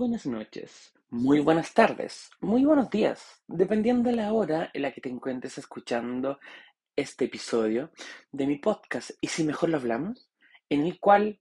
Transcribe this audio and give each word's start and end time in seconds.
buenas 0.00 0.24
noches, 0.24 0.94
muy 1.10 1.40
buenas 1.40 1.74
tardes, 1.74 2.30
muy 2.40 2.64
buenos 2.64 2.88
días, 2.88 3.42
dependiendo 3.46 4.08
de 4.08 4.16
la 4.16 4.32
hora 4.32 4.70
en 4.72 4.80
la 4.80 4.92
que 4.92 5.02
te 5.02 5.10
encuentres 5.10 5.58
escuchando 5.58 6.38
este 6.96 7.26
episodio 7.26 7.92
de 8.32 8.46
mi 8.46 8.56
podcast 8.56 9.10
Y 9.20 9.26
si 9.26 9.44
mejor 9.44 9.68
lo 9.68 9.76
hablamos, 9.76 10.30
en 10.70 10.86
el 10.86 10.98
cual 10.98 11.38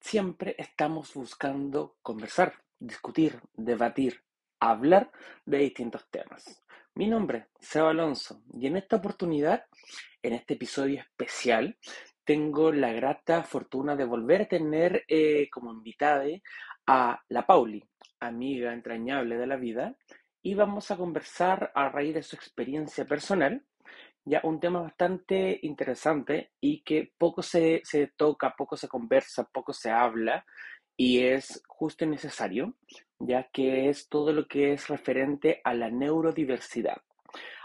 siempre 0.00 0.54
estamos 0.58 1.14
buscando 1.14 1.96
conversar, 2.02 2.62
discutir, 2.78 3.40
debatir, 3.54 4.22
hablar 4.60 5.10
de 5.46 5.56
distintos 5.56 6.10
temas. 6.10 6.62
Mi 6.94 7.06
nombre 7.06 7.46
es 7.58 7.68
Seba 7.68 7.88
Alonso 7.88 8.42
y 8.52 8.66
en 8.66 8.76
esta 8.76 8.96
oportunidad, 8.96 9.64
en 10.22 10.34
este 10.34 10.54
episodio 10.54 11.00
especial, 11.00 11.78
tengo 12.22 12.70
la 12.70 12.92
grata 12.92 13.42
fortuna 13.44 13.96
de 13.96 14.04
volver 14.04 14.42
a 14.42 14.48
tener 14.48 15.04
eh, 15.08 15.48
como 15.50 15.72
invitada 15.72 16.26
a 16.88 17.22
la 17.28 17.46
Pauli, 17.46 17.84
amiga 18.18 18.72
entrañable 18.72 19.36
de 19.36 19.46
la 19.46 19.56
vida, 19.56 19.94
y 20.42 20.54
vamos 20.54 20.90
a 20.90 20.96
conversar 20.96 21.70
a 21.74 21.90
raíz 21.90 22.14
de 22.14 22.22
su 22.22 22.34
experiencia 22.34 23.04
personal, 23.04 23.62
ya 24.24 24.40
un 24.42 24.58
tema 24.58 24.80
bastante 24.80 25.58
interesante 25.62 26.52
y 26.60 26.80
que 26.80 27.12
poco 27.18 27.42
se, 27.42 27.82
se 27.84 28.06
toca, 28.16 28.54
poco 28.56 28.76
se 28.76 28.88
conversa, 28.88 29.44
poco 29.52 29.74
se 29.74 29.90
habla, 29.90 30.46
y 30.96 31.20
es 31.20 31.62
justo 31.68 32.06
y 32.06 32.08
necesario, 32.08 32.74
ya 33.18 33.48
que 33.52 33.90
es 33.90 34.08
todo 34.08 34.32
lo 34.32 34.48
que 34.48 34.72
es 34.72 34.88
referente 34.88 35.60
a 35.64 35.74
la 35.74 35.90
neurodiversidad. 35.90 37.02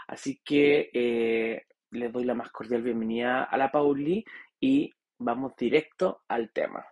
Así 0.06 0.40
que 0.44 0.90
eh, 0.92 1.66
les 1.90 2.12
doy 2.12 2.24
la 2.24 2.34
más 2.34 2.50
cordial 2.50 2.82
bienvenida 2.82 3.44
a 3.44 3.56
la 3.56 3.72
Pauli 3.72 4.22
y 4.60 4.92
vamos 5.18 5.56
directo 5.56 6.22
al 6.28 6.50
tema. 6.52 6.84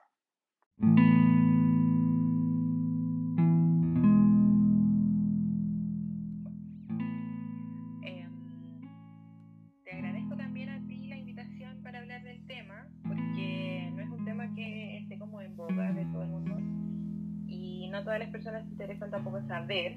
Tampoco 19.10 19.40
saber. 19.48 19.96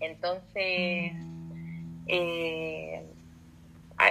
Entonces, 0.00 1.12
eh, 2.08 3.02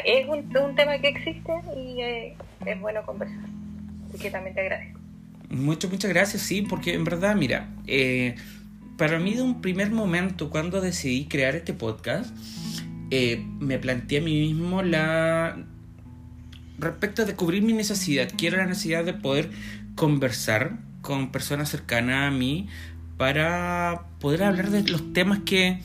es 0.06 0.28
un, 0.28 0.76
tema 0.76 0.98
que 1.00 1.10
existe 1.10 1.52
y 1.76 2.02
eh, 2.02 2.38
es 2.66 2.80
bueno 2.80 3.06
conversar. 3.06 3.46
Así 4.08 4.18
que 4.18 4.32
también 4.32 4.56
te 4.56 4.62
agradezco. 4.62 5.00
Muchas, 5.50 5.92
muchas 5.92 6.10
gracias, 6.12 6.42
sí, 6.42 6.62
porque 6.62 6.94
en 6.94 7.04
verdad, 7.04 7.36
mira, 7.36 7.70
eh, 7.88 8.36
para 8.98 9.20
mí 9.20 9.34
de 9.34 9.42
un 9.42 9.62
primer 9.62 9.92
momento 9.92 10.50
cuando 10.50 10.80
decidí 10.80 11.26
crear 11.26 11.56
este 11.56 11.74
podcast, 11.74 12.34
me 13.60 13.78
planteé 13.78 14.20
a 14.20 14.22
mí 14.22 14.40
mismo 14.40 14.82
la... 14.82 15.66
Respecto 16.80 17.26
de 17.26 17.36
cubrir 17.36 17.62
mi 17.62 17.74
necesidad, 17.74 18.30
quiero 18.38 18.58
la 18.58 18.66
necesidad 18.66 19.04
de 19.04 19.14
poder 19.14 19.52
conversar 19.96 20.80
con 21.02 21.32
personas 21.32 21.70
cercanas 21.70 22.30
a 22.30 22.32
mí 22.32 22.70
para 23.22 24.08
poder 24.20 24.42
hablar 24.42 24.72
de 24.72 24.82
los 24.90 25.14
temas 25.14 25.42
que 25.46 25.80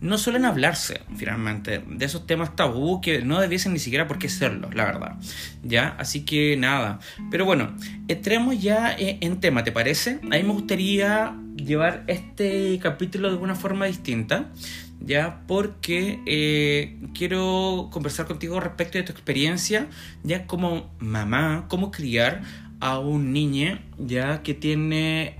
no 0.00 0.16
suelen 0.16 0.46
hablarse, 0.46 1.02
finalmente, 1.18 1.84
de 1.86 2.06
esos 2.06 2.26
temas 2.26 2.56
tabú 2.56 3.02
que 3.02 3.20
no 3.20 3.40
debiesen 3.40 3.74
ni 3.74 3.78
siquiera 3.78 4.08
por 4.08 4.18
qué 4.18 4.30
serlo, 4.30 4.70
la 4.72 4.86
verdad. 4.86 5.16
¿Ya? 5.62 5.88
Así 5.98 6.24
que 6.24 6.56
nada. 6.56 6.98
Pero 7.30 7.44
bueno, 7.44 7.76
entremos 8.08 8.58
ya 8.62 8.96
eh, 8.98 9.18
en 9.20 9.38
tema, 9.38 9.64
¿te 9.64 9.70
parece? 9.70 10.18
A 10.22 10.36
mí 10.36 10.42
me 10.44 10.52
gustaría 10.54 11.36
llevar 11.56 12.04
este 12.06 12.78
capítulo 12.78 13.28
de 13.28 13.36
una 13.36 13.54
forma 13.54 13.84
distinta, 13.84 14.46
¿ya? 14.98 15.42
Porque 15.46 16.20
eh, 16.24 16.96
quiero 17.12 17.90
conversar 17.92 18.24
contigo 18.24 18.60
respecto 18.60 18.96
de 18.96 19.04
tu 19.04 19.12
experiencia, 19.12 19.88
ya 20.22 20.46
como 20.46 20.90
mamá, 21.00 21.66
cómo 21.68 21.90
criar 21.90 22.40
a 22.80 22.98
un 22.98 23.32
niño 23.32 23.78
ya 23.98 24.42
que 24.42 24.54
tiene 24.54 25.36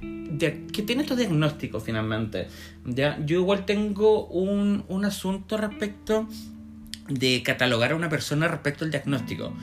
que 0.72 0.82
tiene 0.82 1.02
estos 1.02 1.16
diagnósticos 1.16 1.82
finalmente 1.82 2.48
ya 2.84 3.18
yo 3.24 3.38
igual 3.40 3.64
tengo 3.64 4.26
un, 4.26 4.84
un 4.88 5.04
asunto 5.04 5.56
respecto 5.56 6.28
de 7.08 7.42
catalogar 7.42 7.92
a 7.92 7.96
una 7.96 8.08
persona 8.08 8.48
respecto 8.48 8.84
al 8.84 8.90
diagnóstico 8.90 9.54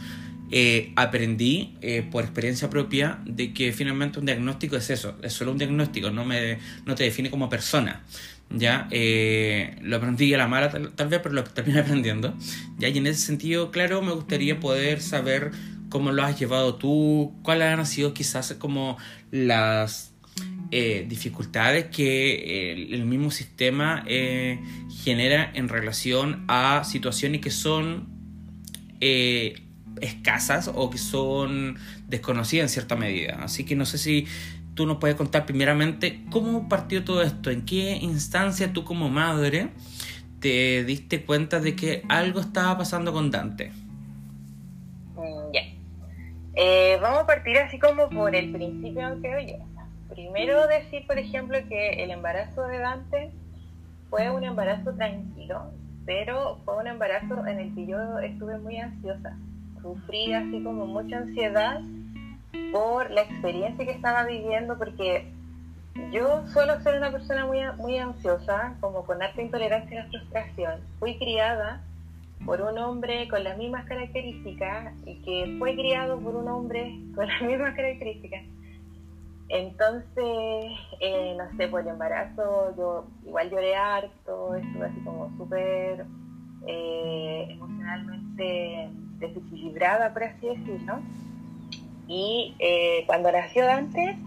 eh, 0.52 0.94
aprendí 0.96 1.76
eh, 1.82 2.08
por 2.10 2.24
experiencia 2.24 2.70
propia 2.70 3.20
de 3.26 3.52
que 3.52 3.74
finalmente 3.74 4.20
un 4.20 4.26
diagnóstico 4.26 4.76
es 4.76 4.90
eso, 4.92 5.18
es 5.24 5.34
solo 5.34 5.52
un 5.52 5.58
diagnóstico, 5.58 6.12
no, 6.12 6.24
me, 6.24 6.60
no 6.86 6.94
te 6.94 7.04
define 7.04 7.32
como 7.32 7.50
persona. 7.50 8.04
¿ya? 8.52 8.88
Eh, 8.92 9.76
lo 9.82 9.98
aprendí 9.98 10.32
a 10.36 10.38
la 10.38 10.48
mala 10.48 10.70
tal, 10.70 10.92
tal, 10.92 11.08
vez, 11.08 11.20
pero 11.24 11.34
lo 11.34 11.44
terminé 11.44 11.80
aprendiendo. 11.82 12.36
¿ya? 12.78 12.90
Y 12.90 12.98
en 12.98 13.08
ese 13.08 13.22
sentido, 13.22 13.72
claro, 13.72 14.04
me 14.04 14.12
gustaría 14.12 14.60
poder 14.60 15.02
saber 15.02 15.52
cómo 15.90 16.12
lo 16.12 16.24
has 16.24 16.40
llevado 16.40 16.76
tú, 16.76 17.34
cuáles 17.44 17.68
han 17.68 17.86
sido 17.86 18.14
quizás 18.14 18.54
como 18.54 18.98
las 19.32 20.14
eh, 20.72 21.06
dificultades 21.08 21.86
que 21.86 22.74
el, 22.74 23.06
mismo 23.06 23.32
sistema 23.32 24.04
eh, 24.08 24.60
genera 25.04 25.52
en 25.54 25.70
relación 25.70 26.44
a 26.48 26.84
situaciones 26.84 27.40
que 27.40 27.52
son 27.52 28.08
eh, 29.00 29.62
escasas 30.02 30.70
o 30.74 30.90
que 30.90 30.98
son 30.98 31.78
desconocidas 32.08 32.66
en 32.66 32.70
cierta 32.70 32.96
medida. 32.96 33.40
Así 33.44 33.64
que 33.64 33.76
no 33.76 33.86
sé 33.86 33.98
si 33.98 34.26
tú 34.74 34.86
nos 34.86 34.98
puedes 34.98 35.16
contar 35.16 35.46
primeramente 35.46 36.24
cómo 36.32 36.68
partió 36.68 37.04
todo 37.04 37.22
esto, 37.22 37.52
en 37.52 37.64
qué 37.64 37.98
instancia 38.02 38.74
tú 38.74 38.84
como 38.84 39.10
madre 39.10 39.70
te 40.40 40.84
diste 40.84 41.24
cuenta 41.24 41.60
de 41.60 41.76
que 41.76 42.04
algo 42.10 42.40
estaba 42.40 42.78
pasando 42.78 43.14
con 43.14 43.32
Dante. 43.32 43.72
Eh, 46.56 46.98
vamos 47.02 47.20
a 47.20 47.26
partir 47.26 47.58
así 47.58 47.78
como 47.80 48.10
por 48.10 48.34
el 48.34 48.52
principio, 48.52 49.18
creo 49.22 49.40
yo. 49.40 49.66
Primero 50.10 50.68
decir, 50.68 51.06
por 51.06 51.18
ejemplo, 51.18 51.58
que 51.68 52.04
el 52.04 52.12
embarazo 52.12 52.64
de 52.64 52.80
Dante 52.80 53.32
fue 54.10 54.30
un 54.30 54.46
embarazo 54.46 54.94
tranquilo, 54.94 55.72
pero 56.06 56.60
fue 56.64 56.78
un 56.78 56.88
embarazo 56.88 57.46
en 57.46 57.60
el 57.60 57.76
que 57.76 57.88
yo 57.88 58.20
estuve 58.20 58.58
muy 58.60 58.78
ansiosa. 58.78 59.36
Sufrí 59.82 60.34
así 60.34 60.64
como 60.64 60.86
mucha 60.86 61.18
ansiedad 61.18 61.82
por 62.72 63.12
la 63.12 63.24
experiencia 63.24 63.86
que 63.86 63.92
estaba 63.92 64.24
viviendo, 64.24 64.78
porque 64.78 65.30
yo 66.12 66.48
suelo 66.48 66.80
ser 66.82 66.98
una 66.98 67.12
persona 67.12 67.46
muy, 67.46 67.60
muy 67.78 67.98
ansiosa, 67.98 68.76
como 68.80 69.04
con 69.06 69.22
alta 69.22 69.42
intolerancia 69.42 70.02
a 70.02 70.04
la 70.06 70.10
frustración. 70.10 70.80
Fui 71.00 71.18
criada 71.18 71.82
por 72.46 72.62
un 72.62 72.78
hombre 72.78 73.28
con 73.28 73.44
las 73.44 73.58
mismas 73.58 73.86
características 73.86 74.94
y 75.06 75.16
que 75.22 75.56
fue 75.58 75.74
criado 75.74 76.20
por 76.20 76.36
un 76.36 76.48
hombre 76.48 77.00
con 77.16 77.28
las 77.28 77.42
mismas 77.44 77.76
características. 77.76 78.44
Entonces, 79.48 80.72
eh, 81.00 81.36
no 81.38 81.58
sé, 81.58 81.68
por 81.68 81.82
el 81.82 81.90
embarazo 81.90 82.76
yo 82.78 83.08
igual 83.26 83.50
lloré 83.50 83.76
harto, 83.76 84.56
estuve 84.56 84.86
así 84.86 85.00
como 85.02 85.36
súper 85.38 86.06
eh, 86.68 87.48
emocionalmente 87.52 88.90
desequilibrada, 89.20 90.14
por 90.14 90.24
así 90.24 90.48
decirlo. 90.48 91.00
Y 92.08 92.56
eh, 92.60 93.04
cuando 93.06 93.32
nació 93.32 93.66
Dante, 93.66 94.18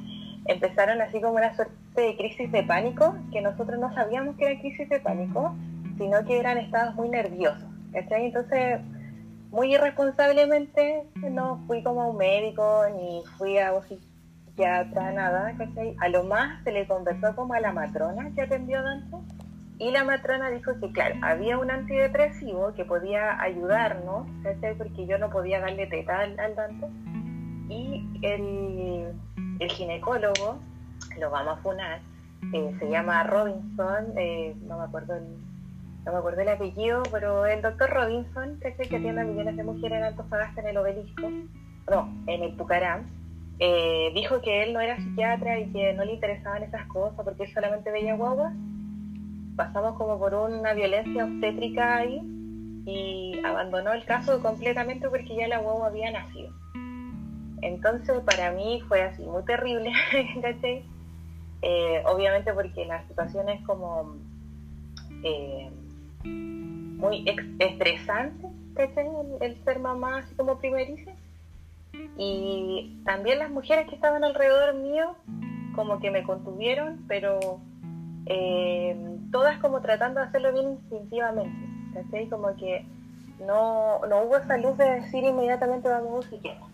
empezaron 0.47 1.01
así 1.01 1.21
como 1.21 1.35
una 1.35 1.55
suerte 1.55 1.75
de 2.01 2.17
crisis 2.17 2.51
de 2.53 2.63
pánico, 2.63 3.17
que 3.33 3.41
nosotros 3.41 3.79
no 3.81 3.93
sabíamos 3.95 4.37
que 4.37 4.45
era 4.45 4.61
crisis 4.61 4.89
de 4.89 5.01
pánico, 5.01 5.55
sino 5.97 6.25
que 6.25 6.39
eran 6.39 6.59
estados 6.59 6.95
muy 6.95 7.09
nerviosos. 7.09 7.68
Entonces, 7.93 8.81
muy 9.51 9.75
irresponsablemente 9.75 11.05
no 11.31 11.63
fui 11.67 11.83
como 11.83 12.03
a 12.03 12.07
un 12.07 12.17
médico 12.17 12.83
ni 12.95 13.23
fui 13.37 13.59
a 13.59 13.73
un 13.73 13.83
psiquiatra, 13.83 15.13
nada, 15.13 15.55
A 16.01 16.09
lo 16.09 16.25
más 16.25 16.63
se 16.65 16.73
le 16.73 16.87
conversó 16.87 17.35
como 17.35 17.55
a 17.55 17.61
la 17.61 17.73
matrona 17.73 18.31
que 18.35 18.43
atendió 18.43 18.83
Dante 18.83 19.17
y 19.79 19.93
la 19.93 20.03
matrona 20.03 20.51
dijo 20.51 20.73
que, 20.81 20.91
claro, 20.91 21.15
había 21.23 21.57
un 21.57 21.71
antidepresivo 21.71 22.75
que 22.75 22.85
podía 22.85 23.41
ayudarnos, 23.41 24.27
Porque 24.77 25.07
yo 25.07 25.19
no 25.19 25.31
podía 25.31 25.61
darle 25.61 25.87
teta 25.87 26.19
al, 26.19 26.37
Dante. 26.37 26.87
Y 27.69 28.05
el, 28.23 29.15
ginecólogo, 29.71 30.59
lo 31.19 31.31
vamos 31.31 31.59
a 31.59 31.63
funar, 31.63 32.01
eh, 32.53 32.77
se 32.79 32.91
llama 32.91 33.23
Robinson, 33.25 34.07
eh, 34.17 34.57
no 34.63 34.79
me 34.79 34.85
acuerdo 34.85 35.15
el 35.15 35.48
no 36.09 36.15
me 36.15 36.19
acuerdo 36.21 36.41
el 36.41 36.49
apellido, 36.49 37.03
pero 37.13 37.45
el 37.45 37.61
doctor 37.61 37.91
Robinson, 37.91 38.59
que 38.61 38.69
es 38.69 38.81
el 38.81 38.89
que 38.89 38.97
atiende 38.97 39.21
a 39.21 39.25
millones 39.25 39.57
de 39.59 39.63
mujeres 39.63 39.99
en 39.99 40.05
Antofagasta 40.05 40.63
en 40.63 40.69
el 40.69 40.79
obelisco, 40.79 41.31
no, 41.91 42.11
en 42.27 42.43
el 42.45 42.55
Pucarán, 42.55 43.11
eh, 43.59 44.11
dijo 44.15 44.41
que 44.41 44.63
él 44.63 44.73
no 44.73 44.81
era 44.81 44.97
psiquiatra 44.97 45.61
y 45.61 45.71
que 45.71 45.93
no 45.93 46.07
le 46.07 46.15
interesaban 46.15 46.63
esas 46.63 46.87
cosas 46.87 47.21
porque 47.23 47.43
él 47.43 47.53
solamente 47.53 47.91
veía 47.91 48.15
guaguas. 48.15 48.55
Pasamos 49.55 49.99
como 49.99 50.19
por 50.19 50.33
una 50.33 50.73
violencia 50.73 51.27
obstétrica 51.27 51.97
ahí 51.97 52.23
y 52.87 53.39
abandonó 53.45 53.93
el 53.93 54.07
caso 54.07 54.41
completamente 54.41 55.11
porque 55.11 55.37
ya 55.37 55.47
la 55.47 55.59
guagua 55.59 55.89
había 55.89 56.11
nacido. 56.11 56.55
Entonces 57.61 58.19
para 58.21 58.53
mí 58.53 58.81
fue 58.89 59.03
así 59.03 59.23
muy 59.25 59.45
terrible, 59.45 59.93
eh, 61.61 62.03
obviamente 62.07 62.55
porque 62.55 62.87
la 62.87 63.07
situación 63.09 63.51
es 63.51 63.61
como 63.67 64.17
eh, 65.23 65.71
muy 66.25 67.25
estresante, 67.59 68.49
El, 69.41 69.65
ser 69.65 69.79
mamá 69.79 70.19
así 70.19 70.35
como 70.35 70.59
primeriza. 70.59 71.13
Y 72.17 73.01
también 73.05 73.39
las 73.39 73.51
mujeres 73.51 73.89
que 73.89 73.95
estaban 73.95 74.25
alrededor 74.25 74.75
mío 74.75 75.17
como 75.75 76.01
que 76.01 76.11
me 76.11 76.25
contuvieron, 76.25 77.05
pero 77.09 77.61
eh, 78.27 78.97
todas 79.31 79.59
como 79.59 79.81
tratando 79.81 80.21
de 80.21 80.27
hacerlo 80.27 80.53
bien 80.53 80.73
instintivamente, 80.73 81.69
¿cachai? 81.95 82.29
Como 82.29 82.55
que 82.57 82.85
no, 83.47 84.01
no 84.07 84.23
hubo 84.23 84.37
esa 84.37 84.57
luz 84.57 84.77
de 84.77 85.01
decir 85.01 85.25
inmediatamente 85.25 85.89
vamos 85.89 86.11
a 86.11 86.17
un 86.17 86.23
psiquiatra. 86.25 86.67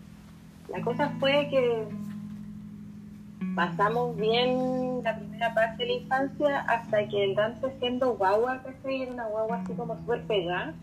La 0.69 0.81
cosa 0.81 1.09
fue 1.19 1.47
que 1.49 1.87
pasamos 3.55 4.15
bien 4.17 5.03
la 5.03 5.17
primera 5.17 5.53
parte 5.53 5.83
de 5.83 5.89
la 5.89 5.95
infancia 5.97 6.59
hasta 6.61 7.07
que 7.07 7.23
el 7.23 7.35
Dante 7.35 7.71
siendo 7.79 8.15
guagua, 8.15 8.61
¿cachai? 8.63 9.03
Era 9.03 9.13
una 9.13 9.27
guagua 9.27 9.57
así 9.57 9.73
como 9.73 9.95
súper 9.97 10.23
pegada. 10.23 10.73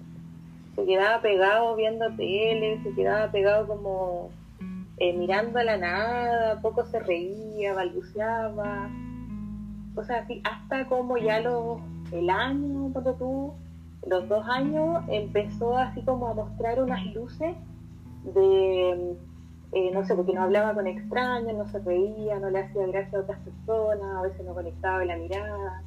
Se 0.77 0.85
quedaba 0.87 1.21
pegado 1.21 1.77
viendo 1.77 2.07
tele, 2.17 2.81
se 2.83 2.95
quedaba 2.95 3.31
pegado 3.31 3.67
como 3.67 4.31
eh, 4.99 5.13
mirando 5.13 5.59
a 5.59 5.65
la 5.65 5.77
nada, 5.77 6.61
poco 6.61 6.85
se 6.87 7.01
reía, 7.01 7.75
balbuceaba, 7.75 8.89
cosas 9.95 10.25
así, 10.25 10.41
hasta 10.45 10.87
como 10.87 11.19
ya 11.19 11.41
los, 11.41 11.81
el 12.13 12.31
año, 12.31 12.91
cuando 12.93 13.15
tú, 13.15 13.53
los 14.07 14.29
dos 14.29 14.47
años, 14.49 15.03
empezó 15.09 15.77
así 15.77 16.03
como 16.03 16.29
a 16.29 16.35
mostrar 16.35 16.83
unas 16.83 17.05
luces 17.15 17.57
de 18.35 19.17
eh, 19.73 19.91
no 19.91 20.05
sé, 20.05 20.15
porque 20.15 20.35
no 20.35 20.43
hablaba 20.43 20.75
con 20.75 20.87
extraños, 20.87 21.55
no 21.55 21.67
se 21.69 21.79
reía, 21.79 22.39
no 22.39 22.51
le 22.51 22.61
hacía 22.61 22.87
gracia 22.87 23.19
a 23.19 23.23
otras 23.23 23.39
personas, 23.41 24.17
a 24.17 24.23
veces 24.23 24.45
no 24.45 24.53
conectaba 24.53 25.03
la 25.05 25.17
mirada. 25.17 25.83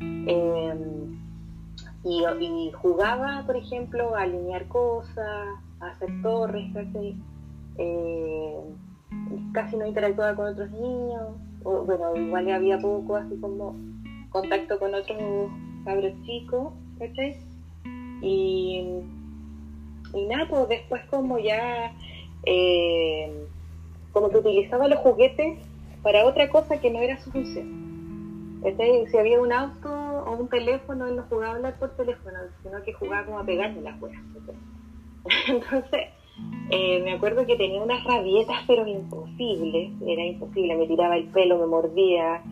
Em, 0.00 1.18
y, 2.04 2.70
jugaba, 2.72 3.42
por 3.46 3.56
ejemplo, 3.56 4.14
a 4.14 4.22
alinear 4.22 4.66
cosas, 4.68 5.48
a 5.80 5.86
hacer 5.86 6.10
torres, 6.22 6.70
casi, 6.74 7.16
eh, 7.78 8.60
casi 9.52 9.76
no 9.76 9.86
interactuaba 9.86 10.34
con 10.34 10.48
otros 10.48 10.70
niños, 10.72 11.28
o, 11.64 11.84
bueno, 11.84 12.14
igual 12.16 12.50
había 12.50 12.78
poco, 12.78 13.16
así 13.16 13.34
como 13.40 13.76
contacto 14.28 14.78
con 14.78 14.94
otros 14.94 15.50
cabros 15.86 16.12
chicos, 16.24 16.74
¿cachai? 16.98 17.38
Y, 18.20 19.00
y 20.12 20.26
nada, 20.26 20.46
pues 20.50 20.68
después 20.68 21.02
como 21.06 21.38
ya 21.38 21.92
eh, 22.44 23.46
como 24.12 24.30
que 24.30 24.38
utilizaba 24.38 24.88
los 24.88 24.98
juguetes 25.00 25.58
para 26.02 26.26
otra 26.26 26.48
cosa 26.50 26.80
que 26.80 26.90
no 26.90 27.00
era 27.00 27.18
su 27.18 27.30
función. 27.30 28.60
si 29.10 29.16
había 29.16 29.40
un 29.40 29.52
auto 29.52 29.88
o 29.90 30.36
un 30.36 30.48
teléfono, 30.48 31.06
él 31.06 31.16
no 31.16 31.22
jugaba 31.28 31.52
a 31.52 31.56
hablar 31.56 31.78
por 31.78 31.96
teléfono, 31.96 32.38
sino 32.62 32.82
que 32.82 32.92
jugaba 32.92 33.24
como 33.24 33.38
a 33.38 33.44
pegarme 33.44 33.80
las 33.82 34.00
huevas. 34.00 34.20
Entonces, 35.48 36.08
eh, 36.70 37.00
me 37.02 37.12
acuerdo 37.12 37.46
que 37.46 37.56
tenía 37.56 37.82
unas 37.82 38.02
rabietas, 38.04 38.56
pero 38.66 38.86
imposibles, 38.86 39.92
era 40.06 40.24
imposible, 40.24 40.76
me 40.76 40.86
tiraba 40.86 41.16
el 41.16 41.26
pelo, 41.28 41.58
me 41.58 41.66
mordía, 41.66 42.42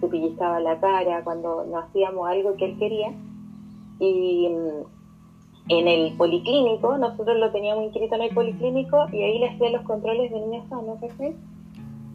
se 0.00 0.06
pellizcaba 0.06 0.60
la 0.60 0.78
cara 0.80 1.24
cuando 1.24 1.64
no 1.64 1.78
hacíamos 1.78 2.28
algo 2.28 2.56
que 2.56 2.66
él 2.66 2.78
quería. 2.78 3.12
Y 4.00 4.48
en 5.68 5.86
el 5.86 6.16
policlínico, 6.16 6.96
nosotros 6.96 7.36
lo 7.38 7.50
teníamos 7.50 7.84
inscrito 7.84 8.14
en 8.14 8.22
el 8.22 8.34
policlínico 8.34 9.06
y 9.12 9.22
ahí 9.22 9.38
le 9.38 9.50
hacía 9.50 9.70
los 9.70 9.82
controles 9.82 10.30
de 10.30 10.40
niños 10.40 10.66
sanos, 10.68 10.98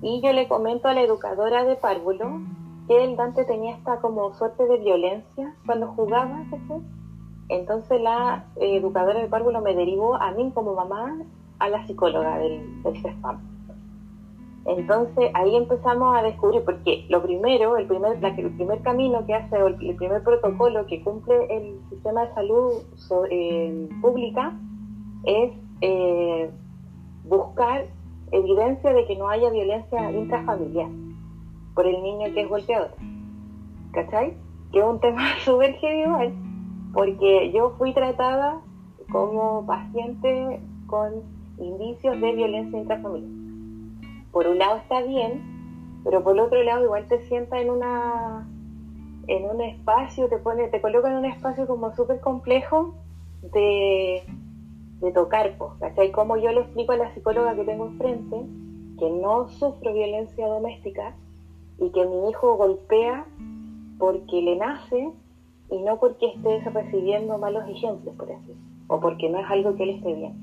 Y 0.01 0.21
yo 0.21 0.33
le 0.33 0.47
comento 0.47 0.87
a 0.87 0.93
la 0.93 1.01
educadora 1.01 1.63
de 1.63 1.75
párvulo 1.75 2.41
que 2.87 3.03
el 3.03 3.15
Dante 3.15 3.45
tenía 3.45 3.75
esta 3.75 3.97
como 3.99 4.33
suerte 4.33 4.65
de 4.65 4.77
violencia 4.77 5.55
cuando 5.65 5.87
jugaba, 5.87 6.43
Entonces 7.49 8.01
la 8.01 8.45
educadora 8.55 9.19
de 9.21 9.27
párvulo 9.27 9.61
me 9.61 9.75
derivó 9.75 10.15
a 10.15 10.31
mí 10.31 10.51
como 10.53 10.73
mamá 10.73 11.21
a 11.59 11.69
la 11.69 11.85
psicóloga 11.85 12.39
del, 12.39 12.83
del 12.83 13.01
CESPAM. 13.01 13.52
Entonces 14.65 15.29
ahí 15.33 15.55
empezamos 15.57 16.15
a 16.15 16.23
descubrir, 16.23 16.63
porque 16.63 17.05
lo 17.09 17.21
primero, 17.21 17.75
el 17.77 17.85
primer, 17.85 18.23
el 18.23 18.51
primer 18.51 18.81
camino 18.81 19.25
que 19.25 19.33
hace, 19.33 19.57
el, 19.57 19.95
primer 19.95 20.23
protocolo 20.23 20.85
que 20.85 21.03
cumple 21.03 21.35
el 21.49 21.79
sistema 21.89 22.25
de 22.25 22.33
salud 22.33 22.73
eh, 23.29 23.89
pública 24.01 24.57
es 25.25 25.51
eh, 25.81 26.49
buscar 27.25 27.87
evidencia 28.31 28.93
de 28.93 29.05
que 29.05 29.17
no 29.17 29.27
haya 29.27 29.49
violencia 29.49 30.11
intrafamiliar 30.11 30.89
por 31.75 31.85
el 31.85 32.01
niño 32.01 32.33
que 32.33 32.41
es 32.41 32.49
golpeador. 32.49 32.91
¿Cachai? 33.91 34.37
Que 34.71 34.79
es 34.79 34.85
un 34.85 34.99
tema 35.01 35.23
súper 35.43 35.75
igual, 35.83 36.33
porque 36.93 37.51
yo 37.51 37.71
fui 37.77 37.93
tratada 37.93 38.61
como 39.11 39.65
paciente 39.65 40.61
con 40.87 41.11
indicios 41.57 42.19
de 42.21 42.31
violencia 42.31 42.79
intrafamiliar 42.79 43.42
por 44.33 44.47
un 44.47 44.57
lado 44.57 44.75
está 44.75 45.01
bien, 45.01 46.01
pero 46.03 46.21
por 46.21 46.37
otro 46.37 46.61
lado 46.63 46.83
igual 46.83 47.07
te 47.07 47.21
sienta 47.27 47.61
en 47.61 47.69
una 47.69 48.45
en 49.27 49.45
un 49.45 49.61
espacio, 49.61 50.27
te 50.27 50.37
pone, 50.37 50.67
te 50.67 50.81
coloca 50.81 51.09
en 51.09 51.15
un 51.15 51.25
espacio 51.25 51.65
como 51.65 51.95
súper 51.95 52.19
complejo 52.19 52.93
de, 53.53 54.23
de 54.99 55.11
tocar, 55.13 55.55
¿cachai? 55.79 56.11
Como 56.11 56.35
yo 56.35 56.51
le 56.51 56.59
explico 56.59 56.91
a 56.91 56.97
la 56.97 57.13
psicóloga 57.13 57.55
que 57.55 57.63
tengo 57.63 57.85
enfrente, 57.85 58.45
que 58.99 59.09
no 59.09 59.47
sufro 59.47 59.93
violencia 59.93 60.45
doméstica 60.45 61.15
y 61.79 61.89
que 61.91 62.05
mi 62.05 62.29
hijo 62.29 62.57
golpea 62.57 63.25
porque 63.97 64.41
le 64.41 64.57
nace 64.57 65.13
y 65.69 65.81
no 65.83 65.97
porque 66.01 66.33
esté 66.35 66.59
recibiendo 66.69 67.37
malos 67.37 67.63
ejemplos, 67.69 68.13
por 68.17 68.29
así 68.29 68.53
o 68.87 68.99
porque 68.99 69.29
no 69.29 69.39
es 69.39 69.49
algo 69.49 69.75
que 69.75 69.83
él 69.83 69.89
esté 69.91 70.13
bien. 70.13 70.33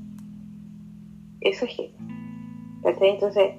Eso 1.40 1.64
es 1.66 1.92
¿cachai? 2.82 3.10
Entonces, 3.10 3.54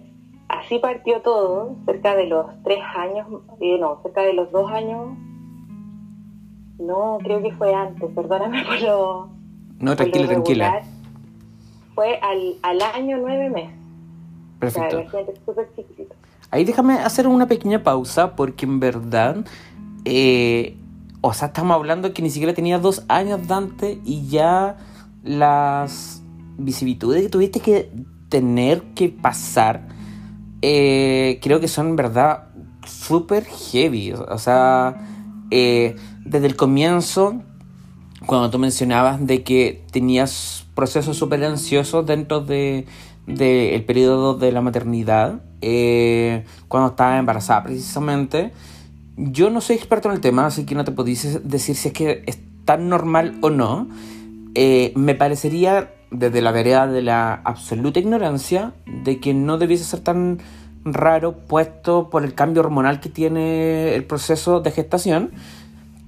así 0.51 0.79
partió 0.79 1.21
todo, 1.21 1.75
cerca 1.85 2.15
de 2.15 2.27
los 2.27 2.45
tres 2.63 2.79
años, 2.95 3.27
eh, 3.59 3.77
no, 3.79 3.99
cerca 4.03 4.21
de 4.21 4.33
los 4.33 4.51
dos 4.51 4.71
años, 4.71 5.17
no, 6.79 7.19
creo 7.23 7.41
que 7.41 7.51
fue 7.53 7.73
antes, 7.73 8.09
perdóname 8.13 8.63
por 8.67 8.81
lo... 8.81 9.29
No, 9.79 9.95
tranquila, 9.95 10.27
tranquila. 10.27 10.81
Fue 11.95 12.19
al, 12.21 12.55
al 12.61 12.81
año 12.81 13.17
nueve 13.17 13.49
meses. 13.49 13.75
Perfecto. 14.59 15.03
Ahí 16.51 16.63
déjame 16.65 16.93
hacer 16.95 17.27
una 17.27 17.47
pequeña 17.47 17.81
pausa 17.81 18.35
porque 18.35 18.65
en 18.65 18.79
verdad, 18.79 19.37
eh, 20.05 20.77
o 21.21 21.33
sea, 21.33 21.47
estamos 21.47 21.73
hablando 21.73 22.13
que 22.13 22.21
ni 22.21 22.29
siquiera 22.29 22.53
tenía 22.53 22.77
dos 22.77 23.03
años 23.07 23.47
Dante 23.47 23.99
y 24.05 24.27
ya 24.27 24.77
las 25.23 26.21
vicisitudes 26.57 27.23
que 27.23 27.29
tuviste 27.29 27.59
que 27.59 27.91
tener 28.29 28.81
que 28.93 29.09
pasar 29.09 29.87
eh, 30.61 31.39
creo 31.41 31.59
que 31.59 31.67
son 31.67 31.95
verdad 31.95 32.49
súper 32.85 33.45
heavy. 33.45 34.13
O 34.13 34.37
sea, 34.37 34.95
eh, 35.49 35.95
desde 36.25 36.47
el 36.47 36.55
comienzo, 36.55 37.41
cuando 38.25 38.49
tú 38.49 38.59
mencionabas 38.59 39.25
de 39.25 39.43
que 39.43 39.83
tenías 39.91 40.65
procesos 40.75 41.17
súper 41.17 41.43
ansiosos 41.43 42.05
dentro 42.05 42.41
de 42.41 42.85
del 43.27 43.85
periodo 43.85 44.33
de 44.33 44.51
la 44.51 44.61
maternidad, 44.61 45.41
eh, 45.61 46.43
cuando 46.67 46.89
estaba 46.89 47.17
embarazada 47.17 47.63
precisamente, 47.63 48.51
yo 49.15 49.51
no 49.51 49.61
soy 49.61 49.75
experto 49.75 50.09
en 50.09 50.15
el 50.15 50.21
tema, 50.21 50.47
así 50.47 50.65
que 50.65 50.73
no 50.73 50.83
te 50.83 50.91
puedo 50.91 51.05
decir 51.05 51.75
si 51.75 51.87
es 51.87 51.93
que 51.93 52.23
es 52.25 52.39
tan 52.65 52.89
normal 52.89 53.37
o 53.41 53.51
no. 53.51 53.87
me 54.95 55.15
parecería 55.15 55.91
desde 56.11 56.41
la 56.41 56.51
vereda 56.51 56.87
de 56.87 57.01
la 57.01 57.33
absoluta 57.33 57.99
ignorancia 57.99 58.73
de 58.85 59.19
que 59.19 59.33
no 59.33 59.57
debiese 59.57 59.85
ser 59.85 60.01
tan 60.01 60.39
raro 60.83 61.37
puesto 61.37 62.09
por 62.09 62.23
el 62.23 62.33
cambio 62.33 62.61
hormonal 62.61 62.99
que 62.99 63.09
tiene 63.09 63.95
el 63.95 64.03
proceso 64.03 64.59
de 64.59 64.71
gestación. 64.71 65.31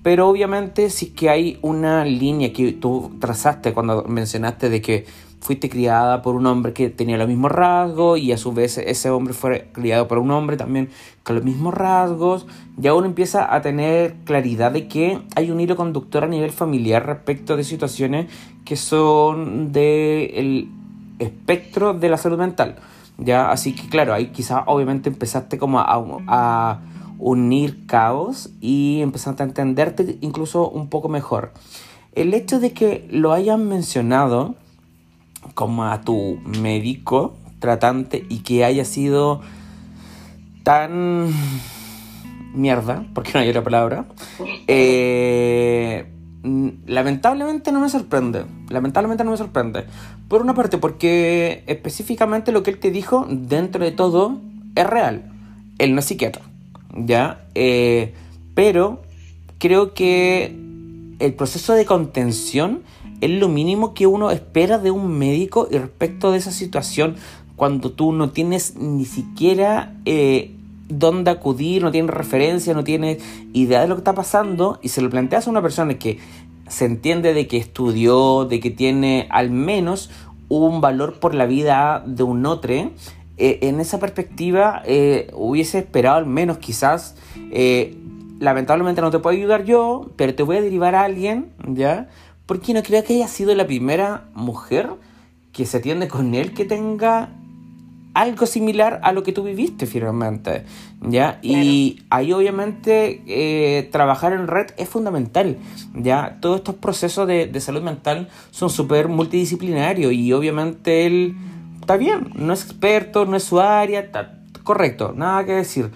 Pero 0.04 0.28
obviamente 0.28 0.90
sí 0.90 1.12
que 1.12 1.30
hay 1.30 1.60
una 1.62 2.04
línea 2.04 2.52
que 2.52 2.74
tú 2.74 3.14
trazaste 3.22 3.74
cuando 3.74 4.04
mencionaste 4.04 4.70
de 4.70 4.82
que 4.82 5.06
fuiste 5.44 5.70
criada 5.70 6.22
por 6.22 6.36
un 6.36 6.46
hombre 6.46 6.72
que 6.72 6.90
tenía 6.90 7.18
los 7.18 7.28
mismos 7.28 7.52
rasgos 7.52 8.18
y 8.18 8.32
a 8.32 8.38
su 8.38 8.54
vez 8.54 8.78
ese 8.78 9.10
hombre 9.10 9.34
fue 9.34 9.68
criado 9.74 10.08
por 10.08 10.18
un 10.18 10.32
hombre 10.32 10.56
también 10.56 10.90
con 11.24 11.36
los 11.36 11.44
mismos 11.44 11.74
rasgos, 11.74 12.48
ya 12.78 12.94
uno 12.94 13.06
empieza 13.06 13.54
a 13.54 13.62
tener 13.62 14.16
claridad 14.24 14.72
de 14.72 14.88
que 14.88 15.20
hay 15.36 15.52
un 15.52 15.60
hilo 15.60 15.76
conductor 15.76 16.24
a 16.24 16.28
nivel 16.28 16.52
familiar 16.52 17.06
respecto 17.06 17.58
de 17.58 17.66
situaciones 17.66 18.32
que 18.64 18.78
son 18.78 19.74
del 19.74 20.70
espectro 21.20 21.94
de 21.94 22.08
la 22.08 22.18
salud 22.18 22.38
mental. 22.38 22.78
¿ya? 23.18 23.52
Así 23.52 23.76
que 23.76 23.90
claro, 23.90 24.14
ahí 24.14 24.28
quizás 24.28 24.64
obviamente 24.66 25.10
empezaste 25.10 25.58
como 25.58 25.80
a, 25.80 26.04
a 26.28 26.80
unir 27.20 27.86
caos 27.86 28.50
y 28.62 29.02
empezaste 29.02 29.44
a 29.44 29.46
entenderte 29.46 30.18
incluso 30.22 30.70
un 30.70 30.88
poco 30.88 31.10
mejor. 31.10 31.52
El 32.16 32.34
hecho 32.34 32.62
de 32.62 32.72
que 32.72 33.06
lo 33.12 33.34
hayan 33.34 33.68
mencionado 33.68 34.56
como 35.54 35.86
a 35.86 36.02
tu 36.02 36.40
médico 36.62 37.36
tratante 37.60 38.26
y 38.30 38.40
que 38.40 38.66
haya 38.66 38.86
sido 38.86 39.42
tan 40.64 41.32
mierda, 42.54 43.06
porque 43.14 43.32
no 43.34 43.40
hay 43.40 43.50
otra 43.50 43.64
palabra, 43.64 44.06
eh, 44.68 46.06
lamentablemente 46.86 47.72
no 47.72 47.80
me 47.80 47.90
sorprende. 47.90 48.46
Lamentablemente 48.70 49.24
no 49.24 49.32
me 49.32 49.38
sorprende. 49.38 49.86
Por 50.28 50.42
una 50.42 50.54
parte, 50.54 50.78
porque 50.78 51.64
específicamente 51.68 52.52
lo 52.52 52.64
que 52.64 52.72
él 52.72 52.80
te 52.80 52.92
dijo, 52.92 53.26
dentro 53.30 53.84
de 53.84 53.92
todo, 53.92 54.40
es 54.76 54.88
real. 54.88 55.32
Él 55.78 55.94
no 55.94 56.00
es 56.00 56.06
psiquiatra, 56.06 56.44
¿ya? 56.96 57.46
Eh, 57.56 58.14
pero 58.54 59.02
creo 59.58 59.94
que 59.94 60.56
el 61.20 61.34
proceso 61.34 61.74
de 61.74 61.86
contención 61.86 62.82
es 63.26 63.32
lo 63.32 63.48
mínimo 63.48 63.94
que 63.94 64.08
uno 64.08 64.32
espera 64.32 64.78
de 64.78 64.92
un 64.92 65.18
médico 65.18 65.68
y 65.72 65.78
respecto 65.78 66.32
de 66.32 66.40
esa 66.40 66.52
situación 66.52 67.16
cuando 67.56 67.92
tú 67.92 68.12
no 68.12 68.32
tienes 68.32 68.76
ni 68.76 69.06
siquiera 69.06 69.96
eh, 70.06 70.52
dónde 70.90 71.32
acudir, 71.32 71.84
no 71.84 71.92
tienes 71.92 72.12
referencia, 72.12 72.74
no 72.74 72.84
tienes 72.84 73.24
idea 73.54 73.82
de 73.82 73.88
lo 73.88 73.96
que 73.96 74.00
está 74.00 74.14
pasando 74.14 74.80
y 74.82 74.90
se 74.90 75.02
lo 75.02 75.10
planteas 75.10 75.48
a 75.48 75.52
una 75.52 75.62
persona 75.62 75.94
que 75.98 76.20
se 76.68 76.86
entiende 76.86 77.34
de 77.34 77.48
que 77.48 77.58
estudió, 77.58 78.46
de 78.46 78.60
que 78.60 78.72
tiene 78.72 79.28
al 79.30 79.52
menos 79.52 80.10
un 80.50 80.82
valor 80.82 81.20
por 81.20 81.34
la 81.34 81.46
vida 81.46 82.04
de 82.06 82.24
un 82.24 82.46
otro, 82.46 82.74
eh, 82.74 82.92
en 83.38 83.80
esa 83.80 84.00
perspectiva 84.00 84.82
eh, 84.86 85.32
hubiese 85.34 85.80
esperado 85.80 86.18
al 86.18 86.26
menos 86.26 86.58
quizás, 86.58 87.16
lamentablemente 88.40 89.02
no 89.02 89.12
te 89.12 89.20
puedo 89.20 89.38
ayudar 89.38 89.64
yo, 89.64 90.10
pero 90.16 90.36
te 90.36 90.44
voy 90.44 90.58
a 90.58 90.62
derivar 90.62 90.96
a 90.96 91.04
alguien, 91.04 91.52
¿ya? 91.68 92.10
Porque 92.54 92.76
no 92.76 92.84
creo 92.84 93.04
que 93.04 93.16
haya 93.16 93.28
sido 93.28 93.56
la 93.56 93.66
primera 93.66 94.26
mujer 94.36 94.88
que 95.54 95.66
se 95.66 95.78
atiende 95.78 96.08
con 96.08 96.36
él 96.36 96.54
que 96.54 96.66
tenga 96.66 97.30
algo 98.14 98.46
similar 98.46 99.00
a 99.02 99.12
lo 99.12 99.24
que 99.24 99.32
tú 99.32 99.42
viviste 99.42 99.88
finalmente, 99.88 100.64
¿ya? 101.02 101.40
Y 101.42 102.04
ahí 102.12 102.32
obviamente 102.32 103.24
eh, 103.26 103.90
trabajar 103.92 104.34
en 104.34 104.46
red 104.46 104.68
es 104.78 104.88
fundamental, 104.88 105.58
¿ya? 105.96 106.38
Todos 106.42 106.58
estos 106.58 106.76
procesos 106.76 107.28
de, 107.28 107.48
de 107.48 107.60
salud 107.60 107.82
mental 107.82 108.30
son 108.52 108.70
súper 108.70 109.08
multidisciplinarios 109.08 110.14
y 110.14 110.32
obviamente 110.32 111.08
él 111.08 111.36
está 111.82 111.98
bien, 111.98 112.34
no 112.36 112.54
es 112.54 112.66
experto, 112.66 113.26
no 113.26 113.36
es 113.36 113.46
su 113.46 113.60
área, 113.60 114.02
está 114.02 114.44
correcto, 114.62 115.12
nada 115.18 115.44
que 115.44 115.54
decir, 115.54 115.90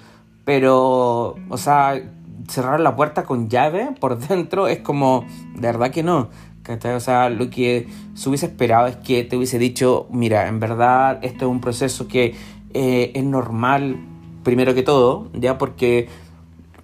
pero, 0.44 1.36
o 1.50 1.58
sea, 1.60 2.02
cerrar 2.48 2.80
la 2.80 2.96
puerta 2.96 3.24
con 3.24 3.50
llave 3.50 3.90
por 4.00 4.18
dentro 4.18 4.68
es 4.68 4.80
como, 4.80 5.26
de 5.56 5.62
verdad 5.62 5.92
que 5.92 6.04
no. 6.04 6.30
O 6.74 7.00
sea, 7.00 7.29
lo 7.29 7.50
que 7.50 7.88
se 8.13 8.29
hubiese 8.29 8.47
esperado 8.47 8.88
es 8.88 8.95
que 8.97 9.24
te 9.24 9.38
hubiese 9.38 9.59
dicho, 9.59 10.07
mira, 10.12 10.47
en 10.47 10.59
verdad 10.59 11.19
esto 11.21 11.45
es 11.45 11.51
un 11.51 11.62
proceso 11.62 12.07
que 12.07 12.36
eh, 12.74 13.12
es 13.15 13.24
normal, 13.24 13.97
primero 14.43 14.74
que 14.74 14.83
todo, 14.83 15.29
ya 15.33 15.57
porque 15.57 16.07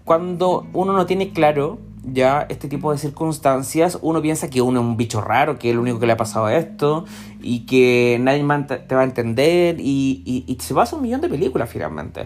cuando 0.06 0.68
uno 0.74 0.94
no 0.94 1.06
tiene 1.06 1.32
claro 1.32 1.80
ya 2.06 2.46
este 2.50 2.68
tipo 2.68 2.92
de 2.92 2.98
circunstancias, 2.98 3.98
uno 4.02 4.22
piensa 4.22 4.50
que 4.50 4.62
uno 4.62 4.82
es 4.82 4.86
un 4.86 4.98
bicho 4.98 5.22
raro, 5.22 5.58
que 5.58 5.70
es 5.70 5.76
lo 5.76 5.82
único 5.82 6.00
que 6.00 6.06
le 6.06 6.14
ha 6.14 6.18
pasado 6.18 6.50
esto, 6.50 7.06
y 7.42 7.62
que 7.62 8.18
nadie 8.20 8.44
te 8.88 8.96
va 8.96 9.02
a 9.02 9.06
entender, 9.06 9.80
y, 9.80 10.22
y, 10.26 10.44
y 10.46 10.58
se 10.60 10.74
basa 10.74 10.98
un 10.98 11.04
millón 11.04 11.22
de 11.22 11.30
películas 11.30 11.70
finalmente. 11.70 12.26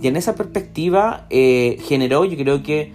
Y 0.00 0.06
en 0.06 0.16
esa 0.16 0.34
perspectiva 0.34 1.26
eh, 1.28 1.78
generó, 1.86 2.24
yo 2.24 2.38
creo 2.38 2.62
que 2.62 2.92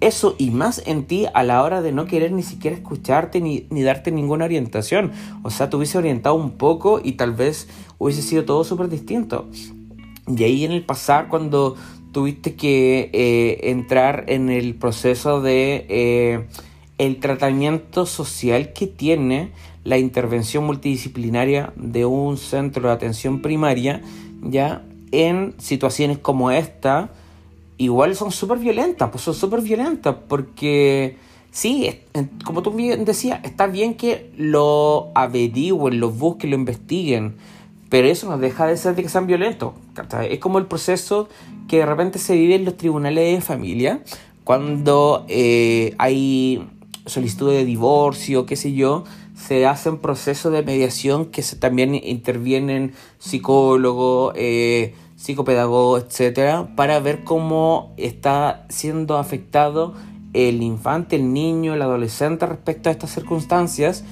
eso 0.00 0.34
y 0.38 0.50
más 0.50 0.82
en 0.86 1.04
ti 1.04 1.26
a 1.32 1.42
la 1.42 1.62
hora 1.62 1.82
de 1.82 1.92
no 1.92 2.06
querer 2.06 2.32
ni 2.32 2.42
siquiera 2.42 2.76
escucharte 2.76 3.40
ni, 3.40 3.66
ni 3.70 3.82
darte 3.82 4.10
ninguna 4.10 4.46
orientación. 4.46 5.12
O 5.42 5.50
sea, 5.50 5.70
te 5.70 5.76
hubiese 5.76 5.98
orientado 5.98 6.34
un 6.34 6.52
poco 6.52 7.00
y 7.02 7.12
tal 7.12 7.32
vez 7.32 7.68
hubiese 7.98 8.22
sido 8.22 8.44
todo 8.44 8.64
súper 8.64 8.88
distinto. 8.88 9.48
Y 10.26 10.44
ahí 10.44 10.64
en 10.64 10.72
el 10.72 10.84
pasar, 10.84 11.28
cuando 11.28 11.76
tuviste 12.12 12.54
que 12.54 13.10
eh, 13.12 13.70
entrar 13.70 14.24
en 14.28 14.48
el 14.48 14.74
proceso 14.74 15.40
de 15.40 15.86
eh, 15.88 16.46
el 16.98 17.18
tratamiento 17.20 18.06
social 18.06 18.72
que 18.72 18.86
tiene 18.86 19.52
la 19.84 19.98
intervención 19.98 20.64
multidisciplinaria 20.64 21.72
de 21.76 22.04
un 22.04 22.36
centro 22.36 22.88
de 22.88 22.94
atención 22.94 23.40
primaria, 23.40 24.02
ya 24.42 24.82
en 25.12 25.54
situaciones 25.58 26.18
como 26.18 26.50
esta, 26.50 27.10
igual 27.80 28.14
son 28.14 28.30
súper 28.30 28.58
violentas, 28.58 29.08
pues 29.10 29.24
son 29.24 29.34
súper 29.34 29.62
violentas, 29.62 30.14
porque 30.28 31.16
sí, 31.50 31.90
como 32.44 32.62
tú 32.62 32.72
bien 32.72 33.06
decías, 33.06 33.40
está 33.42 33.66
bien 33.66 33.94
que 33.94 34.30
lo 34.36 35.08
averigüen, 35.14 35.98
lo 35.98 36.10
busquen, 36.10 36.50
lo 36.50 36.56
investiguen, 36.56 37.36
pero 37.88 38.06
eso 38.06 38.28
no 38.28 38.36
deja 38.36 38.66
de 38.66 38.76
ser 38.76 38.94
de 38.94 39.02
que 39.02 39.08
sean 39.08 39.26
violentos. 39.26 39.72
Es 40.28 40.38
como 40.40 40.58
el 40.58 40.66
proceso 40.66 41.30
que 41.68 41.78
de 41.78 41.86
repente 41.86 42.18
se 42.18 42.34
vive 42.34 42.56
en 42.56 42.66
los 42.66 42.76
tribunales 42.76 43.34
de 43.34 43.40
familia, 43.40 44.02
cuando 44.44 45.24
eh, 45.28 45.94
hay 45.96 46.62
solicitud 47.06 47.50
de 47.50 47.64
divorcio, 47.64 48.44
qué 48.44 48.56
sé 48.56 48.74
yo, 48.74 49.04
se 49.34 49.66
hacen 49.66 49.96
procesos 49.96 50.52
de 50.52 50.62
mediación 50.62 51.24
que 51.26 51.40
se, 51.42 51.56
también 51.56 51.94
intervienen 51.94 52.92
psicólogos, 53.18 54.34
eh, 54.36 54.94
psicopedagogo, 55.20 55.98
etcétera, 55.98 56.68
para 56.76 56.98
ver 56.98 57.24
cómo 57.24 57.92
está 57.98 58.64
siendo 58.70 59.18
afectado 59.18 59.94
el 60.32 60.62
infante, 60.62 61.16
el 61.16 61.34
niño, 61.34 61.74
el 61.74 61.82
adolescente 61.82 62.46
respecto 62.46 62.88
a 62.88 62.92
estas 62.92 63.12
circunstancias. 63.12 64.04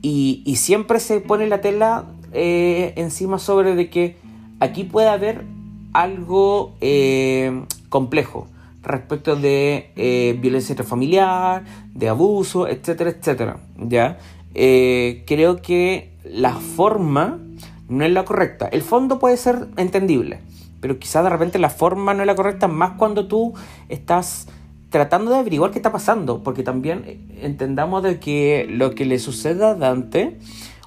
Y, 0.00 0.42
y 0.46 0.56
siempre 0.56 1.00
se 1.00 1.20
pone 1.20 1.46
la 1.48 1.60
tela 1.60 2.06
eh, 2.32 2.94
encima 2.96 3.38
sobre 3.38 3.74
de 3.74 3.90
que 3.90 4.16
aquí 4.58 4.84
puede 4.84 5.08
haber 5.08 5.44
algo 5.92 6.74
eh, 6.80 7.64
complejo 7.90 8.48
respecto 8.82 9.36
de 9.36 9.92
eh, 9.96 10.36
violencia 10.40 10.74
familiar, 10.82 11.64
de 11.94 12.08
abuso, 12.08 12.68
etcétera, 12.68 13.10
etcétera. 13.10 13.58
¿ya? 13.78 14.18
creo 14.52 15.56
que 15.62 16.12
la 16.24 16.54
forma 16.54 17.43
no 17.88 18.04
es 18.04 18.12
la 18.12 18.24
correcta. 18.24 18.66
El 18.68 18.82
fondo 18.82 19.18
puede 19.18 19.36
ser 19.36 19.68
entendible, 19.76 20.40
pero 20.80 20.98
quizás 20.98 21.24
de 21.24 21.30
repente 21.30 21.58
la 21.58 21.70
forma 21.70 22.14
no 22.14 22.22
es 22.22 22.26
la 22.26 22.34
correcta, 22.34 22.68
más 22.68 22.92
cuando 22.92 23.26
tú 23.26 23.54
estás 23.88 24.48
tratando 24.90 25.32
de 25.32 25.38
averiguar 25.38 25.72
qué 25.72 25.78
está 25.78 25.90
pasando, 25.90 26.42
porque 26.42 26.62
también 26.62 27.26
entendamos 27.40 28.02
de 28.02 28.20
que 28.20 28.66
lo 28.70 28.94
que 28.94 29.04
le 29.04 29.18
sucede 29.18 29.64
a 29.64 29.74
Dante 29.74 30.38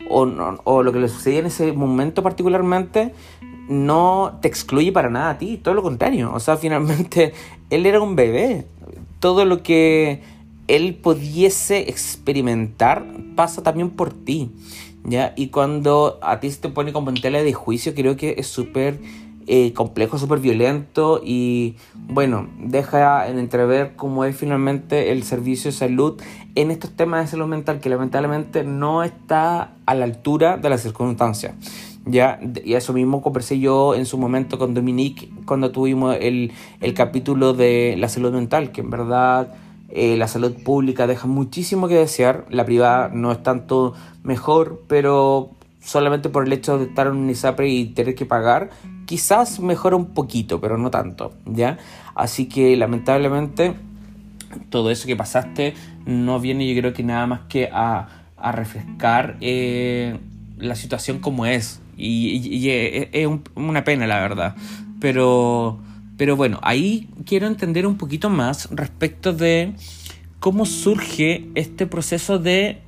o, 0.09 0.21
o 0.63 0.83
lo 0.83 0.93
que 0.93 0.99
le 0.99 1.09
sucedía 1.09 1.39
en 1.39 1.47
ese 1.47 1.73
momento 1.73 2.23
particularmente 2.23 3.13
no 3.67 4.39
te 4.41 4.47
excluye 4.47 4.91
para 4.91 5.09
nada 5.09 5.31
a 5.31 5.37
ti, 5.37 5.57
todo 5.57 5.73
lo 5.73 5.83
contrario, 5.83 6.31
o 6.33 6.39
sea, 6.39 6.57
finalmente 6.57 7.33
él 7.69 7.85
era 7.85 8.01
un 8.01 8.15
bebé, 8.15 8.65
todo 9.19 9.45
lo 9.45 9.61
que 9.61 10.21
él 10.67 10.95
pudiese 10.95 11.89
experimentar 11.89 13.05
pasa 13.35 13.63
también 13.63 13.89
por 13.89 14.13
ti, 14.13 14.51
¿ya? 15.07 15.33
Y 15.35 15.47
cuando 15.47 16.19
a 16.21 16.39
ti 16.39 16.51
se 16.51 16.59
te 16.61 16.69
pone 16.69 16.93
como 16.93 17.09
en 17.09 17.19
tela 17.19 17.41
de 17.41 17.53
juicio, 17.53 17.95
creo 17.95 18.15
que 18.15 18.35
es 18.37 18.47
súper 18.47 18.99
eh, 19.47 19.71
complejo, 19.73 20.17
súper 20.17 20.39
violento 20.39 21.21
y 21.23 21.75
bueno, 21.95 22.49
deja 22.59 23.29
en 23.29 23.39
entrever 23.39 23.93
cómo 23.95 24.25
es 24.25 24.35
finalmente 24.35 25.13
el 25.13 25.23
servicio 25.23 25.71
de 25.71 25.77
salud 25.77 26.21
en 26.55 26.69
estos 26.69 26.91
temas 26.91 27.21
de 27.23 27.31
salud 27.31 27.47
mental 27.47 27.79
que 27.79 27.87
lamentablemente 27.89 28.65
no 28.65 29.03
está 29.03 29.71
a 29.85 29.95
la 29.95 30.03
altura 30.03 30.57
de 30.57 30.69
las 30.69 30.81
circunstancias. 30.81 31.53
Ya, 32.05 32.39
y 32.63 32.73
eso 32.73 32.91
mismo 32.91 33.21
conversé 33.21 33.59
yo 33.59 33.95
en 33.95 34.05
su 34.05 34.17
momento 34.17 34.57
con 34.57 34.73
Dominique 34.73 35.29
cuando 35.45 35.71
tuvimos 35.71 36.17
el, 36.19 36.51
el 36.81 36.93
capítulo 36.93 37.53
de 37.53 37.95
la 37.97 38.09
salud 38.09 38.33
mental, 38.33 38.73
que 38.73 38.81
en 38.81 38.89
verdad 38.89 39.53
eh, 39.89 40.17
la 40.17 40.27
salud 40.27 40.53
pública 40.63 41.07
deja 41.07 41.27
muchísimo 41.27 41.87
que 41.87 41.95
desear, 41.95 42.45
la 42.49 42.65
privada 42.65 43.09
no 43.13 43.31
es 43.31 43.41
tanto 43.41 43.93
mejor, 44.27 44.83
pero 44.87 45.51
solamente 45.81 46.29
por 46.29 46.45
el 46.45 46.53
hecho 46.53 46.77
de 46.77 46.85
estar 46.85 47.07
en 47.07 47.13
un 47.13 47.29
ISAPRE 47.29 47.69
y 47.69 47.85
tener 47.85 48.13
que 48.13 48.25
pagar, 48.25 48.69
quizás 49.05 49.59
mejora 49.59 49.95
un 49.95 50.13
poquito, 50.13 50.59
pero 50.59 50.77
no 50.77 50.91
tanto, 50.91 51.33
¿ya? 51.45 51.77
Así 52.13 52.47
que 52.47 52.75
lamentablemente 52.75 53.73
todo 54.69 54.91
eso 54.91 55.07
que 55.07 55.15
pasaste 55.15 55.73
no 56.05 56.39
viene 56.39 56.67
yo 56.67 56.79
creo 56.79 56.93
que 56.93 57.03
nada 57.03 57.25
más 57.27 57.41
que 57.49 57.69
a, 57.71 58.07
a 58.37 58.51
refrescar 58.51 59.37
eh, 59.41 60.19
la 60.57 60.75
situación 60.75 61.19
como 61.19 61.45
es. 61.45 61.81
Y, 61.97 62.69
es, 62.69 63.27
una 63.55 63.83
pena, 63.83 64.05
la 64.05 64.19
verdad. 64.19 64.55
Pero, 64.99 65.79
pero 66.17 66.35
bueno, 66.35 66.59
ahí 66.61 67.09
quiero 67.25 67.47
entender 67.47 67.87
un 67.87 67.97
poquito 67.97 68.29
más 68.29 68.69
respecto 68.71 69.33
de 69.33 69.73
cómo 70.39 70.65
surge 70.65 71.47
este 71.55 71.87
proceso 71.87 72.37
de 72.37 72.81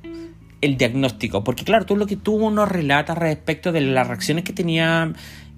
el 0.60 0.76
diagnóstico. 0.76 1.44
Porque 1.44 1.64
claro, 1.64 1.86
tú 1.86 1.96
lo 1.96 2.06
que 2.06 2.16
tú 2.16 2.50
nos 2.50 2.68
relatas 2.68 3.16
respecto 3.16 3.72
de 3.72 3.80
las 3.80 4.06
reacciones 4.06 4.44
que 4.44 4.52
tenía 4.52 5.12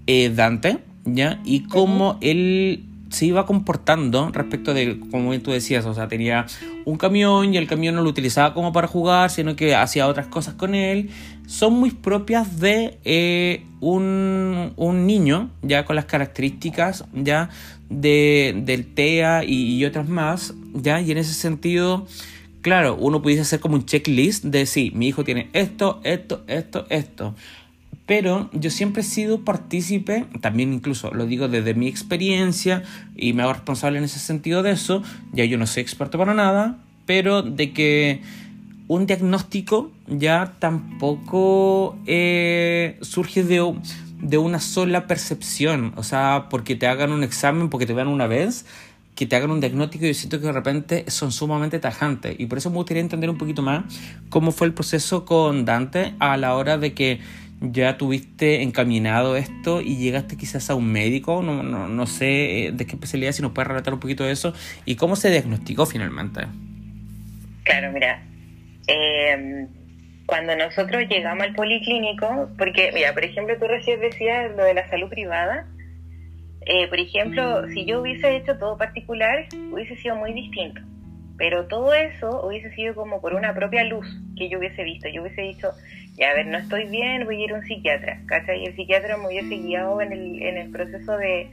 eh, 0.07 0.31
Dante, 0.31 0.79
¿ya? 1.05 1.41
Y 1.45 1.65
cómo 1.65 2.19
él 2.21 2.85
se 3.13 3.27
iba 3.27 3.45
comportando 3.45 4.31
respecto 4.33 4.73
de, 4.73 4.99
como 5.11 5.39
tú 5.41 5.51
decías, 5.51 5.85
o 5.85 5.93
sea, 5.93 6.09
tenía 6.09 6.47
un 6.87 6.97
camión 6.97 7.53
y 7.53 7.59
el 7.59 7.67
camión 7.67 7.95
no 7.95 8.03
lo 8.03 8.09
utilizaba 8.09 8.55
como 8.55 8.73
para 8.73 8.89
jugar, 8.89 9.31
sino 9.31 9.55
que 9.55 9.75
hacía 9.75 10.09
otras 10.09 10.29
cosas 10.29 10.55
con 10.55 10.75
él, 10.75 11.11
son 11.47 11.75
muy 11.75 11.91
propias 11.91 12.59
de 12.59 12.99
eh, 13.05 13.65
un, 13.81 14.73
un, 14.77 15.07
niño, 15.07 15.51
ya 15.61 15.85
con 15.85 15.97
las 15.97 16.07
características 16.07 17.05
ya 17.13 17.51
de, 17.91 18.55
del 18.65 18.87
TEA 18.87 19.45
y, 19.45 19.77
y, 19.77 19.85
otras 19.85 20.09
más, 20.09 20.55
ya, 20.73 21.01
y 21.03 21.11
en 21.11 21.19
ese 21.19 21.35
sentido, 21.35 22.07
claro, 22.63 22.97
uno 22.97 23.21
pudiese 23.21 23.43
hacer 23.43 23.61
como 23.61 23.75
un 23.75 23.85
checklist 23.85 24.45
de 24.45 24.67
sí, 24.67 24.93
mi 24.95 25.09
hijo 25.09 25.25
tiene 25.25 25.51
esto, 25.53 26.01
esto, 26.05 26.43
esto, 26.47 26.87
esto. 26.89 27.35
Pero 28.07 28.51
yo 28.53 28.71
siempre 28.71 29.03
he 29.03 29.05
sido 29.05 29.45
partícipe, 29.45 30.27
también 30.41 30.73
incluso 30.73 31.13
lo 31.13 31.27
digo 31.27 31.49
desde 31.49 31.75
mi 31.75 31.89
experiencia 31.89 32.83
y 33.17 33.33
me 33.33 33.43
hago 33.43 33.53
responsable 33.53 33.99
en 33.99 34.05
ese 34.05 34.19
sentido 34.19 34.63
de 34.63 34.73
eso, 34.73 35.03
ya 35.33 35.45
yo 35.45 35.59
no 35.59 35.67
soy 35.67 35.83
experto 35.83 36.19
para 36.19 36.35
nada, 36.35 36.79
pero 37.07 37.43
de 37.43 37.73
que 37.73 38.23
un 38.89 39.07
diagnóstico 39.07 39.93
ya 40.09 40.55
tampoco 40.59 41.97
eh, 42.07 42.99
surge 43.03 43.45
de, 43.45 43.75
de 44.21 44.39
una 44.39 44.61
sola 44.61 45.07
percepción, 45.07 45.93
o 45.97 46.03
sea, 46.03 46.49
porque 46.51 46.75
te 46.75 46.87
hagan 46.87 47.13
un 47.13 47.23
examen, 47.23 47.71
porque 47.71 47.87
te 47.87 47.95
vean 47.95 48.09
una 48.09 48.27
vez, 48.27 48.67
que 49.23 49.29
te 49.29 49.37
hagan 49.37 49.53
un 49.53 49.61
diagnóstico, 49.61 50.05
yo 50.05 50.15
siento 50.15 50.41
que 50.41 50.47
de 50.47 50.53
repente 50.53 51.05
son 51.07 51.31
sumamente 51.31 51.79
tajantes. 51.79 52.35
Y 52.41 52.47
por 52.47 52.59
eso 52.59 52.71
me 52.71 52.77
gustaría 52.77 53.01
entender 53.01 53.31
un 53.31 53.39
poquito 53.39 53.63
más 53.63 53.85
cómo 54.31 54.51
fue 54.51 54.67
el 54.67 54.75
proceso 54.75 55.25
con 55.25 55.65
Dante 55.65 56.15
a 56.19 56.37
la 56.37 56.57
hora 56.57 56.77
de 56.77 56.93
que 56.93 57.21
ya 57.61 57.97
tuviste 57.99 58.63
encaminado 58.63 59.37
esto 59.37 59.81
y 59.81 59.97
llegaste 59.97 60.37
quizás 60.37 60.71
a 60.71 60.75
un 60.75 60.91
médico, 60.91 61.41
no, 61.41 61.63
no, 61.63 61.87
no 61.87 62.07
sé 62.09 62.67
eh, 62.67 62.73
de 62.73 62.85
qué 62.85 62.95
especialidad, 62.97 63.31
si 63.31 63.43
nos 63.43 63.53
puedes 63.53 63.69
relatar 63.69 63.95
un 63.95 64.01
poquito 64.01 64.25
de 64.25 64.33
eso 64.33 64.55
y 64.87 64.97
cómo 64.97 65.15
se 65.15 65.31
diagnosticó 65.31 65.87
finalmente. 65.87 66.41
Claro, 67.63 67.93
mira, 67.93 68.25
eh, 68.89 69.69
cuando 70.27 70.57
nosotros 70.57 71.05
llegamos 71.09 71.45
al 71.45 71.55
policlínico, 71.55 72.49
porque, 72.59 72.91
mira, 72.93 73.15
por 73.15 73.25
ejemplo, 73.25 73.57
tú 73.57 73.69
recién 73.69 74.01
decías 74.01 74.51
lo 74.57 74.65
de 74.65 74.75
la 74.75 74.89
salud 74.91 75.09
privada, 75.09 75.69
eh, 76.67 76.89
por 76.89 76.99
ejemplo, 76.99 77.69
si 77.69 77.85
yo 77.85 78.01
hubiese 78.01 78.37
hecho 78.37 78.59
todo 78.59 78.77
particular, 78.77 79.47
hubiese 79.73 79.97
sido 79.97 80.17
muy 80.17 80.33
distinto. 80.33 80.81
Pero 81.39 81.67
todo 81.67 81.93
eso 81.95 82.47
hubiese 82.47 82.73
sido 82.75 82.95
como 82.95 83.21
por 83.21 83.35
una 83.35 83.55
propia 83.55 83.85
luz 83.85 84.07
que 84.37 84.49
yo 84.49 84.59
hubiese 84.59 84.85
visto. 84.85 85.09
Yo 85.09 85.23
hubiese 85.23 85.43
dicho, 85.43 85.71
ya 86.15 86.31
a 86.31 86.35
ver, 86.35 86.47
no 86.47 86.59
estoy 86.59 86.89
bien, 86.89 87.25
voy 87.25 87.41
a 87.41 87.45
ir 87.45 87.53
a 87.53 87.57
un 87.57 87.65
psiquiatra, 87.65 88.21
¿cachai? 88.27 88.63
Y 88.63 88.67
el 88.67 88.77
psiquiatra 88.77 89.17
me 89.17 89.27
hubiese 89.27 89.57
guiado 89.57 90.01
en 90.01 90.13
el, 90.13 90.43
en 90.43 90.59
el 90.59 90.71
proceso 90.71 91.17
de, 91.17 91.51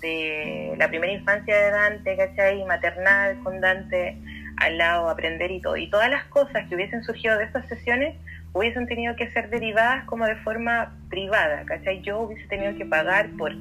de 0.00 0.74
la 0.76 0.88
primera 0.88 1.12
infancia 1.12 1.56
de 1.56 1.70
Dante, 1.70 2.16
¿cachai? 2.16 2.64
Maternal 2.64 3.38
con 3.42 3.60
Dante 3.60 4.16
al 4.58 4.78
lado, 4.78 5.08
aprender 5.08 5.50
y 5.50 5.60
todo. 5.60 5.76
Y 5.76 5.88
todas 5.88 6.10
las 6.10 6.24
cosas 6.26 6.68
que 6.68 6.74
hubiesen 6.74 7.02
surgido 7.02 7.38
de 7.38 7.44
estas 7.44 7.66
sesiones 7.68 8.14
hubiesen 8.52 8.86
tenido 8.86 9.16
que 9.16 9.30
ser 9.30 9.48
derivadas 9.48 10.04
como 10.04 10.26
de 10.26 10.36
forma 10.36 10.94
privada, 11.08 11.64
¿cachai? 11.64 12.02
Yo 12.02 12.20
hubiese 12.20 12.46
tenido 12.48 12.76
que 12.76 12.84
pagar 12.84 13.30
por... 13.38 13.52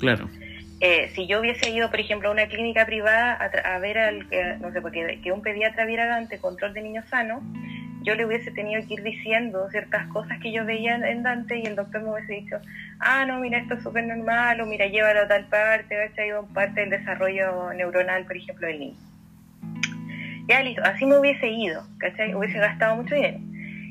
Claro. 0.00 0.28
Eh, 0.80 1.10
si 1.14 1.26
yo 1.26 1.40
hubiese 1.40 1.70
ido, 1.70 1.90
por 1.90 2.00
ejemplo, 2.00 2.30
a 2.30 2.32
una 2.32 2.46
clínica 2.46 2.86
privada 2.86 3.34
a, 3.34 3.74
a 3.74 3.78
ver 3.78 3.98
al, 3.98 4.26
no 4.60 4.72
sé, 4.72 4.80
porque 4.80 5.20
que 5.22 5.30
un 5.30 5.42
pediatra 5.42 5.84
viera 5.84 6.06
Dante 6.06 6.38
control 6.38 6.72
de 6.72 6.82
niños 6.82 7.04
sano, 7.10 7.42
yo 8.02 8.14
le 8.14 8.24
hubiese 8.24 8.50
tenido 8.50 8.80
que 8.86 8.94
ir 8.94 9.02
diciendo 9.02 9.68
ciertas 9.70 10.06
cosas 10.06 10.38
que 10.40 10.52
yo 10.52 10.64
veía 10.64 10.96
en 10.96 11.22
Dante 11.22 11.58
y 11.58 11.66
el 11.66 11.76
doctor 11.76 12.02
me 12.02 12.12
hubiese 12.12 12.32
dicho, 12.32 12.56
ah, 12.98 13.26
no, 13.26 13.38
mira, 13.40 13.58
esto 13.58 13.74
es 13.74 13.82
súper 13.82 14.04
normal, 14.04 14.60
o 14.62 14.66
mira, 14.66 14.86
llévalo 14.86 15.20
a 15.20 15.28
tal 15.28 15.44
parte, 15.46 15.94
¿cachai? 15.94 16.30
parte 16.54 16.80
del 16.80 16.90
desarrollo 16.90 17.72
neuronal, 17.74 18.24
por 18.24 18.38
ejemplo, 18.38 18.66
del 18.66 18.80
niño. 18.80 18.96
Ya 20.48 20.62
listo, 20.62 20.82
así 20.82 21.04
me 21.04 21.18
hubiese 21.18 21.48
ido, 21.48 21.84
¿cachai? 21.98 22.34
Hubiese 22.34 22.58
gastado 22.58 22.96
mucho 22.96 23.14
dinero. 23.14 23.38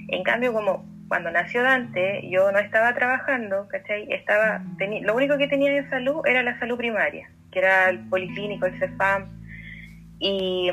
En 0.08 0.24
cambio, 0.24 0.54
como 0.54 0.84
cuando 1.10 1.32
nació 1.32 1.64
Dante, 1.64 2.22
yo 2.30 2.52
no 2.52 2.60
estaba 2.60 2.94
trabajando, 2.94 3.68
¿cachai? 3.68 4.12
Estaba, 4.12 4.64
lo 5.02 5.16
único 5.16 5.38
que 5.38 5.48
tenía 5.48 5.72
de 5.72 5.90
salud 5.90 6.22
era 6.26 6.44
la 6.44 6.58
salud 6.60 6.78
primaria, 6.78 7.30
que 7.52 7.60
era 7.60 7.90
el 7.90 8.00
policlínico, 8.08 8.68
el 8.68 8.80
CEFAM, 8.80 9.28
y, 10.20 10.72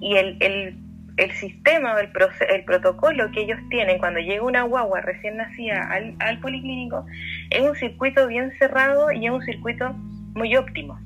y 0.00 0.16
el, 0.16 0.36
el 0.40 0.78
el 1.16 1.30
sistema 1.32 1.94
o 1.94 1.98
el, 1.98 2.10
el, 2.48 2.64
protocolo 2.64 3.30
que 3.32 3.42
ellos 3.42 3.58
tienen 3.68 3.98
cuando 3.98 4.20
llega 4.20 4.42
una 4.42 4.62
guagua 4.62 5.00
recién 5.02 5.36
nacida 5.36 5.86
al, 5.90 6.14
al, 6.20 6.40
policlínico 6.40 7.04
es 7.50 7.60
un 7.60 7.76
circuito 7.76 8.26
bien 8.26 8.50
cerrado 8.58 9.12
y 9.12 9.26
es 9.26 9.30
un 9.30 9.42
circuito 9.42 9.92
muy 10.34 10.56
óptimo. 10.56 10.98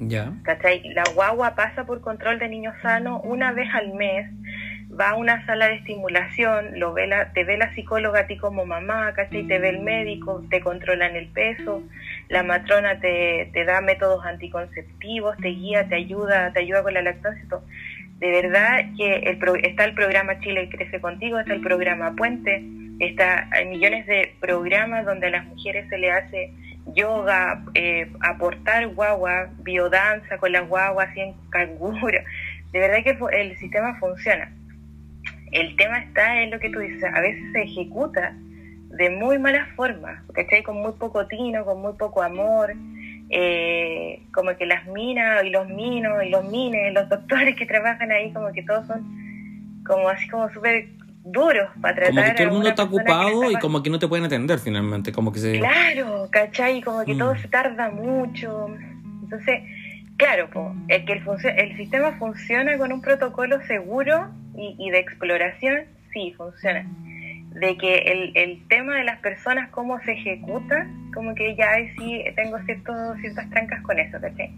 Ya. 0.00 0.32
La 0.94 1.04
guagua 1.14 1.54
pasa 1.54 1.84
por 1.84 2.00
control 2.00 2.38
de 2.38 2.48
niño 2.48 2.72
sano 2.82 3.20
una 3.20 3.52
vez 3.52 3.68
al 3.72 3.94
mes, 3.94 4.28
va 4.98 5.10
a 5.10 5.14
una 5.14 5.44
sala 5.46 5.68
de 5.68 5.76
estimulación, 5.76 6.78
lo 6.78 6.92
ve 6.92 7.06
la, 7.06 7.32
te 7.32 7.44
ve 7.44 7.56
la 7.56 7.74
psicóloga 7.74 8.20
a 8.20 8.26
ti 8.26 8.36
como 8.36 8.66
mamá, 8.66 9.12
¿cachai? 9.14 9.46
Te 9.46 9.58
ve 9.58 9.70
el 9.70 9.80
médico, 9.80 10.44
te 10.50 10.60
controlan 10.60 11.16
el 11.16 11.28
peso, 11.28 11.82
la 12.28 12.42
matrona 12.42 13.00
te, 13.00 13.50
te 13.52 13.64
da 13.64 13.80
métodos 13.80 14.24
anticonceptivos, 14.24 15.36
te 15.38 15.48
guía, 15.48 15.88
te 15.88 15.94
ayuda, 15.96 16.52
te 16.52 16.60
ayuda 16.60 16.82
con 16.82 16.94
la 16.94 17.02
lactancia 17.02 17.42
y 17.44 17.48
todo 17.48 17.64
de 18.22 18.30
verdad 18.30 18.84
que 18.96 19.16
el 19.16 19.40
está 19.64 19.84
el 19.84 19.94
programa 19.94 20.38
Chile 20.38 20.68
Crece 20.70 21.00
Contigo, 21.00 21.40
está 21.40 21.54
el 21.54 21.60
programa 21.60 22.14
Puente, 22.14 22.62
está, 23.00 23.48
hay 23.50 23.66
millones 23.66 24.06
de 24.06 24.36
programas 24.38 25.04
donde 25.04 25.26
a 25.26 25.30
las 25.30 25.44
mujeres 25.46 25.88
se 25.88 25.98
le 25.98 26.12
hace 26.12 26.52
yoga, 26.94 27.64
eh, 27.74 28.12
aportar 28.20 28.86
guagua, 28.94 29.50
biodanza 29.64 30.38
con 30.38 30.52
las 30.52 30.68
guaguas, 30.68 31.08
así 31.10 31.20
en 31.20 31.34
canguro. 31.50 32.20
De 32.70 32.78
verdad 32.78 33.02
que 33.02 33.18
el 33.40 33.58
sistema 33.58 33.98
funciona. 33.98 34.52
El 35.52 35.76
tema 35.76 35.98
está 35.98 36.42
en 36.42 36.50
lo 36.50 36.58
que 36.58 36.70
tú 36.70 36.80
dices, 36.80 37.04
a 37.04 37.20
veces 37.20 37.42
se 37.52 37.62
ejecuta 37.62 38.34
de 38.88 39.10
muy 39.10 39.38
mala 39.38 39.66
forma, 39.76 40.24
¿cachai? 40.34 40.62
Con 40.62 40.80
muy 40.80 40.92
poco 40.92 41.26
tino, 41.26 41.64
con 41.64 41.80
muy 41.80 41.94
poco 41.94 42.22
amor, 42.22 42.74
eh, 43.30 44.22
como 44.32 44.54
que 44.56 44.66
las 44.66 44.86
minas 44.86 45.44
y 45.44 45.50
los 45.50 45.68
minos 45.68 46.22
y 46.24 46.28
los 46.28 46.44
mines, 46.50 46.92
los 46.92 47.08
doctores 47.08 47.56
que 47.56 47.66
trabajan 47.66 48.10
ahí, 48.10 48.32
como 48.32 48.52
que 48.52 48.62
todos 48.62 48.86
son 48.86 49.22
como 49.86 50.08
así 50.08 50.28
como 50.28 50.48
súper 50.50 50.88
duros 51.24 51.68
para 51.80 51.94
tratar 51.94 52.14
como 52.14 52.24
que 52.24 52.32
todo 52.32 52.46
el 52.46 52.52
mundo 52.52 52.68
está 52.68 52.82
ocupado 52.84 53.50
y 53.50 53.54
como 53.56 53.82
que 53.82 53.90
no 53.90 53.98
te 53.98 54.08
pueden 54.08 54.24
atender 54.26 54.58
finalmente 54.58 55.12
como 55.12 55.32
que 55.32 55.38
se 55.38 55.58
claro 55.58 56.28
¿cachai? 56.30 56.82
como 56.82 57.04
que 57.04 57.14
todo 57.14 57.34
mm. 57.34 57.38
se 57.38 57.48
tarda 57.48 57.90
mucho 57.90 58.68
entonces 59.22 59.62
claro 60.16 60.48
el 60.88 61.04
que 61.04 61.12
el, 61.12 61.22
el 61.56 61.76
sistema 61.76 62.12
funciona 62.18 62.76
con 62.76 62.92
un 62.92 63.00
protocolo 63.00 63.60
seguro 63.62 64.30
y, 64.56 64.76
y 64.78 64.90
de 64.90 64.98
exploración 64.98 65.84
sí 66.12 66.34
funciona 66.36 66.86
de 67.54 67.76
que 67.76 67.98
el, 67.98 68.32
el 68.34 68.66
tema 68.68 68.96
de 68.96 69.04
las 69.04 69.18
personas, 69.20 69.70
cómo 69.70 70.00
se 70.00 70.12
ejecuta, 70.12 70.86
como 71.14 71.34
que 71.34 71.54
ya 71.54 71.70
sí 71.98 72.24
tengo 72.34 72.58
ciertos, 72.64 73.18
ciertas 73.20 73.48
trancas 73.50 73.82
con 73.82 73.98
eso, 73.98 74.20
¿cachai? 74.20 74.52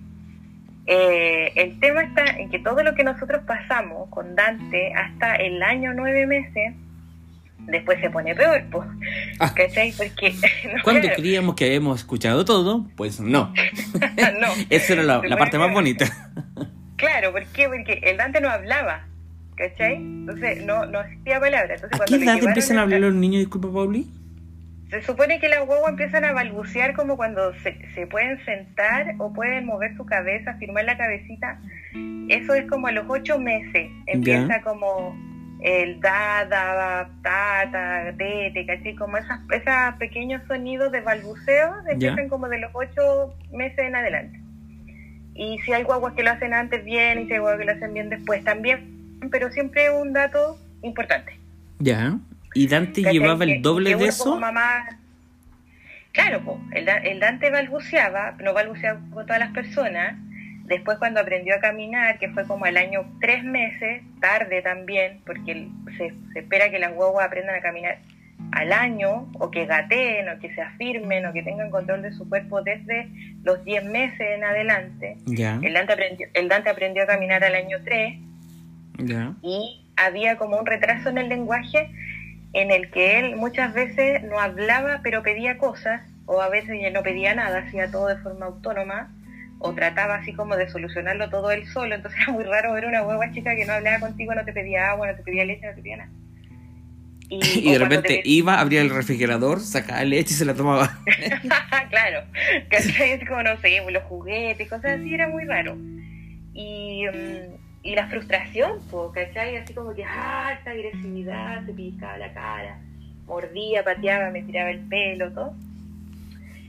Eh, 0.86 1.52
el 1.56 1.80
tema 1.80 2.02
está 2.02 2.24
en 2.24 2.50
que 2.50 2.58
todo 2.58 2.82
lo 2.82 2.94
que 2.94 3.04
nosotros 3.04 3.42
pasamos 3.46 4.08
con 4.10 4.34
Dante 4.34 4.92
hasta 4.94 5.34
el 5.36 5.62
año 5.62 5.92
nueve 5.94 6.26
meses, 6.26 6.74
después 7.60 7.98
se 8.00 8.10
pone 8.10 8.34
peor, 8.34 8.62
pues, 8.70 8.86
¿cachai? 9.54 9.92
Porque... 9.92 10.34
Cuando 10.84 11.08
creíamos 11.16 11.54
que 11.56 11.66
habíamos 11.66 12.00
escuchado 12.00 12.44
todo, 12.44 12.86
pues 12.96 13.18
no. 13.18 13.52
no. 14.40 14.48
Esa 14.70 14.92
era 14.92 15.02
la, 15.02 15.22
la 15.22 15.36
parte 15.36 15.58
más 15.58 15.72
bonita. 15.72 16.06
claro, 16.96 17.32
¿por 17.32 17.44
qué? 17.46 17.66
Porque 17.66 18.00
el 18.04 18.18
Dante 18.18 18.40
no 18.40 18.50
hablaba, 18.50 19.06
¿cachai? 19.56 19.96
Entonces 19.96 20.64
no, 20.64 20.86
no 20.86 21.00
existía 21.00 21.40
palabra. 21.40 21.74
Entonces, 21.74 22.00
¿A 22.00 22.04
qué 22.04 22.16
edad 22.16 22.38
empiezan 22.42 22.78
a 22.78 22.82
hablar 22.82 23.00
los 23.00 23.14
niños, 23.14 23.40
disculpa, 23.40 23.72
Pauli? 23.72 24.06
Se 24.90 25.02
supone 25.02 25.40
que 25.40 25.48
las 25.48 25.66
guaguas 25.66 25.90
empiezan 25.90 26.24
a 26.24 26.32
balbucear 26.32 26.94
como 26.94 27.16
cuando 27.16 27.52
se, 27.60 27.76
se 27.94 28.06
pueden 28.06 28.44
sentar 28.44 29.14
o 29.18 29.32
pueden 29.32 29.66
mover 29.66 29.96
su 29.96 30.06
cabeza, 30.06 30.54
firmar 30.54 30.84
la 30.84 30.96
cabecita. 30.96 31.58
Eso 32.28 32.54
es 32.54 32.68
como 32.70 32.86
a 32.86 32.92
los 32.92 33.04
ocho 33.08 33.38
meses. 33.38 33.90
Empieza 34.06 34.60
como 34.62 35.16
el 35.62 35.98
da, 36.00 36.44
da, 36.44 37.10
ta, 37.22 37.70
ta, 37.72 38.14
¿cachai? 38.66 38.94
Como 38.96 39.16
esas, 39.16 39.40
esos 39.50 39.94
pequeños 39.98 40.42
sonidos 40.46 40.92
de 40.92 41.00
balbuceo 41.00 41.74
empiezan 41.88 42.28
como 42.28 42.48
de 42.48 42.60
los 42.60 42.70
ocho 42.74 43.34
meses 43.50 43.78
en 43.78 43.96
adelante. 43.96 44.38
Y 45.34 45.58
si 45.60 45.72
hay 45.72 45.82
guaguas 45.82 46.12
que 46.14 46.22
lo 46.22 46.30
hacen 46.30 46.54
antes 46.54 46.84
bien 46.84 47.22
y 47.22 47.26
si 47.26 47.32
hay 47.32 47.38
guaguas 47.38 47.58
que 47.58 47.64
lo 47.64 47.72
hacen 47.72 47.94
bien 47.94 48.10
después 48.10 48.44
también 48.44 48.93
pero 49.30 49.50
siempre 49.50 49.90
un 49.90 50.12
dato 50.12 50.58
importante. 50.82 51.38
Ya. 51.78 52.18
¿Y 52.54 52.68
Dante 52.68 53.02
llevaba 53.02 53.44
el 53.44 53.60
doble 53.62 53.96
de 53.96 54.06
eso? 54.06 54.40
Claro, 56.12 56.60
el, 56.70 57.18
Dante 57.18 57.50
balbuceaba, 57.50 58.36
no 58.40 58.54
balbuceaba 58.54 59.00
con 59.12 59.26
todas 59.26 59.40
las 59.40 59.50
personas. 59.50 60.14
Después 60.64 60.96
cuando 60.98 61.20
aprendió 61.20 61.56
a 61.56 61.58
caminar, 61.58 62.20
que 62.20 62.30
fue 62.30 62.46
como 62.46 62.66
el 62.66 62.76
año 62.76 63.04
tres 63.20 63.42
meses, 63.42 64.02
tarde 64.20 64.62
también, 64.62 65.20
porque 65.26 65.68
se, 65.98 66.14
espera 66.36 66.70
que 66.70 66.78
las 66.78 66.94
guaguas 66.94 67.26
aprendan 67.26 67.56
a 67.56 67.60
caminar 67.60 67.98
al 68.52 68.72
año, 68.72 69.28
o 69.40 69.50
que 69.50 69.66
gateen, 69.66 70.28
o 70.28 70.38
que 70.38 70.54
se 70.54 70.62
afirmen, 70.62 71.26
o 71.26 71.32
que 71.32 71.42
tengan 71.42 71.70
control 71.70 72.02
de 72.02 72.12
su 72.12 72.28
cuerpo 72.28 72.62
desde 72.62 73.08
los 73.42 73.64
10 73.64 73.84
meses 73.86 74.20
en 74.20 74.44
adelante. 74.44 75.16
Ya. 75.26 75.58
El 75.60 75.74
Dante 75.74 75.94
aprendió, 75.94 76.28
el 76.32 76.48
Dante 76.48 76.70
aprendió 76.70 77.02
a 77.02 77.06
caminar 77.06 77.42
al 77.42 77.56
año 77.56 77.78
3 77.84 78.20
Y 79.42 79.84
había 79.96 80.36
como 80.36 80.58
un 80.58 80.66
retraso 80.66 81.08
en 81.08 81.18
el 81.18 81.28
lenguaje 81.28 81.90
en 82.52 82.70
el 82.70 82.90
que 82.90 83.18
él 83.18 83.36
muchas 83.36 83.74
veces 83.74 84.22
no 84.22 84.38
hablaba 84.38 85.00
pero 85.02 85.22
pedía 85.22 85.58
cosas 85.58 86.02
o 86.26 86.40
a 86.40 86.48
veces 86.48 86.78
ya 86.80 86.90
no 86.90 87.02
pedía 87.02 87.34
nada, 87.34 87.58
hacía 87.58 87.90
todo 87.90 88.06
de 88.08 88.16
forma 88.18 88.46
autónoma 88.46 89.12
o 89.58 89.72
trataba 89.74 90.16
así 90.16 90.32
como 90.34 90.56
de 90.56 90.68
solucionarlo 90.68 91.30
todo 91.30 91.50
él 91.50 91.66
solo, 91.66 91.94
entonces 91.94 92.20
era 92.20 92.32
muy 92.32 92.44
raro 92.44 92.72
ver 92.72 92.86
una 92.86 93.02
hueva 93.02 93.30
chica 93.32 93.54
que 93.56 93.64
no 93.64 93.72
hablaba 93.72 94.00
contigo, 94.00 94.34
no 94.34 94.44
te 94.44 94.52
pedía 94.52 94.90
agua, 94.90 95.10
no 95.10 95.16
te 95.16 95.22
pedía 95.22 95.44
leche, 95.44 95.66
no 95.66 95.74
te 95.74 95.82
pedía 95.82 95.96
nada. 95.98 96.10
Y 97.30 97.72
de 97.72 97.78
repente 97.78 98.08
te- 98.08 98.22
iba, 98.24 98.60
abría 98.60 98.82
el 98.82 98.90
refrigerador, 98.90 99.60
sacaba 99.60 100.04
leche 100.04 100.34
y 100.34 100.36
se 100.36 100.44
la 100.44 100.54
tomaba. 100.54 100.98
claro. 101.90 102.24
Es 102.70 103.28
como, 103.28 103.42
no 103.42 103.56
sé, 103.60 103.80
los 103.90 104.02
juguetes, 104.04 104.68
cosas 104.68 105.00
así, 105.00 105.14
era 105.14 105.28
muy 105.28 105.44
raro. 105.44 105.76
Y, 106.52 107.06
mm, 107.06 107.63
y 107.84 107.94
la 107.94 108.08
frustración, 108.08 108.80
¿cachai? 109.12 109.58
Así 109.58 109.74
como 109.74 109.94
que, 109.94 110.04
ah, 110.04 110.54
esta 110.58 110.70
agresividad, 110.70 111.64
se 111.66 111.72
picaba 111.74 112.16
la 112.16 112.32
cara, 112.32 112.80
mordía, 113.26 113.84
pateaba, 113.84 114.30
me 114.30 114.42
tiraba 114.42 114.70
el 114.70 114.80
pelo, 114.80 115.30
todo. 115.32 115.54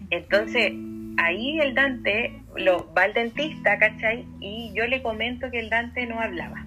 Entonces, 0.10 0.74
ahí 1.18 1.58
el 1.60 1.74
Dante 1.74 2.42
lo, 2.58 2.94
va 2.94 3.04
al 3.04 3.14
dentista, 3.14 3.80
¿cachai? 3.80 4.26
Y 4.42 4.72
yo 4.76 4.86
le 4.88 5.02
comento 5.02 5.50
que 5.50 5.60
el 5.60 5.70
Dante 5.70 6.06
no 6.06 6.20
hablaba. 6.20 6.66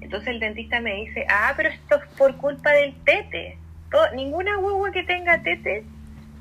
Entonces 0.00 0.30
el 0.30 0.40
dentista 0.40 0.80
me 0.80 0.94
dice, 0.96 1.26
ah, 1.28 1.52
pero 1.56 1.68
esto 1.68 1.96
es 1.96 2.08
por 2.16 2.34
culpa 2.38 2.70
del 2.72 2.94
tete. 3.04 3.58
Todo- 3.90 4.10
ninguna 4.14 4.56
huevo 4.58 4.90
que 4.92 5.04
tenga 5.04 5.42
tete 5.42 5.84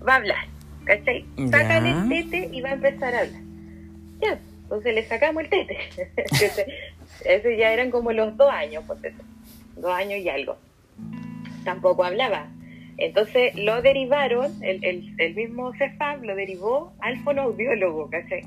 va 0.08 0.14
a 0.14 0.16
hablar, 0.16 0.46
¿cachai? 0.86 1.26
Sácale 1.52 1.92
el 1.92 2.10
tete 2.10 2.50
y 2.54 2.62
va 2.62 2.70
a 2.70 2.74
empezar 2.74 3.14
a 3.14 3.20
hablar. 3.20 3.42
Ya, 4.22 4.40
entonces 4.70 4.94
le 4.94 5.04
sacamos 5.04 5.44
el 5.44 5.50
tete. 5.50 5.78
Ese- 6.32 6.68
Ese 7.26 7.58
ya 7.58 7.74
eran 7.74 7.90
como 7.92 8.12
los 8.12 8.38
dos 8.38 8.52
años, 8.52 8.84
pues, 8.86 9.04
eso. 9.04 9.24
dos 9.76 9.92
años 9.92 10.20
y 10.20 10.30
algo. 10.30 10.58
Tampoco 11.64 12.04
hablaba. 12.04 12.48
Entonces 12.98 13.56
lo 13.56 13.82
derivaron, 13.82 14.62
el, 14.64 14.84
el, 14.84 15.14
el 15.18 15.34
mismo 15.36 15.74
CEFAM 15.74 16.22
lo 16.24 16.36
derivó 16.36 16.94
al 17.00 17.18
fonoaudiólogo, 17.24 18.10
¿cachai? 18.10 18.42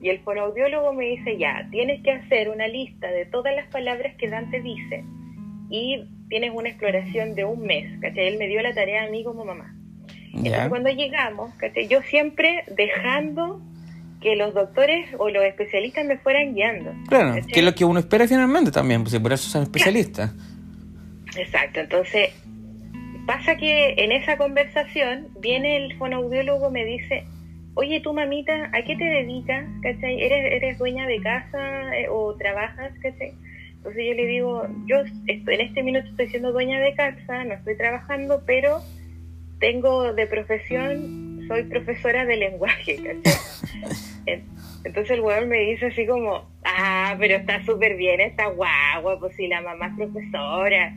Y 0.00 0.08
el 0.08 0.18
fonoaudiólogo 0.20 0.92
me 0.92 1.04
dice, 1.06 1.38
ya, 1.38 1.68
tienes 1.70 2.02
que 2.02 2.10
hacer 2.10 2.48
una 2.50 2.66
lista 2.66 3.10
de 3.12 3.26
todas 3.26 3.54
las 3.54 3.68
palabras 3.68 4.14
que 4.16 4.28
Dante 4.28 4.60
dice 4.60 5.04
y 5.70 6.04
tienes 6.28 6.50
una 6.52 6.68
exploración 6.68 7.34
de 7.36 7.44
un 7.44 7.62
mes, 7.64 7.98
¿cachai? 8.00 8.26
Él 8.28 8.38
me 8.38 8.48
dio 8.48 8.60
la 8.62 8.74
tarea 8.74 9.04
a 9.04 9.08
mí 9.08 9.22
como 9.22 9.44
mamá. 9.44 9.74
Entonces 10.34 10.68
cuando 10.68 10.90
llegamos, 10.90 11.54
¿cachai? 11.54 11.86
yo 11.88 12.02
siempre 12.02 12.64
dejando 12.74 13.60
que 14.22 14.36
los 14.36 14.54
doctores 14.54 15.08
o 15.18 15.28
los 15.28 15.44
especialistas 15.44 16.06
me 16.06 16.16
fueran 16.18 16.54
guiando. 16.54 16.94
Claro, 17.08 17.34
¿cachai? 17.34 17.52
que 17.52 17.60
es 17.60 17.66
lo 17.66 17.74
que 17.74 17.84
uno 17.84 18.00
espera 18.00 18.26
finalmente 18.26 18.70
también, 18.70 19.02
pues 19.02 19.18
por 19.18 19.32
eso 19.32 19.50
son 19.50 19.64
especialistas. 19.64 20.32
Exacto, 21.36 21.80
entonces 21.80 22.30
pasa 23.26 23.56
que 23.56 23.94
en 23.98 24.12
esa 24.12 24.36
conversación 24.36 25.28
viene 25.40 25.76
el 25.76 25.96
fonoaudiólogo 25.96 26.70
me 26.70 26.84
dice, 26.84 27.24
oye 27.74 28.00
tú 28.00 28.12
mamita, 28.12 28.70
¿a 28.72 28.82
qué 28.84 28.96
te 28.96 29.04
dedicas? 29.04 29.64
¿Cachai? 29.82 30.22
¿Eres, 30.22 30.52
eres 30.52 30.78
dueña 30.78 31.06
de 31.06 31.20
casa 31.20 31.96
eh, 31.96 32.08
o 32.08 32.34
trabajas? 32.36 32.92
¿Cachai? 33.00 33.32
Entonces 33.76 34.04
yo 34.06 34.14
le 34.14 34.26
digo, 34.26 34.68
yo 34.86 34.98
estoy, 35.26 35.54
en 35.54 35.60
este 35.60 35.82
minuto 35.82 36.06
estoy 36.08 36.28
siendo 36.28 36.52
dueña 36.52 36.80
de 36.80 36.94
casa, 36.94 37.44
no 37.44 37.54
estoy 37.54 37.76
trabajando, 37.76 38.42
pero 38.46 38.80
tengo 39.58 40.12
de 40.12 40.26
profesión, 40.26 41.31
soy 41.52 41.64
profesora 41.64 42.24
de 42.24 42.36
lenguaje, 42.36 42.96
¿cachai? 42.96 43.40
En- 44.26 44.44
Entonces 44.84 45.12
el 45.12 45.20
weón 45.20 45.48
me 45.48 45.58
dice 45.60 45.86
así 45.86 46.06
como, 46.06 46.48
ah, 46.64 47.14
pero 47.18 47.36
está 47.36 47.64
súper 47.64 47.96
bien 47.96 48.20
esta 48.20 48.46
guagua, 48.48 49.18
pues 49.20 49.36
si 49.36 49.46
la 49.46 49.60
mamá 49.60 49.86
es 49.88 49.94
profesora, 49.96 50.94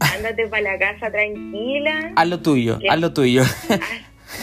ándate 0.00 0.48
para 0.48 0.62
la 0.62 0.78
casa 0.78 1.10
tranquila, 1.10 2.12
Haz 2.16 2.28
lo 2.28 2.40
tuyo, 2.42 2.78
haz 2.90 3.00
lo 3.00 3.12
tuyo. 3.14 3.42
ah, 3.70 3.78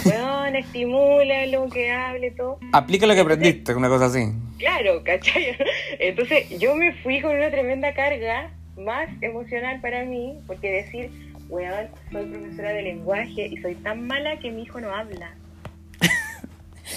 weón, 0.06 0.56
estimúlalo, 0.56 1.70
que 1.70 1.92
hable 1.92 2.32
todo. 2.32 2.58
Aplica 2.74 3.06
lo 3.06 3.14
que 3.14 3.20
aprendiste, 3.22 3.74
una 3.76 3.90
cosa 3.90 4.06
así. 4.06 4.32
Claro, 4.58 5.04
¿cachai? 5.04 5.56
Entonces 6.00 6.50
yo 6.60 6.76
me 6.76 6.94
fui 7.04 7.22
con 7.22 7.36
una 7.36 7.52
tremenda 7.52 7.94
carga 7.94 8.52
más 8.78 9.08
emocional 9.22 9.82
para 9.82 10.04
mí, 10.06 10.40
porque 10.48 10.72
decir, 10.72 11.12
weón, 11.50 11.88
soy 12.12 12.26
profesora 12.26 12.74
de 12.74 12.82
lenguaje 12.84 13.48
y 13.52 13.58
soy 13.58 13.76
tan 13.76 14.08
mala 14.08 14.40
que 14.40 14.50
mi 14.52 14.64
hijo 14.64 14.80
no 14.82 14.94
habla. 14.96 15.36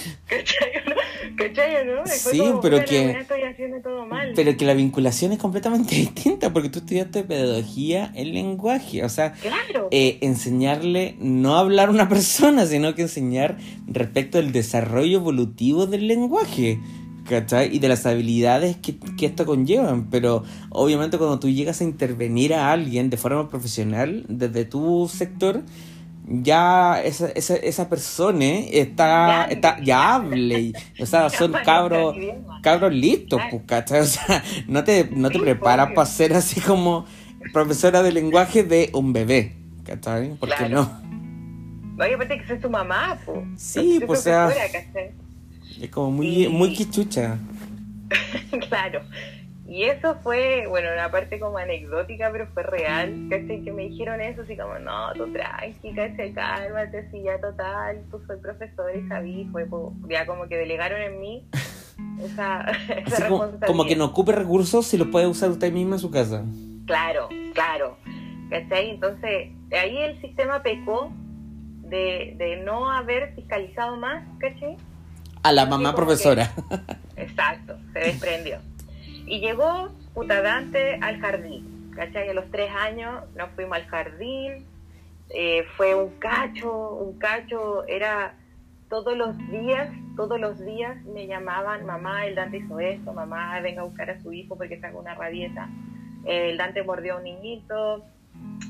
¿Cachai 0.27 0.69
o 0.85 0.89
no? 0.89 0.95
¿Cachai 1.37 1.75
o 1.77 1.85
no? 1.95 2.01
Y 2.03 2.09
fue 2.19 2.31
Sí, 2.31 2.37
como, 2.39 2.61
pero 2.61 2.83
que- 2.85 3.05
weá, 3.07 3.21
estoy 3.21 3.41
haciendo 3.41 3.81
todo 3.81 4.05
mal. 4.05 4.31
Pero 4.35 4.55
que 4.57 4.65
la 4.65 4.73
vinculación 4.73 5.31
es 5.31 5.39
completamente 5.39 5.95
distinta 5.95 6.51
porque 6.53 6.69
tú 6.69 6.79
estudiaste 6.79 7.23
pedagogía 7.23 8.11
en 8.15 8.33
lenguaje. 8.33 9.03
O 9.03 9.09
sea, 9.09 9.33
Claro. 9.33 9.87
eh, 9.91 10.17
enseñarle 10.21 11.15
no 11.19 11.55
hablar 11.57 11.89
a 11.89 11.91
una 11.91 12.09
persona, 12.09 12.65
sino 12.65 12.95
que 12.95 13.03
enseñar 13.03 13.57
respecto 13.87 14.37
al 14.37 14.51
desarrollo 14.51 15.17
evolutivo 15.19 15.85
del 15.87 16.07
lenguaje. 16.07 16.79
¿Cachai? 17.27 17.73
Y 17.73 17.79
de 17.79 17.87
las 17.87 18.05
habilidades 18.05 18.75
que, 18.75 18.97
que 19.17 19.25
esto 19.27 19.45
conllevan. 19.45 20.09
Pero 20.09 20.43
obviamente 20.69 21.17
cuando 21.17 21.39
tú 21.39 21.49
llegas 21.49 21.79
a 21.79 21.85
intervenir 21.85 22.53
a 22.53 22.71
alguien 22.73 23.09
de 23.09 23.15
forma 23.15 23.47
profesional 23.49 24.25
desde 24.27 24.65
tu 24.65 25.07
sector, 25.09 25.61
ya 26.41 27.01
esa, 27.03 27.29
esa, 27.29 27.55
esa 27.55 27.89
persona 27.89 28.45
está, 28.45 29.45
está, 29.45 29.79
ya 29.81 30.15
hable. 30.15 30.73
O 30.99 31.05
sea, 31.05 31.29
son 31.29 31.51
cabros, 31.51 32.15
cabros 32.61 32.93
listos, 32.93 33.41
pues, 33.51 33.63
¿cachai? 33.65 34.01
O 34.01 34.05
sea, 34.05 34.43
no 34.67 34.83
te, 34.83 35.09
no 35.11 35.29
te 35.29 35.39
preparas 35.39 35.87
obvio. 35.87 35.95
para 35.95 36.07
ser 36.07 36.33
así 36.33 36.61
como 36.61 37.05
profesora 37.51 38.01
de 38.01 38.11
lenguaje 38.11 38.63
de 38.63 38.89
un 38.93 39.13
bebé, 39.13 39.53
¿cachai? 39.85 40.29
¿Por 40.35 40.49
qué 40.55 40.69
no? 40.69 41.03
Oye, 41.99 42.15
aparte 42.15 42.39
que 42.39 42.47
soy 42.47 42.59
tu 42.59 42.69
mamá, 42.69 43.19
po. 43.25 43.43
Sí, 43.55 44.01
pues, 44.05 44.21
o 44.21 44.23
sea-. 44.23 44.51
Es 45.79 45.89
como 45.89 46.11
muy, 46.11 46.47
muy 46.47 46.73
quichucha. 46.73 47.37
claro. 48.69 49.01
Y 49.65 49.85
eso 49.85 50.15
fue, 50.21 50.65
bueno, 50.67 50.89
una 50.93 51.09
parte 51.09 51.39
como 51.39 51.57
anecdótica, 51.57 52.29
pero 52.31 52.47
fue 52.53 52.63
real, 52.63 53.27
¿cachai? 53.29 53.63
Que 53.63 53.71
me 53.71 53.83
dijeron 53.83 54.19
eso, 54.19 54.41
así 54.41 54.57
como, 54.57 54.77
no, 54.79 55.13
tú 55.13 55.31
tranqui, 55.31 55.93
¿cachai? 55.95 56.33
Cálmate, 56.33 57.09
sí, 57.11 57.23
ya 57.23 57.39
total, 57.39 58.03
tú 58.11 58.21
soy 58.27 58.37
profesor 58.41 58.91
y 58.95 59.07
sabí, 59.07 59.47
fue 59.51 59.65
ya 60.09 60.25
como 60.25 60.47
que 60.47 60.57
delegaron 60.57 61.01
en 61.01 61.19
mí 61.21 61.47
esa, 62.21 62.61
esa 62.61 62.93
Así 62.93 63.23
como, 63.23 63.43
responsabilidad. 63.43 63.67
como 63.67 63.85
que 63.85 63.95
no 63.95 64.05
ocupe 64.05 64.33
recursos 64.33 64.85
si 64.85 64.97
los 64.97 65.07
puede 65.07 65.27
usar 65.27 65.49
usted 65.49 65.71
misma 65.71 65.95
en 65.95 65.99
su 65.99 66.11
casa. 66.11 66.43
Claro, 66.85 67.29
claro. 67.53 67.97
¿Cachai? 68.49 68.89
Entonces, 68.89 69.49
ahí 69.71 69.97
el 69.97 70.19
sistema 70.19 70.61
pecó 70.61 71.11
de, 71.83 72.35
de 72.37 72.57
no 72.57 72.91
haber 72.91 73.33
fiscalizado 73.33 73.95
más, 73.95 74.25
¿cachai? 74.39 74.75
A 75.41 75.51
la 75.53 75.61
Así 75.63 75.71
mamá 75.71 75.95
profesora. 75.95 76.51
Exacto, 77.15 77.77
se 77.93 77.99
desprendió. 77.99 78.57
Y 79.25 79.39
llegó 79.39 79.89
puta 80.13 80.41
Dante 80.41 80.95
al 81.01 81.19
jardín, 81.19 81.91
¿cachai? 81.95 82.29
A 82.29 82.33
los 82.33 82.49
tres 82.51 82.71
años 82.71 83.23
nos 83.35 83.49
fuimos 83.51 83.77
al 83.77 83.85
jardín, 83.85 84.65
eh, 85.29 85.65
fue 85.77 85.95
un 85.95 86.09
cacho, 86.19 86.95
un 86.95 87.17
cacho, 87.17 87.85
era 87.87 88.35
todos 88.89 89.17
los 89.17 89.35
días, 89.49 89.89
todos 90.15 90.39
los 90.39 90.63
días 90.63 91.03
me 91.05 91.25
llamaban, 91.25 91.85
mamá, 91.85 92.27
el 92.27 92.35
Dante 92.35 92.57
hizo 92.57 92.79
esto, 92.79 93.13
mamá, 93.13 93.59
venga 93.61 93.81
a 93.81 93.85
buscar 93.85 94.11
a 94.11 94.21
su 94.21 94.31
hijo 94.33 94.55
porque 94.55 94.79
con 94.79 94.95
una 94.97 95.15
rabieta. 95.15 95.69
Eh, 96.25 96.51
el 96.51 96.57
Dante 96.57 96.83
mordió 96.83 97.15
a 97.15 97.17
un 97.17 97.23
niñito, 97.23 98.05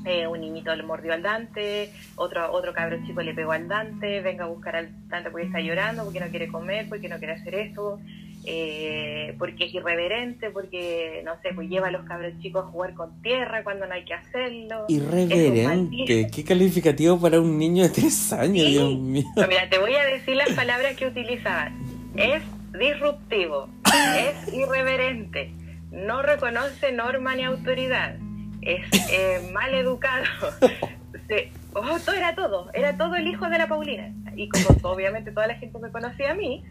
eh, 0.06 0.26
un 0.26 0.40
niñito 0.40 0.74
le 0.74 0.82
mordió 0.82 1.12
al 1.12 1.22
Dante, 1.22 1.92
otro, 2.16 2.50
otro 2.52 2.72
cabro 2.72 2.96
chico 3.04 3.20
le 3.20 3.34
pegó 3.34 3.52
al 3.52 3.68
Dante, 3.68 4.20
venga 4.22 4.44
a 4.44 4.48
buscar 4.48 4.76
al 4.76 5.08
Dante 5.08 5.30
porque 5.30 5.46
está 5.46 5.60
llorando, 5.60 6.04
porque 6.04 6.20
no 6.20 6.28
quiere 6.28 6.48
comer, 6.48 6.88
porque 6.88 7.08
no 7.08 7.18
quiere 7.18 7.34
hacer 7.34 7.54
esto, 7.56 8.00
eh, 8.46 9.34
porque 9.38 9.64
es 9.66 9.74
irreverente, 9.74 10.50
porque, 10.50 11.22
no 11.24 11.32
sé, 11.42 11.50
pues 11.54 11.68
lleva 11.68 11.88
a 11.88 11.90
los 11.90 12.04
cabros 12.04 12.32
chicos 12.40 12.64
a 12.66 12.68
jugar 12.70 12.94
con 12.94 13.20
tierra 13.22 13.62
cuando 13.64 13.86
no 13.86 13.94
hay 13.94 14.04
que 14.04 14.14
hacerlo. 14.14 14.84
Irreverente. 14.88 16.26
Qué 16.32 16.44
calificativo 16.44 17.18
para 17.20 17.40
un 17.40 17.58
niño 17.58 17.82
de 17.84 17.88
tres 17.90 18.32
años, 18.32 18.64
Sí. 18.66 18.72
Dios 18.72 18.94
mío. 18.98 19.24
No, 19.36 19.46
mira, 19.48 19.68
te 19.68 19.78
voy 19.78 19.94
a 19.94 20.04
decir 20.04 20.36
las 20.36 20.50
palabras 20.50 20.94
que 20.96 21.06
utilizaban. 21.06 21.74
Es 22.16 22.42
disruptivo, 22.78 23.68
es 24.16 24.52
irreverente, 24.52 25.52
no 25.90 26.22
reconoce 26.22 26.92
norma 26.92 27.34
ni 27.36 27.44
autoridad, 27.44 28.16
es 28.62 28.84
eh, 29.12 29.50
mal 29.52 29.72
educado. 29.74 30.24
Se- 31.28 31.50
oh, 31.72 31.98
todo 32.04 32.14
era 32.16 32.34
todo, 32.34 32.70
era 32.74 32.96
todo 32.96 33.14
el 33.16 33.26
hijo 33.28 33.48
de 33.48 33.58
la 33.58 33.68
Paulina. 33.68 34.12
Y 34.36 34.48
como 34.48 34.66
obviamente 34.92 35.30
toda 35.30 35.46
la 35.46 35.54
gente 35.54 35.78
me 35.78 35.90
conocía 35.90 36.32
a 36.32 36.34
mí, 36.34 36.64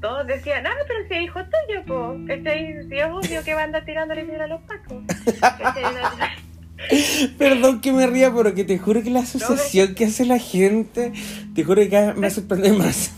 todos 0.00 0.26
decían, 0.26 0.66
ah, 0.66 0.74
pero 0.86 1.08
si 1.08 1.14
es 1.14 1.22
hijo 1.22 1.40
tuyo, 1.40 1.84
po. 1.86 2.16
¿Cachai? 2.26 2.88
Si 2.88 2.96
es 2.96 3.06
obvio 3.06 3.44
que 3.44 3.54
va 3.54 3.62
a 3.62 3.64
andar 3.64 3.84
tirándole 3.84 4.24
piedra 4.24 4.44
a 4.44 4.48
los 4.48 4.60
pacos. 4.62 5.02
Perdón 7.38 7.80
que 7.80 7.92
me 7.92 8.06
ría, 8.06 8.32
pero 8.34 8.54
que 8.54 8.64
te 8.64 8.78
juro 8.78 9.02
que 9.02 9.10
la 9.10 9.20
asociación 9.20 9.94
que 9.94 10.06
hace 10.06 10.24
la 10.24 10.38
gente, 10.38 11.12
te 11.54 11.64
juro 11.64 11.82
que 11.82 11.88
cada 11.88 12.08
vez 12.08 12.16
me 12.16 12.30
sorprende 12.30 12.72
más. 12.72 13.12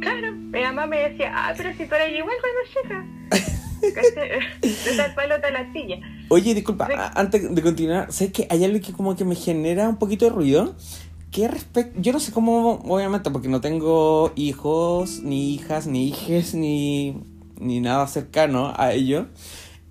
Claro, 0.00 0.32
mi 0.32 0.60
mamá 0.60 0.86
me 0.86 1.08
decía, 1.08 1.32
ah, 1.34 1.52
pero 1.56 1.70
si 1.76 1.86
tú 1.86 1.94
eres 1.94 2.16
igual 2.16 2.36
cuando 2.40 2.60
chica. 2.72 3.04
de 3.84 5.38
tal 5.40 5.56
astilla. 5.56 5.96
Oye, 6.28 6.54
disculpa, 6.54 6.88
antes 7.14 7.54
de 7.54 7.62
continuar, 7.62 8.12
¿sabes 8.12 8.32
que 8.32 8.46
hay 8.48 8.64
algo 8.64 8.80
que 8.80 8.92
como 8.92 9.14
que 9.16 9.24
me 9.24 9.34
genera 9.34 9.88
un 9.88 9.98
poquito 9.98 10.24
de 10.24 10.30
ruido? 10.30 10.74
Que 11.34 11.48
respecto, 11.48 12.00
yo 12.00 12.12
no 12.12 12.20
sé 12.20 12.30
cómo, 12.30 12.74
obviamente, 12.84 13.28
porque 13.32 13.48
no 13.48 13.60
tengo 13.60 14.30
hijos, 14.36 15.20
ni 15.24 15.52
hijas, 15.52 15.88
ni 15.88 16.06
hijes, 16.06 16.54
ni, 16.54 17.16
ni 17.58 17.80
nada 17.80 18.06
cercano 18.06 18.72
a 18.76 18.92
ello. 18.92 19.26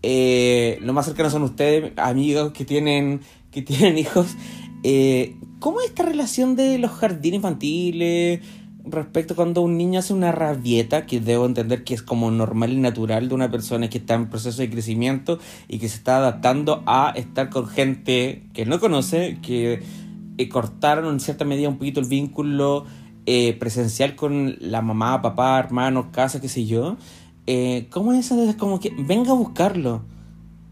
Eh, 0.03 0.77
lo 0.79 0.93
más 0.93 1.05
cercano 1.05 1.29
son 1.29 1.43
ustedes, 1.43 1.91
amigos 1.97 2.53
que 2.53 2.63
tienen, 2.63 3.19
que 3.51 3.61
tienen 3.61 3.97
hijos. 3.97 4.37
Eh, 4.83 5.35
¿Cómo 5.59 5.81
es 5.81 5.87
esta 5.87 6.03
relación 6.03 6.55
de 6.55 6.77
los 6.77 6.91
jardines 6.91 7.35
infantiles 7.39 8.39
respecto 8.85 9.35
cuando 9.35 9.61
un 9.61 9.77
niño 9.77 9.99
hace 9.99 10.13
una 10.13 10.31
rabieta, 10.31 11.05
que 11.05 11.19
debo 11.19 11.45
entender 11.45 11.83
que 11.83 11.93
es 11.93 12.01
como 12.01 12.31
normal 12.31 12.71
y 12.71 12.77
natural 12.77 13.27
de 13.27 13.35
una 13.35 13.51
persona 13.51 13.89
que 13.89 13.97
está 13.97 14.13
en 14.13 14.29
proceso 14.29 14.61
de 14.61 14.69
crecimiento 14.69 15.39
y 15.67 15.79
que 15.79 15.89
se 15.89 15.97
está 15.97 16.17
adaptando 16.17 16.83
a 16.85 17.11
estar 17.17 17.49
con 17.49 17.67
gente 17.67 18.43
que 18.53 18.65
no 18.65 18.79
conoce, 18.79 19.39
que 19.41 19.81
eh, 20.37 20.49
cortaron 20.49 21.13
en 21.13 21.19
cierta 21.19 21.45
medida 21.45 21.69
un 21.69 21.77
poquito 21.77 21.99
el 21.99 22.07
vínculo 22.07 22.85
eh, 23.25 23.53
presencial 23.59 24.15
con 24.15 24.55
la 24.59 24.81
mamá, 24.81 25.21
papá, 25.21 25.59
hermanos, 25.59 26.07
casa, 26.11 26.41
qué 26.41 26.49
sé 26.49 26.65
yo? 26.65 26.97
Eh, 27.47 27.87
¿Cómo 27.89 28.13
es 28.13 28.25
eso 28.25 28.45
de 28.45 28.55
como 28.55 28.79
que 28.79 28.89
venga 28.97 29.31
a 29.31 29.35
buscarlo? 29.35 30.03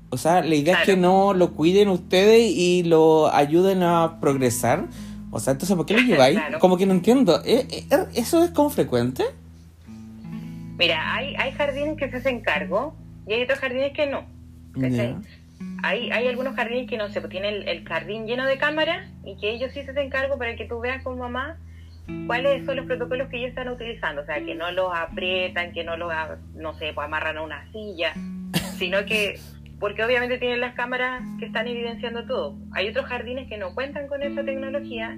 O 0.10 0.18
sea, 0.18 0.42
la 0.42 0.56
idea 0.56 0.80
es 0.80 0.86
que 0.86 0.98
no 0.98 1.34
lo 1.34 1.54
cuiden 1.54 1.88
ustedes 1.88 2.52
y 2.52 2.84
lo 2.84 3.34
ayuden 3.34 3.84
a 3.84 4.20
progresar. 4.20 4.88
O 5.32 5.40
sea, 5.40 5.54
entonces, 5.54 5.76
¿por 5.78 5.86
qué 5.86 5.94
lo 5.94 6.02
lleváis? 6.06 6.38
Claro. 6.38 6.60
Como 6.60 6.78
que 6.78 6.86
no 6.86 6.94
entiendo. 6.94 7.42
¿Eh, 7.46 7.66
eh, 7.70 8.06
¿Eso 8.16 8.44
es 8.44 8.52
como 8.52 8.70
frecuente? 8.70 9.24
Mira, 10.78 11.14
hay, 11.16 11.36
hay 11.36 11.52
jardines 11.54 11.98
que 11.98 12.10
se 12.10 12.18
hacen 12.18 12.42
cargo 12.42 12.94
y 13.26 13.34
hay 13.34 13.44
otros 13.44 13.60
jardines 13.60 13.94
que 13.94 14.08
no. 14.08 14.24
¿cachai? 14.74 15.16
Hay, 15.84 16.12
hay 16.12 16.28
algunos 16.28 16.56
jardines 16.56 16.90
que 16.90 16.98
no 16.98 17.10
sé, 17.10 17.22
pues 17.22 17.32
tienen 17.32 17.56
el, 17.56 17.68
el 17.68 17.88
jardín 17.88 18.28
lleno 18.28 18.46
de 18.46 18.58
cámaras 18.58 19.10
y 19.24 19.38
que 19.38 19.52
ellos 19.52 19.72
sí 19.74 19.84
se 19.84 19.92
hacen 19.92 20.10
cargo 20.10 20.38
para 20.38 20.56
que 20.56 20.66
tú 20.66 20.80
veas 20.80 21.04
con 21.04 21.18
mamá 21.18 21.58
cuáles 22.28 22.66
son 22.66 22.78
los 22.78 22.86
protocolos 22.86 23.30
que 23.30 23.38
ellos 23.38 23.50
están 23.50 23.70
utilizando. 23.70 24.22
O 24.22 24.26
sea, 24.26 24.44
que 24.44 24.56
no 24.56 24.72
los 24.72 24.92
aprietan, 24.94 25.72
que 25.74 25.84
no 25.84 25.98
los, 25.98 26.12
no 26.56 26.74
sé, 26.74 26.92
pues 26.94 27.06
amarran 27.06 27.38
a 27.38 27.42
una 27.42 27.72
silla, 27.72 28.14
sino 28.78 29.06
que, 29.06 29.40
porque 29.80 30.04
obviamente 30.04 30.38
tienen 30.38 30.62
las 30.62 30.76
cámaras 30.76 31.24
que 31.40 31.46
están 31.46 31.68
evidenciando 31.68 32.26
todo. 32.26 32.58
Hay 32.74 32.90
otros 32.90 33.06
jardines 33.06 33.48
que 33.48 33.58
no 33.58 33.74
cuentan 33.74 34.08
con 34.08 34.24
esa 34.24 34.44
tecnología 34.44 35.18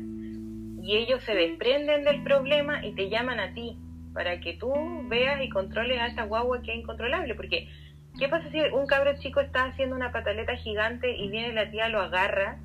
y 0.81 0.97
ellos 0.97 1.23
se 1.23 1.33
desprenden 1.33 2.03
del 2.03 2.23
problema 2.23 2.85
y 2.85 2.93
te 2.93 3.09
llaman 3.09 3.39
a 3.39 3.53
ti 3.53 3.77
para 4.13 4.39
que 4.39 4.53
tú 4.53 4.71
veas 5.07 5.41
y 5.41 5.49
controles 5.49 5.99
a 5.99 6.07
esta 6.07 6.23
guagua 6.23 6.61
que 6.61 6.71
es 6.71 6.79
incontrolable. 6.79 7.35
Porque, 7.35 7.67
¿qué 8.17 8.27
pasa 8.27 8.49
si 8.51 8.59
un 8.59 8.85
cabro 8.87 9.17
chico 9.19 9.39
está 9.39 9.65
haciendo 9.65 9.95
una 9.95 10.11
pataleta 10.11 10.55
gigante 10.55 11.15
y 11.15 11.29
viene 11.29 11.53
la 11.53 11.69
tía, 11.69 11.89
lo 11.89 12.01
agarra 12.01 12.57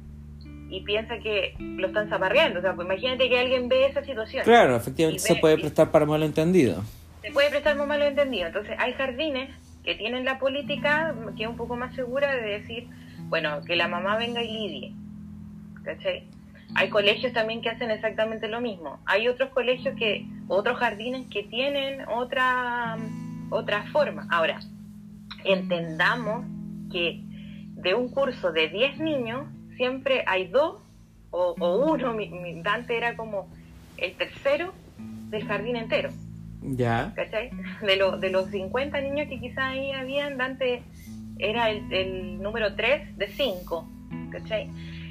y 0.70 0.82
piensa 0.82 1.18
que 1.18 1.54
lo 1.58 1.88
están 1.88 2.08
zaparreando? 2.08 2.58
O 2.58 2.62
sea, 2.62 2.74
pues 2.74 2.87
imagínate 2.87 3.28
que 3.28 3.38
alguien 3.38 3.68
ve 3.68 3.87
esa 3.87 4.04
situación. 4.04 4.44
Claro, 4.44 4.76
efectivamente 4.76 5.20
se 5.20 5.37
puede 5.37 5.58
prestar 5.58 5.90
para 5.90 6.06
malentendido. 6.06 6.82
Se 7.22 7.32
puede 7.32 7.50
prestar 7.50 7.76
muy 7.76 7.87
malo 7.87 8.04
entendido. 8.04 8.46
Entonces, 8.46 8.76
hay 8.78 8.92
jardines 8.92 9.50
que 9.84 9.94
tienen 9.94 10.24
la 10.24 10.38
política 10.38 11.14
que 11.37 11.44
es 11.44 11.48
un 11.48 11.56
poco 11.56 11.76
más 11.76 11.94
segura 11.94 12.34
de 12.34 12.42
decir, 12.42 12.88
bueno, 13.28 13.62
que 13.66 13.76
la 13.76 13.88
mamá 13.88 14.16
venga 14.16 14.42
y 14.42 14.52
lidie. 14.52 14.92
¿Cachai? 15.82 16.24
Hay 16.74 16.90
colegios 16.90 17.32
también 17.32 17.62
que 17.62 17.70
hacen 17.70 17.90
exactamente 17.90 18.48
lo 18.48 18.61
mismo. 18.61 19.00
Hay 19.06 19.28
otros 19.28 19.48
colegios 19.50 19.96
que, 19.96 20.26
otros 20.48 20.78
jardines 20.78 21.26
que 21.30 21.42
tienen 21.44 22.06
otra, 22.08 22.98
otra 23.50 23.84
forma. 23.90 24.26
Ahora, 24.30 24.61
entendamos 25.52 26.44
que 26.92 27.22
de 27.74 27.94
un 27.94 28.08
curso 28.11 28.52
de 28.52 28.68
10 28.68 28.98
niños, 29.00 29.46
siempre 29.76 30.24
hay 30.26 30.48
dos 30.48 30.82
o, 31.30 31.54
o 31.58 31.92
uno. 31.92 32.12
Mi, 32.14 32.28
mi 32.28 32.61
Dante 32.62 32.96
era 32.96 33.16
como 33.16 33.48
el 33.96 34.12
tercero 34.14 34.72
del 35.30 35.46
jardín 35.46 35.76
entero. 35.76 36.11
Ya. 36.62 37.12
¿cachai? 37.14 37.50
De, 37.82 37.96
lo- 37.96 38.18
de 38.18 38.30
los 38.30 38.46
50 38.50 39.00
niños 39.00 39.28
que 39.28 39.38
quizás 39.38 39.58
ahí 39.58 39.92
habían, 39.92 40.37
Dante 40.38 40.82
era 41.38 41.70
el, 41.70 41.92
el 41.92 42.42
número 42.42 42.74
3 42.74 43.16
de 43.16 43.28
5, 43.28 43.88
¿cachai? 44.32 44.68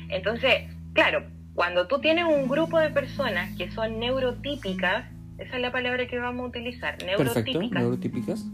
Entonces, 0.10 0.54
claro, 0.94 1.24
cuando 1.56 1.88
tú 1.88 2.00
tienes 2.00 2.26
un 2.26 2.50
grupo 2.50 2.78
de 2.80 2.90
personas 2.90 3.56
que 3.58 3.72
son 3.72 3.98
neurotípicas, 4.00 5.06
esa 5.38 5.56
es 5.56 5.62
la 5.62 5.72
palabra 5.72 6.06
que 6.08 6.20
vamos 6.20 6.46
a 6.46 6.48
utilizar, 6.50 6.98
Perfecto. 6.98 7.24
neurotípicas, 7.24 7.82
Neurotípicas. 7.82 8.46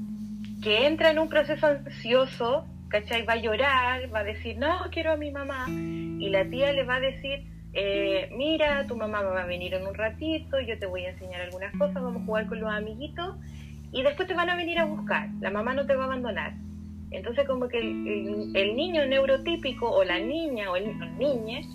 Que 0.64 0.88
entra 0.88 1.12
en 1.12 1.20
un 1.20 1.28
proceso 1.28 1.68
ansioso, 1.68 2.66
¿cachai? 2.88 3.24
Va 3.26 3.34
a 3.34 3.38
llorar, 3.38 4.14
va 4.14 4.20
a 4.20 4.24
decir, 4.24 4.58
no, 4.58 4.80
quiero 4.92 5.12
a 5.12 5.18
mi 5.18 5.30
mamá, 5.30 5.66
y 5.68 6.30
la 6.30 6.46
tía 6.50 6.72
le 6.72 6.84
va 6.84 6.96
a 6.96 7.00
decir, 7.00 7.46
eh, 7.74 8.30
mira, 8.32 8.88
tu 8.88 8.96
mamá 8.96 9.22
va 9.22 9.44
a 9.44 9.46
venir 9.46 9.74
en 9.74 9.86
un 9.86 9.94
ratito, 9.94 10.60
yo 10.62 10.80
te 10.80 10.86
voy 10.86 11.06
a 11.06 11.10
enseñar 11.10 11.42
algunas 11.42 11.76
cosas, 11.76 11.96
vamos 11.96 12.22
a 12.22 12.26
jugar 12.26 12.48
con 12.48 12.62
los 12.62 12.70
amiguitos, 12.72 13.36
y 13.92 14.04
después 14.04 14.28
te 14.28 14.34
van 14.34 14.50
a 14.50 14.56
venir 14.56 14.80
a 14.80 14.86
buscar, 14.86 15.30
la 15.42 15.50
mamá 15.50 15.74
no 15.74 15.86
te 15.86 15.96
va 15.96 16.04
a 16.04 16.06
abandonar. 16.06 16.54
Entonces 17.12 17.46
como 17.46 17.68
que 17.68 17.80
el, 17.80 18.76
niño 18.76 19.06
neurotípico, 19.06 19.92
o 19.92 20.04
la 20.04 20.20
niña, 20.20 20.72
o 20.72 20.76
el, 20.76 20.98
niñe 21.18 21.68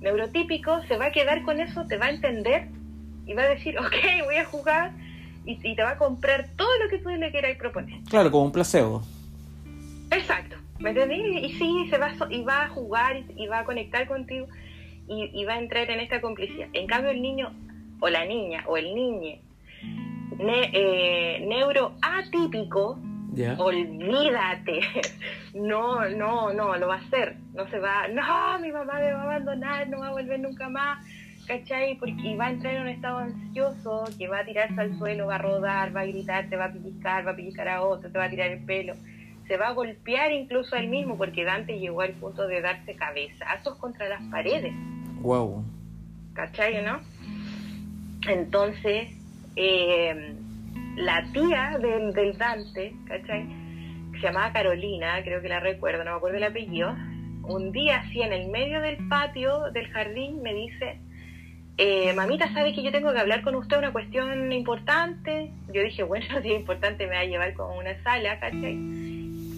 neurotípico, 0.00 0.82
se 0.82 0.96
va 0.96 1.06
a 1.06 1.12
quedar 1.12 1.42
con 1.44 1.60
eso, 1.60 1.86
te 1.86 1.96
va 1.96 2.06
a 2.06 2.10
entender, 2.10 2.68
y 3.24 3.34
va 3.34 3.42
a 3.42 3.48
decir, 3.48 3.78
ok, 3.78 3.94
voy 4.24 4.36
a 4.36 4.44
jugar, 4.46 4.92
y, 5.44 5.58
y 5.68 5.74
te 5.76 5.82
va 5.82 5.90
a 5.92 5.98
comprar 5.98 6.48
todo 6.56 6.68
lo 6.82 6.88
que 6.90 6.98
tú 6.98 7.08
le 7.10 7.30
quieras 7.30 7.56
proponer. 7.56 8.00
Claro, 8.08 8.30
como 8.30 8.44
un 8.44 8.52
placebo. 8.52 9.02
Exacto, 10.10 10.56
¿me 10.78 10.90
entendí? 10.90 11.16
Y 11.46 11.52
sí, 11.54 11.86
se 11.90 11.98
va 11.98 12.06
a, 12.08 12.14
y 12.32 12.42
va 12.42 12.64
a 12.64 12.68
jugar 12.68 13.16
y, 13.16 13.44
y 13.44 13.46
va 13.46 13.60
a 13.60 13.64
conectar 13.64 14.06
contigo 14.06 14.46
y, 15.08 15.30
y 15.32 15.44
va 15.44 15.54
a 15.54 15.58
entrar 15.58 15.90
en 15.90 16.00
esta 16.00 16.20
complicidad. 16.20 16.68
En 16.72 16.86
cambio, 16.86 17.10
el 17.10 17.22
niño 17.22 17.52
o 18.00 18.08
la 18.08 18.24
niña 18.24 18.64
o 18.66 18.76
el 18.76 18.94
niñe 18.94 19.40
ne- 20.38 20.70
eh, 20.72 21.44
neuroatípico, 21.46 22.98
Ya. 23.32 23.54
olvídate, 23.58 24.80
no, 25.54 26.08
no, 26.10 26.52
no, 26.52 26.76
lo 26.76 26.88
va 26.88 26.96
a 26.96 26.98
hacer, 26.98 27.36
no 27.54 27.66
se 27.70 27.78
va, 27.78 28.08
no, 28.08 28.58
mi 28.60 28.70
mamá 28.70 28.94
me 28.98 29.12
va 29.12 29.20
a 29.20 29.22
abandonar, 29.22 29.88
no 29.88 30.00
va 30.00 30.08
a 30.08 30.12
volver 30.12 30.40
nunca 30.40 30.68
más, 30.68 31.04
¿cachai? 31.46 31.96
Porque 31.98 32.36
va 32.36 32.46
a 32.46 32.50
entrar 32.50 32.74
en 32.74 32.82
un 32.82 32.88
estado 32.88 33.18
ansioso, 33.18 34.04
que 34.18 34.28
va 34.28 34.40
a 34.40 34.44
tirarse 34.44 34.80
al 34.80 34.96
suelo, 34.98 35.26
va 35.26 35.36
a 35.36 35.38
rodar, 35.38 35.94
va 35.94 36.00
a 36.00 36.06
gritar, 36.06 36.48
te 36.48 36.56
va 36.56 36.66
a 36.66 36.72
pellizcar, 36.72 37.26
va 37.26 37.32
a 37.32 37.36
pellizcar 37.36 37.68
a 37.68 37.82
otro, 37.82 38.10
te 38.10 38.18
va 38.18 38.24
a 38.24 38.30
tirar 38.30 38.50
el 38.50 38.64
pelo, 38.64 38.94
se 39.46 39.56
va 39.56 39.68
a 39.68 39.72
golpear 39.72 40.32
incluso 40.32 40.76
a 40.76 40.80
él 40.80 40.88
mismo, 40.88 41.16
porque 41.16 41.44
Dante 41.44 41.78
llegó 41.78 42.00
al 42.00 42.12
punto 42.12 42.46
de 42.46 42.60
darse 42.60 42.94
cabezazos 42.94 43.76
contra 43.76 44.08
las 44.08 44.22
paredes. 44.30 44.72
Wow. 45.20 45.64
¿cachai, 46.34 46.82
no? 46.84 47.00
Entonces, 48.26 49.10
eh, 49.56 50.34
la 50.96 51.24
tía 51.32 51.78
del, 51.80 52.12
del 52.12 52.36
Dante, 52.38 52.94
¿cachai? 53.06 53.46
Que 54.12 54.18
se 54.18 54.26
llamaba 54.26 54.52
Carolina, 54.52 55.22
creo 55.22 55.42
que 55.42 55.48
la 55.48 55.60
recuerdo, 55.60 56.04
no 56.04 56.12
me 56.12 56.16
acuerdo 56.16 56.36
el 56.38 56.44
apellido, 56.44 56.94
un 57.44 57.72
día 57.72 57.98
así 57.98 58.22
en 58.22 58.32
el 58.32 58.48
medio 58.48 58.80
del 58.80 59.08
patio 59.08 59.70
del 59.72 59.88
jardín 59.88 60.42
me 60.42 60.54
dice, 60.54 61.00
eh, 61.78 62.12
mamita, 62.14 62.52
¿sabe 62.52 62.74
que 62.74 62.82
yo 62.82 62.92
tengo 62.92 63.12
que 63.12 63.18
hablar 63.18 63.42
con 63.42 63.54
usted 63.54 63.78
una 63.78 63.92
cuestión 63.92 64.52
importante? 64.52 65.50
Yo 65.72 65.82
dije, 65.82 66.02
bueno, 66.02 66.26
si 66.42 66.52
es 66.52 66.60
importante 66.60 67.06
me 67.06 67.14
va 67.14 67.20
a 67.20 67.24
llevar 67.24 67.54
a 67.58 67.64
una 67.64 68.02
sala, 68.02 68.38
¿cachai? 68.40 68.74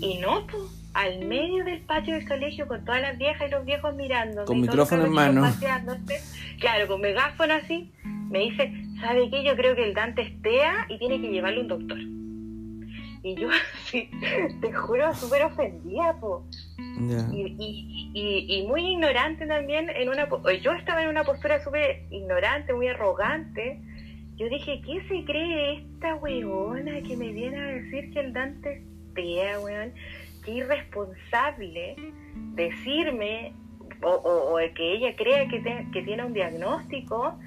Y 0.00 0.18
no, 0.20 0.46
pues, 0.46 0.62
al 0.94 1.24
medio 1.26 1.64
del 1.64 1.80
patio 1.80 2.14
del 2.14 2.26
colegio 2.26 2.68
con 2.68 2.84
todas 2.84 3.02
las 3.02 3.18
viejas 3.18 3.48
y 3.48 3.50
los 3.50 3.64
viejos 3.64 3.94
mirando. 3.96 4.44
Con 4.44 4.60
micrófono 4.60 5.06
en 5.06 5.12
mano. 5.12 5.52
Claro, 6.60 6.86
con 6.86 7.00
megáfono 7.00 7.54
así. 7.54 7.92
Me 8.30 8.40
dice, 8.40 8.72
¿sabe 9.00 9.28
qué? 9.30 9.42
Yo 9.44 9.56
creo 9.56 9.74
que 9.74 9.84
el 9.84 9.94
Dante 9.94 10.22
es 10.22 10.42
TEA 10.42 10.86
y 10.88 10.98
tiene 10.98 11.20
que 11.20 11.30
llevarle 11.30 11.60
un 11.60 11.68
doctor. 11.68 11.98
Y 13.24 13.34
yo 13.36 13.48
así, 13.74 14.10
te 14.60 14.72
juro, 14.72 15.12
súper 15.14 15.42
ofendida, 15.44 16.12
po. 16.20 16.44
Y, 17.32 17.56
y, 17.58 18.10
y, 18.14 18.58
y 18.58 18.66
muy 18.68 18.86
ignorante 18.86 19.46
también, 19.46 19.88
en 19.90 20.08
una 20.10 20.28
yo 20.62 20.72
estaba 20.72 21.02
en 21.02 21.08
una 21.08 21.24
postura 21.24 21.62
súper 21.64 22.02
ignorante, 22.10 22.72
muy 22.74 22.86
arrogante. 22.88 23.80
Yo 24.36 24.48
dije, 24.48 24.80
¿qué 24.84 25.00
se 25.08 25.24
cree 25.24 25.76
esta 25.78 26.16
weona 26.16 27.00
que 27.02 27.16
me 27.16 27.32
viene 27.32 27.58
a 27.58 27.64
decir 27.66 28.12
que 28.12 28.20
el 28.20 28.32
Dante 28.32 28.74
es 28.74 28.82
TEA, 29.14 29.58
weón? 29.60 29.92
Qué 30.44 30.50
irresponsable 30.52 31.96
decirme 32.54 33.52
o, 34.02 34.10
o- 34.10 34.54
o 34.54 34.58
que 34.74 34.92
ella 34.96 35.16
crea 35.16 35.48
que, 35.48 35.60
te- 35.60 35.86
que 35.92 36.02
tiene 36.02 36.24
un 36.24 36.32
diagnóstico 36.34 37.38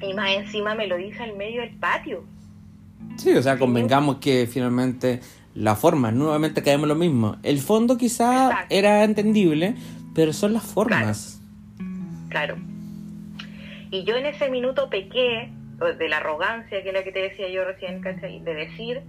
y 0.00 0.14
más 0.14 0.30
encima 0.32 0.74
me 0.74 0.86
lo 0.86 0.96
dice 0.96 1.22
al 1.22 1.36
medio 1.36 1.62
del 1.62 1.74
patio. 1.78 2.24
Sí, 3.16 3.34
o 3.34 3.42
sea, 3.42 3.58
convengamos 3.58 4.16
que 4.16 4.46
finalmente 4.46 5.20
la 5.54 5.74
forma, 5.74 6.12
nuevamente 6.12 6.62
caemos 6.62 6.84
en 6.84 6.88
lo 6.90 6.94
mismo. 6.94 7.36
El 7.42 7.58
fondo 7.58 7.96
quizá 7.96 8.46
Exacto. 8.50 8.74
era 8.74 9.04
entendible, 9.04 9.74
pero 10.14 10.32
son 10.32 10.52
las 10.52 10.64
formas. 10.64 11.40
Claro. 12.28 12.56
Y 13.90 14.04
yo 14.04 14.16
en 14.16 14.26
ese 14.26 14.50
minuto 14.50 14.90
pequé 14.90 15.50
de 15.98 16.08
la 16.08 16.18
arrogancia, 16.18 16.82
que 16.82 16.88
es 16.88 16.94
la 16.94 17.04
que 17.04 17.12
te 17.12 17.20
decía 17.20 17.48
yo 17.48 17.64
recién, 17.64 18.00
¿cachai? 18.00 18.40
De 18.40 18.54
decir 18.54 19.02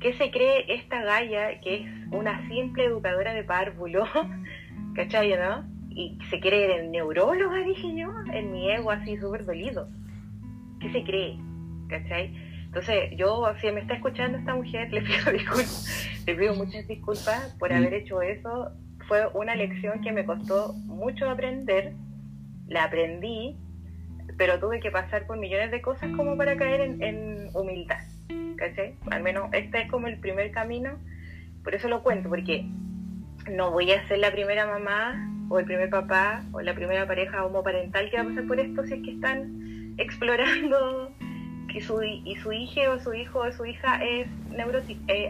que 0.00 0.14
se 0.14 0.30
cree 0.30 0.66
esta 0.74 1.02
Gaia, 1.02 1.60
que 1.60 1.76
es 1.76 1.86
una 2.10 2.46
simple 2.48 2.84
educadora 2.84 3.32
de 3.32 3.44
párvulo, 3.44 4.04
¿cachai? 4.94 5.30
¿no? 5.30 5.64
Y 5.90 6.18
se 6.28 6.40
cree 6.40 6.88
neuróloga, 6.88 7.58
dije 7.64 7.94
yo, 7.96 8.12
en 8.32 8.52
mi 8.52 8.70
ego 8.70 8.90
así 8.90 9.16
súper 9.16 9.46
dolido. 9.46 9.88
¿Qué 10.80 10.92
se 10.92 11.02
cree? 11.04 11.38
¿cachai? 11.88 12.34
Entonces, 12.76 13.16
yo, 13.16 13.42
si 13.58 13.72
me 13.72 13.80
está 13.80 13.94
escuchando 13.94 14.36
esta 14.36 14.54
mujer, 14.54 14.92
le 14.92 15.00
pido 15.00 15.32
disculpas, 15.32 16.10
le 16.26 16.34
pido 16.34 16.54
muchas 16.56 16.86
disculpas 16.86 17.56
por 17.58 17.72
haber 17.72 17.94
hecho 17.94 18.20
eso. 18.20 18.70
Fue 19.08 19.26
una 19.32 19.54
lección 19.54 20.02
que 20.02 20.12
me 20.12 20.26
costó 20.26 20.74
mucho 20.84 21.30
aprender, 21.30 21.94
la 22.68 22.84
aprendí, 22.84 23.56
pero 24.36 24.60
tuve 24.60 24.80
que 24.80 24.90
pasar 24.90 25.26
por 25.26 25.38
millones 25.38 25.70
de 25.70 25.80
cosas 25.80 26.10
como 26.18 26.36
para 26.36 26.58
caer 26.58 26.82
en, 26.82 27.48
humildad, 27.54 28.00
¿cachai? 28.56 28.94
Al 29.10 29.22
menos 29.22 29.48
este 29.54 29.80
es 29.80 29.90
como 29.90 30.08
el 30.08 30.18
primer 30.18 30.50
camino, 30.50 30.98
por 31.64 31.74
eso 31.74 31.88
lo 31.88 32.02
cuento, 32.02 32.28
porque 32.28 32.66
no 33.50 33.70
voy 33.70 33.90
a 33.92 34.06
ser 34.06 34.18
la 34.18 34.30
primera 34.32 34.66
mamá 34.66 35.32
o 35.48 35.58
el 35.58 35.64
primer 35.64 35.88
papá 35.88 36.44
o 36.52 36.60
la 36.60 36.74
primera 36.74 37.06
pareja 37.06 37.46
homoparental 37.46 38.10
que 38.10 38.18
va 38.18 38.24
a 38.24 38.26
pasar 38.26 38.46
por 38.46 38.60
esto 38.60 38.84
si 38.84 38.94
es 38.94 39.02
que 39.02 39.12
están 39.12 39.94
explorando 39.96 41.15
y 41.76 41.82
su, 41.82 42.02
y 42.02 42.36
su 42.36 42.52
hija 42.52 42.90
o 42.90 42.98
su 42.98 43.12
hijo 43.12 43.40
o 43.40 43.52
su 43.52 43.66
hija 43.66 44.02
es 44.02 44.26
neurotic, 44.50 44.96
eh. 45.08 45.28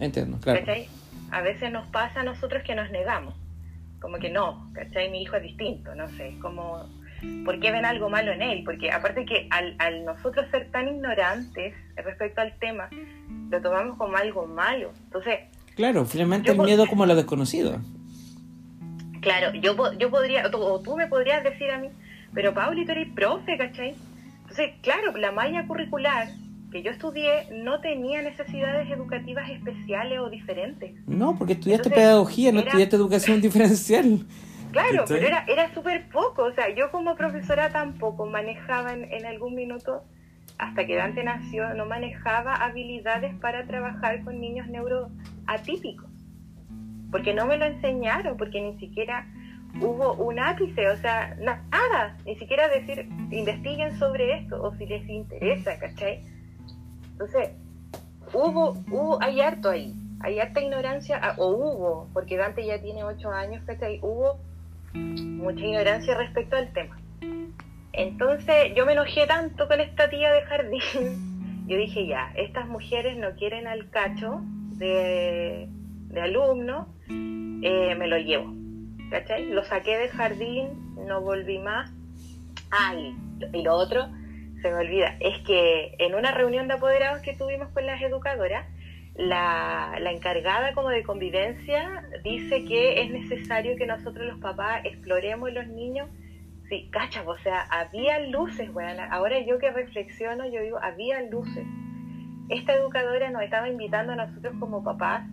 Entiendo, 0.00 0.38
claro. 0.40 0.58
¿cachai? 0.58 0.88
A 1.30 1.40
veces 1.40 1.70
nos 1.70 1.86
pasa 1.86 2.20
a 2.20 2.24
nosotros 2.24 2.64
que 2.64 2.74
nos 2.74 2.90
negamos, 2.90 3.36
como 4.00 4.18
que 4.18 4.28
no, 4.28 4.68
¿cachai? 4.74 5.08
Mi 5.12 5.22
hijo 5.22 5.36
es 5.36 5.44
distinto, 5.44 5.94
no 5.94 6.08
sé, 6.16 6.34
como, 6.42 6.90
¿por 7.44 7.60
qué 7.60 7.70
ven 7.70 7.84
algo 7.84 8.10
malo 8.10 8.32
en 8.32 8.42
él? 8.42 8.62
Porque 8.64 8.90
aparte 8.90 9.24
que 9.24 9.46
al, 9.50 9.76
al 9.78 10.04
nosotros 10.04 10.46
ser 10.50 10.68
tan 10.72 10.88
ignorantes 10.88 11.74
respecto 11.94 12.40
al 12.40 12.58
tema, 12.58 12.88
lo 13.48 13.62
tomamos 13.62 13.96
como 13.98 14.16
algo 14.16 14.48
malo. 14.48 14.90
Entonces... 15.04 15.38
Claro, 15.76 16.04
finalmente 16.06 16.50
el 16.50 16.58
miedo 16.58 16.88
como 16.88 17.06
lo 17.06 17.14
desconocido. 17.14 17.78
Claro, 19.20 19.54
yo, 19.54 19.76
yo 19.96 20.10
podría, 20.10 20.44
o 20.52 20.80
tú 20.80 20.96
me 20.96 21.06
podrías 21.06 21.44
decir 21.44 21.70
a 21.70 21.78
mí, 21.78 21.88
pero 22.34 22.52
Pauli, 22.52 22.84
tú 22.84 22.90
eres 22.90 23.08
profe, 23.14 23.56
¿cachai? 23.56 23.94
Entonces, 24.52 24.74
claro, 24.82 25.16
la 25.16 25.32
malla 25.32 25.66
curricular 25.66 26.28
que 26.70 26.82
yo 26.82 26.90
estudié 26.90 27.48
no 27.52 27.80
tenía 27.80 28.20
necesidades 28.20 28.90
educativas 28.90 29.48
especiales 29.48 30.18
o 30.18 30.28
diferentes. 30.28 30.92
No, 31.06 31.38
porque 31.38 31.54
estudiaste 31.54 31.88
pedagogía, 31.88 32.52
no 32.52 32.60
estudiaste 32.60 32.96
educación 32.96 33.40
diferencial. 33.40 34.26
Claro, 34.70 35.04
pero 35.08 35.26
era, 35.26 35.46
era 35.48 35.72
súper 35.72 36.06
poco. 36.10 36.42
O 36.42 36.52
sea, 36.52 36.68
yo 36.68 36.90
como 36.90 37.16
profesora 37.16 37.70
tampoco 37.70 38.26
manejaba 38.26 38.92
en, 38.92 39.24
algún 39.24 39.54
minuto, 39.54 40.04
hasta 40.58 40.86
que 40.86 40.96
Dante 40.96 41.24
nació, 41.24 41.72
no 41.72 41.86
manejaba 41.86 42.54
habilidades 42.54 43.34
para 43.36 43.66
trabajar 43.66 44.22
con 44.22 44.38
niños 44.38 44.66
neuroatípicos. 44.68 46.10
Porque 47.10 47.32
no 47.32 47.46
me 47.46 47.56
lo 47.56 47.64
enseñaron, 47.64 48.36
porque 48.36 48.60
ni 48.60 48.78
siquiera 48.78 49.26
hubo 49.80 50.14
un 50.14 50.38
ápice, 50.38 50.88
o 50.88 50.96
sea, 50.98 51.36
nada, 51.40 52.16
ni 52.24 52.36
siquiera 52.36 52.68
decir, 52.68 53.08
investiguen 53.30 53.98
sobre 53.98 54.38
esto, 54.38 54.62
o 54.62 54.74
si 54.76 54.86
les 54.86 55.08
interesa, 55.08 55.78
¿cachai? 55.78 56.20
Entonces, 57.12 57.50
hubo, 58.32 58.72
hubo, 58.90 59.22
hay 59.22 59.40
harto 59.40 59.70
ahí, 59.70 59.94
hay 60.20 60.38
harta 60.38 60.60
ignorancia, 60.60 61.18
ah, 61.22 61.34
o 61.38 61.48
hubo, 61.48 62.08
porque 62.12 62.36
Dante 62.36 62.66
ya 62.66 62.80
tiene 62.80 63.04
ocho 63.04 63.30
años, 63.30 63.62
¿cachai? 63.66 63.98
Hubo 64.02 64.40
mucha 64.94 65.64
ignorancia 65.64 66.16
respecto 66.16 66.56
al 66.56 66.72
tema. 66.72 66.98
Entonces, 67.94 68.74
yo 68.74 68.86
me 68.86 68.92
enojé 68.92 69.26
tanto 69.26 69.68
con 69.68 69.80
esta 69.80 70.08
tía 70.10 70.32
de 70.32 70.42
jardín, 70.42 71.64
yo 71.66 71.76
dije, 71.76 72.06
ya, 72.06 72.32
estas 72.36 72.68
mujeres 72.68 73.16
no 73.16 73.34
quieren 73.36 73.66
al 73.66 73.88
cacho 73.90 74.40
de, 74.76 75.68
de 76.08 76.20
alumno, 76.20 76.88
eh, 77.08 77.94
me 77.96 78.06
lo 78.08 78.18
llevo 78.18 78.61
¿cachai? 79.12 79.46
Lo 79.46 79.62
saqué 79.62 79.96
del 79.98 80.08
jardín, 80.08 80.96
no 81.06 81.20
volví 81.20 81.58
más. 81.58 81.92
Ah, 82.72 82.94
y, 82.94 83.62
lo 83.62 83.74
otro, 83.74 84.08
se 84.62 84.70
me 84.70 84.76
olvida, 84.76 85.16
es 85.20 85.38
que 85.40 85.94
en 85.98 86.14
una 86.14 86.32
reunión 86.32 86.66
de 86.66 86.74
apoderados 86.74 87.20
que 87.20 87.36
tuvimos 87.36 87.68
con 87.68 87.86
las 87.86 88.00
educadoras, 88.02 88.66
la, 89.14 89.92
encargada 90.10 90.72
como 90.72 90.88
de 90.88 91.02
convivencia 91.02 92.02
dice 92.24 92.64
que 92.64 93.02
es 93.02 93.10
necesario 93.10 93.76
que 93.76 93.86
nosotros 93.86 94.26
los 94.26 94.40
papás 94.40 94.84
exploremos 94.84 95.52
los 95.52 95.66
niños. 95.68 96.08
Sí, 96.68 96.88
cacha, 96.90 97.22
o 97.26 97.36
sea, 97.38 97.60
había 97.70 98.18
luces, 98.20 98.72
bueno, 98.72 99.02
ahora 99.10 99.38
yo 99.40 99.58
que 99.58 99.70
reflexiono, 99.70 100.46
yo 100.46 100.62
digo, 100.62 100.78
había 100.80 101.20
luces. 101.22 101.66
Esta 102.48 102.74
educadora 102.74 103.30
nos 103.30 103.42
estaba 103.42 103.68
invitando 103.68 104.14
a 104.14 104.16
nosotros 104.16 104.54
como 104.58 104.82
papás 104.82 105.24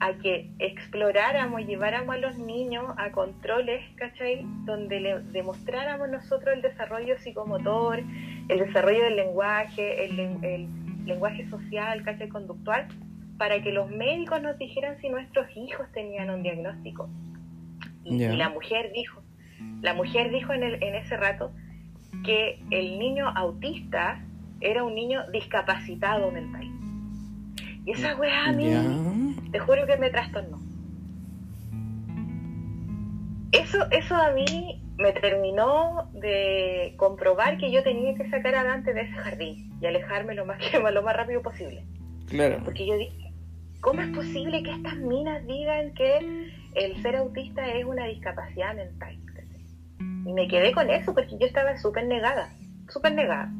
a 0.00 0.14
que 0.14 0.50
exploráramos 0.58 1.60
y 1.62 1.64
lleváramos 1.64 2.16
a 2.16 2.18
los 2.18 2.38
niños 2.38 2.84
a 2.96 3.10
controles, 3.10 3.82
¿cachai? 3.96 4.44
Donde 4.64 5.00
le 5.00 5.20
demostráramos 5.32 6.08
nosotros 6.08 6.54
el 6.54 6.62
desarrollo 6.62 7.18
psicomotor, 7.18 8.02
el 8.48 8.58
desarrollo 8.58 9.04
del 9.04 9.16
lenguaje, 9.16 10.04
el, 10.04 10.68
lenguaje 11.06 11.48
social, 11.48 12.02
¿cachai? 12.02 12.28
Conductual, 12.28 12.88
para 13.38 13.62
que 13.62 13.72
los 13.72 13.90
médicos 13.90 14.42
nos 14.42 14.58
dijeran 14.58 15.00
si 15.00 15.08
nuestros 15.08 15.46
hijos 15.56 15.86
tenían 15.92 16.30
un 16.30 16.42
diagnóstico. 16.42 17.08
Y, 18.04 18.18
la 18.18 18.50
mujer 18.50 18.90
dijo, 18.92 19.22
la 19.80 19.94
mujer 19.94 20.30
dijo 20.30 20.52
en, 20.52 20.62
el, 20.62 20.82
en 20.82 20.94
ese 20.94 21.16
rato 21.16 21.52
que 22.24 22.62
el 22.70 22.98
niño 22.98 23.28
autista 23.28 24.22
era 24.60 24.84
un 24.84 24.94
niño 24.94 25.30
discapacitado 25.30 26.30
mental. 26.30 26.70
Y 27.84 27.92
esa 27.92 28.16
weá 28.16 28.46
a 28.46 28.52
mí, 28.52 29.36
te 29.52 29.58
juro 29.58 29.86
que 29.86 29.96
me 29.96 30.10
trastornó. 30.10 30.58
Eso, 33.52 33.78
eso 33.90 34.14
a 34.16 34.32
mí 34.32 34.82
me 34.96 35.12
terminó 35.12 36.10
de 36.14 36.94
comprobar 36.96 37.58
que 37.58 37.70
yo 37.70 37.82
tenía 37.82 38.14
que 38.14 38.28
sacar 38.30 38.54
adelante 38.54 38.94
de 38.94 39.02
ese 39.02 39.12
jardín 39.12 39.72
y 39.80 39.86
alejarme 39.86 40.34
lo 40.34 40.46
más, 40.46 40.58
lo 40.92 41.02
más 41.02 41.16
rápido 41.16 41.42
posible. 41.42 41.84
Claro. 42.28 42.60
Porque 42.64 42.86
yo 42.86 42.96
dije, 42.96 43.32
¿cómo 43.80 44.00
es 44.00 44.08
posible 44.08 44.62
que 44.62 44.72
estas 44.72 44.96
minas 44.96 45.46
digan 45.46 45.92
que 45.94 46.50
el 46.74 47.02
ser 47.02 47.16
autista 47.16 47.68
es 47.68 47.84
una 47.84 48.06
discapacidad 48.06 48.74
mental? 48.74 49.18
Y 50.26 50.32
me 50.32 50.48
quedé 50.48 50.72
con 50.72 50.88
eso 50.88 51.12
porque 51.12 51.36
yo 51.38 51.46
estaba 51.46 51.76
súper 51.76 52.06
negada, 52.06 52.48
súper 52.88 53.12
negada. 53.12 53.52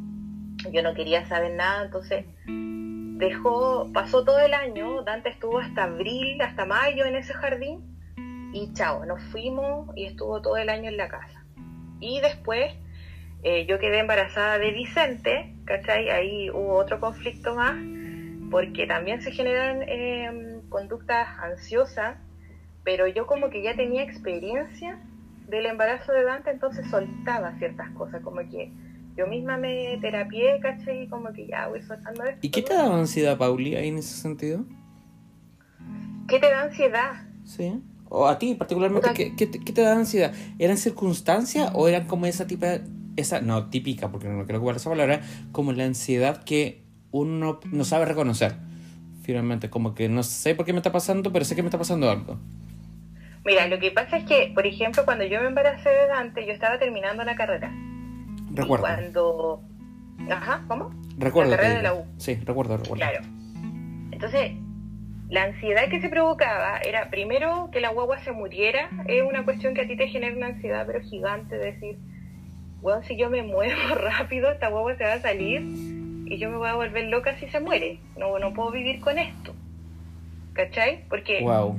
Yo 0.72 0.82
no 0.82 0.94
quería 0.94 1.26
saber 1.26 1.52
nada, 1.54 1.84
entonces 1.84 2.24
dejó, 3.14 3.90
pasó 3.92 4.24
todo 4.24 4.40
el 4.40 4.54
año, 4.54 5.02
Dante 5.02 5.28
estuvo 5.30 5.58
hasta 5.58 5.84
abril, 5.84 6.40
hasta 6.42 6.64
mayo 6.64 7.04
en 7.04 7.16
ese 7.16 7.32
jardín 7.32 7.94
y 8.52 8.72
chao, 8.72 9.04
nos 9.04 9.22
fuimos 9.24 9.88
y 9.96 10.06
estuvo 10.06 10.40
todo 10.42 10.56
el 10.56 10.68
año 10.68 10.88
en 10.88 10.96
la 10.96 11.08
casa. 11.08 11.44
Y 12.00 12.20
después 12.20 12.72
eh, 13.42 13.66
yo 13.66 13.78
quedé 13.78 13.98
embarazada 13.98 14.58
de 14.58 14.72
Vicente, 14.72 15.54
¿cachai? 15.64 16.10
Ahí 16.10 16.50
hubo 16.50 16.74
otro 16.74 16.98
conflicto 16.98 17.54
más, 17.54 17.76
porque 18.50 18.86
también 18.86 19.22
se 19.22 19.32
generan 19.32 19.82
em, 19.88 20.68
conductas 20.68 21.28
ansiosas, 21.38 22.16
pero 22.84 23.06
yo 23.06 23.26
como 23.26 23.50
que 23.50 23.62
ya 23.62 23.76
tenía 23.76 24.02
experiencia 24.02 24.98
del 25.46 25.66
embarazo 25.66 26.12
de 26.12 26.24
Dante, 26.24 26.50
entonces 26.50 26.88
soltaba 26.90 27.52
ciertas 27.58 27.90
cosas, 27.90 28.22
como 28.22 28.40
que 28.50 28.72
yo 29.16 29.26
misma 29.26 29.56
me 29.56 29.98
terapié, 30.00 30.58
¿cachai? 30.60 31.04
Y 31.04 31.08
como 31.08 31.32
que 31.32 31.46
ya 31.46 31.68
voy 31.68 31.82
soltando 31.82 32.24
esto. 32.24 32.38
¿Y 32.42 32.50
qué 32.50 32.62
te 32.62 32.74
da 32.74 32.92
ansiedad, 32.92 33.38
Pauli, 33.38 33.76
ahí 33.76 33.88
en 33.88 33.98
ese 33.98 34.16
sentido? 34.16 34.64
¿Qué 36.28 36.38
te 36.38 36.50
da 36.50 36.62
ansiedad? 36.62 37.12
Sí. 37.44 37.80
O 38.08 38.26
a 38.26 38.38
ti 38.38 38.54
particularmente, 38.54 39.12
¿qué, 39.14 39.34
qué, 39.36 39.46
te 39.46 39.82
da 39.82 39.96
ansiedad? 39.96 40.32
¿Eran 40.58 40.76
circunstancias 40.76 41.70
o 41.74 41.88
eran 41.88 42.06
como 42.06 42.26
esa 42.26 42.46
tipa, 42.46 42.78
esa, 43.16 43.40
no 43.40 43.70
típica, 43.70 44.10
porque 44.10 44.28
no 44.28 44.44
quiero 44.44 44.58
ocupar 44.58 44.76
esa 44.76 44.90
palabra, 44.90 45.20
como 45.52 45.72
la 45.72 45.84
ansiedad 45.84 46.42
que 46.44 46.82
uno 47.10 47.60
no 47.70 47.84
sabe 47.84 48.04
reconocer? 48.04 48.54
Finalmente, 49.22 49.70
como 49.70 49.94
que 49.94 50.08
no 50.08 50.22
sé 50.22 50.54
por 50.54 50.66
qué 50.66 50.72
me 50.72 50.80
está 50.80 50.92
pasando, 50.92 51.32
pero 51.32 51.44
sé 51.44 51.56
que 51.56 51.62
me 51.62 51.68
está 51.68 51.78
pasando 51.78 52.10
algo. 52.10 52.38
Mira, 53.44 53.68
lo 53.68 53.78
que 53.78 53.90
pasa 53.90 54.16
es 54.16 54.24
que, 54.24 54.52
por 54.54 54.66
ejemplo, 54.66 55.04
cuando 55.04 55.24
yo 55.24 55.40
me 55.40 55.48
embaracé 55.48 55.88
de 55.88 56.06
Dante, 56.06 56.46
yo 56.46 56.52
estaba 56.52 56.78
terminando 56.78 57.24
la 57.24 57.36
carrera. 57.36 57.72
Recuerdo. 58.54 58.86
cuando... 58.86 59.62
Ajá, 60.30 60.64
¿cómo? 60.68 60.90
Recuerdo. 61.18 61.50
La 61.50 61.56
carrera 61.56 61.76
de 61.76 61.82
la 61.82 61.94
U. 61.94 62.06
Sí, 62.18 62.34
recuerdo, 62.44 62.76
recuerdo. 62.76 62.96
Claro. 62.96 63.20
Entonces, 64.10 64.52
la 65.28 65.44
ansiedad 65.44 65.88
que 65.88 66.00
se 66.00 66.08
provocaba 66.08 66.78
era, 66.78 67.10
primero, 67.10 67.68
que 67.72 67.80
la 67.80 67.90
guagua 67.90 68.18
se 68.20 68.32
muriera. 68.32 68.90
Es 69.06 69.22
una 69.22 69.44
cuestión 69.44 69.74
que 69.74 69.82
a 69.82 69.86
ti 69.86 69.96
te 69.96 70.08
genera 70.08 70.36
una 70.36 70.46
ansiedad, 70.48 70.86
pero 70.86 71.00
gigante, 71.00 71.58
de 71.58 71.72
decir, 71.72 71.98
bueno, 72.80 73.02
si 73.02 73.16
yo 73.16 73.30
me 73.30 73.42
muevo 73.42 73.94
rápido, 73.96 74.50
esta 74.50 74.68
guagua 74.68 74.96
se 74.96 75.04
va 75.04 75.14
a 75.14 75.20
salir 75.20 75.62
y 76.26 76.38
yo 76.38 76.50
me 76.50 76.56
voy 76.56 76.68
a 76.68 76.74
volver 76.74 77.06
loca 77.06 77.36
si 77.38 77.48
se 77.48 77.60
muere. 77.60 77.98
No, 78.16 78.38
no 78.38 78.54
puedo 78.54 78.70
vivir 78.70 79.00
con 79.00 79.18
esto. 79.18 79.54
¿Cachai? 80.52 81.04
Porque... 81.08 81.40
Wow. 81.42 81.78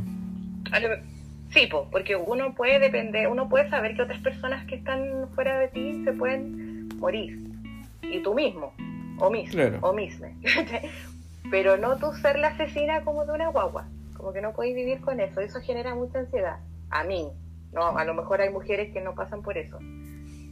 Sí, 1.51 1.67
po, 1.67 1.88
porque 1.91 2.15
uno 2.15 2.53
puede 2.55 2.80
depender, 2.80 3.28
uno 3.28 3.47
puede 3.47 3.69
saber 3.69 3.95
que 3.95 4.01
otras 4.01 4.19
personas 4.19 4.65
que 4.65 4.76
están 4.76 5.30
fuera 5.36 5.59
de 5.59 5.67
ti 5.69 6.03
se 6.03 6.11
pueden 6.11 6.64
morir. 6.97 7.39
Y 8.01 8.21
tú 8.21 8.33
mismo, 8.33 8.73
o 9.19 9.29
mismo, 9.29 9.51
Claro. 9.53 9.79
o 9.81 9.93
misma. 9.93 10.27
Pero 11.51 11.77
no 11.77 11.97
tú 11.97 12.11
ser 12.21 12.39
la 12.39 12.47
asesina 12.49 13.01
como 13.01 13.25
de 13.25 13.33
una 13.33 13.49
guagua. 13.49 13.87
Como 14.17 14.33
que 14.33 14.41
no 14.41 14.53
podéis 14.53 14.75
vivir 14.75 15.01
con 15.01 15.19
eso. 15.19 15.39
Eso 15.41 15.59
genera 15.61 15.93
mucha 15.95 16.19
ansiedad. 16.19 16.57
A 16.89 17.03
mí. 17.03 17.27
No, 17.73 17.97
a 17.97 18.05
lo 18.05 18.13
mejor 18.13 18.41
hay 18.41 18.49
mujeres 18.49 18.91
que 18.93 19.01
no 19.01 19.13
pasan 19.15 19.41
por 19.41 19.57
eso. 19.57 19.77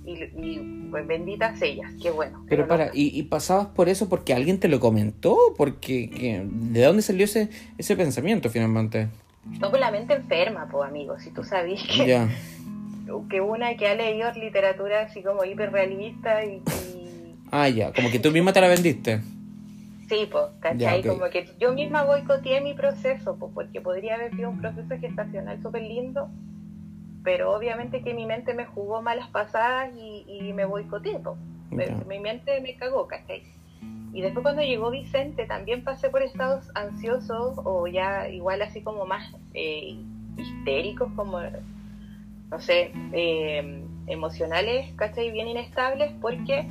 Y, 0.05 0.21
y, 0.35 0.87
pues 0.91 1.07
benditas 1.07 1.61
ellas, 1.61 1.89
qué 2.01 2.11
bueno. 2.11 2.45
Pero 2.49 2.67
para, 2.67 2.87
¿y, 2.93 3.17
y 3.17 3.23
pasabas 3.23 3.67
por 3.67 3.87
eso 3.87 4.09
porque 4.09 4.33
alguien 4.33 4.59
te 4.59 4.67
lo 4.67 4.81
comentó? 4.81 5.37
porque 5.57 6.09
que- 6.09 6.45
¿De 6.45 6.83
dónde 6.83 7.01
salió 7.01 7.23
ese, 7.23 7.49
ese 7.77 7.95
pensamiento 7.95 8.49
finalmente? 8.49 9.07
No 9.61 9.71
con 9.71 9.79
la 9.79 9.91
mente 9.91 10.13
enferma, 10.13 10.67
pues 10.69 10.89
amigo. 10.89 11.17
Si 11.19 11.29
tú 11.31 11.43
sabías 11.45 11.81
que, 11.87 12.05
Ya, 12.05 12.27
que 13.29 13.41
una 13.41 13.75
que 13.75 13.87
ha 13.87 13.95
leído 13.95 14.31
literatura 14.33 15.01
así 15.01 15.21
como 15.21 15.43
hiperrealista 15.43 16.43
y, 16.45 16.61
y 16.95 17.35
ah, 17.51 17.69
ya, 17.69 17.93
como 17.93 18.09
que 18.11 18.19
tú 18.19 18.31
misma 18.31 18.53
te 18.53 18.61
la 18.61 18.67
vendiste. 18.67 19.21
Sí, 20.09 20.27
pues, 20.31 20.45
¿cachai? 20.59 21.03
Como 21.03 21.29
que 21.29 21.49
yo 21.59 21.73
misma 21.73 22.03
boicoteé 22.03 22.61
mi 22.61 22.73
proceso, 22.73 23.35
pues, 23.37 23.51
porque 23.53 23.81
podría 23.81 24.15
haber 24.15 24.35
sido 24.35 24.49
un 24.49 24.59
proceso 24.59 24.97
gestacional 24.99 25.61
súper 25.61 25.81
lindo, 25.81 26.29
pero 27.23 27.55
obviamente 27.55 28.01
que 28.01 28.13
mi 28.13 28.25
mente 28.25 28.53
me 28.53 28.65
jugó 28.65 29.01
malas 29.01 29.29
pasadas 29.29 29.91
y, 29.97 30.25
y 30.27 30.53
me 30.53 30.65
boicoteé, 30.65 31.19
pues. 31.19 31.37
Mi 32.07 32.19
mente 32.19 32.61
me 32.61 32.75
cagó, 32.75 33.07
¿cachai? 33.07 33.43
Y 34.13 34.21
después 34.21 34.43
cuando 34.43 34.61
llegó 34.61 34.91
Vicente 34.91 35.45
también 35.47 35.83
pasé 35.83 36.09
por 36.09 36.21
estados 36.21 36.69
ansiosos 36.75 37.57
o 37.63 37.87
ya 37.87 38.29
igual 38.29 38.61
así 38.61 38.81
como 38.81 39.07
más 39.07 39.33
eh, 39.55 39.97
histéricos, 40.37 41.11
como, 41.15 41.39
no 42.53 42.59
sé, 42.59 42.91
eh, 43.13 43.83
emocionales, 44.05 44.93
¿cachai? 44.95 45.31
Bien 45.31 45.47
inestables 45.47 46.11
porque 46.21 46.67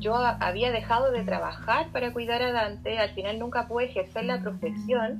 yo 0.00 0.14
había 0.14 0.70
dejado 0.70 1.10
de 1.12 1.24
trabajar 1.24 1.90
para 1.92 2.12
cuidar 2.12 2.42
a 2.42 2.52
Dante, 2.52 2.98
al 2.98 3.14
final 3.14 3.38
nunca 3.38 3.68
pude 3.68 3.86
ejercer 3.86 4.26
la 4.26 4.42
profesión 4.42 5.18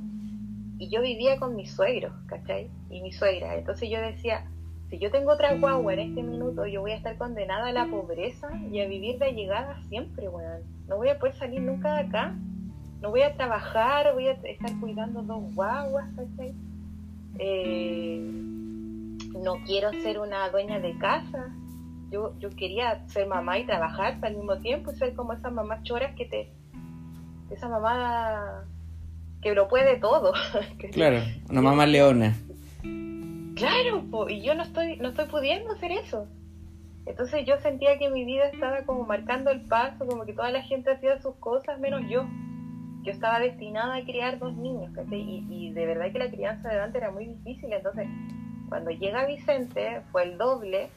y 0.78 0.90
yo 0.90 1.00
vivía 1.00 1.38
con 1.38 1.56
mis 1.56 1.70
suegros, 1.70 2.12
¿cachai? 2.26 2.70
Y 2.90 3.00
mi 3.00 3.12
suegra. 3.12 3.56
Entonces 3.56 3.88
yo 3.88 3.98
decía, 3.98 4.44
si 4.90 4.98
yo 4.98 5.10
tengo 5.10 5.32
otra 5.32 5.54
guagua 5.54 5.94
en 5.94 6.00
este 6.00 6.22
minuto, 6.22 6.66
yo 6.66 6.82
voy 6.82 6.92
a 6.92 6.96
estar 6.96 7.16
condenada 7.16 7.68
a 7.68 7.72
la 7.72 7.86
pobreza 7.86 8.48
y 8.70 8.80
a 8.80 8.86
vivir 8.86 9.18
de 9.18 9.32
llegada 9.32 9.82
siempre, 9.88 10.28
weón. 10.28 10.64
No 10.86 10.98
voy 10.98 11.08
a 11.08 11.18
poder 11.18 11.34
salir 11.36 11.62
nunca 11.62 11.94
de 11.94 12.00
acá. 12.00 12.34
No 13.00 13.08
voy 13.08 13.22
a 13.22 13.34
trabajar, 13.34 14.12
voy 14.12 14.28
a 14.28 14.32
estar 14.32 14.70
cuidando 14.80 15.22
dos 15.22 15.54
guaguas, 15.54 16.10
¿cachai? 16.14 16.52
Eh, 17.38 18.57
no 19.42 19.56
quiero 19.64 19.92
ser 20.02 20.18
una 20.18 20.48
dueña 20.50 20.80
de 20.80 20.96
casa. 20.98 21.50
Yo, 22.10 22.38
yo 22.38 22.50
quería 22.50 23.06
ser 23.08 23.26
mamá 23.26 23.58
y 23.58 23.66
trabajar 23.66 24.18
al 24.22 24.36
mismo 24.36 24.58
tiempo 24.58 24.90
y 24.90 24.96
ser 24.96 25.14
como 25.14 25.32
esas 25.32 25.52
mamás 25.52 25.82
choras 25.82 26.14
que 26.16 26.24
te... 26.24 26.52
Esa 27.50 27.68
mamá 27.68 28.64
que 29.42 29.54
lo 29.54 29.68
puede 29.68 29.96
todo. 29.96 30.32
Claro, 30.92 31.22
una 31.50 31.62
mamá 31.62 31.86
leona. 31.86 32.34
Claro, 33.54 34.04
po, 34.10 34.28
y 34.28 34.42
yo 34.42 34.54
no 34.54 34.62
estoy, 34.62 34.96
no 34.98 35.08
estoy 35.08 35.26
pudiendo 35.26 35.72
hacer 35.72 35.92
eso. 35.92 36.28
Entonces 37.06 37.46
yo 37.46 37.58
sentía 37.58 37.98
que 37.98 38.10
mi 38.10 38.24
vida 38.24 38.44
estaba 38.48 38.84
como 38.84 39.04
marcando 39.04 39.50
el 39.50 39.62
paso, 39.62 40.06
como 40.06 40.24
que 40.26 40.34
toda 40.34 40.50
la 40.50 40.62
gente 40.62 40.92
hacía 40.92 41.20
sus 41.20 41.34
cosas 41.36 41.80
menos 41.80 42.02
yo. 42.08 42.26
Yo 43.02 43.12
estaba 43.12 43.40
destinada 43.40 43.96
a 43.96 44.04
criar 44.04 44.38
dos 44.38 44.54
niños, 44.54 44.92
¿cachai? 44.94 45.20
Y, 45.20 45.46
y 45.48 45.72
de 45.72 45.86
verdad 45.86 46.12
que 46.12 46.18
la 46.18 46.30
crianza 46.30 46.68
de 46.68 46.76
Dante 46.76 46.98
era 46.98 47.10
muy 47.10 47.26
difícil. 47.26 47.72
Entonces, 47.72 48.06
cuando 48.68 48.90
llega 48.90 49.26
Vicente, 49.26 50.00
fue 50.12 50.24
el 50.24 50.38
doble, 50.38 50.88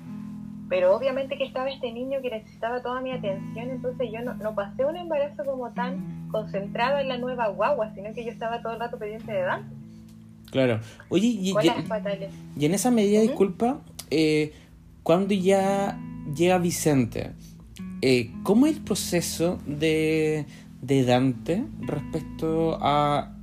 pero 0.70 0.96
obviamente 0.96 1.38
que 1.38 1.44
estaba 1.44 1.70
este 1.70 1.92
niño 1.92 2.22
que 2.22 2.30
necesitaba 2.30 2.82
toda 2.82 3.02
mi 3.02 3.12
atención, 3.12 3.70
entonces 3.70 4.10
yo 4.12 4.22
no, 4.22 4.34
no 4.36 4.56
pasé 4.56 4.86
un 4.86 4.96
embarazo 4.96 5.44
como 5.46 5.72
tan 5.72 6.30
concentrada 6.32 7.02
en 7.02 7.10
la 7.10 7.18
nueva 7.18 7.48
guagua, 7.50 7.94
sino 7.94 8.14
que 8.14 8.24
yo 8.24 8.32
estaba 8.32 8.62
todo 8.62 8.74
el 8.74 8.80
rato 8.80 8.98
pendiente 8.98 9.32
de 9.32 9.42
Dante, 9.42 9.76
Claro. 10.50 10.82
Oye, 11.10 11.28
y, 11.28 11.54
con 11.54 11.64
y- 11.64 11.68
las 11.68 11.86
fatales. 11.88 12.30
y 12.58 12.66
en 12.66 12.74
esa 12.74 12.92
medida, 12.92 13.22
disculpa, 13.22 13.80
eh, 14.10 14.52
cuando 15.04 15.34
ya 15.34 15.98
llega 16.36 16.58
Vicente, 16.58 17.32
eh, 18.02 18.32
¿cómo 18.44 18.66
es 18.68 18.76
el 18.78 18.84
proceso 18.84 19.60
de, 19.66 20.46
de 20.82 21.06
Dante 21.06 21.64
respecto 21.82 22.78
a 22.82 23.34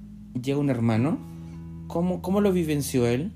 llega 0.42 0.58
un 0.58 0.68
hermano? 0.70 1.18
¿Cómo, 1.86 2.20
cómo 2.20 2.42
lo 2.42 2.52
vivenció 2.52 3.06
él? 3.06 3.32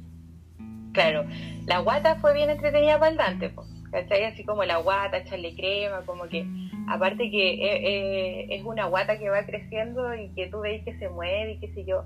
Claro, 0.93 1.25
la 1.67 1.79
guata 1.79 2.17
fue 2.17 2.35
bien 2.35 2.51
entretenida 2.51 2.99
para 2.99 3.11
el 3.11 3.17
Dante, 3.17 3.49
po, 3.51 3.65
¿cachai? 3.91 4.25
Así 4.25 4.45
como 4.45 4.65
la 4.65 4.77
guata, 4.79 5.19
echarle 5.19 5.55
crema, 5.55 6.03
como 6.05 6.29
que, 6.29 6.47
aparte 6.89 7.31
que 7.31 7.55
eh, 7.55 7.81
eh, 7.85 8.47
es 8.51 8.65
una 8.65 8.87
guata 8.87 9.19
que 9.19 9.31
va 9.31 9.45
creciendo 9.47 10.15
y 10.15 10.29
que 10.35 10.49
tú 10.49 10.61
veis 10.61 10.85
que 10.85 10.99
se 10.99 11.09
mueve 11.09 11.53
y 11.53 11.59
qué 11.59 11.69
sé 11.69 11.85
yo, 11.85 12.05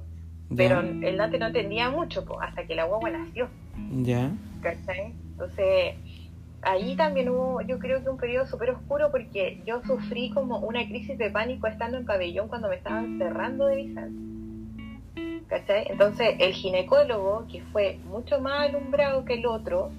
pero 0.56 0.80
el 0.80 1.16
Dante 1.16 1.38
no 1.38 1.46
entendía 1.46 1.90
mucho, 1.90 2.24
po, 2.24 2.40
hasta 2.40 2.66
que 2.66 2.76
la 2.76 2.84
guagua 2.84 3.10
nació, 3.10 3.48
ya, 4.02 4.30
¿cachai? 4.62 5.14
Entonces, 5.30 5.94
ahí 6.62 6.96
también 6.96 7.28
hubo, 7.28 7.60
yo 7.62 7.78
creo 7.78 8.02
que 8.02 8.08
un 8.08 8.18
periodo 8.18 8.46
súper 8.46 8.70
oscuro 8.70 9.10
porque 9.10 9.62
yo 9.66 9.82
sufrí 9.84 10.30
como 10.30 10.60
una 10.60 10.86
crisis 10.86 11.18
de 11.18 11.30
pánico 11.30 11.66
estando 11.66 11.96
en 11.96 12.06
pabellón 12.06 12.48
cuando 12.48 12.68
me 12.68 12.76
estaban 12.76 13.18
cerrando 13.18 13.66
de 13.66 13.76
Vicente. 13.76 14.35
¿Cachai? 15.48 15.86
Entonces 15.88 16.34
el 16.38 16.52
ginecólogo, 16.52 17.46
que 17.50 17.62
fue 17.72 17.98
mucho 18.08 18.40
más 18.40 18.68
alumbrado 18.68 19.24
que 19.24 19.34
el 19.34 19.46
otro, 19.46 19.90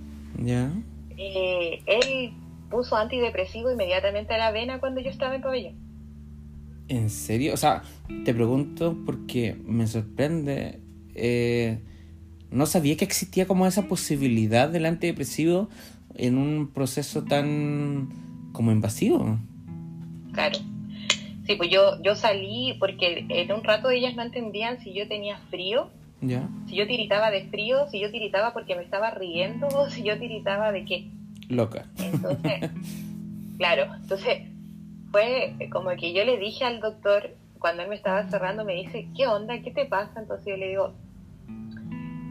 ya. 0.44 0.72
eh, 1.18 1.82
él 1.86 2.34
puso 2.70 2.96
antidepresivo 2.98 3.72
inmediatamente 3.72 4.34
a 4.34 4.38
la 4.38 4.52
vena 4.52 4.80
cuando 4.80 5.00
yo 5.00 5.10
estaba 5.10 5.36
en 5.36 5.42
pabellón. 5.42 5.76
¿En 6.90 7.10
serio? 7.10 7.54
O 7.54 7.58
sea, 7.58 7.82
te 8.26 8.34
pregunto 8.34 8.98
porque 9.06 9.56
me 9.66 9.88
sorprende. 9.88 10.82
eh, 11.16 11.80
no 12.50 12.66
sabía 12.66 12.96
que 12.96 13.04
existía 13.04 13.46
como 13.46 13.66
esa 13.68 13.88
posibilidad 13.90 14.70
del 14.70 14.86
antidepresivo 14.86 15.70
en 16.16 16.38
un 16.38 16.72
proceso 16.74 17.24
tan 17.24 18.10
como 18.54 18.72
invasivo. 18.72 19.38
Claro. 20.32 20.58
Sí, 21.48 21.56
pues 21.56 21.70
yo, 21.70 22.02
yo 22.04 22.16
salí 22.16 22.76
porque 22.78 23.26
en 23.30 23.52
un 23.54 23.64
rato 23.64 23.90
ellas 23.90 24.16
no 24.16 24.22
entendían 24.22 24.80
si 24.82 24.94
yo 24.94 25.08
tenía 25.08 25.38
frío, 25.50 25.90
Ya, 26.20 26.50
si 26.68 26.76
yo 26.76 26.86
tiritaba 26.86 27.32
de 27.32 27.46
frío, 27.46 27.88
si 27.90 28.02
yo 28.02 28.12
tiritaba 28.12 28.52
porque 28.52 28.76
me 28.76 28.84
estaba 28.84 29.12
riendo 29.12 29.68
o 29.68 29.90
si 29.90 30.04
yo 30.04 30.20
tiritaba 30.20 30.74
de 30.74 30.84
qué. 30.84 31.08
loca. 31.48 31.86
Entonces, 31.98 32.70
claro, 33.58 33.94
entonces 33.96 34.42
fue 35.12 35.56
como 35.72 35.90
que 35.96 36.12
yo 36.12 36.26
le 36.26 36.38
dije 36.38 36.66
al 36.66 36.82
doctor, 36.82 37.30
cuando 37.60 37.82
él 37.82 37.90
me 37.90 37.96
estaba 37.96 38.28
cerrando, 38.30 38.66
me 38.66 38.74
dice, 38.76 39.08
¿qué 39.16 39.26
onda? 39.26 39.62
¿Qué 39.62 39.72
te 39.72 39.86
pasa? 39.86 40.20
Entonces 40.20 40.48
yo 40.48 40.58
le 40.58 40.68
digo, 40.68 40.94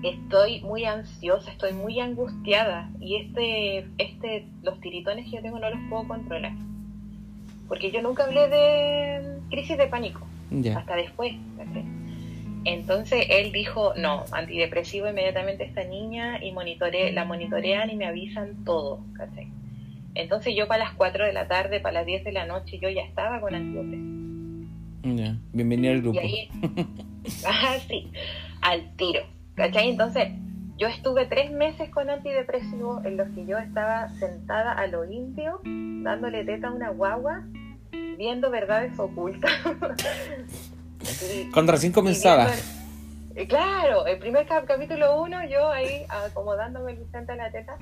estoy 0.02 0.60
muy 0.60 0.84
ansiosa, 0.84 1.50
estoy 1.50 1.72
muy 1.72 2.00
angustiada 2.00 2.90
y 3.00 3.16
este, 3.16 3.88
este, 3.96 4.46
los 4.62 4.78
tiritones 4.80 5.24
que 5.24 5.36
yo 5.36 5.42
tengo 5.42 5.58
no 5.58 5.70
los 5.70 5.80
puedo 5.88 6.06
controlar. 6.06 6.52
Porque 7.68 7.90
yo 7.90 8.02
nunca 8.02 8.24
hablé 8.24 8.48
de 8.48 9.38
crisis 9.50 9.76
de 9.76 9.86
pánico, 9.86 10.26
hasta 10.74 10.96
después. 10.96 11.34
Entonces 12.64 13.26
él 13.30 13.52
dijo, 13.52 13.94
no, 13.96 14.24
antidepresivo 14.32 15.08
inmediatamente 15.08 15.64
esta 15.64 15.84
niña 15.84 16.42
y 16.42 16.50
monitore, 16.50 17.12
la 17.12 17.24
monitorean 17.24 17.90
y 17.90 17.96
me 17.96 18.06
avisan 18.06 18.64
todo. 18.64 19.00
Entonces 20.14 20.54
yo 20.56 20.66
para 20.66 20.84
las 20.84 20.94
4 20.94 21.26
de 21.26 21.32
la 21.32 21.46
tarde, 21.46 21.78
para 21.78 22.00
las 22.00 22.06
10 22.06 22.24
de 22.24 22.32
la 22.32 22.46
noche, 22.46 22.78
yo 22.78 22.88
ya 22.88 23.02
estaba 23.02 23.40
con 23.40 23.54
antidepresivo. 23.54 24.16
Bienvenido 25.52 25.92
al 25.92 26.02
grupo. 26.02 26.20
Y 26.20 26.22
ahí, 26.22 26.48
ah, 27.46 27.76
sí, 27.86 28.10
al 28.62 28.96
tiro. 28.96 29.20
¿Cachai? 29.54 29.90
Entonces 29.90 30.28
yo 30.76 30.88
estuve 30.88 31.26
tres 31.26 31.50
meses 31.52 31.90
con 31.90 32.10
antidepresivo 32.10 33.00
en 33.04 33.16
los 33.16 33.28
que 33.30 33.46
yo 33.46 33.58
estaba 33.58 34.08
sentada 34.18 34.72
a 34.72 34.86
lo 34.86 35.04
indio, 35.10 35.60
dándole 35.64 36.44
teta 36.44 36.68
a 36.68 36.72
una 36.72 36.90
guagua, 36.90 37.42
viendo 38.18 38.50
verdades 38.50 38.98
ocultas. 38.98 39.50
Y- 41.32 41.50
Cuando 41.52 41.72
recién 41.72 41.92
comenzaba. 41.92 42.46
el- 42.52 42.60
eh, 43.36 43.46
claro, 43.46 44.06
el 44.06 44.18
primer 44.18 44.46
cap- 44.46 44.64
capítulo 44.66 45.22
1, 45.22 45.48
yo 45.48 45.68
ahí 45.70 46.04
acomodándome 46.08 46.92
el 46.92 46.98
Vicente 46.98 47.32
a 47.32 47.36
la 47.36 47.50
teta. 47.52 47.76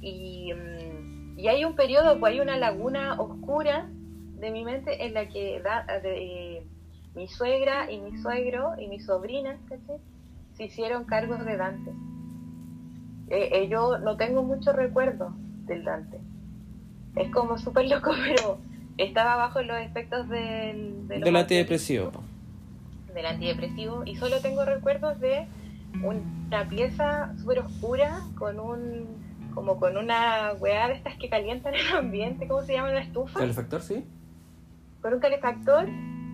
Y, 0.00 0.52
mm, 0.52 1.38
y 1.38 1.48
hay 1.48 1.64
un 1.64 1.76
periodo, 1.76 2.18
pues 2.18 2.32
hay 2.32 2.40
una 2.40 2.56
laguna 2.56 3.20
oscura 3.20 3.86
de 4.40 4.50
mi 4.50 4.64
mente 4.64 5.04
en 5.06 5.14
la 5.14 5.28
que 5.28 5.60
da, 5.62 5.84
de, 6.02 6.66
mi 7.14 7.28
suegra 7.28 7.90
y 7.90 8.00
mi 8.00 8.18
suegro 8.18 8.72
y 8.78 8.88
mi 8.88 8.98
sobrina 9.00 9.56
¿cachai? 9.68 9.96
Se 10.56 10.64
hicieron 10.64 11.04
cargos 11.04 11.44
de 11.44 11.56
Dante. 11.56 11.90
Eh, 13.28 13.50
eh, 13.52 13.68
yo 13.68 13.98
no 13.98 14.16
tengo 14.16 14.42
mucho 14.42 14.72
recuerdo 14.72 15.34
del 15.66 15.84
Dante. 15.84 16.18
Es 17.16 17.30
como 17.30 17.58
súper 17.58 17.88
loco, 17.88 18.12
pero 18.24 18.58
estaba 18.98 19.36
bajo 19.36 19.62
los 19.62 19.78
efectos 19.78 20.28
del, 20.28 21.06
de 21.08 21.18
los 21.18 21.24
Del 21.24 21.36
antidepresivo. 21.36 22.12
del 23.14 23.26
antidepresivo 23.26 24.02
y 24.04 24.16
solo 24.16 24.40
tengo 24.40 24.64
recuerdos 24.64 25.18
de 25.20 25.46
una 26.02 26.68
pieza 26.68 27.34
súper 27.38 27.60
oscura 27.60 28.20
con 28.38 28.60
un 28.60 29.26
como 29.54 29.78
con 29.80 29.96
una 29.96 30.52
weá 30.60 30.88
de 30.88 30.94
estas 30.94 31.16
que 31.16 31.30
calientan 31.30 31.74
el 31.74 31.86
ambiente, 31.96 32.46
¿cómo 32.46 32.62
se 32.62 32.74
llama? 32.74 32.90
¿Una 32.90 33.00
estufa? 33.00 33.38
¿Calefactor, 33.40 33.80
sí? 33.80 34.04
Con 35.00 35.14
un 35.14 35.20
calefactor 35.20 35.88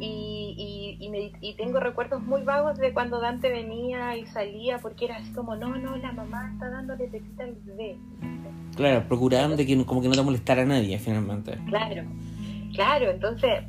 y, 0.04 0.96
y, 0.98 1.08
me, 1.10 1.32
y, 1.40 1.54
tengo 1.54 1.78
recuerdos 1.78 2.22
muy 2.22 2.42
vagos 2.42 2.76
de 2.78 2.92
cuando 2.92 3.20
Dante 3.20 3.48
venía 3.50 4.16
y 4.16 4.26
salía 4.26 4.78
porque 4.78 5.04
era 5.04 5.16
así 5.16 5.32
como, 5.32 5.54
no, 5.54 5.76
no, 5.76 5.96
la 5.96 6.12
mamá 6.12 6.50
está 6.52 6.70
dándole 6.70 7.06
tetita 7.06 7.44
al 7.44 7.54
bebé. 7.64 7.96
Claro, 8.74 9.06
procurando 9.06 9.56
de 9.56 9.64
que 9.64 9.84
como 9.84 10.02
que 10.02 10.08
no 10.08 10.14
te 10.14 10.22
molestara 10.22 10.62
a 10.62 10.66
nadie 10.66 10.98
finalmente. 10.98 11.56
Claro, 11.66 12.02
claro, 12.74 13.10
entonces 13.10 13.64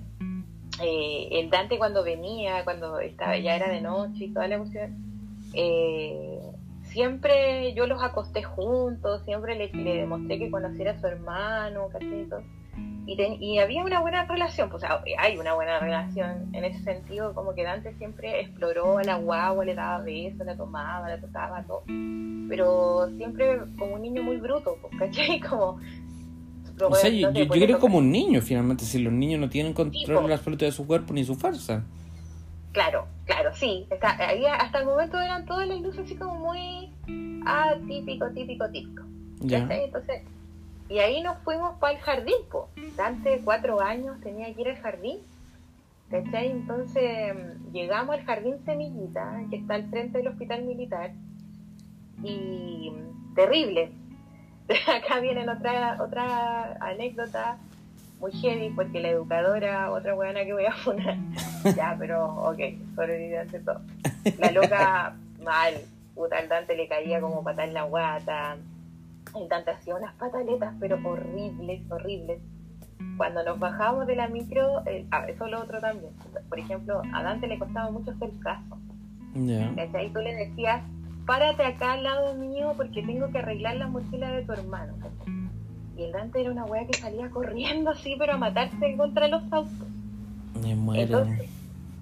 eh, 0.82 1.28
el 1.32 1.52
Dante 1.52 1.78
cuando 1.78 2.04
venía, 2.04 2.64
cuando 2.64 3.00
estaba 3.00 3.38
ya 3.38 3.56
era 3.56 3.70
de 3.70 3.82
noche 3.82 4.26
y 4.26 4.34
toda 4.34 4.48
la 4.48 4.58
cuestión, 4.58 4.96
eh, 5.54 6.40
siempre 6.86 7.76
yo 7.76 7.86
los 7.86 8.02
acosté 8.02 8.42
juntos, 8.42 9.22
siempre 9.26 9.56
le, 9.56 9.68
demostré 9.68 10.40
que 10.40 10.50
conociera 10.50 10.94
a 10.94 11.00
su 11.00 11.06
hermano, 11.06 11.90
Y, 13.06 13.22
y 13.22 13.60
había 13.60 13.84
una 13.84 14.00
buena 14.00 14.26
relación, 14.26 14.70
pues 14.70 14.84
hay 15.18 15.38
una 15.38 15.54
buena 15.54 15.80
relación 15.80 16.50
en 16.54 16.64
ese 16.64 16.82
sentido, 16.84 17.34
como 17.34 17.54
que 17.54 17.64
Dante 17.64 17.94
siempre 17.96 18.40
exploró 18.40 18.98
a 18.98 19.04
la 19.04 19.16
guagua, 19.16 19.66
le 19.66 19.76
daba 19.76 20.04
besos, 20.04 20.46
la 20.46 20.56
tomaba, 20.56 21.10
la 21.10 21.20
tocaba, 21.20 21.64
todo. 21.64 21.84
Pero 21.86 23.10
siempre 23.18 23.60
como 23.78 23.96
un 23.96 24.02
niño 24.02 24.24
muy 24.24 24.38
bruto, 24.38 24.78
pues, 24.82 24.98
¿cachai? 24.98 25.40
Como 25.50 25.80
o 26.82 26.96
sea, 26.96 27.10
yo, 27.10 27.32
creo 27.48 27.80
como 27.80 28.00
un 28.00 28.12
niño, 28.12 28.42
finalmente, 28.42 28.84
si 28.86 29.00
los 29.00 29.14
niños 29.14 29.40
no 29.40 29.50
tienen 29.50 29.74
control 29.74 30.32
absoluto 30.32 30.66
de 30.66 30.72
su 30.72 30.88
cuerpo 30.88 31.14
ni 31.14 31.24
su 31.24 31.36
fuerza. 31.36 31.84
Claro, 32.72 33.08
claro, 33.26 33.54
sí. 33.54 33.88
hasta 34.02 34.80
el 34.80 34.86
momento 34.86 35.20
eran 35.22 35.46
todas 35.46 35.68
las 35.68 35.80
luces 35.80 36.06
así 36.06 36.16
como 36.16 36.36
muy 36.36 36.90
ah, 37.46 37.76
típico, 37.88 38.28
típico, 38.32 38.68
típico. 38.72 39.04
Entonces, 39.42 40.24
y 40.90 41.00
ahí 41.00 41.22
nos 41.22 41.38
fuimos 41.40 41.78
para 41.80 41.94
el 41.94 42.00
jardín, 42.00 42.38
po. 42.52 42.70
Dante, 42.96 43.42
cuatro 43.44 43.82
años, 43.82 44.20
tenía 44.22 44.54
que 44.54 44.62
ir 44.62 44.70
al 44.70 44.78
jardín. 44.78 45.20
¿Cachai? 46.10 46.52
Entonces 46.52 47.34
llegamos 47.72 48.16
al 48.16 48.24
jardín 48.24 48.64
Semillita, 48.66 49.42
que 49.50 49.56
está 49.58 49.76
al 49.76 49.90
frente 49.90 50.20
del 50.20 50.28
hospital 50.28 50.64
militar. 50.64 51.12
Y 52.22 52.92
terrible, 53.36 53.92
acá 54.88 55.20
viene 55.20 55.50
otra, 55.50 55.98
otra 56.02 56.78
anécdota 56.80 57.58
muy 58.20 58.32
heavy 58.32 58.70
porque 58.70 59.02
la 59.02 59.10
educadora, 59.10 59.92
otra 59.92 60.14
buena 60.14 60.46
que 60.46 60.54
voy 60.54 60.66
a 60.66 60.76
poner, 60.86 61.18
ya, 61.76 61.96
pero 62.00 62.34
ok, 62.46 62.60
sobreviviente 62.96 63.60
todo. 63.60 63.82
La 64.40 64.52
loca, 64.52 65.16
mal, 65.44 65.74
puta, 66.16 66.38
al 66.38 66.48
Dante 66.48 66.78
le 66.78 66.88
caía 66.88 67.20
como 67.20 67.44
patada 67.44 67.68
en 67.68 67.74
la 67.74 67.84
guata, 67.84 68.58
el 69.36 69.48
Dante 69.48 69.72
hacía 69.72 69.96
unas 69.96 70.14
pataletas, 70.16 70.74
pero 70.80 71.00
horribles, 71.04 71.82
horribles. 71.90 72.40
Cuando 73.18 73.44
nos 73.44 73.60
bajamos 73.60 74.08
de 74.08 74.16
la 74.16 74.28
micro, 74.28 74.86
eh, 74.88 75.06
ah, 75.12 75.26
eso 75.28 75.46
es 75.46 75.52
lo 75.52 75.62
otro 75.62 75.80
también. 75.80 76.14
Por 76.50 76.60
ejemplo, 76.60 77.02
a 77.14 77.24
Dante 77.24 77.48
le 77.48 77.60
costaba 77.60 77.92
mucho 77.92 78.12
hacer 78.12 78.32
caso. 78.40 78.78
Yeah. 79.34 79.74
Y 80.04 80.10
tú 80.10 80.20
le 80.20 80.36
decías, 80.36 80.84
párate 81.26 81.64
acá 81.64 81.94
al 81.94 82.04
lado 82.04 82.36
mío 82.36 82.74
porque 82.76 83.02
tengo 83.04 83.30
que 83.32 83.40
arreglar 83.40 83.76
la 83.76 83.88
mochila 83.88 84.32
de 84.32 84.44
tu 84.44 84.54
hermano. 84.54 84.94
Y 85.98 86.04
el 86.04 86.12
Dante 86.12 86.42
era 86.42 86.52
una 86.52 86.66
wea 86.66 86.88
que 86.88 86.98
salía 86.98 87.30
corriendo 87.30 87.92
así, 87.92 88.16
pero 88.18 88.34
a 88.34 88.38
matarse 88.38 88.96
contra 88.98 89.28
los 89.28 89.44
autos. 89.52 89.88
Me 90.62 90.76
muero. 90.76 91.26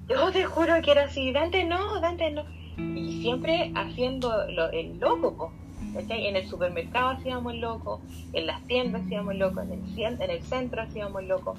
yo 0.07 0.31
te 0.31 0.45
juro 0.45 0.73
que 0.81 0.91
era 0.91 1.05
así, 1.05 1.31
Dante 1.31 1.65
no, 1.65 1.99
Dante 1.99 2.31
no. 2.31 2.43
Y 2.77 3.21
siempre 3.21 3.71
haciendo 3.75 4.47
lo, 4.49 4.69
el 4.71 4.97
loco, 4.99 5.53
En 5.93 6.35
el 6.35 6.47
supermercado 6.47 7.09
hacíamos 7.09 7.55
loco, 7.55 8.01
en 8.33 8.47
las 8.47 8.61
tiendas 8.63 9.03
hacíamos 9.03 9.35
loco, 9.35 9.61
en 9.61 9.73
el, 9.73 10.21
en 10.21 10.29
el 10.29 10.41
centro 10.43 10.81
hacíamos 10.81 11.23
loco. 11.23 11.55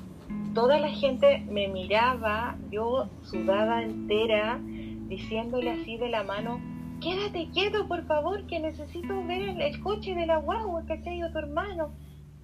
Toda 0.55 0.79
la 0.79 0.89
gente 0.89 1.45
me 1.51 1.69
miraba, 1.69 2.57
yo 2.71 3.09
sudada 3.23 3.83
entera, 3.83 4.59
diciéndole 5.09 5.71
así 5.71 5.99
de 5.99 6.09
la 6.09 6.23
mano, 6.23 6.61
quédate 7.03 7.49
quieto, 7.53 7.87
por 7.89 8.07
favor, 8.07 8.47
que 8.47 8.59
necesito 8.59 9.25
ver 9.27 9.43
el, 9.61 9.81
coche 9.81 10.15
de 10.15 10.27
la 10.27 10.39
guagua, 10.39 10.85
que 10.87 10.95
ha 10.95 11.15
ido 11.15 11.31
tu 11.31 11.39
hermano. 11.39 11.91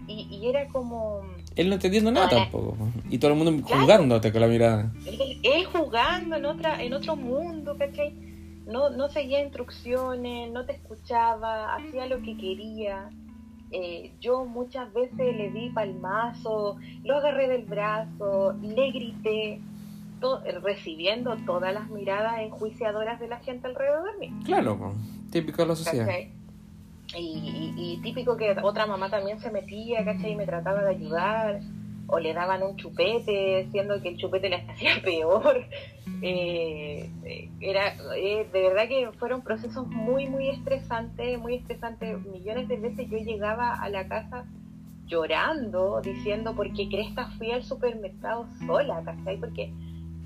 Y, 0.07 0.27
y, 0.31 0.49
era 0.49 0.67
como... 0.69 1.21
Él 1.55 1.69
no 1.69 1.75
entendiendo 1.75 2.11
nada 2.11 2.31
tampoco. 2.31 2.77
Y 3.11 3.19
todo 3.19 3.33
el 3.33 3.37
mundo 3.37 3.63
jugándote 3.63 4.33
con 4.33 4.41
la 4.41 4.47
mirada. 4.47 4.91
Él, 5.07 5.67
jugando 5.67 6.37
en, 6.37 6.47
otra, 6.47 6.83
en 6.83 6.95
otro 6.95 7.15
mundo, 7.15 7.77
¿cachai? 7.79 8.15
No, 8.69 8.91
no 8.91 9.09
seguía 9.09 9.43
instrucciones, 9.43 10.53
no 10.53 10.65
te 10.67 10.73
escuchaba, 10.73 11.75
hacía 11.75 12.07
lo 12.07 12.19
que 12.23 12.37
quería. 12.37 13.11
Eh, 13.71 14.13
yo 14.21 14.45
muchas 14.45 14.93
veces 14.93 15.37
le 15.37 15.51
di 15.51 15.71
palmazo, 15.71 16.77
lo 17.03 17.17
agarré 17.17 17.49
del 17.49 17.65
brazo, 17.65 18.55
le 18.63 18.91
grité, 18.91 19.61
recibiendo 20.63 21.37
todas 21.47 21.73
las 21.73 21.89
miradas 21.91 22.41
enjuiciadoras 22.41 23.21
de 23.21 23.29
la 23.29 23.39
gente 23.39 23.69
alrededor 23.69 24.19
mío. 24.19 24.33
Claro, 24.45 24.95
típico 25.31 25.63
de 25.63 25.69
la 25.69 25.77
sociedad. 25.77 26.09
Y, 27.17 28.01
típico 28.03 28.37
que 28.37 28.55
otra 28.63 28.87
mamá 28.87 29.11
también 29.11 29.41
se 29.41 29.51
metía, 29.51 30.05
¿cachai? 30.05 30.33
Y 30.33 30.37
me 30.37 30.45
trataba 30.45 30.83
de 30.83 30.91
ayudar, 30.91 31.61
o 32.09 32.19
le 32.19 32.33
daban 32.33 32.63
un 32.63 32.77
chupete, 32.77 33.69
siendo 33.71 34.01
que 34.01 34.09
el 34.09 34.17
chupete 34.17 34.49
le 34.49 34.57
hacía 34.57 35.01
peor. 35.05 35.65
Eh, 36.23 37.09
era 37.61 37.95
eh, 38.17 38.49
De 38.53 38.63
verdad 38.63 38.89
que 38.89 39.11
fueron 39.19 39.43
procesos 39.43 39.87
muy, 39.87 40.27
muy 40.27 40.49
estresantes, 40.49 41.39
muy 41.39 41.57
estresantes. 41.57 42.19
Millones 42.27 42.67
de 42.69 42.77
veces 42.77 43.09
yo 43.11 43.19
llegaba 43.19 43.75
a 43.75 43.89
la 43.91 44.09
casa 44.09 44.47
llorando, 45.07 46.01
diciendo, 46.03 46.55
¿por 46.55 46.73
qué 46.73 46.89
cresta 46.89 47.31
fui 47.39 47.51
al 47.53 47.63
supermercado 47.63 48.47
sola, 48.67 49.03
¿cachai? 49.05 49.39
Porque 49.39 49.73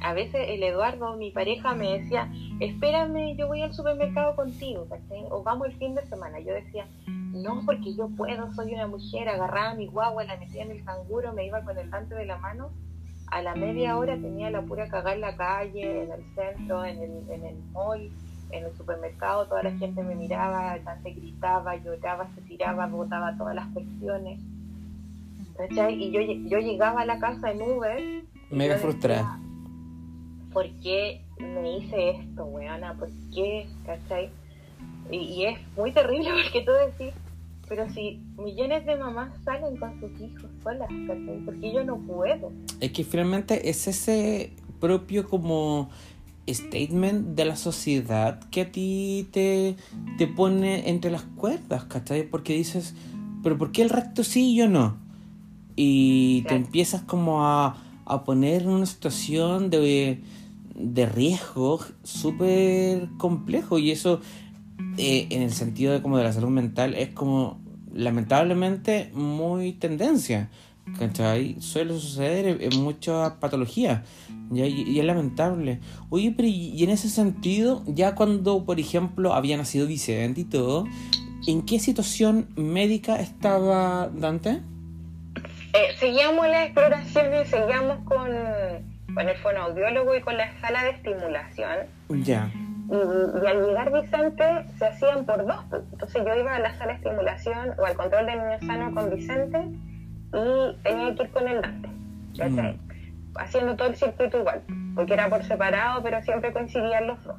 a 0.01 0.13
veces 0.13 0.47
el 0.49 0.63
Eduardo, 0.63 1.17
mi 1.17 1.31
pareja, 1.31 1.75
me 1.75 1.99
decía, 1.99 2.33
espérame, 2.61 3.37
yo 3.37 3.47
voy 3.49 3.63
al 3.63 3.73
supermercado 3.73 4.35
contigo, 4.37 4.87
O 5.31 5.43
vamos 5.43 5.69
el 5.69 5.75
fin 5.75 5.95
de 5.95 6.05
semana. 6.07 6.41
Yo 6.41 6.53
decía, 6.55 6.87
no, 7.33 7.63
porque 7.65 7.95
yo 7.95 8.09
puedo, 8.09 8.53
soy 8.55 8.75
una 8.75 8.87
mujer, 8.87 9.29
agarraba 9.29 9.75
mi 9.75 9.87
guagua, 9.87 10.25
la 10.25 10.37
metía 10.37 10.63
en 10.63 10.71
el 10.71 10.85
canguro, 10.85 11.33
me 11.33 11.47
iba 11.47 11.63
con 11.63 11.77
el 11.79 11.91
dante 11.91 12.15
de 12.15 12.27
la 12.27 12.39
mano. 12.39 12.71
A 13.29 13.41
la 13.41 13.55
media 13.55 13.97
hora 13.97 14.15
tenía 14.17 14.51
la 14.51 14.63
pura 14.63 14.89
cagar 14.89 15.15
en 15.15 15.23
la 15.23 15.37
calle, 15.37 16.03
en 16.05 16.13
el 16.13 16.25
centro, 16.35 16.85
en 16.85 16.99
el, 16.99 17.31
en 17.31 17.45
el 17.47 17.57
mall, 17.73 18.11
en 18.51 18.65
el 18.65 18.77
supermercado, 18.77 19.47
toda 19.47 19.63
la 19.63 19.73
gente 19.73 20.03
me 20.03 20.15
miraba, 20.15 20.77
el 20.77 20.85
dante 20.85 21.13
gritaba, 21.13 21.77
lloraba, 21.77 22.29
se 22.35 22.43
tiraba, 22.43 22.87
botaba 22.87 23.37
todas 23.39 23.55
las 23.55 23.67
cuestiones. 23.69 24.39
Y 25.91 26.11
yo, 26.11 26.21
yo 26.21 26.59
llegaba 26.59 27.03
a 27.03 27.07
la 27.07 27.19
casa 27.19 27.51
en 27.51 27.63
Uber. 27.63 28.25
Mega 28.51 28.77
frustrada 28.77 29.39
¿por 30.53 30.69
qué 30.81 31.23
me 31.39 31.79
hice 31.79 32.11
esto, 32.11 32.45
weona? 32.45 32.95
¿Por 32.95 33.09
qué? 33.35 33.67
¿Cachai? 33.87 34.31
Y, 35.13 35.45
es 35.45 35.59
muy 35.77 35.93
terrible 35.93 36.31
porque 36.43 36.63
tú 36.63 36.73
decís, 36.73 37.15
pero 37.69 37.89
si 37.93 38.21
millones 38.39 38.85
de 38.87 38.97
mamás 38.97 39.31
salen 39.45 39.77
con 39.77 39.99
sus 40.01 40.11
hijos 40.21 40.51
solas, 40.63 40.89
¿cachai? 41.07 41.41
Porque 41.45 41.73
yo 41.73 41.85
no 41.85 41.99
puedo. 41.99 42.51
Es 42.81 42.93
que 42.93 43.05
finalmente 43.05 43.69
es 43.69 43.87
ese 43.87 44.53
propio 44.81 45.29
como 45.29 45.91
statement 46.49 47.37
de 47.37 47.45
la 47.45 47.55
sociedad 47.55 48.41
que 48.51 48.63
a 48.63 48.73
ti 48.73 49.29
te, 49.31 49.77
te 50.19 50.27
pone 50.27 50.89
entre 50.89 51.11
las 51.11 51.23
cuerdas, 51.23 51.85
¿cachai? 51.85 52.25
Porque 52.25 52.55
dices, 52.55 52.95
pero 53.43 53.57
¿por 53.59 53.71
qué 53.71 53.83
el 53.83 53.91
resto 53.91 54.25
sí 54.25 54.53
y 54.53 54.57
yo 54.57 54.69
no? 54.69 54.97
Y 55.77 56.43
te 56.49 56.55
empiezas 56.55 57.03
como 57.03 57.47
a, 57.47 57.77
a 58.05 58.25
poner 58.25 58.63
en 58.63 58.69
una 58.69 58.87
situación 58.87 59.71
de 59.71 60.21
de 60.75 61.07
riesgo 61.07 61.81
súper 62.03 63.09
complejo 63.19 63.79
y 63.79 63.91
eso 63.91 64.21
eh, 64.99 65.27
en 65.31 65.43
el 65.43 65.53
sentido 65.53 65.93
de 65.93 66.03
como 66.03 66.19
de 66.19 66.25
la 66.25 66.33
salud 66.33 66.51
mental 66.51 66.95
es 66.95 67.11
como 67.11 67.61
lamentablemente 67.93 69.11
muy 69.15 69.73
tendencia 69.73 70.49
¿cachai? 70.99 71.57
suele 71.61 71.95
suceder 71.95 72.61
en 72.61 72.83
muchas 72.83 73.33
patologías 73.33 74.03
y, 74.53 74.99
es 74.99 75.05
lamentable 75.05 75.81
oye 76.11 76.33
pero 76.37 76.49
y 76.49 76.83
en 76.83 76.91
ese 76.91 77.09
sentido 77.09 77.83
ya 77.87 78.15
cuando 78.15 78.65
por 78.65 78.81
ejemplo 78.81 79.35
había 79.35 79.57
nacido 79.57 79.87
Vicente 79.87 80.43
y 80.43 80.45
todo 80.45 80.87
¿en 81.47 81.63
qué 81.63 81.79
situación 81.79 82.49
médica 82.57 83.21
estaba 83.21 84.09
Dante? 84.09 84.61
Eh, 85.75 85.97
seguíamos 85.99 86.47
la 86.49 86.65
exploración 86.65 87.27
y 87.43 87.47
seguíamos 87.47 87.99
con 88.05 88.29
con 89.15 89.29
el 89.29 89.37
fonoaudiólogo 89.37 90.17
y 90.17 90.21
con 90.21 90.37
la 90.37 90.59
sala 90.61 90.85
de 90.85 90.91
estimulación. 90.91 91.79
Ya. 92.25 92.51
Y, 92.89 93.47
al 93.47 93.67
llegar 93.67 93.93
Vicente 93.93 94.45
se 94.79 94.87
hacían 94.87 95.25
por 95.25 95.47
dos. 95.47 95.65
Entonces 95.93 96.23
yo 96.25 96.35
iba 96.35 96.55
a 96.55 96.59
la 96.59 96.75
sala 96.75 96.93
de 96.93 96.99
estimulación 96.99 97.75
o 97.79 97.85
al 97.85 97.95
control 97.95 98.27
de 98.27 98.37
niño 98.37 98.59
sano 98.67 98.95
con 98.95 99.11
Vicente 99.15 99.59
y 100.35 100.83
tenía 100.83 101.15
que 101.15 101.23
ir 101.23 101.31
con 101.31 101.49
el 101.49 101.61
Dante. 101.61 101.89
Mm. 102.49 102.79
Haciendo 103.37 103.77
todo 103.77 103.89
el 103.89 103.97
circuito 103.97 104.39
igual, 104.39 104.63
porque 104.95 105.15
era 105.15 105.29
por 105.29 105.43
separado, 105.45 106.03
pero 106.03 106.23
siempre 106.23 106.53
coincidían 106.53 107.07
los 107.07 107.23
dos. 107.25 107.37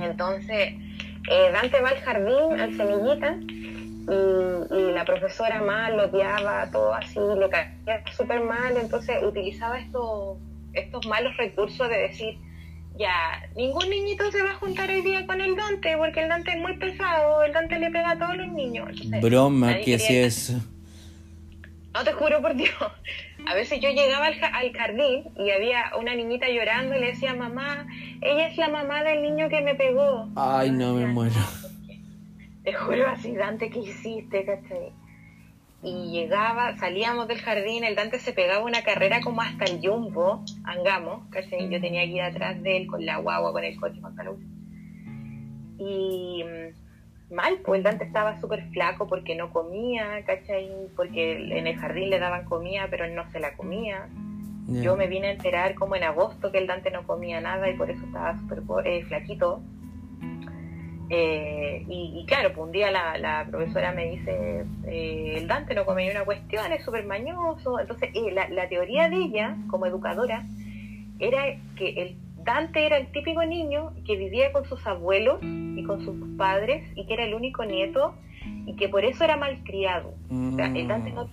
Entonces, 0.00 0.74
eh, 1.30 1.50
Dante 1.52 1.80
va 1.80 1.90
al 1.90 1.98
jardín, 1.98 2.60
al 2.60 2.76
semillita, 2.76 3.36
y, 4.08 4.92
la 4.92 5.04
profesora 5.04 5.60
mal 5.60 5.96
lo 5.96 6.04
odiaba, 6.04 6.70
todo 6.70 6.94
así, 6.94 7.18
le 7.18 7.48
caía 7.50 8.02
súper 8.12 8.40
mal, 8.40 8.76
entonces 8.76 9.22
utilizaba 9.22 9.78
estos, 9.78 10.38
estos 10.72 11.06
malos 11.06 11.36
recursos 11.36 11.88
de 11.88 11.98
decir, 11.98 12.38
ya, 12.98 13.48
ningún 13.54 13.90
niñito 13.90 14.30
se 14.30 14.42
va 14.42 14.52
a 14.52 14.54
juntar 14.54 14.90
hoy 14.90 15.02
día 15.02 15.26
con 15.26 15.40
el 15.40 15.54
Dante, 15.56 15.96
porque 15.96 16.22
el 16.22 16.28
Dante 16.28 16.52
es 16.52 16.58
muy 16.58 16.76
pesado, 16.76 17.42
el 17.42 17.52
Dante 17.52 17.78
le 17.78 17.90
pega 17.90 18.12
a 18.12 18.18
todos 18.18 18.36
los 18.36 18.48
niños. 18.48 18.88
Broma, 19.20 19.78
¿qué 19.84 19.96
hacía 19.96 20.26
eso? 20.26 20.54
No 21.94 22.04
te 22.04 22.12
juro 22.12 22.42
por 22.42 22.54
Dios. 22.54 22.74
A 23.46 23.54
veces 23.54 23.80
yo 23.80 23.88
llegaba 23.90 24.26
al, 24.26 24.34
al, 24.42 24.72
jardín 24.72 25.24
y 25.36 25.50
había 25.50 25.92
una 25.98 26.14
niñita 26.14 26.48
llorando 26.48 26.96
y 26.96 27.00
le 27.00 27.06
decía, 27.08 27.34
mamá, 27.34 27.86
ella 28.20 28.48
es 28.48 28.56
la 28.58 28.68
mamá 28.68 29.02
del 29.02 29.22
niño 29.22 29.48
que 29.48 29.60
me 29.62 29.74
pegó. 29.74 30.28
Ay, 30.36 30.70
no, 30.70 30.94
me 30.94 31.06
muero. 31.06 31.36
Te 32.64 32.72
juro 32.72 33.08
así, 33.08 33.32
Dante, 33.32 33.70
¿qué 33.70 33.78
hiciste? 33.78 34.44
¿cachai? 34.44 34.92
Y 35.86 36.10
llegaba, 36.10 36.76
salíamos 36.78 37.28
del 37.28 37.38
jardín, 37.38 37.84
el 37.84 37.94
Dante 37.94 38.18
se 38.18 38.32
pegaba 38.32 38.64
una 38.64 38.82
carrera 38.82 39.20
como 39.20 39.40
hasta 39.40 39.66
el 39.66 39.78
jumbo, 39.80 40.44
angamos, 40.64 41.28
¿cachai? 41.30 41.68
Yo 41.68 41.80
tenía 41.80 42.02
que 42.02 42.10
ir 42.10 42.22
atrás 42.22 42.60
de 42.60 42.76
él 42.76 42.86
con 42.88 43.06
la 43.06 43.18
guagua, 43.18 43.52
con 43.52 43.62
el 43.62 43.78
coche, 43.78 44.00
con 44.00 44.16
tal 44.16 44.36
Y 45.78 46.42
mal, 47.30 47.58
pues 47.64 47.78
el 47.78 47.84
Dante 47.84 48.04
estaba 48.04 48.40
súper 48.40 48.68
flaco 48.72 49.06
porque 49.06 49.36
no 49.36 49.52
comía, 49.52 50.24
¿cachai? 50.24 50.68
Porque 50.96 51.56
en 51.56 51.68
el 51.68 51.76
jardín 51.76 52.10
le 52.10 52.18
daban 52.18 52.46
comida, 52.46 52.88
pero 52.90 53.04
él 53.04 53.14
no 53.14 53.30
se 53.30 53.38
la 53.38 53.56
comía. 53.56 54.08
Yo 54.66 54.96
me 54.96 55.06
vine 55.06 55.28
a 55.28 55.30
enterar 55.30 55.76
como 55.76 55.94
en 55.94 56.02
agosto 56.02 56.50
que 56.50 56.58
el 56.58 56.66
Dante 56.66 56.90
no 56.90 57.06
comía 57.06 57.40
nada 57.40 57.70
y 57.70 57.76
por 57.76 57.88
eso 57.92 58.04
estaba 58.04 58.36
súper 58.40 58.64
eh, 58.84 59.04
flaquito. 59.04 59.62
Eh, 61.08 61.84
y, 61.88 62.24
claro, 62.26 62.52
pues 62.52 62.66
un 62.66 62.72
día 62.72 62.90
la, 62.90 63.46
profesora 63.50 63.92
me 63.92 64.10
dice, 64.10 64.64
eh, 64.86 65.34
el 65.36 65.46
Dante 65.46 65.74
no 65.74 65.84
come 65.84 66.04
ni 66.04 66.10
una 66.10 66.24
cuestión, 66.24 66.72
es 66.72 66.84
súper 66.84 67.06
mañoso. 67.06 67.78
Entonces, 67.78 68.10
la, 68.32 68.48
la 68.48 68.68
teoría 68.68 69.08
de 69.08 69.16
ella, 69.16 69.56
como 69.68 69.86
educadora, 69.86 70.46
era 71.18 71.44
que 71.76 71.88
el 72.02 72.16
Dante 72.44 72.86
era 72.86 72.96
el 72.96 73.08
típico 73.08 73.44
niño 73.44 73.92
que 74.04 74.16
vivía 74.16 74.52
con 74.52 74.64
sus 74.64 74.86
abuelos 74.86 75.40
y 75.42 75.82
con 75.84 76.04
sus 76.04 76.16
padres 76.36 76.88
y 76.94 77.06
que 77.06 77.14
era 77.14 77.24
el 77.24 77.34
único 77.34 77.64
nieto 77.64 78.14
y 78.66 78.76
que 78.76 78.88
por 78.88 79.04
eso 79.04 79.24
era 79.24 79.36
malcriado. 79.36 80.14
el 80.30 80.86
Dante 80.86 81.12
no, 81.12 81.28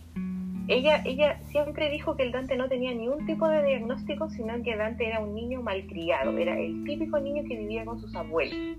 ella, 0.67 1.03
ella 1.05 1.39
siempre 1.51 1.89
dijo 1.89 2.15
que 2.15 2.23
el 2.23 2.31
Dante 2.31 2.55
no 2.55 2.69
tenía 2.69 2.93
ni 2.93 3.07
un 3.07 3.25
tipo 3.25 3.47
de 3.49 3.63
diagnóstico, 3.63 4.29
sino 4.29 4.61
que 4.63 4.75
Dante 4.75 5.07
era 5.07 5.19
un 5.19 5.35
niño 5.35 5.61
malcriado, 5.61 6.37
era 6.37 6.57
el 6.59 6.83
típico 6.85 7.19
niño 7.19 7.43
que 7.47 7.57
vivía 7.57 7.85
con 7.85 7.99
sus 7.99 8.15
abuelos. 8.15 8.77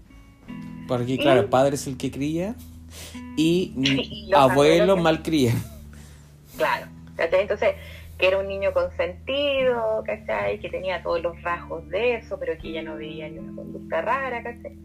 Porque, 0.88 1.18
claro, 1.18 1.40
el 1.40 1.48
padre 1.48 1.76
es 1.76 1.86
el 1.86 1.96
que 1.96 2.10
cría 2.10 2.54
y, 3.36 4.30
abuelo 4.34 4.96
malcría. 4.96 5.54
Claro, 6.56 6.86
entonces 7.18 7.74
que 8.18 8.28
era 8.28 8.38
un 8.38 8.46
niño 8.46 8.72
consentido, 8.72 10.02
¿cachai? 10.06 10.60
Que 10.60 10.68
tenía 10.68 11.02
todos 11.02 11.20
los 11.20 11.40
rasgos 11.42 11.88
de 11.88 12.16
eso, 12.16 12.38
pero 12.38 12.56
que 12.58 12.68
ella 12.68 12.82
no 12.82 12.96
veía 12.96 13.28
ni 13.28 13.38
una 13.38 13.54
conducta 13.54 14.02
rara, 14.02 14.42
¿cachai? 14.42 14.76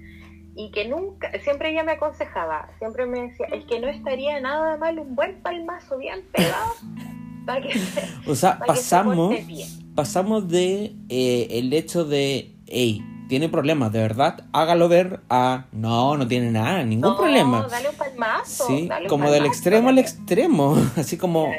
Y 0.55 0.71
que 0.71 0.87
nunca, 0.87 1.31
siempre 1.43 1.71
ella 1.71 1.83
me 1.83 1.93
aconsejaba, 1.93 2.69
siempre 2.79 3.05
me 3.05 3.21
decía, 3.21 3.45
es 3.53 3.63
que 3.65 3.79
no 3.79 3.87
estaría 3.87 4.39
nada 4.39 4.77
mal 4.77 4.97
un 4.99 5.15
buen 5.15 5.41
palmazo 5.41 5.97
bien 5.97 6.23
pegado 6.33 6.73
para 7.45 7.61
que 7.61 7.79
O 8.27 8.35
sea, 8.35 8.59
pasamos, 8.59 9.35
pasamos 9.95 10.49
de 10.49 10.95
eh, 11.07 11.47
el 11.51 11.71
hecho 11.73 12.05
de, 12.05 12.55
hey, 12.65 13.01
tiene 13.29 13.47
problemas, 13.47 13.91
de 13.91 13.99
verdad, 13.99 14.43
hágalo 14.53 14.89
ver 14.89 15.19
a, 15.29 15.65
no, 15.71 16.17
no 16.17 16.27
tiene 16.27 16.49
nada, 16.51 16.83
ningún 16.83 17.15
problema. 17.15 17.67
dale 17.69 17.89
un 17.89 17.95
palmazo. 17.95 18.65
Sí, 18.67 18.89
como 19.07 19.29
del 19.29 19.45
extremo 19.45 19.89
al 19.89 19.99
extremo, 19.99 20.75
así 20.97 21.15
como... 21.15 21.53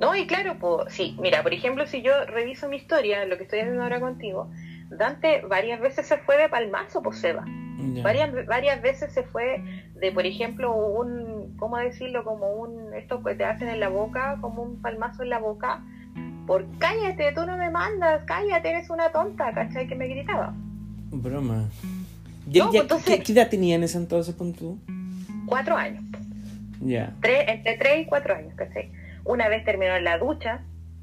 No, 0.00 0.16
y 0.16 0.26
claro, 0.26 0.56
pues, 0.58 0.92
sí, 0.92 1.16
mira, 1.20 1.44
por 1.44 1.54
ejemplo, 1.54 1.86
si 1.86 2.02
yo 2.02 2.12
reviso 2.26 2.68
mi 2.68 2.76
historia, 2.76 3.24
lo 3.24 3.36
que 3.36 3.44
estoy 3.44 3.60
haciendo 3.60 3.84
ahora 3.84 4.00
contigo, 4.00 4.50
Dante 4.90 5.42
varias 5.42 5.80
veces 5.80 6.06
se 6.08 6.18
fue 6.18 6.36
de 6.36 6.48
palmazo, 6.48 7.00
pues 7.00 7.18
Seba. 7.18 7.44
Varias, 8.02 8.46
varias 8.46 8.82
veces 8.82 9.12
se 9.12 9.22
fue 9.22 9.62
de, 9.94 10.10
por 10.10 10.26
ejemplo, 10.26 10.74
un, 10.74 11.54
¿cómo 11.56 11.76
decirlo? 11.76 12.24
Como 12.24 12.52
un, 12.54 12.94
esto 12.94 13.22
que 13.22 13.34
te 13.34 13.44
hacen 13.44 13.68
en 13.68 13.78
la 13.78 13.88
boca, 13.88 14.38
como 14.40 14.62
un 14.62 14.82
palmazo 14.82 15.22
en 15.22 15.30
la 15.30 15.38
boca, 15.38 15.82
por 16.46 16.66
cállate, 16.78 17.32
tú 17.32 17.46
no 17.46 17.56
me 17.56 17.70
mandas, 17.70 18.22
cállate, 18.26 18.70
eres 18.70 18.90
una 18.90 19.10
tonta, 19.10 19.52
¿cachai? 19.52 19.86
Que 19.86 19.94
me 19.94 20.08
gritaba. 20.08 20.54
Broma. 21.10 21.68
Pues, 22.44 23.04
¿qué, 23.04 23.32
edad 23.32 23.48
tenía 23.48 23.76
en 23.76 23.84
ese 23.84 23.96
entonces, 23.96 24.34
punto? 24.34 24.76
Cuatro 25.46 25.76
años. 25.76 26.04
Ya. 26.80 27.14
entre 27.22 27.76
3 27.78 28.02
y 28.02 28.04
4 28.06 28.34
años, 28.34 28.54
¿cachai? 28.56 28.90
Una 29.24 29.48
vez 29.48 29.64
terminó 29.64 29.96
en 29.96 30.04
la 30.04 30.18
ducha, 30.18 30.60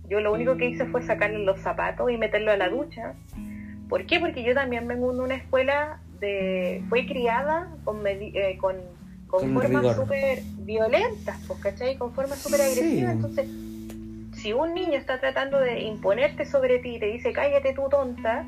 yo 0.08 0.20
lo 0.20 0.32
único 0.32 0.58
que 0.58 0.70
hice 0.70 0.86
fue 0.86 1.02
sacarle 1.02 1.40
los 1.40 1.60
zapatos 1.62 2.12
y 2.12 2.18
meterlo 2.18 2.52
a 2.52 2.58
la 2.58 2.70
ducha. 2.70 3.16
¿Por 3.90 4.06
qué? 4.06 4.20
Porque 4.20 4.44
yo 4.44 4.54
también 4.54 4.88
vengo 4.88 5.12
de 5.14 5.22
una 5.22 5.36
escuela 5.36 6.02
de... 6.20 6.84
Fue 6.90 7.08
criada 7.08 7.74
con, 7.84 8.06
eh, 8.06 8.58
con, 8.60 8.76
con, 9.28 9.54
formas 9.54 9.96
súper 9.96 10.44
violentas, 10.60 11.40
pues, 11.48 11.60
¿cachai? 11.62 11.98
Con 11.98 12.14
formas 12.14 12.38
súper 12.40 12.62
agresivas. 12.62 13.14
Entonces, 13.14 13.48
si 14.42 14.54
un 14.54 14.74
niño 14.74 14.98
está 14.98 15.20
tratando 15.20 15.60
de 15.60 15.82
imponerte 15.82 16.46
sobre 16.46 16.80
ti 16.80 16.96
y 16.96 17.00
te 17.00 17.06
dice, 17.08 17.32
cállate 17.32 17.74
tú 17.74 17.84
tonta, 17.90 18.46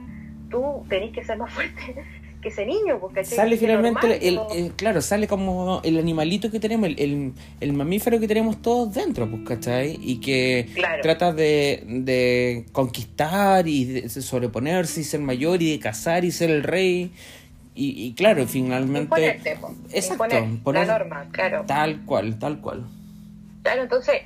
tú 0.50 0.86
tenés 0.90 1.14
que 1.14 1.24
ser 1.24 1.38
más 1.38 1.54
fuerte 1.54 1.96
que 2.42 2.50
ese 2.50 2.66
niño, 2.66 3.00
porque 3.00 3.24
sale 3.24 3.56
finalmente, 3.56 4.28
el, 4.28 4.74
claro, 4.76 5.02
sale 5.02 5.28
como 5.28 5.80
el 5.86 5.98
animalito 5.98 6.52
que 6.52 6.60
tenemos, 6.60 6.90
el, 6.98 7.32
el, 7.62 7.74
mamífero 7.74 8.20
que 8.20 8.28
tenemos 8.28 8.62
todos 8.62 8.94
dentro, 8.94 9.30
pues, 9.30 9.44
¿cachai? 9.48 9.98
Y 10.02 10.18
que 10.20 10.68
trata 11.02 11.32
de, 11.32 11.84
de 11.88 12.66
conquistar 12.74 13.66
y 13.66 13.86
de 13.86 14.10
sobreponerse 14.10 15.00
y 15.00 15.04
ser 15.06 15.22
mayor 15.22 15.62
y 15.62 15.72
de 15.72 15.80
cazar 15.80 16.26
y 16.26 16.32
ser 16.32 16.50
el 16.50 16.64
rey. 16.64 17.14
Y, 17.76 18.08
y 18.08 18.14
claro, 18.14 18.46
finalmente... 18.46 19.40
exacto, 19.94 20.72
la 20.74 20.86
norma, 20.86 21.26
claro. 21.32 21.64
Tal 21.66 22.02
cual, 22.02 22.38
tal 22.40 22.60
cual. 22.60 22.84
Claro, 23.64 23.84
entonces 23.84 24.22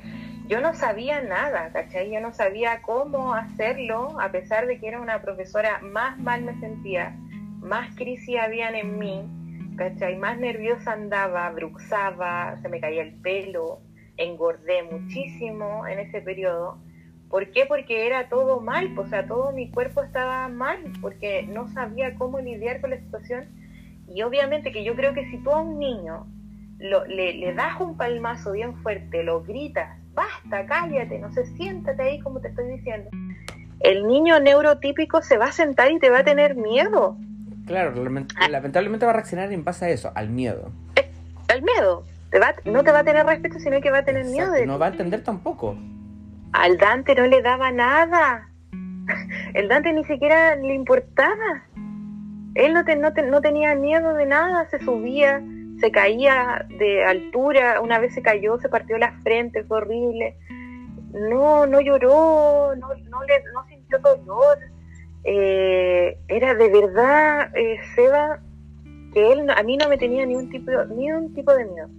yo 0.47 0.61
no 0.61 0.73
sabía 0.73 1.21
nada, 1.21 1.71
¿cachai? 1.71 2.11
Yo 2.11 2.19
no 2.21 2.33
sabía 2.33 2.81
cómo 2.81 3.33
hacerlo, 3.33 4.19
a 4.19 4.31
pesar 4.31 4.67
de 4.67 4.79
que 4.79 4.87
era 4.87 5.01
una 5.01 5.21
profesora, 5.21 5.79
más 5.81 6.17
mal 6.17 6.43
me 6.43 6.59
sentía 6.59 7.15
más 7.67 7.93
crisis 7.95 8.39
habían 8.39 8.75
en 8.75 8.97
mí, 8.97 9.75
¿cachai? 9.77 10.15
Más 10.15 10.39
nerviosa 10.39 10.93
andaba, 10.93 11.49
bruxaba, 11.51 12.57
se 12.61 12.69
me 12.69 12.79
caía 12.79 13.03
el 13.03 13.13
pelo, 13.15 13.81
engordé 14.15 14.83
muchísimo 14.83 15.85
en 15.85 15.99
ese 15.99 16.21
periodo. 16.21 16.79
¿Por 17.29 17.51
qué? 17.51 17.65
Porque 17.65 18.07
era 18.07 18.29
todo 18.29 18.61
mal, 18.61 18.97
o 18.97 19.05
sea, 19.07 19.27
todo 19.27 19.51
mi 19.51 19.69
cuerpo 19.69 20.01
estaba 20.01 20.47
mal, 20.47 20.79
porque 21.01 21.43
no 21.43 21.67
sabía 21.73 22.15
cómo 22.15 22.39
lidiar 22.39 22.79
con 22.79 22.91
la 22.91 22.99
situación. 22.99 23.49
Y 24.07 24.21
obviamente 24.21 24.71
que 24.71 24.85
yo 24.85 24.95
creo 24.95 25.13
que 25.13 25.29
si 25.29 25.37
tú 25.39 25.51
a 25.51 25.61
un 25.61 25.77
niño 25.77 26.25
le, 26.79 27.33
le 27.33 27.53
das 27.53 27.81
un 27.81 27.97
palmazo 27.97 28.53
bien 28.53 28.75
fuerte, 28.77 29.23
lo 29.23 29.43
gritas, 29.43 29.99
basta, 30.17 30.65
cállate, 30.65 31.19
no 31.19 31.31
sé, 31.31 31.45
siéntate 31.55 32.01
ahí 32.01 32.19
como 32.19 32.41
te 32.41 32.49
estoy 32.49 32.67
diciendo. 32.75 33.09
El 33.79 34.07
niño 34.07 34.39
neurotípico 34.39 35.21
se 35.21 35.37
va 35.37 35.45
a 35.45 35.51
sentar 35.51 35.91
y 35.91 35.99
te 35.99 36.09
va 36.09 36.19
a 36.19 36.23
tener 36.23 36.55
miedo. 36.55 37.15
Claro, 37.67 37.93
ah. 38.37 38.49
lamentablemente 38.49 39.05
va 39.05 39.11
a 39.11 39.15
reaccionar 39.15 39.53
en 39.53 39.63
base 39.63 39.85
a 39.85 39.89
eso, 39.89 40.11
al 40.15 40.29
miedo. 40.29 40.71
Eh, 40.95 41.09
al 41.49 41.61
miedo. 41.61 42.03
Te 42.31 42.39
va, 42.39 42.55
no 42.65 42.83
te 42.83 42.91
va 42.91 42.99
a 42.99 43.03
tener 43.03 43.25
respeto, 43.25 43.59
sino 43.59 43.79
que 43.79 43.91
va 43.91 43.99
a 43.99 44.05
tener 44.05 44.25
miedo. 44.25 44.51
De 44.51 44.65
no 44.65 44.79
va 44.79 44.87
a 44.87 44.89
entender 44.89 45.23
tampoco. 45.23 45.77
Al 46.53 46.77
Dante 46.77 47.13
no 47.15 47.27
le 47.27 47.41
daba 47.41 47.71
nada. 47.71 48.49
El 49.53 49.67
Dante 49.67 49.93
ni 49.93 50.03
siquiera 50.05 50.55
le 50.55 50.73
importaba. 50.73 51.63
Él 52.55 52.73
no, 52.73 52.83
no, 52.83 53.41
tenía 53.41 53.75
miedo 53.75 54.15
de 54.15 54.25
nada, 54.25 54.67
se 54.69 54.79
subía, 54.79 55.43
se 55.79 55.91
caía 55.91 56.65
de 56.77 57.03
altura, 57.05 57.81
una 57.81 57.99
vez 57.99 58.13
se 58.13 58.21
cayó, 58.21 58.59
se 58.59 58.69
partió 58.69 58.97
la 58.97 59.13
frente, 59.23 59.63
fue 59.63 59.77
horrible. 59.77 60.35
No, 61.13 61.65
no 61.65 61.81
lloró, 61.81 62.75
no, 62.75 62.87
no, 63.09 63.23
le, 63.23 63.43
no 63.53 63.65
sintió 63.67 63.99
dolor 63.99 64.57
eh, 65.29 66.17
era 66.29 66.55
de 66.55 66.69
verdad, 66.69 67.51
eh, 67.53 67.79
Seba, 67.95 68.39
que 69.13 69.31
él 69.33 69.49
a 69.49 69.61
mí 69.63 69.75
no 69.75 69.89
me 69.89 69.97
tenía 69.97 70.25
ni 70.25 70.35
un 70.35 70.49
tipo, 70.49 70.71
ni 70.95 71.11
un 71.11 71.33
tipo 71.33 71.53
de 71.53 71.65
miedo. 71.65 71.89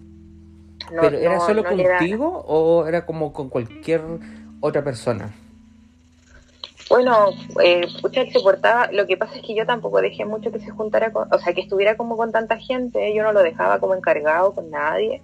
¿Pero 0.89 1.19
era 1.19 1.39
solo 1.41 1.63
contigo 1.63 2.43
o 2.47 2.87
era 2.87 3.05
como 3.05 3.35
con 3.35 3.51
cualquier 3.51 4.01
otra 4.61 4.83
persona? 4.83 5.35
Bueno, 6.89 7.31
eh, 7.63 7.87
pucha, 8.01 8.25
se 8.27 8.41
portaba. 8.41 8.91
Lo 8.93 9.07
que 9.07 9.17
pasa 9.17 9.37
es 9.37 9.43
que 9.43 9.55
yo 9.55 9.67
tampoco 9.67 10.01
dejé 10.01 10.25
mucho 10.25 10.51
que 10.51 10.61
se 10.61 10.71
juntara 10.71 11.13
con. 11.13 11.33
O 11.33 11.39
sea, 11.39 11.53
que 11.53 11.61
estuviera 11.61 11.97
como 11.97 12.17
con 12.17 12.33
tanta 12.33 12.57
gente. 12.57 13.15
Yo 13.15 13.23
no 13.23 13.33
lo 13.33 13.43
dejaba 13.43 13.79
como 13.79 13.95
encargado 13.95 14.55
con 14.55 14.71
nadie. 14.71 15.23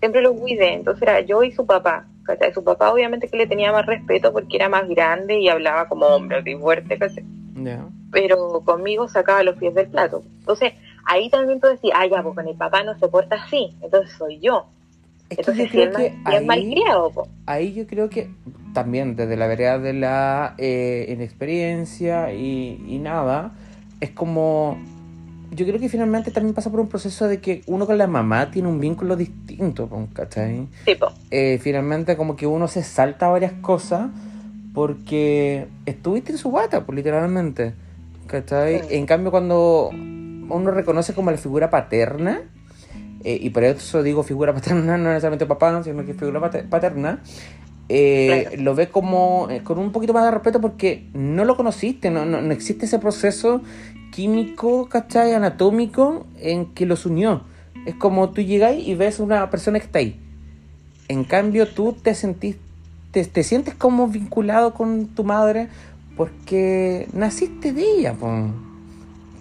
Siempre 0.00 0.22
lo 0.22 0.34
cuidé. 0.34 0.74
Entonces 0.74 1.02
era 1.02 1.20
yo 1.20 1.42
y 1.42 1.52
su 1.52 1.66
papá. 1.66 2.06
Su 2.52 2.64
papá, 2.64 2.92
obviamente, 2.92 3.28
que 3.28 3.36
le 3.36 3.46
tenía 3.46 3.70
más 3.70 3.86
respeto 3.86 4.32
porque 4.32 4.56
era 4.56 4.68
más 4.68 4.88
grande 4.88 5.38
y 5.38 5.48
hablaba 5.48 5.88
como 5.88 6.06
hombre 6.06 6.42
y 6.44 6.56
fuerte, 6.56 6.98
¿cachai? 6.98 7.24
pero 8.10 8.62
conmigo 8.64 9.08
sacaba 9.08 9.42
los 9.42 9.56
pies 9.56 9.74
del 9.74 9.88
plato. 9.88 10.22
Entonces, 10.40 10.72
ahí 11.04 11.28
también 11.30 11.60
tú 11.60 11.68
decís, 11.68 11.90
ah, 11.94 12.06
ya, 12.06 12.22
pues 12.22 12.34
con 12.34 12.48
el 12.48 12.56
papá 12.56 12.82
no 12.82 12.98
se 12.98 13.08
porta 13.08 13.36
así, 13.36 13.76
entonces 13.82 14.16
soy 14.16 14.40
yo. 14.40 14.66
Es 15.30 15.38
Entonces, 15.38 15.66
yo 15.66 15.72
si 15.72 15.80
es, 15.82 15.88
creo 15.88 15.96
que 15.96 16.10
si 16.10 16.16
es 16.16 16.40
ahí, 16.40 16.44
malcriado, 16.44 17.10
po. 17.10 17.28
ahí 17.46 17.74
yo 17.74 17.86
creo 17.86 18.08
que 18.08 18.30
también 18.72 19.16
desde 19.16 19.36
la 19.36 19.46
vereda 19.46 19.78
de 19.78 19.92
la 19.92 20.54
eh, 20.58 21.06
inexperiencia 21.08 22.32
y, 22.32 22.84
y 22.86 22.98
nada, 22.98 23.54
es 24.00 24.10
como... 24.10 24.78
Yo 25.52 25.64
creo 25.64 25.78
que 25.78 25.88
finalmente 25.88 26.30
también 26.32 26.54
pasa 26.54 26.70
por 26.70 26.80
un 26.80 26.88
proceso 26.88 27.28
de 27.28 27.40
que 27.40 27.62
uno 27.66 27.86
con 27.86 27.96
la 27.96 28.06
mamá 28.06 28.50
tiene 28.50 28.68
un 28.68 28.80
vínculo 28.80 29.16
distinto, 29.16 29.88
¿cachai? 30.12 30.66
tipo, 30.84 31.06
eh, 31.30 31.58
finalmente 31.62 32.16
como 32.16 32.36
que 32.36 32.46
uno 32.46 32.66
se 32.68 32.82
salta 32.82 33.28
varias 33.28 33.52
cosas 33.52 34.10
porque 34.74 35.68
estuviste 35.86 36.32
en 36.32 36.38
su 36.38 36.50
guata, 36.50 36.84
pues 36.84 36.96
literalmente. 36.96 37.72
¿Cachai? 38.26 38.80
Sí. 38.80 38.96
En 38.96 39.06
cambio 39.06 39.30
cuando 39.30 39.88
uno 39.90 40.70
reconoce 40.72 41.14
como 41.14 41.30
la 41.30 41.38
figura 41.38 41.70
paterna, 41.70 42.42
eh, 43.26 43.38
y 43.42 43.50
por 43.50 43.64
eso 43.64 44.02
digo 44.02 44.22
figura 44.22 44.54
paterna, 44.58 44.96
no 44.96 45.08
necesariamente 45.08 45.46
papá, 45.46 45.82
sino 45.82 46.04
que 46.06 46.14
figura 46.14 46.40
pate- 46.40 46.62
paterna, 46.62 47.20
eh, 47.88 48.46
Claro. 48.48 48.62
lo 48.62 48.74
ve 48.74 48.88
como 48.88 49.48
eh, 49.50 49.62
con 49.62 49.78
un 49.78 49.90
poquito 49.92 50.12
más 50.12 50.24
de 50.24 50.30
respeto 50.30 50.60
porque 50.60 51.06
no 51.12 51.44
lo 51.44 51.56
conociste, 51.56 52.10
no, 52.10 52.24
no, 52.24 52.40
no 52.40 52.52
existe 52.52 52.86
ese 52.86 52.98
proceso 52.98 53.60
químico, 54.12 54.88
¿cachai? 54.88 55.34
Anatómico 55.34 56.26
en 56.40 56.66
que 56.74 56.86
los 56.86 57.04
unió. 57.06 57.42
Es 57.84 57.94
como 57.94 58.30
tú 58.30 58.40
llegáis 58.42 58.86
y 58.86 58.94
ves 58.94 59.20
una 59.20 59.48
persona 59.50 59.78
que 59.78 59.86
está 59.86 59.98
ahí. 60.00 60.20
En 61.08 61.22
cambio, 61.24 61.68
tú 61.68 61.92
te 61.92 62.14
sentís, 62.14 62.56
te, 63.12 63.24
te 63.24 63.42
sientes 63.44 63.74
como 63.74 64.08
vinculado 64.08 64.72
con 64.74 65.06
tu 65.08 65.22
madre 65.22 65.68
porque 66.16 67.06
naciste 67.12 67.72
de 67.72 67.82
ella. 67.82 68.14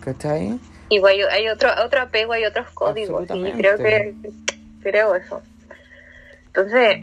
¿cachai? 0.02 0.60
Igual 0.90 1.14
hay, 1.14 1.22
hay 1.22 1.50
otro, 1.50 1.70
otro 1.84 2.02
apego, 2.02 2.34
hay 2.34 2.46
otros 2.46 2.70
códigos, 2.72 3.24
y 3.34 3.52
creo 3.52 3.78
que 3.78 4.14
creo 4.82 5.16
eso. 5.16 5.42
Entonces, 6.48 6.98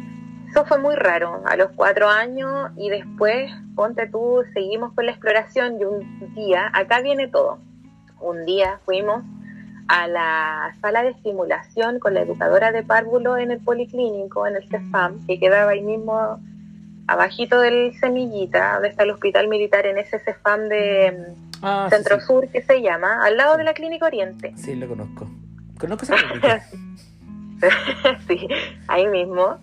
eso 0.50 0.64
fue 0.66 0.78
muy 0.78 0.94
raro, 0.94 1.42
a 1.46 1.56
los 1.56 1.70
cuatro 1.74 2.08
años, 2.08 2.70
y 2.76 2.90
después, 2.90 3.50
ponte 3.74 4.08
tú, 4.08 4.44
seguimos 4.52 4.92
con 4.94 5.06
la 5.06 5.12
exploración, 5.12 5.80
y 5.80 5.84
un 5.84 6.34
día, 6.34 6.70
acá 6.72 7.00
viene 7.00 7.28
todo, 7.28 7.58
un 8.20 8.44
día 8.44 8.78
fuimos 8.84 9.24
a 9.88 10.06
la 10.06 10.74
sala 10.80 11.02
de 11.02 11.10
estimulación 11.10 11.98
con 11.98 12.14
la 12.14 12.22
educadora 12.22 12.70
de 12.72 12.82
párvulo 12.82 13.36
en 13.36 13.50
el 13.50 13.58
policlínico, 13.60 14.46
en 14.46 14.56
el 14.56 14.68
CEFAM, 14.68 15.26
que 15.26 15.38
quedaba 15.38 15.72
ahí 15.72 15.82
mismo 15.82 16.40
abajito 17.06 17.60
del 17.60 17.92
Semillita, 17.98 18.74
donde 18.74 18.88
está 18.88 19.02
el 19.02 19.10
hospital 19.10 19.48
militar, 19.48 19.86
en 19.86 19.98
ese 19.98 20.18
CEFAM 20.20 20.68
de 20.68 21.34
Ah, 21.62 21.86
sí, 21.88 21.96
Centro 21.96 22.20
sí. 22.20 22.26
Sur, 22.26 22.48
que 22.48 22.62
se 22.62 22.82
llama, 22.82 23.24
al 23.24 23.36
lado 23.36 23.56
de 23.56 23.64
la 23.64 23.74
Clínica 23.74 24.06
Oriente. 24.06 24.52
Sí, 24.56 24.74
lo 24.74 24.88
conozco. 24.88 25.28
Conozco 25.78 26.04
esa 26.04 26.16
clínica. 26.16 26.62
sí, 28.28 28.48
ahí 28.88 29.06
mismo. 29.06 29.58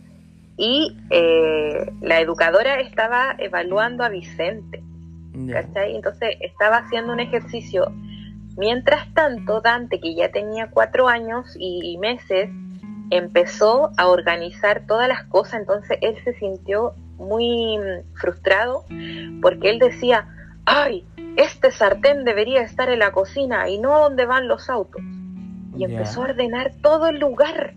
Y 0.58 0.98
eh, 1.10 1.92
la 2.02 2.20
educadora 2.20 2.80
estaba 2.80 3.36
evaluando 3.38 4.04
a 4.04 4.10
Vicente. 4.10 4.84
¿cachai? 5.52 5.96
Entonces 5.96 6.36
estaba 6.42 6.78
haciendo 6.78 7.14
un 7.14 7.20
ejercicio. 7.20 7.92
Mientras 8.58 9.14
tanto, 9.14 9.62
Dante, 9.62 10.00
que 10.00 10.16
ya 10.16 10.32
tenía 10.32 10.70
cuatro 10.70 11.08
años 11.08 11.56
y, 11.58 11.94
y 11.94 11.98
meses, 11.98 12.50
empezó 13.10 13.92
a 13.98 14.08
organizar 14.08 14.84
todas 14.86 15.08
las 15.08 15.24
cosas, 15.26 15.62
entonces 15.62 15.98
él 16.02 16.16
se 16.24 16.34
sintió 16.34 16.94
muy 17.18 17.78
mm, 17.78 18.16
frustrado 18.16 18.86
porque 19.42 19.70
él 19.70 19.80
decía, 19.80 20.28
ay, 20.66 21.06
este 21.38 21.72
sartén 21.72 22.24
debería 22.26 22.62
estar 22.62 22.90
en 22.90 23.00
la 23.00 23.12
cocina 23.12 23.70
y 23.70 23.78
no 23.80 23.98
donde 24.00 24.26
van 24.26 24.48
los 24.48 24.70
autos. 24.70 25.02
Y 25.78 25.84
empezó 25.86 26.22
a 26.22 26.26
ordenar 26.26 26.72
todo 26.82 27.08
el 27.08 27.20
lugar. 27.20 27.74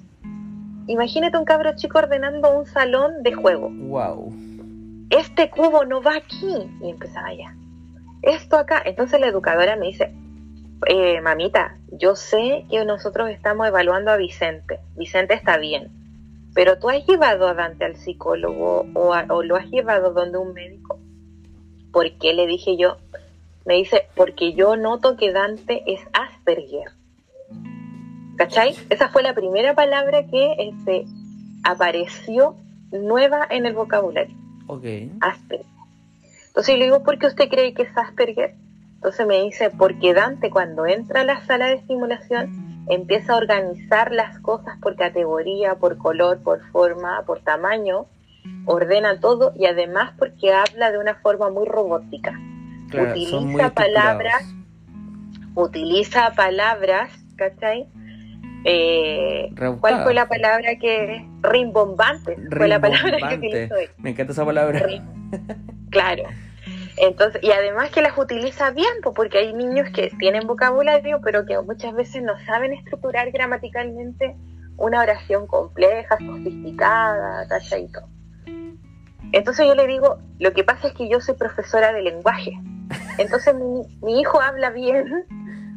Imagínate 0.89 1.39
un 1.39 1.45
cabro 1.45 1.75
chico 1.77 1.99
ordenando 1.99 2.57
un 2.59 2.67
salón 2.67 3.23
de 3.23 3.33
juego. 3.35 3.69
Wow. 3.71 4.33
Este 5.11 5.51
cubo 5.51 5.85
no 5.85 6.03
va 6.03 6.17
aquí. 6.17 6.71
Y 6.83 6.91
empezaba 6.91 7.33
ya. 7.35 7.55
Esto 8.23 8.57
acá. 8.57 8.83
Entonces 8.85 9.21
la 9.21 9.29
educadora 9.29 9.77
me 9.77 9.87
dice, 9.87 10.13
eh, 10.87 11.21
mamita, 11.21 11.77
yo 11.93 12.17
sé 12.17 12.65
que 12.71 12.85
nosotros 12.85 13.31
estamos 13.31 13.69
evaluando 13.69 14.11
a 14.11 14.17
Vicente. 14.17 14.81
Vicente 14.97 15.35
está 15.35 15.57
bien. 15.59 15.91
Pero 16.55 16.79
tú 16.79 16.89
has 16.91 17.07
llevado 17.07 17.47
a 17.47 17.55
Dante 17.55 17.85
al 17.85 17.97
psicólogo 17.97 18.87
o, 18.95 19.15
a- 19.15 19.27
o 19.29 19.43
lo 19.43 19.57
has 19.57 19.67
llevado 19.67 20.13
donde 20.13 20.39
un 20.39 20.53
médico. 20.53 20.99
¿Por 21.93 22.11
qué? 22.19 22.33
Le 22.33 22.47
dije 22.47 22.77
yo. 22.77 22.97
Me 23.65 23.75
dice, 23.75 24.09
porque 24.17 24.55
yo 24.55 24.77
noto 24.77 25.17
que 25.17 25.33
Dante 25.33 25.83
es 25.87 26.01
Asperger. 26.13 26.91
¿Cachai? 28.37 28.75
Esa 28.91 29.09
fue 29.09 29.23
la 29.23 29.35
primera 29.35 29.75
palabra 29.75 30.27
que 30.27 30.55
este, 30.59 31.05
apareció 31.63 32.57
nueva 32.91 33.47
en 33.49 33.67
el 33.67 33.75
vocabulario. 33.75 34.37
Ok. 34.67 34.85
Asperger. 35.21 35.67
Entonces 36.49 36.75
yo 36.75 36.79
le 36.79 36.85
digo, 36.87 37.03
¿por 37.03 37.19
qué 37.19 37.27
usted 37.27 37.49
cree 37.49 37.73
que 37.73 37.83
es 37.83 37.97
Asperger? 37.97 38.55
Entonces 38.95 39.27
me 39.27 39.43
dice, 39.43 39.71
porque 39.71 40.15
Dante 40.15 40.51
cuando 40.51 40.87
entra 40.87 41.21
a 41.21 41.25
la 41.25 41.45
sala 41.47 41.67
de 41.67 41.75
estimulación 41.75 42.85
empieza 42.89 43.33
a 43.33 43.37
organizar 43.37 44.13
las 44.13 44.39
cosas 44.41 44.79
por 44.81 44.97
categoría, 44.97 45.77
por 45.77 45.99
color, 45.99 46.43
por 46.43 46.61
forma, 46.71 47.23
por 47.27 47.41
tamaño, 47.41 48.07
ordena 48.67 49.21
todo 49.21 49.53
y 49.57 49.67
además 49.67 50.13
porque 50.19 50.53
habla 50.53 50.93
de 50.93 50.99
una 50.99 51.17
forma 51.17 51.51
muy 51.51 51.67
robótica. 51.67 52.39
Claro, 52.91 53.11
Utiliza 53.11 53.41
muy 53.41 53.63
palabras. 53.71 54.55
Utiliza 55.55 56.33
palabras, 56.35 57.11
¿cachai? 57.37 57.87
Eh, 58.65 59.51
¿Cuál 59.81 60.03
fue 60.05 60.15
la 60.15 60.29
palabra 60.29 60.77
que... 60.81 61.27
Rimbombante. 61.43 62.37
Fue 62.57 62.69
la 62.69 62.81
palabra 62.81 63.19
que 63.29 63.35
utilizó 63.37 63.77
él. 63.77 63.91
Me 63.99 64.11
encanta 64.11 64.33
esa 64.33 64.45
palabra. 64.45 64.79
Rim- 64.81 65.03
Claro. 65.91 66.23
Entonces, 66.97 67.43
y 67.43 67.51
además 67.51 67.91
que 67.91 68.03
las 68.03 68.17
utiliza 68.17 68.71
bien, 68.71 68.93
po, 69.03 69.13
porque 69.13 69.39
hay 69.39 69.53
niños 69.53 69.89
que 69.91 70.11
tienen 70.19 70.47
vocabulario, 70.47 71.21
pero 71.23 71.45
que 71.45 71.59
muchas 71.61 71.95
veces 71.95 72.23
no 72.23 72.33
saben 72.47 72.73
estructurar 72.73 73.31
gramaticalmente 73.33 74.37
una 74.77 75.01
oración 75.01 75.47
compleja, 75.47 76.17
sofisticada, 76.19 77.47
¿cachai? 77.49 77.89
Entonces 79.33 79.67
yo 79.67 79.75
le 79.75 79.87
digo, 79.87 80.19
lo 80.39 80.53
que 80.53 80.65
pasa 80.65 80.89
es 80.89 80.95
que 80.95 81.09
yo 81.09 81.21
soy 81.21 81.35
profesora 81.35 81.93
de 81.93 82.03
lenguaje. 82.03 82.53
Entonces 83.19 83.55
mi, 83.55 83.83
mi 84.03 84.21
hijo 84.21 84.41
habla 84.41 84.71
bien 84.71 85.25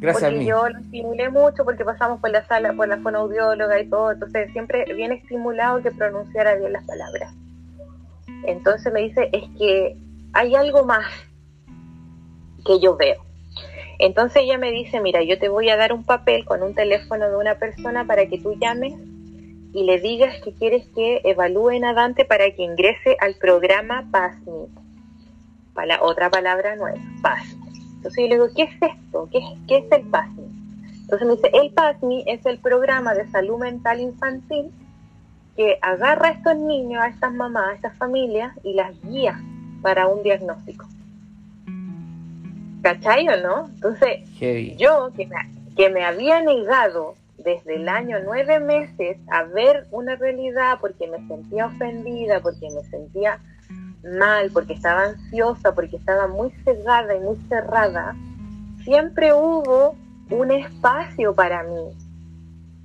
Gracias 0.00 0.24
a 0.24 0.26
porque 0.26 0.38
mí. 0.40 0.46
yo 0.46 0.68
lo 0.68 0.78
estimulé 0.78 1.30
mucho 1.30 1.64
porque 1.64 1.84
pasamos 1.84 2.20
por 2.20 2.30
la 2.30 2.44
sala, 2.46 2.74
por 2.74 2.86
la 2.86 2.98
fonoaudióloga 2.98 3.80
y 3.80 3.88
todo, 3.88 4.12
entonces 4.12 4.52
siempre 4.52 4.84
bien 4.94 5.12
estimulado 5.12 5.82
que 5.82 5.90
pronunciara 5.90 6.54
bien 6.56 6.72
las 6.72 6.84
palabras. 6.84 7.34
Entonces 8.44 8.92
me 8.92 9.00
dice, 9.00 9.30
es 9.32 9.44
que 9.58 9.96
hay 10.34 10.54
algo 10.54 10.84
más 10.84 11.06
que 12.66 12.78
yo 12.78 12.96
veo. 12.96 13.16
Entonces 13.98 14.42
ella 14.42 14.58
me 14.58 14.70
dice, 14.70 15.00
mira, 15.00 15.22
yo 15.22 15.38
te 15.38 15.48
voy 15.48 15.70
a 15.70 15.76
dar 15.76 15.94
un 15.94 16.04
papel 16.04 16.44
con 16.44 16.62
un 16.62 16.74
teléfono 16.74 17.30
de 17.30 17.36
una 17.36 17.54
persona 17.54 18.04
para 18.06 18.26
que 18.26 18.38
tú 18.38 18.54
llames 18.60 18.92
y 19.76 19.84
le 19.84 20.00
digas 20.00 20.40
que 20.42 20.54
quieres 20.54 20.86
que 20.94 21.20
evalúen 21.22 21.84
a 21.84 21.92
Dante 21.92 22.24
para 22.24 22.50
que 22.50 22.62
ingrese 22.62 23.14
al 23.20 23.34
programa 23.34 24.08
PASMI. 24.10 24.68
Para 25.74 26.02
otra 26.02 26.30
palabra 26.30 26.76
nueva, 26.76 26.98
PASMI. 27.20 27.78
Entonces 27.96 28.16
yo 28.16 28.26
le 28.26 28.34
digo, 28.36 28.48
¿qué 28.56 28.62
es 28.62 28.70
esto? 28.80 29.28
¿Qué 29.30 29.36
es, 29.36 29.44
qué 29.68 29.76
es 29.76 29.92
el 29.92 30.08
PASMI? 30.08 30.44
Entonces 31.02 31.28
me 31.28 31.36
dice, 31.36 31.50
el 31.52 31.74
PASMI 31.74 32.24
es 32.26 32.46
el 32.46 32.58
programa 32.58 33.12
de 33.12 33.30
salud 33.30 33.58
mental 33.58 34.00
infantil 34.00 34.70
que 35.56 35.78
agarra 35.82 36.28
a 36.28 36.32
estos 36.32 36.56
niños, 36.56 37.02
a 37.02 37.08
estas 37.08 37.34
mamás, 37.34 37.68
a 37.68 37.74
estas 37.74 37.98
familias 37.98 38.56
y 38.62 38.72
las 38.72 38.98
guía 39.02 39.38
para 39.82 40.06
un 40.06 40.22
diagnóstico. 40.22 40.86
¿Cachai 42.80 43.28
o 43.28 43.42
no? 43.42 43.66
Entonces, 43.74 44.26
Heavy. 44.38 44.74
yo 44.76 45.10
que 45.14 45.26
me, 45.26 45.36
que 45.76 45.90
me 45.90 46.02
había 46.02 46.40
negado 46.40 47.14
desde 47.46 47.76
el 47.76 47.88
año 47.88 48.18
nueve 48.24 48.58
meses 48.58 49.18
a 49.30 49.44
ver 49.44 49.86
una 49.92 50.16
realidad 50.16 50.78
porque 50.80 51.06
me 51.06 51.24
sentía 51.28 51.66
ofendida, 51.66 52.40
porque 52.40 52.68
me 52.74 52.82
sentía 52.90 53.38
mal, 54.18 54.50
porque 54.52 54.72
estaba 54.72 55.04
ansiosa, 55.04 55.72
porque 55.72 55.96
estaba 55.96 56.26
muy 56.26 56.50
cegada 56.64 57.14
y 57.14 57.20
muy 57.20 57.36
cerrada, 57.48 58.16
siempre 58.82 59.32
hubo 59.32 59.94
un 60.28 60.50
espacio 60.50 61.36
para 61.36 61.62
mí. 61.62 61.96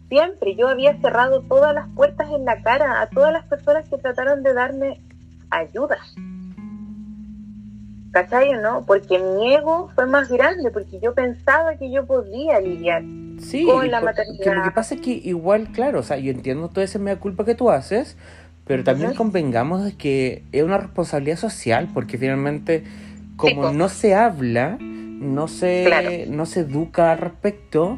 Siempre 0.10 0.56
yo 0.56 0.68
había 0.68 0.96
cerrado 1.02 1.42
todas 1.42 1.74
las 1.74 1.90
puertas 1.96 2.30
en 2.30 2.46
la 2.46 2.62
cara 2.62 3.02
a 3.02 3.10
todas 3.10 3.34
las 3.34 3.46
personas 3.46 3.90
que 3.90 3.98
trataron 3.98 4.44
de 4.44 4.54
darme 4.54 5.02
ayuda. 5.50 5.98
¿Cachai 8.12 8.54
o 8.54 8.62
no? 8.62 8.86
Porque 8.86 9.18
mi 9.18 9.56
ego 9.56 9.90
fue 9.96 10.06
más 10.06 10.30
grande, 10.30 10.70
porque 10.70 11.00
yo 11.00 11.16
pensaba 11.16 11.78
que 11.78 11.90
yo 11.90 12.06
podía 12.06 12.60
lidiar. 12.60 13.02
Sí, 13.42 13.66
con 13.66 13.90
la 13.90 14.02
maternidad. 14.02 14.44
que 14.44 14.56
lo 14.56 14.64
que 14.64 14.72
pasa 14.72 14.96
es 14.96 15.02
que 15.02 15.12
igual, 15.12 15.72
claro, 15.72 16.00
o 16.00 16.04
sea, 16.04 16.18
yo 16.18 16.32
entiendo 16.32 16.70
toda 16.70 16.84
esa 16.84 17.00
mea 17.00 17.18
culpa 17.20 17.44
que 17.46 17.56
tú 17.56 17.70
haces, 17.70 18.16
pero 18.66 18.84
también 18.84 19.10
Ujú. 19.10 19.18
convengamos 19.18 19.84
de 19.84 19.94
que 19.94 20.44
es 20.52 20.64
una 20.64 20.78
responsabilidad 20.78 21.38
social, 21.38 21.90
porque 21.94 22.18
finalmente, 22.18 22.84
como 23.36 23.72
no 23.72 23.90
se 23.90 24.14
habla, 24.16 24.78
no 24.80 25.48
se, 25.48 25.84
Claro. 25.86 26.10
no 26.30 26.46
se 26.46 26.62
educa 26.62 27.12
al 27.12 27.18
respecto, 27.18 27.98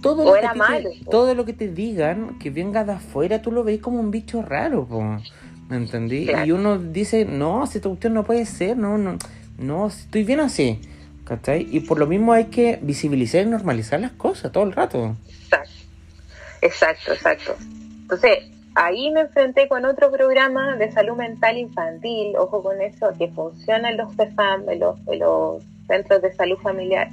todo 0.00 0.22
O 0.22 0.34
lo, 0.34 0.40
que 0.40 0.58
malo, 0.58 0.90
te, 0.90 1.04
todo 1.10 1.34
lo 1.34 1.44
que 1.44 1.52
te 1.54 1.68
digan, 1.68 2.38
que 2.38 2.50
venga 2.50 2.84
de 2.84 2.92
afuera, 2.92 3.42
tú 3.42 3.50
lo 3.50 3.64
ves 3.64 3.80
como 3.80 4.00
un 4.00 4.10
bicho 4.10 4.42
raro, 4.42 4.86
po. 4.86 5.02
¿me 5.68 5.76
entendí? 5.76 6.26
Claro. 6.26 6.44
Y 6.46 6.52
uno 6.52 6.78
dice, 6.78 7.24
no, 7.24 7.66
si 7.66 7.78
esta 7.78 7.88
cuestión 7.88 8.14
no 8.14 8.24
puede 8.24 8.44
ser, 8.44 8.76
no, 8.76 8.98
no, 8.98 9.16
no, 9.58 9.86
estoy 9.86 10.24
bien 10.24 10.40
así, 10.40 10.78
Y 11.70 11.80
por 11.80 11.98
lo 11.98 12.06
mismo 12.06 12.32
hay 12.32 12.46
que 12.46 12.78
visibilizar 12.82 13.42
y 13.42 13.46
normalizar 13.46 14.00
las 14.00 14.12
cosas 14.12 14.52
todo 14.52 14.64
el 14.64 14.72
rato. 14.72 15.16
Exacto, 15.40 15.72
exacto, 16.60 17.12
exacto. 17.12 17.56
Entonces, 18.02 18.38
ahí 18.74 19.10
me 19.10 19.22
enfrenté 19.22 19.68
con 19.68 19.84
otro 19.86 20.10
programa 20.10 20.76
de 20.76 20.92
salud 20.92 21.16
mental 21.16 21.56
infantil, 21.56 22.36
ojo 22.36 22.62
con 22.62 22.80
eso, 22.80 23.08
que 23.18 23.28
funciona 23.28 23.90
en 23.90 23.96
los 23.96 24.14
CEFAM, 24.16 24.68
en 24.68 24.80
los 24.80 25.62
centros 25.86 26.20
de 26.20 26.34
salud 26.34 26.58
familiar, 26.58 27.08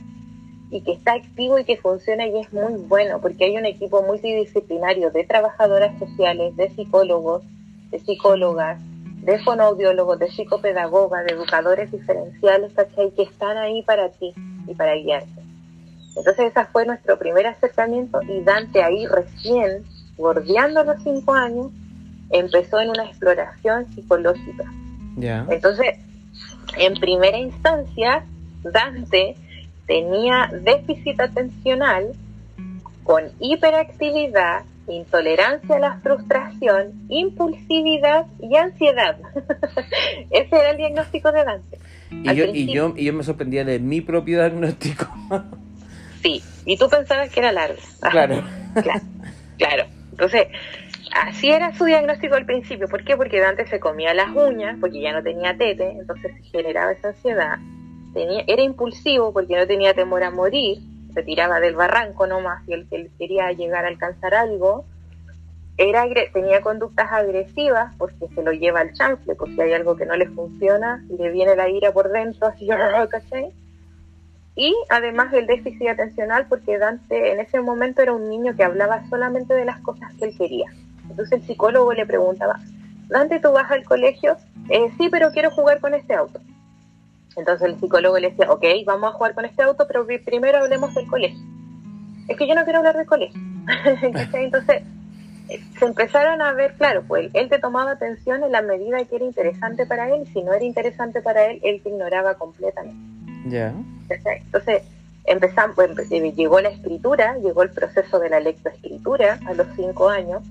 y 0.72 0.82
que 0.82 0.94
está 0.94 1.14
activo 1.14 1.60
y 1.60 1.64
que 1.64 1.78
funciona 1.78 2.26
y 2.28 2.40
es 2.40 2.52
muy 2.52 2.74
bueno, 2.88 3.22
porque 3.22 3.46
hay 3.46 3.58
un 3.58 3.66
equipo 3.66 4.02
multidisciplinario 4.04 5.12
de 5.12 5.24
trabajadoras 5.24 5.98
sociales, 6.00 6.56
de 6.58 6.70
psicólogos, 6.70 7.44
de 7.92 8.00
psicólogas, 8.00 8.82
de 9.22 9.40
fonoaudiólogos, 9.40 10.20
de 10.20 10.32
psicopedagogas, 10.32 11.26
de 11.26 11.34
educadores 11.34 11.92
diferenciales, 11.92 12.74
¿cachai? 12.74 13.12
Que 13.12 13.24
están 13.24 13.58
ahí 13.58 13.84
para 13.84 14.10
ti 14.10 14.34
y 14.68 14.74
para 14.74 14.96
guiarte. 14.96 15.42
Entonces 16.16 16.52
ese 16.52 16.66
fue 16.72 16.86
nuestro 16.86 17.18
primer 17.18 17.48
acercamiento 17.48 18.22
y 18.24 18.42
Dante 18.42 18.84
ahí 18.84 19.06
recién, 19.08 19.84
bordeando 20.18 20.84
los 20.84 21.02
cinco 21.04 21.34
años, 21.34 21.68
empezó 22.32 22.80
en 22.80 22.90
una 22.90 23.06
exploración 23.06 23.88
psicológica. 23.94 24.66
Ya. 25.18 25.46
Entonces, 25.50 25.98
en 26.78 26.94
primera 26.96 27.38
instancia, 27.38 28.26
Dante 28.64 29.36
tenía 29.88 30.50
déficit 30.64 31.20
atencional 31.20 32.14
con 33.04 33.24
hiperactividad, 33.40 34.64
intolerancia 34.92 35.76
a 35.76 35.80
la 35.80 36.00
frustración, 36.00 37.06
impulsividad 37.10 38.26
y 38.40 38.56
ansiedad. 38.56 39.18
Ese 40.30 40.56
era 40.56 40.72
el 40.72 40.78
diagnóstico 40.78 41.32
de 41.32 41.44
Dante. 41.44 41.80
Y 42.12 42.36
yo, 42.36 42.46
y, 42.46 42.74
yo, 42.74 42.94
y 42.96 43.06
yo 43.06 43.14
me 43.14 43.24
sorprendía 43.24 43.64
de 43.64 43.80
mi 43.80 44.02
propio 44.02 44.40
diagnóstico. 44.40 45.08
Sí, 46.22 46.44
y 46.66 46.78
tú 46.78 46.88
pensabas 46.90 47.30
que 47.30 47.40
era 47.40 47.52
largo. 47.52 47.80
claro. 48.12 48.44
Claro, 48.74 49.02
claro. 49.58 49.86
Entonces, 50.12 50.48
así 51.14 51.50
era 51.50 51.74
su 51.76 51.86
diagnóstico 51.86 52.36
al 52.36 52.46
principio. 52.46 52.88
¿Por 52.88 53.04
qué? 53.04 53.18
Porque 53.18 53.40
Dante 53.40 53.66
se 53.68 53.80
comía 53.80 54.14
las 54.14 54.30
uñas, 54.36 54.78
porque 54.80 55.02
ya 55.02 55.14
no 55.14 55.24
tenía 55.24 55.58
tete, 55.58 55.90
entonces 55.92 56.32
se 56.36 56.44
generaba 56.44 56.92
esa 56.92 57.10
ansiedad. 57.10 57.58
Tenía, 58.14 58.44
era 58.48 58.62
impulsivo 58.62 59.34
porque 59.34 59.58
no 59.58 59.66
tenía 59.66 59.94
temor 59.94 60.24
a 60.24 60.32
morir, 60.32 60.80
se 61.14 61.24
tiraba 61.24 61.60
del 61.60 61.76
barranco 61.76 62.28
nomás 62.28 62.68
y 62.68 62.74
él, 62.74 62.88
él 62.92 63.12
quería 63.18 63.52
llegar 63.52 63.86
a 63.86 63.90
alcanzar 63.90 64.34
algo. 64.34 64.86
Era, 65.78 66.06
tenía 66.34 66.62
conductas 66.62 67.12
agresivas 67.12 67.96
porque 67.98 68.28
se 68.36 68.44
lo 68.44 68.52
lleva 68.52 68.82
al 68.82 68.94
chanfle, 68.94 69.36
si 69.56 69.62
hay 69.62 69.74
algo 69.74 69.96
que 69.96 70.06
no 70.06 70.16
le 70.16 70.28
funciona, 70.28 71.04
le 71.18 71.32
viene 71.32 71.56
la 71.56 71.70
ira 71.70 71.92
por 71.92 72.12
dentro, 72.12 72.48
así. 72.48 72.68
Y 74.54 74.76
además 74.90 75.32
el 75.34 75.48
déficit 75.48 75.88
atencional, 75.88 76.46
porque 76.48 76.78
Dante 76.78 77.32
en 77.32 77.40
ese 77.40 77.62
momento 77.62 78.02
era 78.02 78.12
un 78.12 78.30
niño 78.30 78.54
que 78.56 78.64
hablaba 78.64 79.02
solamente 79.10 79.54
de 79.54 79.64
las 79.66 79.80
cosas 79.80 80.14
que 80.20 80.26
él 80.26 80.38
quería. 80.38 80.66
Entonces 81.10 81.40
el 81.40 81.48
psicólogo 81.48 81.94
le 81.94 82.06
preguntaba, 82.06 82.60
Dante, 83.08 83.40
¿tú 83.40 83.52
vas 83.54 83.72
al 83.72 83.84
colegio? 83.86 84.36
"Eh, 84.70 84.92
sí, 84.98 85.08
pero 85.10 85.32
quiero 85.32 85.52
jugar 85.52 85.80
con 85.80 85.94
este 85.94 86.14
auto. 86.14 86.42
Entonces 87.38 87.68
el 87.70 87.80
psicólogo 87.80 88.18
le 88.20 88.30
decía, 88.32 88.52
ok, 88.52 88.64
vamos 88.86 89.10
a 89.14 89.18
jugar 89.18 89.34
con 89.34 89.46
este 89.46 89.64
auto, 89.64 89.86
pero 89.88 90.06
pri- 90.06 90.20
primero 90.20 90.60
hablemos 90.60 90.94
del 90.94 91.08
colegio. 91.08 91.40
Es 92.28 92.38
que 92.38 92.48
yo 92.48 92.56
no 92.56 92.64
quiero 92.64 92.80
hablar 92.80 92.98
del 92.98 93.06
colegio. 93.06 93.40
Entonces 94.34 94.84
eh, 95.50 95.60
se 95.80 95.86
empezaron 95.86 96.42
a 96.42 96.54
ver, 96.54 96.74
claro, 96.76 97.04
pues 97.08 97.30
él 97.34 97.50
te 97.50 97.60
tomaba 97.60 97.92
atención 97.92 98.44
en 98.44 98.52
la 98.52 98.62
medida 98.62 99.04
que 99.06 99.16
era 99.16 99.26
interesante 99.26 99.86
para 99.86 100.14
él, 100.14 100.28
si 100.34 100.42
no 100.44 100.54
era 100.54 100.64
interesante 100.64 101.22
para 101.22 101.46
él, 101.46 101.60
él 101.64 101.82
te 101.82 101.90
ignoraba 101.90 102.36
completamente. 102.36 102.98
Ya. 103.50 103.74
Entonces, 104.46 104.84
empezamos, 105.26 105.76
bueno, 105.76 105.96
eh, 106.10 106.34
llegó 106.36 106.60
la 106.62 106.70
escritura, 106.70 107.38
llegó 107.38 107.64
el 107.64 107.70
proceso 107.72 108.20
de 108.20 108.30
la 108.30 108.40
lectoescritura 108.40 109.40
a 109.46 109.54
los 109.54 109.68
cinco 109.76 110.10
años. 110.10 110.42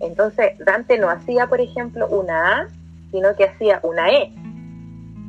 Entonces, 0.00 0.58
Dante 0.58 0.98
no 0.98 1.08
hacía, 1.10 1.46
por 1.46 1.60
ejemplo, 1.60 2.06
una 2.08 2.60
A, 2.62 2.68
sino 3.10 3.34
que 3.36 3.44
hacía 3.44 3.80
una 3.82 4.10
E. 4.10 4.32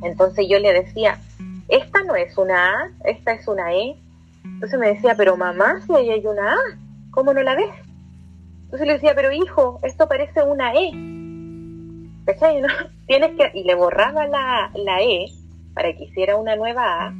Entonces 0.02 0.46
yo 0.48 0.58
le 0.58 0.72
decía, 0.72 1.18
esta 1.68 2.02
no 2.04 2.14
es 2.14 2.36
una 2.38 2.70
A, 2.70 2.90
esta 3.04 3.32
es 3.32 3.46
una 3.48 3.72
E. 3.74 3.96
Entonces 4.44 4.78
me 4.78 4.88
decía, 4.88 5.14
pero 5.16 5.36
mamá, 5.36 5.80
si 5.86 5.94
ahí 5.94 6.10
hay 6.10 6.26
una 6.26 6.52
A, 6.52 6.58
¿cómo 7.10 7.32
no 7.32 7.42
la 7.42 7.54
ves? 7.54 7.74
Entonces 8.64 8.86
le 8.86 8.94
decía, 8.94 9.14
pero 9.14 9.32
hijo, 9.32 9.80
esto 9.82 10.08
parece 10.08 10.42
una 10.42 10.74
E. 10.74 10.90
¿Cachai? 12.26 12.60
¿No? 12.60 12.68
Tienes 13.06 13.36
que... 13.36 13.58
Y 13.58 13.64
le 13.64 13.74
borraba 13.74 14.26
la, 14.26 14.70
la 14.74 15.00
E 15.02 15.26
para 15.74 15.92
que 15.92 16.04
hiciera 16.04 16.36
una 16.36 16.56
nueva 16.56 17.06
A 17.06 17.14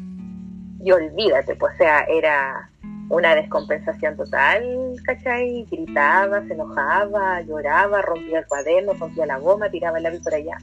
y 0.86 0.92
olvídate, 0.92 1.56
pues 1.56 1.74
o 1.74 1.78
sea, 1.78 2.00
era 2.02 2.70
una 3.08 3.34
descompensación 3.34 4.16
total, 4.16 4.94
¿cachai? 5.04 5.66
Gritaba, 5.70 6.42
se 6.46 6.54
enojaba, 6.54 7.40
lloraba, 7.42 8.02
rompía 8.02 8.40
el 8.40 8.46
cuaderno, 8.46 8.92
rompía 8.94 9.26
la 9.26 9.38
goma, 9.38 9.70
tiraba 9.70 9.98
el 9.98 10.04
lápiz 10.04 10.22
por 10.22 10.34
allá. 10.34 10.58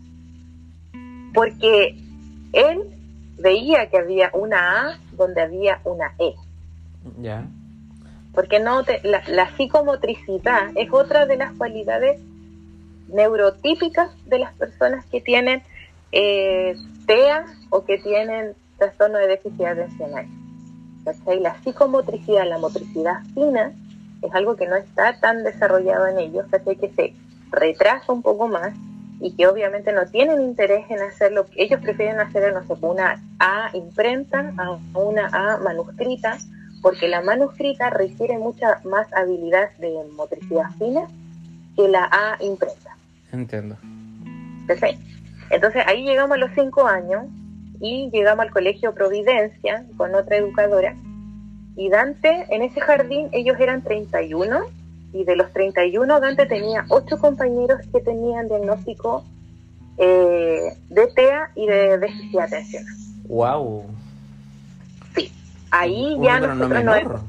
Porque 1.34 1.97
él 2.53 2.84
veía 3.38 3.89
que 3.89 3.97
había 3.97 4.29
una 4.34 4.89
A 4.91 4.99
donde 5.13 5.41
había 5.41 5.79
una 5.84 6.13
E. 6.19 6.34
Ya. 7.21 7.45
Porque 8.34 8.59
no 8.59 8.84
te- 8.84 9.01
la, 9.03 9.21
la 9.27 9.55
psicomotricidad 9.55 10.71
es 10.75 10.91
otra 10.91 11.25
de 11.25 11.38
las 11.38 11.51
cualidades 11.53 12.19
neurotípicas 13.09 14.09
de 14.25 14.39
las 14.39 14.53
personas 14.53 15.05
que 15.07 15.21
tienen 15.21 15.61
eh, 16.11 16.75
TEA 17.05 17.45
o 17.69 17.84
que 17.86 17.97
tienen 17.99 18.53
trastorno 18.77 19.17
de 19.19 19.27
déficit 19.27 19.65
atencional. 19.65 20.25
¿Cachai? 21.05 21.39
La 21.39 21.55
psicomotricidad, 21.61 22.47
la 22.47 22.57
motricidad 22.59 23.21
fina, 23.34 23.73
es 24.21 24.34
algo 24.34 24.55
que 24.55 24.67
no 24.67 24.75
está 24.77 25.19
tan 25.19 25.43
desarrollado 25.43 26.07
en 26.07 26.17
ellos, 26.19 26.45
¿cachai? 26.49 26.77
que 26.77 26.89
se 26.91 27.13
retrasa 27.51 28.11
un 28.13 28.21
poco 28.21 28.47
más 28.47 28.73
y 29.24 29.32
que 29.36 29.47
obviamente 29.47 29.93
no 29.93 30.05
tienen 30.05 30.41
interés 30.41 30.86
en 30.89 30.99
hacerlo. 30.99 31.45
Ellos 31.55 31.80
prefieren 31.82 32.19
hacer, 32.19 32.53
no 32.53 32.61
sé, 32.67 32.74
una 32.86 33.24
A 33.39 33.69
imprenta 33.74 34.53
a 34.57 34.99
una 34.99 35.28
A 35.28 35.57
manuscrita, 35.59 36.38
porque 36.82 37.07
la 37.07 37.21
manuscrita 37.21 37.89
requiere 37.89 38.38
mucha 38.38 38.82
más 38.84 39.07
habilidad 39.13 39.71
de 39.78 39.93
motricidad 40.17 40.69
fina 40.78 41.07
que 41.78 41.88
la 41.88 42.09
A 42.11 42.38
imprenta. 42.43 42.97
Entiendo. 43.32 43.78
¿cachai? 44.67 44.97
Entonces 45.49 45.84
ahí 45.88 46.03
llegamos 46.03 46.36
a 46.36 46.39
los 46.39 46.51
cinco 46.53 46.86
años 46.86 47.26
y 47.80 48.09
llegamos 48.11 48.45
al 48.45 48.51
colegio 48.51 48.93
Providencia 48.93 49.86
con 49.95 50.15
otra 50.15 50.38
educadora. 50.38 50.95
Y 51.78 51.89
Dante, 51.89 52.45
en 52.49 52.61
ese 52.61 52.82
jardín, 52.82 53.30
ellos 53.32 53.57
eran 53.59 53.82
31 53.84 54.65
y 55.14 55.24
de 55.24 55.36
los 55.36 55.51
31 55.53 56.20
Dante 56.20 56.45
tenía 56.47 56.86
ocho 56.89 57.18
compañeros 57.18 57.80
que 57.91 58.01
tenían 58.01 58.47
diagnóstico 58.47 59.24
eh, 59.97 60.76
de 60.89 61.07
TEA 61.16 61.51
y 61.55 61.68
de 61.68 61.97
déficit 61.99 62.39
atencional. 62.39 62.93
Wow. 63.28 63.86
Ahí 65.72 66.16
Un 66.18 66.24
ya 66.24 66.39
nosotros 66.39 66.84
no. 66.84 67.24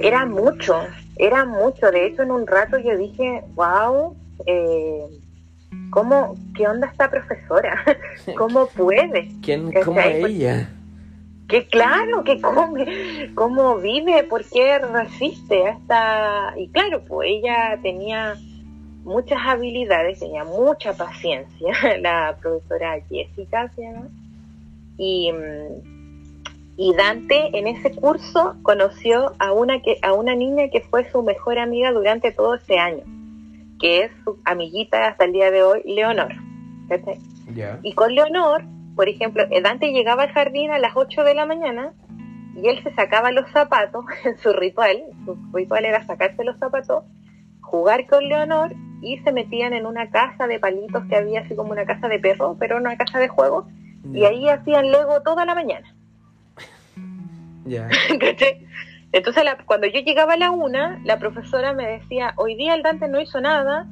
Era 0.00 0.24
mucho, 0.24 0.74
era 1.16 1.44
mucho. 1.44 1.90
De 1.90 2.06
hecho, 2.06 2.22
en 2.22 2.30
un 2.30 2.46
rato 2.46 2.78
yo 2.78 2.96
dije, 2.96 3.42
wow, 3.54 4.16
eh, 4.46 5.04
¿cómo, 5.90 6.36
¿qué 6.56 6.66
onda 6.66 6.88
esta 6.88 7.10
profesora? 7.10 7.78
¿Cómo 8.36 8.66
puede? 8.66 9.30
¿Quién, 9.42 9.72
cómo 9.84 10.00
ella? 10.00 10.68
Que 11.48 11.66
claro, 11.66 12.24
que 12.24 12.40
come, 12.40 13.30
cómo 13.34 13.76
vive, 13.76 14.24
por 14.24 14.44
qué 14.44 14.78
resiste 14.78 15.66
hasta... 15.66 16.54
Y 16.56 16.68
claro, 16.68 17.04
pues 17.04 17.28
ella 17.30 17.78
tenía 17.82 18.36
muchas 19.04 19.38
habilidades, 19.44 20.20
tenía 20.20 20.44
mucha 20.44 20.94
paciencia, 20.94 21.74
la 22.00 22.36
profesora 22.40 23.00
Jessica 23.08 23.70
se 23.74 23.82
llama. 23.82 24.08
Y, 24.96 25.32
mm, 25.32 25.92
y 26.76 26.94
Dante 26.94 27.56
en 27.56 27.66
ese 27.66 27.94
curso 27.94 28.56
conoció 28.62 29.34
a 29.38 29.52
una, 29.52 29.80
que, 29.82 29.98
a 30.02 30.12
una 30.14 30.34
niña 30.34 30.68
que 30.68 30.80
fue 30.80 31.10
su 31.10 31.22
mejor 31.22 31.58
amiga 31.58 31.92
durante 31.92 32.32
todo 32.32 32.54
ese 32.54 32.78
año, 32.78 33.04
que 33.78 34.04
es 34.04 34.10
su 34.24 34.38
amiguita 34.44 35.08
hasta 35.08 35.24
el 35.24 35.32
día 35.32 35.50
de 35.50 35.62
hoy, 35.62 35.82
Leonor. 35.84 36.32
Ya. 37.54 37.78
Y 37.82 37.94
con 37.94 38.14
Leonor, 38.14 38.64
por 38.96 39.08
ejemplo, 39.08 39.44
eh, 39.50 39.60
Dante 39.62 39.92
llegaba 39.92 40.24
al 40.24 40.32
jardín 40.32 40.70
a 40.70 40.78
las 40.78 40.92
8 40.96 41.24
de 41.24 41.34
la 41.34 41.46
mañana 41.46 41.92
y 42.56 42.68
él 42.68 42.82
se 42.82 42.94
sacaba 42.94 43.32
los 43.32 43.50
zapatos 43.50 44.04
en 44.24 44.38
su 44.38 44.52
ritual. 44.52 45.02
Su 45.24 45.36
ritual 45.52 45.84
era 45.84 46.04
sacarse 46.06 46.44
los 46.44 46.58
zapatos, 46.58 47.04
jugar 47.60 48.06
con 48.06 48.28
Leonor 48.28 48.74
y 49.00 49.18
se 49.18 49.32
metían 49.32 49.72
en 49.72 49.86
una 49.86 50.10
casa 50.10 50.46
de 50.46 50.58
palitos 50.60 51.04
que 51.08 51.16
había 51.16 51.40
así 51.40 51.56
como 51.56 51.72
una 51.72 51.84
casa 51.86 52.08
de 52.08 52.18
perro, 52.20 52.56
pero 52.58 52.76
una 52.76 52.96
casa 52.96 53.18
de 53.18 53.28
juego. 53.28 53.66
Y 54.12 54.20
Ya. 54.20 54.28
ahí 54.28 54.48
hacían 54.48 54.90
Lego 54.90 55.22
toda 55.22 55.44
la 55.44 55.54
mañana. 55.54 55.94
Ya. 57.64 57.88
Entonces, 59.12 59.44
la- 59.44 59.58
cuando 59.66 59.86
yo 59.86 60.00
llegaba 60.00 60.34
a 60.34 60.36
la 60.36 60.50
una, 60.50 61.00
la 61.04 61.18
profesora 61.18 61.72
me 61.74 61.86
decía, 61.86 62.32
hoy 62.36 62.54
día 62.56 62.74
el 62.74 62.82
Dante 62.82 63.08
no 63.08 63.20
hizo 63.20 63.40
nada, 63.40 63.86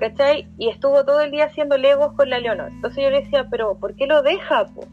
¿cachai? 0.00 0.48
Y 0.58 0.68
estuvo 0.70 1.04
todo 1.04 1.20
el 1.20 1.30
día 1.30 1.44
haciendo 1.44 1.76
legos 1.78 2.12
con 2.14 2.28
la 2.30 2.38
Leonor. 2.40 2.70
Entonces 2.72 3.04
yo 3.04 3.10
le 3.10 3.20
decía, 3.22 3.46
pero 3.50 3.76
¿por 3.78 3.94
qué 3.94 4.06
lo 4.06 4.22
deja, 4.22 4.64
po? 4.66 4.84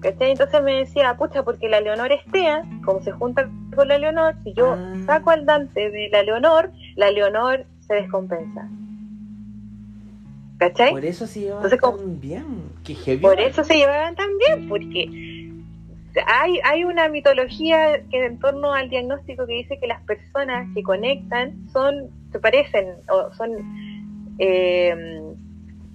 ¿Cachai? 0.00 0.30
Entonces 0.32 0.62
me 0.62 0.74
decía, 0.76 1.16
pucha, 1.16 1.42
porque 1.42 1.68
la 1.68 1.80
Leonor 1.80 2.12
estea, 2.12 2.62
como 2.84 3.02
se 3.02 3.10
junta 3.10 3.48
con 3.74 3.88
la 3.88 3.98
Leonor, 3.98 4.36
si 4.44 4.52
yo 4.52 4.74
Ah. 4.74 4.94
saco 5.06 5.30
al 5.30 5.44
Dante 5.46 5.90
de 5.90 6.08
la 6.12 6.22
Leonor, 6.22 6.70
la 6.94 7.10
Leonor 7.10 7.64
se 7.80 7.94
descompensa. 7.94 8.68
¿Cachai? 10.58 10.90
Por 10.90 11.04
eso 11.04 11.26
se 11.26 11.40
llevaban 11.40 11.64
Entonces, 11.64 12.00
tan 12.00 12.20
bien. 12.20 12.44
Qué 12.84 12.94
heavy. 12.94 13.22
Por 13.22 13.40
eso 13.40 13.64
se 13.64 13.74
llevaban 13.76 14.14
tan 14.14 14.28
bien, 14.38 14.68
porque 14.68 15.08
hay, 16.26 16.58
hay 16.64 16.84
una 16.84 17.08
mitología 17.08 18.00
que 18.10 18.24
en 18.26 18.38
torno 18.40 18.72
al 18.72 18.88
diagnóstico 18.90 19.46
que 19.46 19.54
dice 19.54 19.78
que 19.78 19.86
las 19.86 20.02
personas 20.02 20.66
que 20.74 20.82
conectan 20.82 21.68
son, 21.72 22.08
se 22.32 22.40
parecen, 22.40 22.88
o 23.08 23.32
son, 23.34 23.50
eh, 24.38 24.94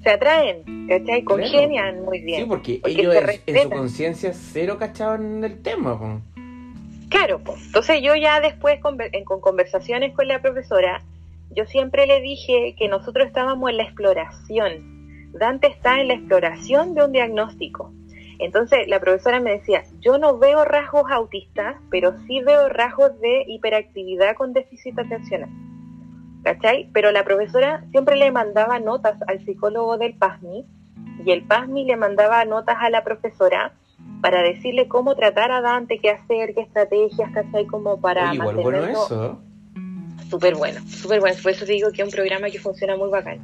se 0.04 0.10
atraen, 0.10 0.64
¿cachai? 0.88 1.24
Claro. 1.24 1.42
Congenian 1.42 2.04
muy 2.04 2.20
bien. 2.22 2.42
Sí, 2.42 2.46
porque, 2.48 2.80
porque 2.82 3.02
ellos 3.02 3.16
en- 3.16 3.56
en, 3.56 3.64
su 3.64 3.70
conciencia 3.70 4.34
cero 4.34 4.78
cachaban 4.78 5.44
el 5.44 5.62
tema. 5.62 5.98
po. 5.98 6.22
Claro, 7.10 7.40
pues. 7.40 7.64
Entonces 7.68 8.02
yo 8.02 8.16
ya 8.16 8.42
después 8.42 8.80
en- 9.12 9.24
con 9.24 9.40
conversaciones 9.40 10.14
con 10.14 10.28
la 10.28 10.42
profesora, 10.42 11.02
yo 11.56 11.66
siempre 11.66 12.06
le 12.08 12.20
dije 12.22 12.76
que 12.78 12.88
nosotros 12.90 13.28
estábamos 13.28 13.70
en 13.70 13.78
la 13.78 13.84
exploración. 13.84 15.32
Dante 15.34 15.68
está 15.68 16.00
en 16.02 16.10
la 16.10 16.16
exploración 16.16 16.96
de 16.96 17.06
un 17.06 17.12
diagnóstico. 17.12 17.94
Entonces 18.40 18.88
la 18.88 19.00
profesora 19.00 19.40
me 19.40 19.52
decía, 19.52 19.84
yo 20.02 20.18
no 20.18 20.38
veo 20.38 20.66
rasgos 20.66 21.10
autistas, 21.12 21.76
pero 21.90 22.14
sí 22.28 22.42
veo 22.42 22.68
rasgos 22.68 23.18
de 23.22 23.46
hiperactividad 23.48 24.36
con 24.36 24.52
déficit 24.54 24.98
atencional. 25.00 25.50
¿Cachai? 26.44 26.90
Pero 26.94 27.12
la 27.12 27.24
profesora 27.24 27.86
siempre 27.92 28.16
le 28.18 28.32
mandaba 28.32 28.80
notas 28.80 29.18
al 29.28 29.44
psicólogo 29.46 29.98
del 29.98 30.14
PASMI 30.16 30.66
y 31.26 31.32
el 31.32 31.44
PASMI 31.44 31.86
le 31.86 31.96
mandaba 31.96 32.44
notas 32.46 32.78
a 32.80 32.90
la 32.90 33.04
profesora 33.04 33.74
para 34.22 34.42
decirle 34.42 34.88
cómo 34.88 35.16
tratar 35.16 35.52
a 35.52 35.62
Dante, 35.62 36.00
qué 36.00 36.10
hacer, 36.10 36.54
qué 36.54 36.62
estrategias, 36.62 37.32
¿cachai? 37.34 37.66
Como 37.66 38.00
para 38.00 38.30
Oye, 38.30 38.36
igual 38.36 38.56
bueno 38.56 38.72
mantenerlo 38.80 39.04
eso. 39.06 39.40
súper 40.30 40.56
bueno, 40.56 40.82
súper 40.88 41.20
bueno. 41.20 41.36
Por 41.42 41.52
eso 41.52 41.66
te 41.66 41.74
digo 41.74 41.92
que 41.92 42.02
es 42.02 42.08
un 42.08 42.14
programa 42.14 42.50
que 42.50 42.60
funciona 42.60 42.96
muy 42.98 43.10
bacán. 43.10 43.40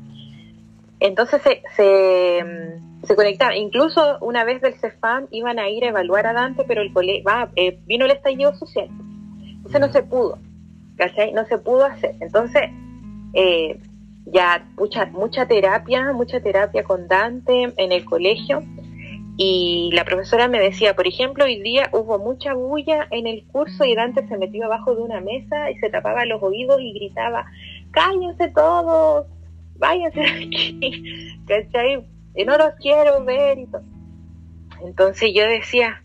Entonces 0.99 1.41
se, 1.41 1.63
se, 1.75 2.43
mm, 2.43 3.05
se 3.05 3.15
conectaba. 3.15 3.55
Incluso 3.55 4.17
una 4.21 4.43
vez 4.43 4.61
del 4.61 4.73
CEFAM 4.73 5.27
iban 5.31 5.59
a 5.59 5.69
ir 5.69 5.85
a 5.85 5.89
evaluar 5.89 6.27
a 6.27 6.33
Dante, 6.33 6.63
pero 6.67 6.81
el 6.81 6.91
cole 6.91 7.23
va, 7.25 7.49
eh, 7.55 7.79
vino 7.85 8.05
el 8.05 8.11
estallido 8.11 8.53
social. 8.55 8.89
Entonces 9.41 9.81
no 9.81 9.91
se 9.91 10.03
pudo, 10.03 10.39
¿cachai? 10.97 11.31
No 11.33 11.45
se 11.45 11.57
pudo 11.57 11.85
hacer. 11.85 12.15
Entonces, 12.19 12.63
eh, 13.33 13.79
ya 14.25 14.65
mucha, 14.77 15.05
mucha 15.07 15.47
terapia, 15.47 16.13
mucha 16.13 16.39
terapia 16.39 16.83
con 16.83 17.07
Dante 17.07 17.73
en 17.75 17.91
el 17.91 18.05
colegio. 18.05 18.63
Y 19.37 19.89
la 19.93 20.03
profesora 20.03 20.49
me 20.49 20.59
decía, 20.59 20.95
por 20.95 21.07
ejemplo, 21.07 21.45
hoy 21.45 21.61
día 21.61 21.89
hubo 21.93 22.19
mucha 22.19 22.53
bulla 22.53 23.07
en 23.09 23.25
el 23.25 23.45
curso 23.47 23.85
y 23.85 23.95
Dante 23.95 24.27
se 24.27 24.37
metió 24.37 24.65
abajo 24.65 24.95
de 24.95 25.01
una 25.01 25.21
mesa 25.21 25.71
y 25.71 25.77
se 25.77 25.89
tapaba 25.89 26.25
los 26.25 26.43
oídos 26.43 26.81
y 26.81 26.91
gritaba, 26.91 27.45
cállense 27.91 28.49
todos, 28.49 29.27
váyanse 29.77 30.21
aquí, 30.21 31.39
¿cachai? 31.47 32.05
Y 32.35 32.43
no 32.43 32.57
los 32.57 32.73
quiero 32.81 33.23
ver 33.23 33.59
y 33.59 33.65
todo. 33.67 33.83
Entonces 34.85 35.31
yo 35.33 35.47
decía, 35.47 36.03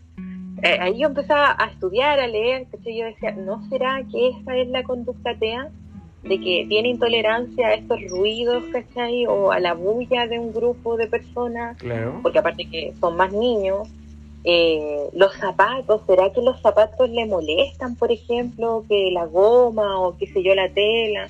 eh, 0.63 0.77
ahí 0.79 1.01
yo 1.01 1.07
empezaba 1.07 1.57
a 1.59 1.65
estudiar, 1.65 2.21
a 2.21 2.27
leer, 2.27 2.67
¿cachai? 2.71 2.97
Yo 2.97 3.05
decía, 3.05 3.31
¿no 3.31 3.67
será 3.67 4.01
que 4.09 4.29
esa 4.29 4.55
es 4.55 4.69
la 4.69 4.83
conducta 4.83 5.37
TEA? 5.37 5.69
De 6.27 6.39
que 6.39 6.65
tiene 6.67 6.89
intolerancia 6.89 7.67
a 7.67 7.73
estos 7.75 7.99
ruidos, 8.09 8.63
¿cachai? 8.71 9.27
O 9.27 9.51
a 9.51 9.59
la 9.59 9.73
bulla 9.73 10.25
de 10.27 10.39
un 10.39 10.51
grupo 10.53 10.97
de 10.97 11.07
personas 11.07 11.77
Claro. 11.77 12.19
porque 12.23 12.39
aparte 12.39 12.67
que 12.69 12.93
son 12.99 13.15
más 13.15 13.31
niños, 13.31 13.87
eh, 14.43 15.09
los 15.13 15.33
zapatos, 15.35 16.01
¿será 16.05 16.31
que 16.31 16.41
los 16.41 16.61
zapatos 16.61 17.09
le 17.09 17.25
molestan, 17.25 17.95
por 17.95 18.11
ejemplo, 18.11 18.85
que 18.87 19.09
la 19.11 19.25
goma 19.25 19.99
o 19.99 20.17
qué 20.17 20.27
sé 20.27 20.43
yo, 20.43 20.53
la 20.53 20.69
tela, 20.69 21.29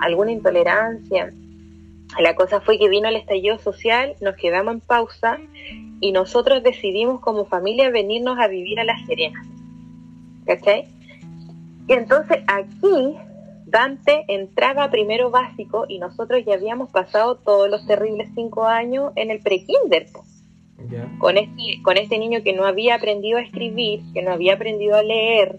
alguna 0.00 0.32
intolerancia? 0.32 1.32
La 2.20 2.34
cosa 2.34 2.60
fue 2.60 2.78
que 2.78 2.88
vino 2.88 3.08
el 3.08 3.16
estallido 3.16 3.58
social, 3.58 4.14
nos 4.20 4.36
quedamos 4.36 4.74
en 4.74 4.80
pausa 4.80 5.38
y 6.00 6.12
nosotros 6.12 6.62
decidimos 6.62 7.20
como 7.20 7.44
familia 7.44 7.90
venirnos 7.90 8.38
a 8.38 8.46
vivir 8.46 8.78
a 8.78 8.84
La 8.84 8.96
Serena. 9.06 9.42
¿Cachai? 10.46 10.86
Y 11.86 11.92
entonces 11.92 12.38
aquí 12.46 13.14
Entraba 14.28 14.84
a 14.84 14.90
primero 14.90 15.30
básico 15.30 15.86
y 15.88 15.98
nosotros 15.98 16.44
ya 16.46 16.54
habíamos 16.54 16.90
pasado 16.90 17.36
todos 17.36 17.68
los 17.68 17.84
terribles 17.86 18.30
cinco 18.34 18.64
años 18.64 19.12
en 19.16 19.30
el 19.30 19.40
pre-kinder. 19.40 20.06
Ya. 20.90 21.08
con 21.18 21.38
este, 21.38 21.80
con 21.82 21.96
este 21.96 22.18
niño 22.18 22.42
que 22.42 22.52
no 22.52 22.66
había 22.66 22.96
aprendido 22.96 23.38
a 23.38 23.40
escribir, 23.40 24.02
que 24.12 24.22
no 24.22 24.32
había 24.32 24.54
aprendido 24.54 24.96
a 24.96 25.02
leer, 25.02 25.58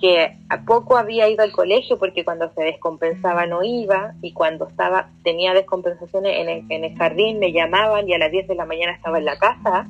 que 0.00 0.36
a 0.48 0.64
poco 0.64 0.96
había 0.96 1.28
ido 1.28 1.44
al 1.44 1.52
colegio 1.52 1.98
porque 1.98 2.24
cuando 2.24 2.50
se 2.52 2.62
descompensaba 2.62 3.46
no 3.46 3.62
iba 3.62 4.14
y 4.22 4.32
cuando 4.32 4.68
estaba 4.68 5.10
tenía 5.22 5.54
descompensaciones 5.54 6.36
en 6.40 6.48
el, 6.48 6.64
en 6.68 6.84
el 6.84 6.96
jardín 6.96 7.38
me 7.38 7.52
llamaban 7.52 8.08
y 8.08 8.14
a 8.14 8.18
las 8.18 8.32
10 8.32 8.48
de 8.48 8.54
la 8.54 8.66
mañana 8.66 8.92
estaba 8.92 9.18
en 9.18 9.24
la 9.24 9.38
casa, 9.38 9.86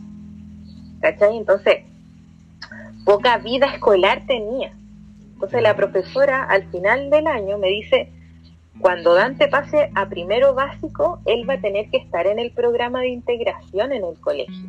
¿cachai? 1.01 1.37
Entonces, 1.37 1.85
poca 3.05 3.39
vida 3.39 3.67
escolar 3.73 4.27
tenía. 4.27 4.73
Entonces 5.35 5.63
la 5.63 5.77
profesora 5.77 6.45
al 6.45 6.65
final 6.71 7.11
del 7.11 7.27
año 7.27 7.59
me 7.59 7.69
dice, 7.69 8.11
cuando 8.81 9.15
Dante 9.15 9.49
pase 9.49 9.91
a 9.95 10.09
primero 10.09 10.55
básico, 10.55 11.21
él 11.27 11.49
va 11.49 11.55
a 11.55 11.61
tener 11.61 11.91
que 11.91 11.99
estar 11.99 12.27
en 12.27 12.39
el 12.39 12.51
programa 12.51 13.01
de 13.01 13.09
integración 13.09 13.93
en 13.93 14.05
el 14.05 14.19
colegio. 14.21 14.69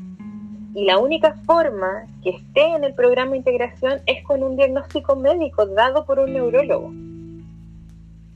Y 0.73 0.85
la 0.85 0.97
única 0.97 1.35
forma 1.45 2.05
que 2.21 2.31
esté 2.31 2.75
en 2.75 2.83
el 2.83 2.93
programa 2.93 3.31
de 3.31 3.37
integración 3.37 4.01
es 4.05 4.23
con 4.23 4.43
un 4.43 4.57
diagnóstico 4.57 5.15
médico 5.15 5.65
dado 5.65 6.05
por 6.05 6.19
un 6.19 6.33
neurólogo. 6.33 6.91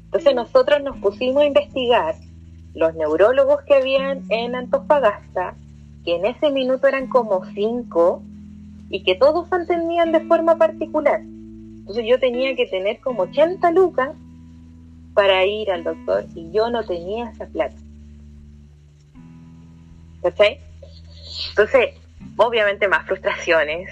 Entonces 0.06 0.34
nosotros 0.34 0.82
nos 0.82 0.98
pusimos 0.98 1.44
a 1.44 1.46
investigar 1.46 2.16
los 2.74 2.96
neurólogos 2.96 3.62
que 3.64 3.76
habían 3.76 4.24
en 4.30 4.56
Antofagasta, 4.56 5.56
que 6.06 6.16
en 6.16 6.26
ese 6.26 6.50
minuto 6.50 6.88
eran 6.88 7.08
como 7.08 7.44
cinco, 7.54 8.22
y 8.90 9.04
que 9.04 9.16
todos 9.16 9.52
atendían 9.52 10.12
de 10.12 10.22
forma 10.22 10.58
particular. 10.58 11.22
Entonces 11.90 12.06
yo 12.08 12.20
tenía 12.20 12.56
que 12.56 12.68
tener 12.68 13.00
como 13.00 13.24
80 13.24 13.72
lucas 13.72 14.12
para 15.16 15.44
ir 15.44 15.72
al 15.72 15.84
doctor 15.84 16.24
y 16.36 16.52
yo 16.52 16.70
no 16.70 16.86
tenía 16.86 17.32
esa 17.32 17.48
plata. 17.48 17.76
¿Cachai? 20.22 20.60
Entonces, 21.50 21.96
obviamente 22.38 22.88
más 22.88 23.08
frustraciones, 23.08 23.90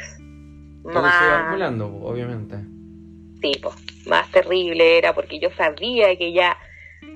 Todo 0.84 0.94
se 0.94 0.94
iba 0.94 1.02
más 1.02 1.42
acumulando, 1.42 1.88
obviamente. 2.04 2.58
tipo, 3.42 3.74
más 4.06 4.30
terrible 4.30 5.00
era 5.00 5.16
porque 5.16 5.40
yo 5.40 5.50
sabía 5.58 6.16
que 6.18 6.34
ya 6.34 6.56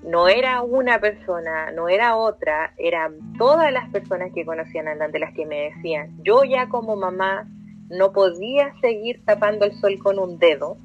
no 0.01 0.29
era 0.29 0.63
una 0.63 0.97
persona, 0.97 1.69
no 1.73 1.89
era 1.89 2.15
otra, 2.15 2.73
eran 2.79 3.37
todas 3.37 3.71
las 3.71 3.87
personas 3.91 4.31
que 4.33 4.45
conocían 4.45 4.87
a 4.87 4.95
Dante 4.95 5.19
las 5.19 5.35
que 5.35 5.45
me 5.45 5.69
decían, 5.75 6.09
yo 6.23 6.43
ya 6.43 6.69
como 6.69 6.95
mamá 6.95 7.47
no 7.91 8.11
podía 8.13 8.73
seguir 8.81 9.21
tapando 9.25 9.65
el 9.65 9.73
sol 9.73 9.99
con 9.99 10.17
un 10.19 10.39
dedo, 10.39 10.77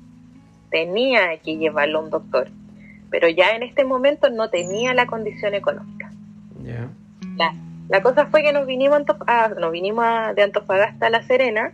tenía 0.71 1.39
que 1.39 1.57
llevarlo 1.57 2.01
a 2.01 2.03
un 2.03 2.11
doctor, 2.11 2.49
pero 3.11 3.29
ya 3.29 3.51
en 3.57 3.63
este 3.63 3.85
momento 3.85 4.29
no 4.31 4.51
tenía 4.51 4.93
la 4.95 5.07
condición 5.07 5.55
económica. 5.55 6.11
La, 7.37 7.55
la 7.89 8.03
cosa 8.03 8.27
fue 8.27 8.43
que 8.43 8.53
nos 8.53 8.67
vinimos, 8.67 8.99
a 8.99 9.05
Antof- 9.05 9.25
a- 9.29 9.49
nos 9.61 9.71
vinimos 9.73 10.05
a- 10.05 10.35
de 10.35 10.43
Antofagasta 10.43 11.07
a 11.07 11.11
La 11.11 11.23
Serena 11.23 11.73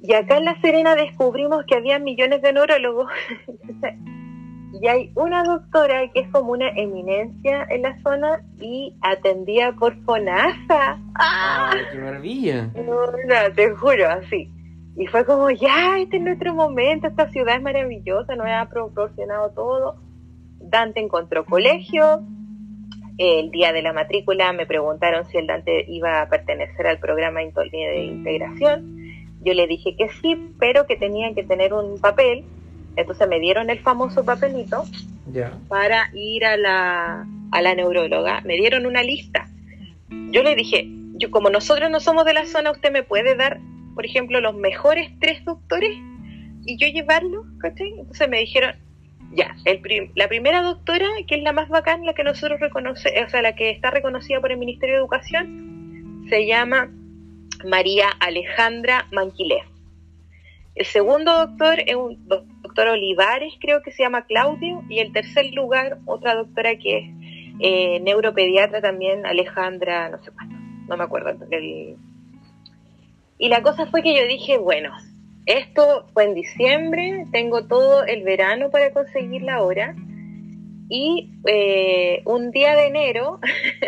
y 0.00 0.14
acá 0.14 0.36
en 0.38 0.44
La 0.44 0.60
Serena 0.60 0.94
descubrimos 0.94 1.64
que 1.66 1.74
había 1.74 1.98
millones 1.98 2.40
de 2.42 2.52
neurólogos 2.52 3.10
y 4.72 4.86
hay 4.86 5.12
una 5.14 5.42
doctora 5.44 6.08
que 6.12 6.20
es 6.20 6.28
como 6.28 6.52
una 6.52 6.68
eminencia 6.70 7.66
en 7.70 7.82
la 7.82 8.00
zona 8.02 8.42
y 8.60 8.94
atendía 9.00 9.72
por 9.72 9.96
FONASA. 10.04 11.00
¡Ah! 11.14 11.70
Ay, 11.72 11.80
qué 11.90 11.98
maravilla. 11.98 12.70
No, 12.74 13.54
te 13.54 13.70
juro, 13.74 14.08
así. 14.08 14.50
Y 14.96 15.06
fue 15.06 15.24
como, 15.24 15.50
ya, 15.50 15.98
este 15.98 16.18
es 16.18 16.22
nuestro 16.22 16.54
momento, 16.54 17.06
esta 17.06 17.30
ciudad 17.30 17.56
es 17.56 17.62
maravillosa, 17.62 18.34
nos 18.36 18.46
ha 18.46 18.68
proporcionado 18.68 19.50
todo. 19.50 19.96
Dante 20.60 21.00
encontró 21.00 21.46
colegio. 21.46 22.22
El 23.16 23.50
día 23.50 23.72
de 23.72 23.82
la 23.82 23.92
matrícula 23.92 24.52
me 24.52 24.66
preguntaron 24.66 25.24
si 25.26 25.38
el 25.38 25.46
Dante 25.46 25.84
iba 25.88 26.20
a 26.20 26.28
pertenecer 26.28 26.86
al 26.86 26.98
programa 26.98 27.40
de 27.40 28.04
integración. 28.04 28.96
Yo 29.40 29.54
le 29.54 29.66
dije 29.66 29.96
que 29.96 30.08
sí, 30.20 30.52
pero 30.58 30.86
que 30.86 30.96
tenía 30.96 31.32
que 31.34 31.42
tener 31.42 31.72
un 31.72 32.00
papel. 32.00 32.44
Entonces 33.00 33.28
me 33.28 33.40
dieron 33.40 33.70
el 33.70 33.80
famoso 33.80 34.24
papelito 34.24 34.84
para 35.68 36.10
ir 36.14 36.44
a 36.44 36.56
la, 36.56 37.26
a 37.52 37.62
la 37.62 37.74
neuróloga. 37.74 38.40
Me 38.42 38.56
dieron 38.56 38.86
una 38.86 39.02
lista. 39.02 39.48
Yo 40.30 40.42
le 40.42 40.54
dije, 40.54 40.86
yo 41.14 41.30
como 41.30 41.50
nosotros 41.50 41.90
no 41.90 42.00
somos 42.00 42.24
de 42.24 42.34
la 42.34 42.46
zona, 42.46 42.70
usted 42.70 42.92
me 42.92 43.02
puede 43.02 43.34
dar 43.34 43.60
por 43.98 44.06
ejemplo, 44.06 44.40
los 44.40 44.54
mejores 44.54 45.10
tres 45.18 45.44
doctores 45.44 45.90
y 46.64 46.76
yo 46.78 46.86
llevarlos, 46.86 47.44
¿cachai? 47.58 47.98
Entonces 47.98 48.28
me 48.28 48.38
dijeron, 48.38 48.76
ya, 49.32 49.56
el 49.64 49.82
la 50.14 50.28
primera 50.28 50.62
doctora, 50.62 51.04
que 51.26 51.34
es 51.34 51.42
la 51.42 51.52
más 51.52 51.68
bacán, 51.68 52.06
la 52.06 52.14
que 52.14 52.22
nosotros 52.22 52.60
reconocemos, 52.60 53.26
o 53.26 53.28
sea, 53.28 53.42
la 53.42 53.56
que 53.56 53.70
está 53.70 53.90
reconocida 53.90 54.40
por 54.40 54.52
el 54.52 54.58
Ministerio 54.58 54.94
de 54.94 55.00
Educación, 55.00 56.26
se 56.28 56.46
llama 56.46 56.92
María 57.66 58.06
Alejandra 58.20 59.08
Manquilé. 59.10 59.64
El 60.78 60.86
segundo 60.86 61.34
doctor 61.34 61.80
es 61.84 61.96
un 61.96 62.28
doctor 62.28 62.86
Olivares, 62.86 63.52
creo 63.60 63.82
que 63.82 63.90
se 63.90 64.04
llama 64.04 64.26
Claudio, 64.26 64.84
y 64.88 65.00
el 65.00 65.12
tercer 65.12 65.52
lugar, 65.52 65.98
otra 66.06 66.36
doctora 66.36 66.76
que 66.76 66.98
es 66.98 67.04
eh, 67.58 67.98
neuropediatra 67.98 68.80
también, 68.80 69.26
Alejandra, 69.26 70.08
no 70.08 70.22
sé 70.22 70.30
cuánto, 70.30 70.54
no 70.86 70.96
me 70.96 71.02
acuerdo. 71.02 71.36
Y 73.38 73.48
la 73.48 73.60
cosa 73.60 73.86
fue 73.86 74.04
que 74.04 74.16
yo 74.16 74.24
dije, 74.28 74.56
bueno, 74.56 74.92
esto 75.46 76.06
fue 76.14 76.26
en 76.26 76.34
diciembre, 76.34 77.26
tengo 77.32 77.66
todo 77.66 78.04
el 78.04 78.22
verano 78.22 78.70
para 78.70 78.92
conseguir 78.92 79.42
la 79.42 79.64
hora. 79.64 79.96
Y 80.88 81.32
eh, 81.44 82.22
un 82.24 82.52
día 82.52 82.76
de 82.76 82.86
enero 82.86 83.40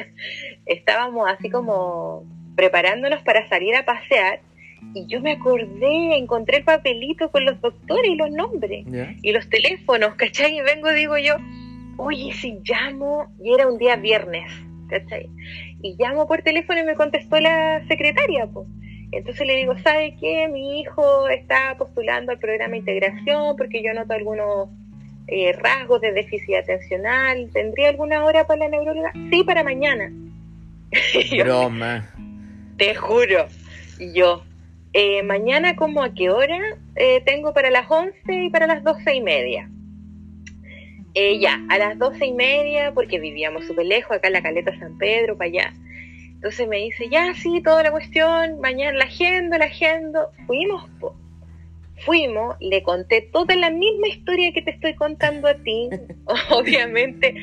estábamos 0.66 1.30
así 1.30 1.50
como 1.50 2.24
preparándonos 2.56 3.22
para 3.22 3.48
salir 3.48 3.76
a 3.76 3.84
pasear 3.84 4.40
y 4.94 5.06
yo 5.06 5.20
me 5.20 5.32
acordé, 5.32 6.16
encontré 6.16 6.58
el 6.58 6.64
papelito 6.64 7.30
con 7.30 7.44
los 7.44 7.60
doctores 7.60 8.10
y 8.10 8.16
los 8.16 8.30
nombres 8.30 8.84
y 9.22 9.32
los 9.32 9.48
teléfonos, 9.48 10.14
¿cachai? 10.16 10.56
Y 10.56 10.60
vengo, 10.62 10.92
digo 10.92 11.16
yo, 11.18 11.36
oye, 11.96 12.32
si 12.32 12.58
llamo, 12.64 13.32
y 13.42 13.54
era 13.54 13.68
un 13.68 13.78
día 13.78 13.96
viernes, 13.96 14.50
¿cachai? 14.88 15.28
Y 15.82 15.96
llamo 15.98 16.26
por 16.26 16.42
teléfono 16.42 16.80
y 16.80 16.84
me 16.84 16.94
contestó 16.94 17.38
la 17.40 17.86
secretaria, 17.86 18.46
pues. 18.46 18.66
Entonces 19.12 19.46
le 19.46 19.56
digo, 19.56 19.76
¿sabe 19.78 20.16
qué? 20.20 20.48
Mi 20.48 20.80
hijo 20.80 21.28
está 21.28 21.76
postulando 21.76 22.32
al 22.32 22.38
programa 22.38 22.72
de 22.72 22.78
integración 22.78 23.56
porque 23.56 23.82
yo 23.82 23.92
noto 23.92 24.12
algunos 24.12 24.68
eh, 25.26 25.52
rasgos 25.52 26.00
de 26.00 26.12
déficit 26.12 26.56
atencional. 26.56 27.50
¿Tendría 27.52 27.88
alguna 27.88 28.24
hora 28.24 28.46
para 28.46 28.60
la 28.60 28.68
neuróloga? 28.68 29.12
Sí, 29.30 29.42
para 29.44 29.64
mañana. 29.64 30.12
Broma. 31.38 32.08
Te 32.76 32.94
juro. 32.94 33.46
Y 33.98 34.12
yo, 34.12 34.44
eh, 34.92 35.22
mañana, 35.22 35.76
¿cómo 35.76 36.02
a 36.02 36.14
qué 36.14 36.30
hora? 36.30 36.58
Eh, 36.96 37.22
tengo 37.24 37.52
para 37.52 37.70
las 37.70 37.90
11 37.90 38.14
y 38.26 38.50
para 38.50 38.66
las 38.66 38.82
doce 38.82 39.14
y 39.14 39.20
media. 39.20 39.70
ya, 41.14 41.60
a 41.68 41.78
las 41.78 41.98
doce 41.98 42.26
y 42.26 42.32
media, 42.32 42.92
porque 42.92 43.18
vivíamos 43.18 43.66
súper 43.66 43.86
lejos, 43.86 44.16
acá 44.16 44.28
en 44.28 44.34
la 44.34 44.42
Caleta 44.42 44.78
San 44.78 44.96
Pedro, 44.98 45.36
para 45.36 45.48
allá. 45.48 45.74
Entonces 46.40 46.66
me 46.68 46.78
dice, 46.78 47.08
ya, 47.08 47.34
sí, 47.34 47.60
toda 47.62 47.82
la 47.82 47.90
cuestión, 47.90 48.60
mañana 48.60 48.96
la 48.96 49.04
agendo, 49.04 49.56
la. 49.64 50.30
Fuimos, 50.46 50.88
fuimos, 52.04 52.56
le 52.60 52.82
conté 52.82 53.22
toda 53.32 53.56
la 53.56 53.70
misma 53.70 54.08
historia 54.08 54.52
que 54.52 54.62
te 54.62 54.70
estoy 54.70 54.94
contando 54.94 55.48
a 55.48 55.54
ti, 55.54 55.88
obviamente 56.50 57.34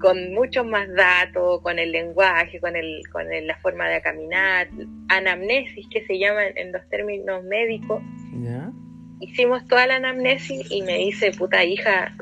con 0.00 0.32
muchos 0.32 0.66
más 0.66 0.88
datos, 0.94 1.60
con 1.62 1.78
el 1.78 1.92
lenguaje, 1.92 2.60
con, 2.60 2.76
el, 2.76 3.02
con 3.10 3.26
la 3.28 3.56
forma 3.58 3.88
de 3.88 4.00
caminar, 4.00 4.68
anamnesis 5.08 5.86
que 5.90 6.04
se 6.06 6.18
llama 6.18 6.46
en 6.46 6.72
los 6.72 6.86
términos 6.88 7.42
médicos. 7.44 8.02
Hicimos 9.20 9.66
toda 9.66 9.86
la 9.86 9.96
anamnesis 9.96 10.70
y 10.70 10.82
me 10.82 10.98
dice, 10.98 11.30
puta 11.32 11.64
hija, 11.64 12.14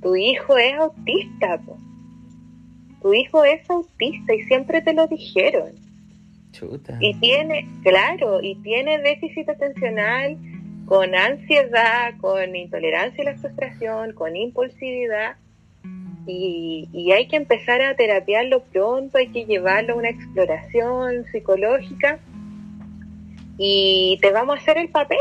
tu 0.00 0.14
hijo 0.14 0.56
es 0.56 0.74
autista, 0.74 1.58
po 1.64 1.78
tu 3.00 3.14
hijo 3.14 3.44
es 3.44 3.68
autista 3.70 4.34
y 4.34 4.42
siempre 4.44 4.82
te 4.82 4.92
lo 4.92 5.06
dijeron. 5.06 5.72
Y 7.00 7.14
tiene, 7.20 7.68
claro, 7.82 8.42
y 8.42 8.56
tiene 8.56 8.98
déficit 8.98 9.48
atencional 9.48 10.36
con 10.88 11.14
ansiedad, 11.14 12.14
con 12.18 12.56
intolerancia 12.56 13.22
a 13.22 13.32
la 13.32 13.38
frustración, 13.38 14.14
con 14.14 14.34
impulsividad. 14.36 15.36
Y, 16.26 16.88
y, 16.92 17.12
hay 17.12 17.28
que 17.28 17.36
empezar 17.36 17.80
a 17.80 17.94
terapiarlo 17.94 18.62
pronto, 18.64 19.18
hay 19.18 19.28
que 19.28 19.44
llevarlo 19.44 19.94
a 19.94 19.96
una 19.96 20.10
exploración 20.10 21.24
psicológica 21.32 22.18
y 23.56 24.18
te 24.20 24.30
vamos 24.30 24.58
a 24.58 24.60
hacer 24.60 24.76
el 24.78 24.88
papel, 24.88 25.18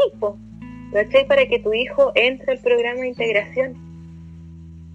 ¿cachai? 0.92 1.26
Para 1.28 1.48
que 1.48 1.60
tu 1.60 1.74
hijo 1.74 2.12
entre 2.16 2.54
al 2.54 2.60
programa 2.60 3.02
de 3.02 3.08
integración. 3.08 3.76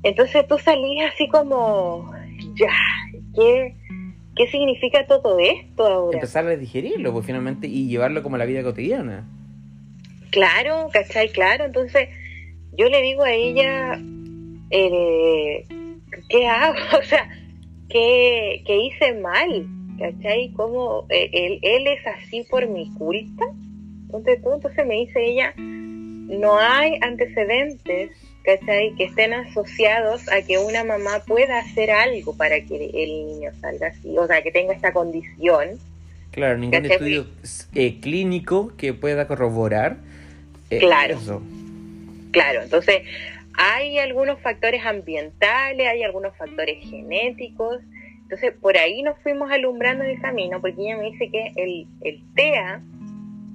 Entonces 0.03 0.47
tú 0.49 0.59
salías 0.59 1.15
así 1.15 1.29
como, 1.29 2.13
ya, 2.55 2.73
¿qué, 3.35 3.75
¿qué 4.37 4.47
significa 4.49 5.07
todo 5.07 5.39
esto 5.39 5.87
ahora? 5.87 6.19
Empezar 6.19 6.47
a 6.47 6.57
digerirlo, 6.57 7.13
pues 7.13 7.25
finalmente, 7.25 7.69
y 7.69 7.89
llevarlo 7.89 8.23
como 8.23 8.37
a 8.37 8.39
la 8.39 8.45
vida 8.45 8.63
cotidiana. 8.63 9.27
Claro, 10.33 10.89
¿cachai? 10.93 11.29
Claro, 11.31 11.67
entonces 11.67 12.09
yo 12.73 12.89
le 12.89 13.01
digo 13.03 13.23
a 13.23 13.33
ella, 13.33 14.01
eh, 14.71 15.65
¿qué 16.29 16.47
hago? 16.49 16.75
O 16.99 17.05
sea, 17.05 17.29
¿qué, 17.89 18.65
qué 18.67 18.77
hice 18.77 19.15
mal? 19.15 19.67
¿Cachai? 19.99 20.53
¿Cómo 20.57 21.07
eh, 21.11 21.31
él, 21.33 21.61
él 21.63 21.87
es 21.87 22.05
así 22.07 22.45
por 22.51 22.69
mi 22.69 22.93
culpa? 22.95 23.45
Entonces, 24.07 24.41
entonces 24.45 24.87
me 24.87 24.95
dice 24.97 25.25
ella, 25.25 25.55
no 25.57 26.59
hay 26.59 26.99
antecedentes 27.01 28.11
¿cachai? 28.43 28.95
Que 28.97 29.05
estén 29.05 29.33
asociados 29.33 30.29
a 30.29 30.43
que 30.43 30.59
una 30.59 30.85
mamá 30.85 31.23
pueda 31.27 31.59
hacer 31.61 31.91
algo 31.91 32.37
para 32.37 32.61
que 32.61 32.91
el 32.93 33.27
niño 33.27 33.51
salga 33.61 33.89
así, 33.89 34.17
o 34.19 34.27
sea, 34.27 34.43
que 34.43 34.51
tenga 34.51 34.73
esta 34.73 34.93
condición. 34.93 35.79
Claro, 36.31 36.59
ningún 36.59 36.87
estudio 36.87 37.27
eh, 37.75 38.01
clínico 38.01 38.73
que 38.77 38.95
pueda 38.95 39.27
corroborar. 39.27 39.99
Eh, 40.77 40.79
claro. 40.79 41.19
Claro, 42.31 42.63
entonces 42.63 43.03
hay 43.55 43.99
algunos 43.99 44.41
factores 44.41 44.85
ambientales, 44.85 45.87
hay 45.87 46.03
algunos 46.03 46.37
factores 46.37 46.83
genéticos. 46.89 47.81
Entonces, 48.23 48.55
por 48.61 48.79
ahí 48.79 49.03
nos 49.03 49.19
fuimos 49.19 49.51
alumbrando 49.51 50.05
el 50.05 50.19
camino, 50.21 50.61
porque 50.61 50.81
ella 50.81 50.97
me 50.97 51.11
dice 51.11 51.31
que 51.31 51.53
el, 51.57 51.87
el 52.01 52.23
TEA 52.35 52.83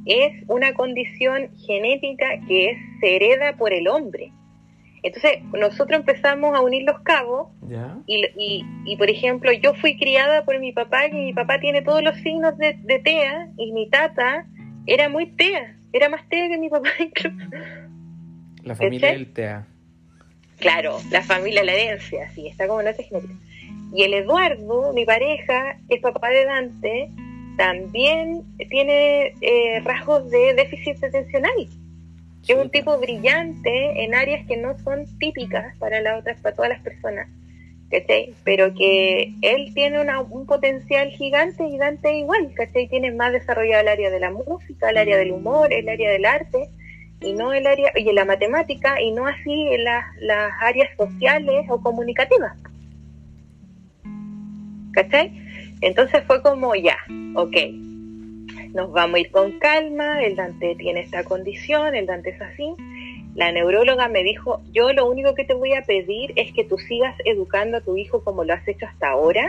es 0.05 0.43
una 0.47 0.73
condición 0.73 1.49
genética 1.65 2.25
que 2.47 2.69
es, 2.69 2.77
se 2.99 3.15
hereda 3.15 3.57
por 3.57 3.73
el 3.73 3.87
hombre. 3.87 4.31
Entonces, 5.03 5.43
nosotros 5.53 5.99
empezamos 5.99 6.55
a 6.55 6.61
unir 6.61 6.83
los 6.83 6.99
cabos 6.99 7.49
Y, 8.07 8.65
y, 8.85 8.97
por 8.97 9.09
ejemplo, 9.09 9.51
yo 9.53 9.73
fui 9.75 9.97
criada 9.97 10.43
por 10.43 10.59
mi 10.59 10.73
papá, 10.73 11.09
que 11.09 11.15
mi 11.15 11.33
papá 11.33 11.59
tiene 11.59 11.81
todos 11.81 12.03
los 12.03 12.15
signos 12.17 12.57
de, 12.57 12.73
TEA, 13.03 13.49
y 13.57 13.71
mi 13.71 13.89
tata 13.89 14.45
era 14.85 15.07
muy 15.09 15.27
TEA, 15.27 15.76
era 15.93 16.09
más 16.09 16.27
TEA 16.29 16.49
que 16.49 16.57
mi 16.57 16.69
papá 16.69 16.89
incluso. 16.99 17.37
La 18.63 18.75
familia 18.75 19.11
del 19.11 19.33
TEA. 19.33 19.67
Claro, 20.59 20.97
la 21.11 21.21
familia, 21.21 21.63
la 21.63 21.73
herencia, 21.73 22.29
sí, 22.31 22.47
está 22.47 22.67
como 22.67 22.81
en 22.81 22.87
ese 22.87 23.03
genética. 23.03 23.33
Y 23.93 24.03
el 24.03 24.13
Eduardo, 24.13 24.91
mi 24.93 25.05
pareja, 25.05 25.77
es 25.87 26.01
papá 26.01 26.29
de 26.29 26.45
Dante, 26.45 27.11
también 27.57 28.43
tiene 28.69 29.33
eh, 29.41 29.79
rasgos 29.83 30.29
de 30.29 30.53
déficit 30.55 31.03
atencional 31.03 31.67
es 32.47 32.57
un 32.57 32.69
tipo 32.69 32.97
brillante 32.97 34.03
en 34.03 34.15
áreas 34.15 34.45
que 34.47 34.57
no 34.57 34.77
son 34.79 35.05
típicas 35.19 35.75
para 35.77 36.01
las 36.01 36.19
otras, 36.19 36.39
para 36.41 36.55
todas 36.55 36.69
las 36.69 36.81
personas, 36.81 37.27
¿cachai? 37.89 38.33
Pero 38.43 38.73
que 38.73 39.33
él 39.41 39.73
tiene 39.73 39.99
un 40.29 40.45
potencial 40.45 41.09
gigante, 41.09 41.67
gigante 41.67 42.17
igual, 42.17 42.53
¿cachai? 42.53 42.87
Tiene 42.87 43.11
más 43.11 43.31
desarrollado 43.31 43.81
el 43.81 43.87
área 43.87 44.09
de 44.09 44.19
la 44.19 44.31
música, 44.31 44.89
el 44.89 44.97
área 44.97 45.17
del 45.17 45.31
humor, 45.31 45.71
el 45.71 45.87
área 45.89 46.11
del 46.11 46.25
arte, 46.25 46.69
y 47.21 47.33
no 47.33 47.53
el 47.53 47.65
área, 47.65 47.91
y 47.95 48.11
la 48.11 48.25
matemática, 48.25 49.01
y 49.01 49.11
no 49.11 49.25
así 49.27 49.69
las, 49.79 50.05
las 50.19 50.51
áreas 50.61 50.89
sociales 50.97 51.65
o 51.69 51.81
comunicativas. 51.81 52.53
¿Cachai? 54.91 55.31
Entonces 55.81 56.23
fue 56.25 56.41
como 56.41 56.75
ya, 56.75 56.97
ok, 57.35 57.55
nos 58.73 58.91
vamos 58.91 59.15
a 59.15 59.19
ir 59.19 59.31
con 59.31 59.59
calma, 59.59 60.23
el 60.23 60.35
Dante 60.35 60.75
tiene 60.75 61.01
esta 61.01 61.23
condición, 61.23 61.95
el 61.95 62.05
Dante 62.05 62.31
es 62.31 62.41
así. 62.41 62.75
La 63.37 63.51
neuróloga 63.51 64.07
me 64.07 64.23
dijo, 64.23 64.63
yo 64.71 64.91
lo 64.93 65.07
único 65.07 65.35
que 65.35 65.45
te 65.45 65.53
voy 65.53 65.75
a 65.75 65.83
pedir 65.83 66.33
es 66.35 66.51
que 66.53 66.63
tú 66.63 66.79
sigas 66.79 67.15
educando 67.23 67.77
a 67.77 67.81
tu 67.81 67.95
hijo 67.95 68.23
como 68.23 68.43
lo 68.43 68.51
has 68.51 68.67
hecho 68.67 68.87
hasta 68.87 69.09
ahora, 69.09 69.47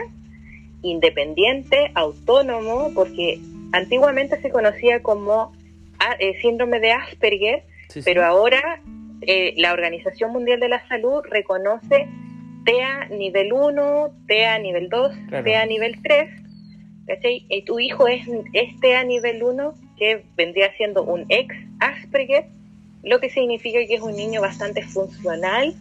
independiente, 0.83 1.91
autónomo, 1.95 2.91
porque 2.95 3.41
antiguamente 3.73 4.43
se 4.43 4.51
conocía 4.51 5.03
como 5.03 5.53
ah, 6.01 6.17
eh, 6.19 6.39
síndrome 6.43 6.81
de 6.81 6.93
Asperger, 6.93 7.65
pero 8.05 8.27
ahora 8.27 8.83
eh, 9.23 9.55
la 9.57 9.73
Organización 9.73 10.33
Mundial 10.33 10.61
de 10.61 10.69
la 10.69 10.87
Salud 10.87 11.23
reconoce 11.25 12.09
TEA 12.67 13.09
nivel 13.09 13.55
1, 13.55 14.11
TEA 14.27 14.59
nivel 14.59 14.91
2, 14.91 15.13
TEA 15.43 15.65
nivel 15.65 16.03
3, 16.03 16.31
¿cachai? 17.07 17.47
Y 17.49 17.65
tu 17.65 17.81
hijo 17.81 18.07
es 18.07 18.29
este 18.53 18.97
a 18.97 19.05
nivel 19.05 19.43
1, 19.43 19.73
que 19.97 20.27
vendría 20.37 20.71
siendo 20.77 21.05
un 21.05 21.25
ex 21.31 21.55
Asperger, 21.81 22.45
lo 23.03 23.21
que 23.21 23.31
significa 23.31 23.79
que 23.87 23.95
es 23.95 24.01
un 24.01 24.17
niño 24.17 24.41
bastante 24.41 24.83
funcional. 24.83 25.75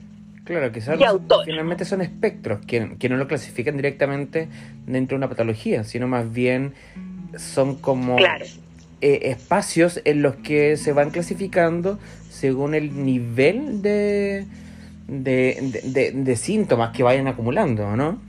Claro, 0.43 0.71
que 0.71 0.79
son, 0.79 0.97
finalmente 1.43 1.83
son 1.83 2.01
espectros 2.01 2.65
que, 2.65 2.95
que 2.97 3.09
no 3.09 3.17
lo 3.17 3.27
clasifican 3.27 3.75
directamente 3.75 4.47
dentro 4.85 5.15
de 5.15 5.19
una 5.19 5.29
patología, 5.29 5.83
sino 5.83 6.07
más 6.07 6.31
bien 6.31 6.73
son 7.37 7.75
como 7.75 8.17
eh, 8.17 9.19
espacios 9.23 10.01
en 10.05 10.21
los 10.21 10.35
que 10.37 10.77
se 10.77 10.93
van 10.93 11.11
clasificando 11.11 11.99
según 12.29 12.75
el 12.75 13.03
nivel 13.03 13.81
de, 13.81 14.45
de, 15.07 15.81
de, 15.83 16.11
de 16.13 16.35
síntomas 16.37 16.95
que 16.95 17.03
vayan 17.03 17.27
acumulando, 17.27 17.97
¿no? 17.97 18.21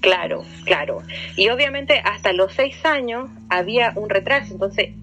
Claro, 0.00 0.44
claro. 0.64 1.02
Y 1.36 1.50
obviamente 1.50 2.00
hasta 2.02 2.32
los 2.32 2.54
seis 2.54 2.82
años 2.84 3.28
había 3.50 3.92
un 3.96 4.08
retraso. 4.08 4.54
Entonces, 4.54 4.94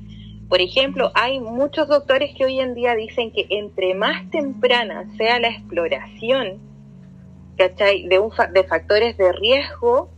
por 0.49 0.61
ejemplo, 0.61 1.11
hay 1.13 1.39
muchos 1.39 1.87
doctores 1.87 2.33
que 2.35 2.45
hoy 2.45 2.59
en 2.59 2.73
día 2.73 2.95
dicen 2.95 3.31
que 3.31 3.47
entre 3.49 3.95
más 3.95 4.29
temprana 4.31 5.05
sea 5.17 5.39
la 5.39 5.49
exploración, 5.49 6.59
¿cachai? 7.57 8.07
De, 8.07 8.19
un 8.19 8.31
de 8.53 8.63
factores 8.63 9.17
de 9.17 9.33
riesgo, 9.33 10.09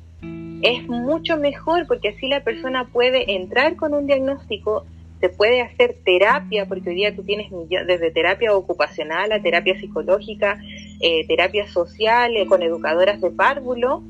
es 0.61 0.87
mucho 0.87 1.37
mejor 1.37 1.87
porque 1.87 2.09
así 2.09 2.27
la 2.27 2.43
persona 2.43 2.89
puede 2.91 3.35
entrar 3.35 3.75
con 3.75 3.93
un 3.93 4.05
diagnóstico, 4.05 4.85
se 5.19 5.29
puede 5.29 5.61
hacer 5.61 5.97
terapia, 6.05 6.65
porque 6.65 6.89
hoy 6.89 6.95
día 6.95 7.15
tú 7.15 7.23
tienes 7.23 7.51
desde 7.87 8.11
terapia 8.11 8.55
ocupacional 8.55 9.31
a 9.31 9.41
terapia 9.41 9.79
psicológica, 9.79 10.59
eh, 11.01 11.25
terapia 11.27 11.67
social, 11.67 12.35
eh, 12.37 12.45
con 12.45 12.61
educadoras 12.61 13.19
de 13.19 13.31
párvulo, 13.31 14.03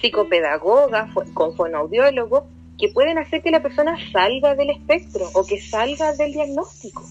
psicopedagogas, 0.00 1.10
con 1.34 1.54
fonoaudiólogos, 1.54 2.44
que 2.78 2.88
pueden 2.88 3.18
hacer 3.18 3.42
que 3.42 3.50
la 3.50 3.62
persona 3.62 3.96
salga 4.12 4.54
del 4.54 4.70
espectro 4.70 5.28
o 5.34 5.46
que 5.46 5.60
salga 5.60 6.12
del 6.14 6.32
diagnóstico. 6.32 7.04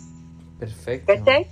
Perfecto. 0.59 1.13
¿Cachai? 1.13 1.47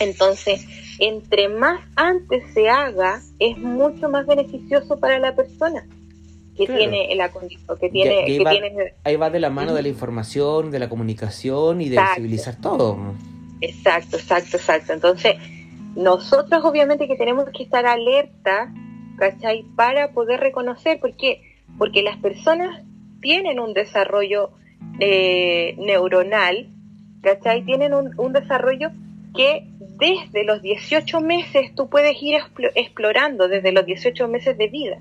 Entonces, 0.00 0.64
entre 0.98 1.48
más 1.48 1.80
antes 1.96 2.42
se 2.54 2.68
haga, 2.68 3.20
es 3.38 3.58
mucho 3.58 4.08
más 4.08 4.26
beneficioso 4.26 4.98
para 4.98 5.18
la 5.18 5.34
persona 5.34 5.86
que 6.56 6.66
tiene 6.66 7.14
la 7.14 7.30
que 7.80 7.88
tiene, 7.88 8.24
ahí, 8.24 8.38
que 8.38 8.44
va, 8.44 8.50
tiene... 8.50 8.94
ahí 9.04 9.16
va 9.16 9.30
de 9.30 9.38
la 9.38 9.48
mano 9.48 9.74
de 9.74 9.82
la 9.82 9.88
información, 9.88 10.72
de 10.72 10.80
la 10.80 10.88
comunicación 10.88 11.80
y 11.80 11.88
de 11.88 12.00
visibilizar 12.00 12.60
todo. 12.60 13.14
Exacto, 13.60 14.16
exacto, 14.16 14.56
exacto. 14.56 14.92
Entonces, 14.92 15.36
nosotros 15.94 16.64
obviamente 16.64 17.06
que 17.06 17.16
tenemos 17.16 17.48
que 17.50 17.62
estar 17.62 17.86
alerta, 17.86 18.72
¿cachai? 19.16 19.64
Para 19.76 20.12
poder 20.12 20.40
reconocer, 20.40 20.98
¿por 20.98 21.16
qué? 21.16 21.42
Porque 21.78 22.02
las 22.02 22.16
personas 22.16 22.82
tienen 23.20 23.60
un 23.60 23.74
desarrollo 23.74 24.50
eh, 25.00 25.74
neuronal, 25.78 26.68
¿cachai? 27.22 27.64
Tienen 27.64 27.94
un, 27.94 28.12
un, 28.18 28.32
desarrollo 28.32 28.90
que 29.34 29.64
desde 29.98 30.44
los 30.44 30.62
18 30.62 31.20
meses 31.20 31.74
tú 31.74 31.88
puedes 31.88 32.20
ir 32.22 32.38
explorando, 32.74 33.48
desde 33.48 33.72
los 33.72 33.84
18 33.84 34.28
meses 34.28 34.56
de 34.56 34.68
vida. 34.68 34.98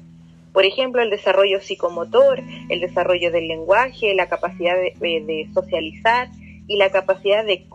Por 0.53 0.65
ejemplo, 0.65 1.01
el 1.01 1.09
desarrollo 1.09 1.61
psicomotor, 1.61 2.41
el 2.69 2.79
desarrollo 2.79 3.31
del 3.31 3.47
lenguaje, 3.47 4.15
la 4.15 4.27
capacidad 4.27 4.75
de, 4.75 5.49
socializar 5.53 6.29
y 6.67 6.77
la 6.77 6.89
capacidad 6.89 7.45
de, 7.45 7.65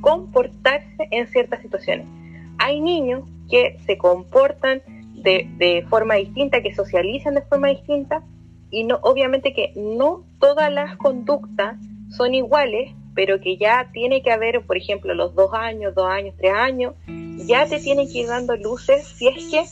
comportarse 0.00 1.08
en 1.10 1.26
ciertas 1.28 1.60
situaciones. 1.62 2.06
Hay 2.58 2.80
niños 2.80 3.22
que 3.50 3.76
se 3.86 3.96
comportan 3.98 4.82
de 5.14 5.84
forma 5.88 6.14
distinta, 6.14 6.62
que 6.62 6.74
socializan 6.74 7.34
de 7.34 7.42
forma 7.42 7.68
distinta, 7.68 8.22
y 8.70 8.84
no, 8.84 8.98
obviamente 9.02 9.52
que 9.52 9.72
no 9.76 10.24
todas 10.38 10.72
las 10.72 10.96
conductas 10.96 11.76
son 12.10 12.34
iguales, 12.34 12.92
pero 13.14 13.40
que 13.40 13.56
ya 13.56 13.90
tiene 13.92 14.22
que 14.22 14.30
haber, 14.30 14.62
por 14.62 14.76
ejemplo, 14.76 15.14
los 15.14 15.34
dos 15.34 15.52
años, 15.52 15.94
dos 15.94 16.08
años, 16.08 16.34
tres 16.38 16.52
años, 16.54 16.94
ya 17.46 17.66
te 17.66 17.80
tienen 17.80 18.06
que 18.06 18.18
ir 18.20 18.28
dando 18.28 18.56
luces 18.56 19.06
si 19.06 19.28
es 19.28 19.50
que 19.50 19.64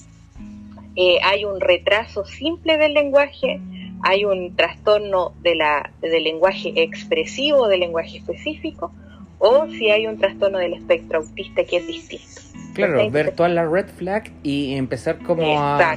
eh, 0.96 1.18
hay 1.22 1.44
un 1.44 1.60
retraso 1.60 2.24
simple 2.24 2.78
del 2.78 2.94
lenguaje, 2.94 3.60
hay 4.02 4.24
un 4.24 4.56
trastorno 4.56 5.32
de 5.42 5.54
la, 5.54 5.92
del 6.00 6.24
lenguaje 6.24 6.72
expresivo, 6.82 7.68
del 7.68 7.80
lenguaje 7.80 8.18
específico, 8.18 8.92
o 9.38 9.66
si 9.68 9.90
hay 9.90 10.06
un 10.06 10.18
trastorno 10.18 10.58
del 10.58 10.74
espectro 10.74 11.18
autista 11.18 11.64
que 11.64 11.76
es 11.76 11.86
distinto. 11.86 12.40
Claro, 12.74 13.10
ver 13.10 13.34
toda 13.34 13.48
la 13.48 13.66
red 13.66 13.86
flag 13.88 14.30
y 14.42 14.74
empezar 14.74 15.18
como 15.22 15.60
a, 15.60 15.96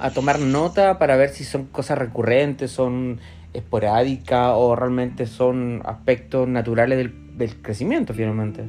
a, 0.00 0.10
tomar 0.10 0.38
nota 0.38 0.98
para 0.98 1.16
ver 1.16 1.30
si 1.30 1.44
son 1.44 1.66
cosas 1.66 1.98
recurrentes, 1.98 2.70
son 2.70 3.20
esporádicas 3.52 4.52
o 4.54 4.76
realmente 4.76 5.26
son 5.26 5.82
aspectos 5.84 6.48
naturales 6.48 6.98
del, 6.98 7.38
del 7.38 7.60
crecimiento 7.62 8.14
finalmente. 8.14 8.64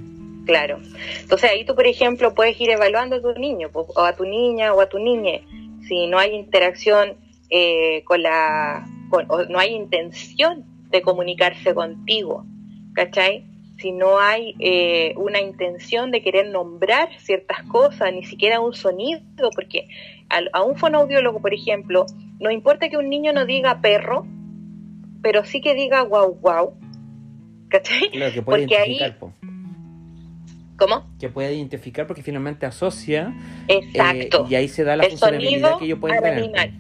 Claro. 0.46 0.80
Entonces 1.22 1.52
ahí 1.52 1.66
tú, 1.66 1.76
por 1.76 1.88
ejemplo, 1.88 2.34
puedes 2.34 2.60
ir 2.60 2.72
evaluando 2.72 3.18
a 3.18 3.22
tu 3.22 3.34
niño 3.40 3.70
o 3.74 4.02
a 4.02 4.14
tu 4.14 4.26
niña 4.26 4.74
o 4.74 4.82
a 4.82 4.90
tu 4.90 5.00
niña. 5.00 5.42
Si 5.88 6.08
no 6.08 6.18
hay 6.18 6.34
interacción 6.34 7.16
eh, 7.50 8.04
con 8.06 8.24
la... 8.24 8.88
O 9.12 9.44
no 9.44 9.60
hay 9.60 9.76
intención 9.76 10.64
de 10.90 11.02
comunicarse 11.02 11.74
contigo, 11.74 12.46
¿cachai? 12.94 13.46
Si 13.78 13.92
no 13.92 14.20
hay 14.20 14.56
eh, 14.60 15.14
una 15.18 15.42
intención 15.42 16.12
de 16.12 16.22
querer 16.22 16.48
nombrar 16.48 17.10
ciertas 17.20 17.64
cosas, 17.64 18.14
ni 18.14 18.24
siquiera 18.24 18.62
un 18.62 18.74
sonido, 18.74 19.22
porque 19.54 19.90
a, 20.32 20.58
a 20.58 20.64
un 20.64 20.76
fonoaudiólogo, 20.76 21.42
por 21.42 21.54
ejemplo, 21.54 22.06
no 22.40 22.52
importa 22.52 22.90
que 22.90 22.98
un 22.98 23.10
niño 23.10 23.34
no 23.34 23.46
diga 23.46 23.82
perro, 23.82 24.26
pero 25.22 25.46
sí 25.46 25.62
que 25.62 25.74
diga 25.76 26.02
guau 26.02 26.34
guau, 26.36 26.74
¿cachai? 27.70 28.10
Claro, 28.12 28.34
que 28.34 28.42
puede 28.42 28.62
porque 28.64 28.76
identificar, 28.76 29.12
ahí... 29.12 29.18
po. 29.20 29.34
¿Cómo? 30.78 31.06
que 31.20 31.30
puede 31.30 31.54
identificar 31.54 32.08
porque 32.08 32.24
finalmente 32.24 32.66
asocia 32.66 33.36
Exacto. 33.68 34.46
eh, 34.46 34.48
y 34.50 34.56
ahí 34.56 34.68
se 34.68 34.84
da 34.84 34.96
la 34.96 35.04
el 35.04 35.12
funcionalidad 35.12 35.78
que 35.78 35.86
ellos 35.86 36.00
pueden 36.00 36.20
tener. 36.24 36.44
animal. 36.44 36.74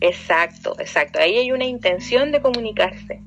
Exacto, 0.00 0.74
exacto. 0.80 1.20
Ahí 1.20 1.36
hay 1.36 1.52
una 1.52 1.64
intención 1.64 2.32
de 2.32 2.40
comunicarse. 2.40 3.22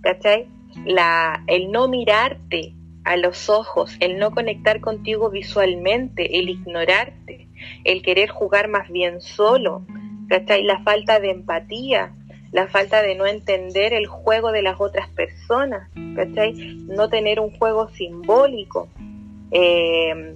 ¿Cachai? 0.00 0.48
La, 0.86 1.44
el 1.46 1.70
no 1.70 1.88
mirarte 1.88 2.74
a 3.04 3.18
los 3.18 3.50
ojos, 3.50 3.96
el 4.00 4.18
no 4.18 4.30
conectar 4.30 4.80
contigo 4.80 5.28
visualmente, 5.28 6.38
el 6.38 6.48
ignorarte, 6.48 7.48
el 7.84 8.02
querer 8.02 8.30
jugar 8.30 8.68
más 8.68 8.88
bien 8.90 9.20
solo, 9.20 9.82
¿cachai? 10.28 10.62
La 10.64 10.80
falta 10.80 11.20
de 11.20 11.30
empatía, 11.30 12.12
la 12.52 12.68
falta 12.68 13.02
de 13.02 13.14
no 13.14 13.26
entender 13.26 13.92
el 13.92 14.06
juego 14.06 14.52
de 14.52 14.62
las 14.62 14.80
otras 14.80 15.08
personas, 15.10 15.88
¿cachai? 16.16 16.52
No 16.88 17.08
tener 17.08 17.40
un 17.40 17.50
juego 17.50 17.88
simbólico, 17.90 18.88
eh, 19.50 20.34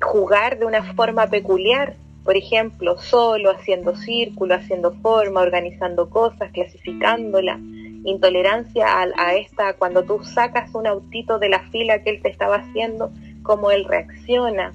jugar 0.00 0.58
de 0.58 0.66
una 0.66 0.94
forma 0.94 1.26
peculiar, 1.28 1.96
por 2.24 2.36
ejemplo, 2.36 2.98
solo, 2.98 3.50
haciendo 3.50 3.94
círculo, 3.96 4.54
haciendo 4.54 4.92
forma, 4.94 5.40
organizando 5.40 6.10
cosas, 6.10 6.50
clasificándola, 6.52 7.58
intolerancia 8.04 8.86
a, 8.86 9.06
a, 9.16 9.34
esta, 9.34 9.74
cuando 9.74 10.04
tú 10.04 10.22
sacas 10.24 10.74
un 10.74 10.86
autito 10.86 11.38
de 11.38 11.48
la 11.48 11.60
fila 11.70 12.02
que 12.02 12.10
él 12.10 12.22
te 12.22 12.28
estaba 12.28 12.56
haciendo, 12.56 13.12
cómo 13.42 13.70
él 13.70 13.84
reacciona, 13.84 14.74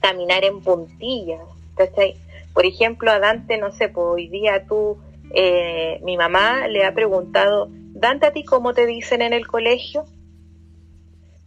caminar 0.00 0.44
en 0.44 0.60
puntillas. 0.60 1.40
Por 2.52 2.66
ejemplo, 2.66 3.10
a 3.10 3.18
Dante, 3.18 3.58
no 3.58 3.72
sé, 3.72 3.88
pues 3.88 4.06
hoy 4.06 4.28
día 4.28 4.64
tú, 4.66 4.98
eh, 5.34 6.00
mi 6.02 6.16
mamá 6.16 6.66
le 6.68 6.84
ha 6.84 6.92
preguntado, 6.92 7.68
Dante, 7.70 8.26
¿a 8.26 8.32
ti 8.32 8.44
cómo 8.44 8.74
te 8.74 8.86
dicen 8.86 9.22
en 9.22 9.32
el 9.32 9.46
colegio? 9.46 10.04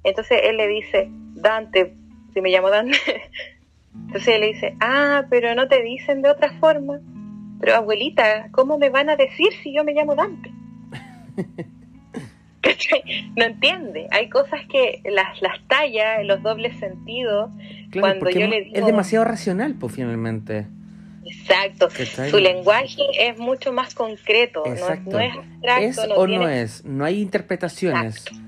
Entonces 0.03 0.39
él 0.43 0.57
le 0.57 0.67
dice, 0.67 1.09
Dante, 1.09 1.93
si 2.33 2.41
me 2.41 2.49
llamo 2.49 2.69
Dante, 2.69 2.97
entonces 4.07 4.35
él 4.35 4.41
le 4.41 4.47
dice, 4.47 4.75
ah, 4.79 5.25
pero 5.29 5.53
no 5.55 5.67
te 5.67 5.81
dicen 5.83 6.21
de 6.21 6.29
otra 6.29 6.53
forma. 6.59 6.99
Pero 7.59 7.75
abuelita, 7.75 8.49
¿cómo 8.51 8.77
me 8.77 8.89
van 8.89 9.09
a 9.09 9.15
decir 9.15 9.49
si 9.61 9.73
yo 9.73 9.83
me 9.83 9.93
llamo 9.93 10.15
Dante? 10.15 10.51
no 13.35 13.45
entiende. 13.45 14.07
Hay 14.11 14.29
cosas 14.29 14.61
que 14.69 15.01
las, 15.05 15.41
las 15.41 15.59
tallas, 15.67 16.25
los 16.25 16.41
dobles 16.43 16.77
sentidos, 16.79 17.49
Claro, 17.91 18.19
cuando 18.19 18.29
yo 18.29 18.45
es, 18.45 18.49
le 18.49 18.61
digo... 18.61 18.75
es 18.77 18.85
demasiado 18.85 19.25
racional, 19.25 19.75
pues 19.79 19.93
finalmente. 19.95 20.67
Exacto. 21.25 21.89
Su 22.29 22.39
lenguaje 22.39 23.03
es 23.19 23.37
mucho 23.37 23.71
más 23.73 23.93
concreto, 23.95 24.63
no, 24.65 24.71
Exacto. 24.73 25.11
no 25.11 25.19
es 25.19 25.35
abstracto, 25.35 25.83
¿Es 26.03 26.07
no 26.09 26.15
o 26.15 26.25
tiene- 26.25 26.43
no 26.43 26.49
es? 26.49 26.85
No 26.85 27.05
hay 27.05 27.21
interpretaciones. 27.21 28.17
Exacto. 28.27 28.41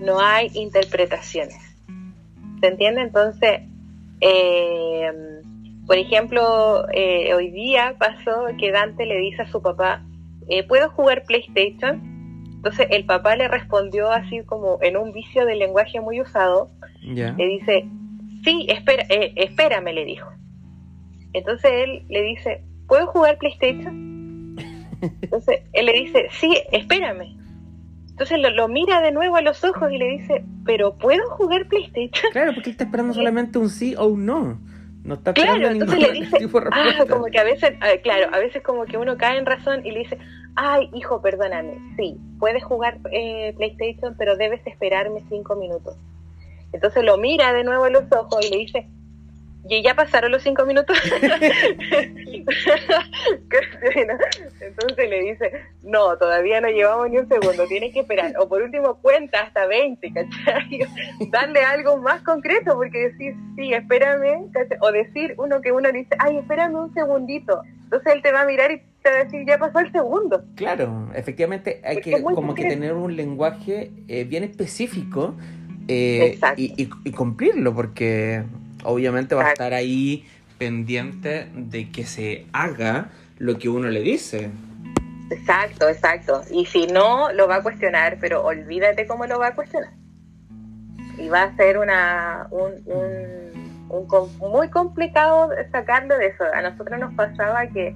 no 0.00 0.20
hay 0.20 0.50
interpretaciones. 0.54 1.56
¿Se 2.60 2.66
entiende? 2.66 3.02
Entonces, 3.02 3.60
eh, 4.20 5.12
por 5.86 5.96
ejemplo, 5.98 6.86
eh, 6.92 7.32
hoy 7.34 7.50
día 7.50 7.94
pasó 7.98 8.46
que 8.58 8.72
Dante 8.72 9.06
le 9.06 9.18
dice 9.18 9.42
a 9.42 9.50
su 9.50 9.62
papá, 9.62 10.02
eh, 10.48 10.64
¿puedo 10.64 10.90
jugar 10.90 11.24
PlayStation? 11.24 12.15
Entonces 12.66 12.88
el 12.90 13.04
papá 13.04 13.36
le 13.36 13.46
respondió 13.46 14.10
así 14.10 14.42
como 14.44 14.80
en 14.82 14.96
un 14.96 15.12
vicio 15.12 15.46
de 15.46 15.54
lenguaje 15.54 16.00
muy 16.00 16.20
usado, 16.20 16.68
le 17.00 17.46
dice, 17.46 17.88
sí, 18.42 18.66
espera, 18.68 19.04
eh, 19.08 19.32
espérame, 19.36 19.94
le 19.94 20.04
dijo. 20.04 20.28
Entonces 21.32 21.70
él 21.72 22.02
le 22.08 22.22
dice, 22.22 22.64
¿puedo 22.88 23.06
jugar 23.06 23.38
PlayStation? 23.38 24.56
Entonces 25.22 25.60
él 25.74 25.86
le 25.86 25.92
dice, 25.92 26.26
sí, 26.32 26.60
espérame. 26.72 27.38
Entonces 28.08 28.36
lo, 28.40 28.50
lo 28.50 28.66
mira 28.66 29.00
de 29.00 29.12
nuevo 29.12 29.36
a 29.36 29.42
los 29.42 29.62
ojos 29.62 29.92
y 29.92 29.98
le 29.98 30.08
dice, 30.08 30.44
¿pero 30.64 30.98
puedo 30.98 31.24
jugar 31.36 31.68
PlayStation? 31.68 32.32
Claro, 32.32 32.52
porque 32.52 32.70
él 32.70 32.72
está 32.72 32.82
esperando 32.82 33.14
solamente 33.14 33.60
un 33.60 33.70
sí 33.70 33.94
o 33.96 34.06
un 34.06 34.26
no. 34.26 34.60
No 35.04 35.14
está 35.14 35.34
Claro, 35.34 35.68
entonces 35.68 36.00
le 36.00 36.10
dice, 36.10 36.48
ah, 36.72 37.04
como 37.08 37.26
que 37.26 37.38
a 37.38 37.44
veces, 37.44 37.74
ah, 37.80 37.90
claro, 38.02 38.34
a 38.34 38.38
veces 38.40 38.60
como 38.64 38.86
que 38.86 38.98
uno 38.98 39.16
cae 39.16 39.38
en 39.38 39.46
razón 39.46 39.86
y 39.86 39.92
le 39.92 40.00
dice, 40.00 40.18
ay, 40.56 40.90
hijo, 40.94 41.20
perdóname, 41.20 41.78
sí, 41.96 42.18
puedes 42.38 42.64
jugar 42.64 42.98
eh, 43.12 43.54
PlayStation, 43.56 44.14
pero 44.16 44.36
debes 44.36 44.66
esperarme 44.66 45.22
cinco 45.28 45.54
minutos. 45.54 45.96
Entonces 46.72 47.04
lo 47.04 47.16
mira 47.18 47.52
de 47.52 47.64
nuevo 47.64 47.84
a 47.84 47.90
los 47.90 48.04
ojos 48.10 48.44
y 48.44 48.50
le 48.50 48.56
dice, 48.58 48.88
¿y 49.68 49.82
ya 49.82 49.94
pasaron 49.94 50.32
los 50.32 50.42
cinco 50.42 50.64
minutos? 50.64 50.96
Entonces 54.60 55.10
le 55.10 55.20
dice, 55.22 55.52
no, 55.82 56.16
todavía 56.18 56.60
no 56.60 56.68
llevamos 56.68 57.10
ni 57.10 57.18
un 57.18 57.28
segundo, 57.28 57.66
tienes 57.66 57.92
que 57.92 58.00
esperar. 58.00 58.32
O 58.38 58.48
por 58.48 58.62
último, 58.62 58.96
cuenta 58.96 59.42
hasta 59.42 59.66
20, 59.66 60.12
¿cachai? 60.12 60.80
Darle 61.30 61.60
algo 61.60 61.98
más 61.98 62.22
concreto, 62.22 62.74
porque 62.74 63.10
decir, 63.10 63.34
sí, 63.56 63.72
espérame, 63.72 64.50
o 64.80 64.92
decir 64.92 65.34
uno 65.38 65.60
que 65.60 65.72
uno 65.72 65.90
le 65.90 65.98
dice, 65.98 66.16
ay, 66.18 66.38
espérame 66.38 66.74
un 66.74 66.94
segundito. 66.94 67.62
Entonces 67.84 68.14
él 68.14 68.22
te 68.22 68.32
va 68.32 68.42
a 68.42 68.46
mirar 68.46 68.70
y 68.72 68.82
te 69.10 69.24
decir, 69.24 69.46
ya 69.46 69.58
pasó 69.58 69.78
el 69.80 69.92
segundo. 69.92 70.44
Claro, 70.54 71.10
efectivamente 71.14 71.80
hay 71.84 72.00
que 72.00 72.22
como 72.22 72.54
que 72.54 72.64
tener 72.64 72.94
un 72.94 73.16
lenguaje 73.16 73.90
eh, 74.08 74.24
bien 74.24 74.42
específico 74.42 75.34
eh, 75.88 76.38
y, 76.56 76.88
y, 77.04 77.12
cumplirlo, 77.12 77.74
porque 77.74 78.42
obviamente 78.82 79.34
va 79.34 79.46
a 79.46 79.52
estar 79.52 79.72
ahí 79.72 80.24
pendiente 80.58 81.48
de 81.54 81.90
que 81.90 82.04
se 82.04 82.46
haga 82.52 83.10
lo 83.38 83.58
que 83.58 83.68
uno 83.68 83.88
le 83.88 84.00
dice. 84.00 84.50
Exacto, 85.30 85.88
exacto. 85.88 86.42
Y 86.50 86.66
si 86.66 86.86
no, 86.86 87.32
lo 87.32 87.46
va 87.46 87.56
a 87.56 87.62
cuestionar, 87.62 88.18
pero 88.20 88.44
olvídate 88.44 89.06
cómo 89.06 89.26
lo 89.26 89.38
va 89.38 89.48
a 89.48 89.54
cuestionar. 89.54 89.92
Y 91.18 91.28
va 91.28 91.44
a 91.44 91.56
ser 91.56 91.78
una, 91.78 92.48
un, 92.50 92.72
un, 92.86 94.08
muy 94.38 94.68
complicado 94.70 95.50
sacarlo 95.70 96.18
de 96.18 96.26
eso. 96.26 96.44
A 96.52 96.62
nosotros 96.62 96.98
nos 96.98 97.14
pasaba 97.14 97.66
que 97.68 97.94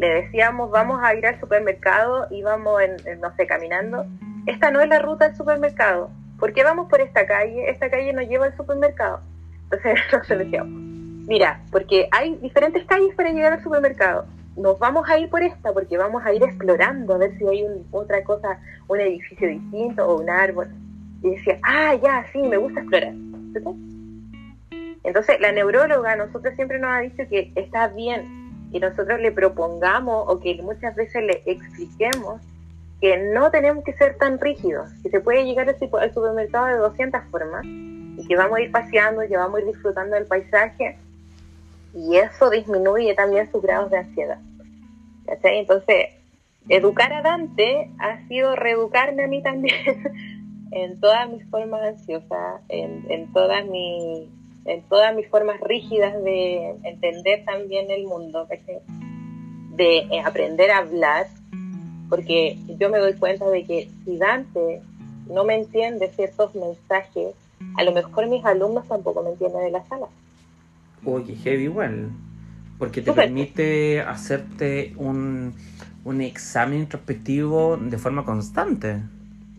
le 0.00 0.22
decíamos, 0.22 0.70
vamos 0.70 1.00
a 1.02 1.14
ir 1.14 1.26
al 1.26 1.38
supermercado, 1.38 2.26
íbamos, 2.30 2.80
en, 2.80 3.20
no 3.20 3.34
sé, 3.36 3.46
caminando. 3.46 4.06
Esta 4.46 4.70
no 4.70 4.80
es 4.80 4.88
la 4.88 4.98
ruta 4.98 5.28
del 5.28 5.36
supermercado. 5.36 6.10
¿Por 6.38 6.54
qué 6.54 6.64
vamos 6.64 6.88
por 6.88 7.02
esta 7.02 7.26
calle? 7.26 7.68
Esta 7.68 7.90
calle 7.90 8.14
nos 8.14 8.26
lleva 8.26 8.46
al 8.46 8.56
supermercado. 8.56 9.20
Entonces 9.64 10.00
nosotros 10.12 10.38
decíamos, 10.38 10.72
mira, 10.72 11.60
porque 11.70 12.08
hay 12.12 12.34
diferentes 12.36 12.84
calles 12.86 13.14
para 13.14 13.30
llegar 13.30 13.52
al 13.52 13.62
supermercado 13.62 14.26
nos 14.56 14.78
vamos 14.78 15.08
a 15.08 15.18
ir 15.18 15.30
por 15.30 15.42
esta 15.42 15.72
porque 15.72 15.96
vamos 15.96 16.24
a 16.24 16.32
ir 16.32 16.42
explorando 16.42 17.14
a 17.14 17.18
ver 17.18 17.36
si 17.38 17.46
hay 17.46 17.64
otra 17.90 18.22
cosa, 18.24 18.58
un 18.88 19.00
edificio 19.00 19.48
distinto 19.48 20.06
o 20.06 20.20
un 20.20 20.28
árbol. 20.28 20.68
Y 21.22 21.30
decía, 21.30 21.58
ah, 21.62 21.94
ya, 21.94 22.26
sí, 22.32 22.42
me 22.42 22.56
gusta 22.56 22.80
explorar. 22.80 23.14
Entonces, 25.02 25.40
la 25.40 25.52
neuróloga 25.52 26.16
nosotros 26.16 26.54
siempre 26.56 26.78
nos 26.78 26.90
ha 26.90 27.00
dicho 27.00 27.22
que 27.28 27.52
está 27.54 27.88
bien 27.88 28.39
que 28.72 28.80
nosotros 28.80 29.20
le 29.20 29.32
propongamos 29.32 30.24
o 30.28 30.40
que 30.40 30.60
muchas 30.62 30.94
veces 30.94 31.22
le 31.24 31.42
expliquemos 31.46 32.40
que 33.00 33.16
no 33.32 33.50
tenemos 33.50 33.82
que 33.82 33.94
ser 33.94 34.18
tan 34.18 34.38
rígidos, 34.38 34.90
que 35.02 35.10
se 35.10 35.20
puede 35.20 35.44
llegar 35.44 35.68
al 35.68 36.14
supermercado 36.14 36.66
de 36.66 36.76
200 36.76 37.22
formas 37.30 37.64
y 37.64 38.26
que 38.28 38.36
vamos 38.36 38.58
a 38.58 38.60
ir 38.60 38.70
paseando, 38.70 39.22
que 39.26 39.36
vamos 39.36 39.58
a 39.58 39.60
ir 39.60 39.66
disfrutando 39.66 40.16
del 40.16 40.26
paisaje 40.26 40.98
y 41.94 42.16
eso 42.16 42.50
disminuye 42.50 43.14
también 43.14 43.50
sus 43.50 43.62
grados 43.62 43.90
de 43.90 43.98
ansiedad. 43.98 44.38
Entonces, 45.42 46.10
educar 46.68 47.12
a 47.12 47.22
Dante 47.22 47.90
ha 47.98 48.26
sido 48.28 48.54
reeducarme 48.56 49.24
a 49.24 49.28
mí 49.28 49.42
también 49.42 50.02
en 50.72 51.00
todas 51.00 51.28
mis 51.30 51.48
formas 51.48 51.82
ansiosas, 51.82 52.60
en, 52.68 53.06
en, 53.10 53.32
todas 53.32 53.64
mis, 53.66 54.28
en 54.70 54.82
todas 54.82 55.14
mis 55.16 55.28
formas 55.28 55.60
rígidas 55.60 56.22
de 56.22 56.76
entender 56.84 57.44
también 57.44 57.90
el 57.90 58.04
mundo, 58.04 58.46
de 59.76 59.96
eh, 59.98 60.20
aprender 60.24 60.70
a 60.70 60.78
hablar, 60.78 61.26
porque 62.08 62.56
yo 62.78 62.88
me 62.88 62.98
doy 62.98 63.14
cuenta 63.14 63.48
de 63.50 63.64
que 63.64 63.90
si 64.04 64.16
Dante 64.16 64.80
no 65.28 65.44
me 65.44 65.56
entiende 65.56 66.08
ciertos 66.14 66.54
mensajes, 66.54 67.34
a 67.76 67.82
lo 67.82 67.92
mejor 67.92 68.28
mis 68.28 68.44
alumnos 68.44 68.86
tampoco 68.86 69.22
me 69.22 69.30
entienden 69.30 69.64
de 69.64 69.70
la 69.72 69.84
sala. 69.86 70.06
Oye, 71.04 71.34
heavy 71.34 71.64
igual. 71.64 72.10
Porque 72.78 73.02
te 73.02 73.12
permite 73.12 74.00
hacerte 74.00 74.94
un, 74.96 75.54
un 76.04 76.20
examen 76.20 76.80
introspectivo 76.80 77.76
de 77.76 77.98
forma 77.98 78.24
constante. 78.24 79.02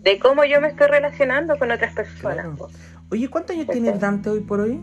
De 0.02 0.20
cómo 0.20 0.46
yo 0.46 0.60
me 0.62 0.70
estoy 0.70 0.88
relacionando 0.88 1.60
con 1.60 1.70
otras 1.70 1.94
personas. 1.94 2.48
Oye, 3.12 3.30
¿cuántos 3.30 3.56
años 3.56 3.68
tiene 3.68 3.92
Dante 3.92 4.30
hoy 4.30 4.40
por 4.40 4.62
hoy? 4.62 4.80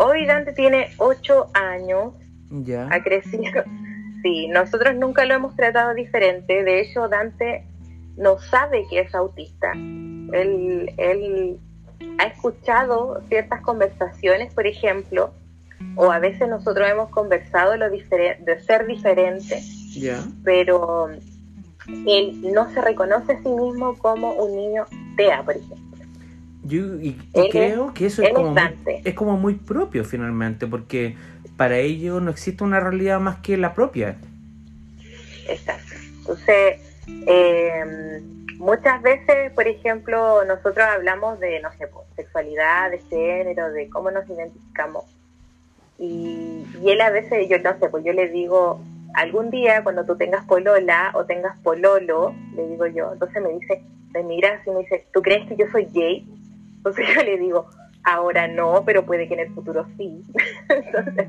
Hoy 0.00 0.26
Dante 0.26 0.52
tiene 0.52 0.90
ocho 0.98 1.50
años. 1.54 2.14
Ya. 2.50 2.86
Ha 2.88 3.02
crecido. 3.02 3.64
Sí, 4.22 4.46
nosotros 4.46 4.94
nunca 4.94 5.24
lo 5.24 5.34
hemos 5.34 5.56
tratado 5.56 5.92
diferente. 5.92 6.62
De 6.62 6.80
hecho, 6.80 7.08
Dante 7.08 7.64
no 8.16 8.38
sabe 8.38 8.86
que 8.88 9.00
es 9.00 9.14
autista. 9.14 9.72
Él, 9.72 10.92
él 10.96 11.58
ha 12.18 12.24
escuchado 12.24 13.20
ciertas 13.28 13.60
conversaciones, 13.62 14.54
por 14.54 14.68
ejemplo, 14.68 15.32
o 15.96 16.12
a 16.12 16.20
veces 16.20 16.48
nosotros 16.48 16.88
hemos 16.88 17.10
conversado 17.10 17.76
lo 17.76 17.90
de 17.90 18.60
ser 18.64 18.86
diferente, 18.86 19.62
pero 20.44 21.08
él 22.06 22.40
no 22.52 22.72
se 22.72 22.80
reconoce 22.82 23.32
a 23.32 23.42
sí 23.42 23.48
mismo 23.48 23.96
como 23.98 24.32
un 24.34 24.56
niño 24.56 24.84
TEA, 25.16 25.42
por 25.42 25.56
ejemplo. 25.56 25.87
Yo 26.68 27.00
y, 27.00 27.14
creo 27.50 27.94
que 27.94 28.06
eso 28.06 28.22
es 28.22 28.32
como, 28.34 28.50
muy, 28.50 29.02
es 29.04 29.14
como 29.14 29.36
muy 29.36 29.54
propio 29.54 30.04
finalmente, 30.04 30.66
porque 30.66 31.16
para 31.56 31.78
ellos 31.78 32.22
no 32.22 32.30
existe 32.30 32.62
una 32.62 32.78
realidad 32.78 33.18
más 33.20 33.38
que 33.38 33.56
la 33.56 33.74
propia. 33.74 34.16
Exacto. 35.48 35.94
Entonces, 36.18 36.80
eh, 37.26 38.20
muchas 38.58 39.00
veces, 39.02 39.50
por 39.52 39.66
ejemplo, 39.66 40.44
nosotros 40.44 40.86
hablamos 40.86 41.40
de, 41.40 41.60
no 41.60 41.70
sé, 41.72 41.88
sexualidad, 42.16 42.90
de 42.90 42.98
género, 42.98 43.72
de 43.72 43.88
cómo 43.88 44.10
nos 44.10 44.28
identificamos. 44.28 45.04
Y, 45.98 46.66
él 46.84 47.00
a 47.00 47.10
veces, 47.10 47.48
yo 47.48 47.58
no 47.58 47.78
sé, 47.78 47.88
pues 47.88 48.04
yo 48.04 48.12
le 48.12 48.28
digo, 48.28 48.80
algún 49.14 49.50
día 49.50 49.82
cuando 49.82 50.04
tú 50.04 50.16
tengas 50.16 50.44
polola 50.44 51.12
o 51.14 51.24
tengas 51.24 51.58
pololo, 51.60 52.34
le 52.54 52.68
digo 52.68 52.86
yo, 52.86 53.12
entonces 53.12 53.42
me 53.42 53.52
dice, 53.54 53.82
me 54.12 54.22
mira 54.22 54.62
y 54.64 54.70
me 54.70 54.80
dice, 54.80 55.06
¿tú 55.12 55.22
crees 55.22 55.48
que 55.48 55.56
yo 55.56 55.66
soy 55.72 55.88
gay? 55.92 56.26
Entonces 56.78 57.06
yo 57.14 57.22
le 57.22 57.38
digo, 57.38 57.66
ahora 58.04 58.48
no, 58.48 58.82
pero 58.84 59.04
puede 59.04 59.28
que 59.28 59.34
en 59.34 59.40
el 59.40 59.54
futuro 59.54 59.86
sí. 59.96 60.24
entonces 60.68 61.28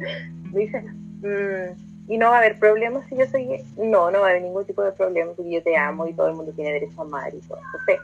me 0.52 0.60
dice, 0.60 0.82
mmm, 0.82 1.90
y 2.10 2.18
no 2.18 2.30
va 2.30 2.38
a 2.38 2.40
haber 2.40 2.58
problemas 2.58 3.08
si 3.08 3.16
yo 3.16 3.28
soy 3.28 3.46
gay. 3.46 3.64
No, 3.78 4.10
no 4.10 4.22
va 4.22 4.28
a 4.28 4.30
haber 4.32 4.42
ningún 4.42 4.66
tipo 4.66 4.82
de 4.82 4.92
problema 4.92 5.32
porque 5.34 5.52
yo 5.52 5.62
te 5.62 5.78
amo 5.78 6.08
y 6.08 6.14
todo 6.14 6.28
el 6.30 6.36
mundo 6.36 6.52
tiene 6.54 6.74
derecho 6.74 7.00
a 7.02 7.04
amar 7.04 7.34
y 7.36 7.40
todo. 7.42 7.60
Entonces, 7.64 8.00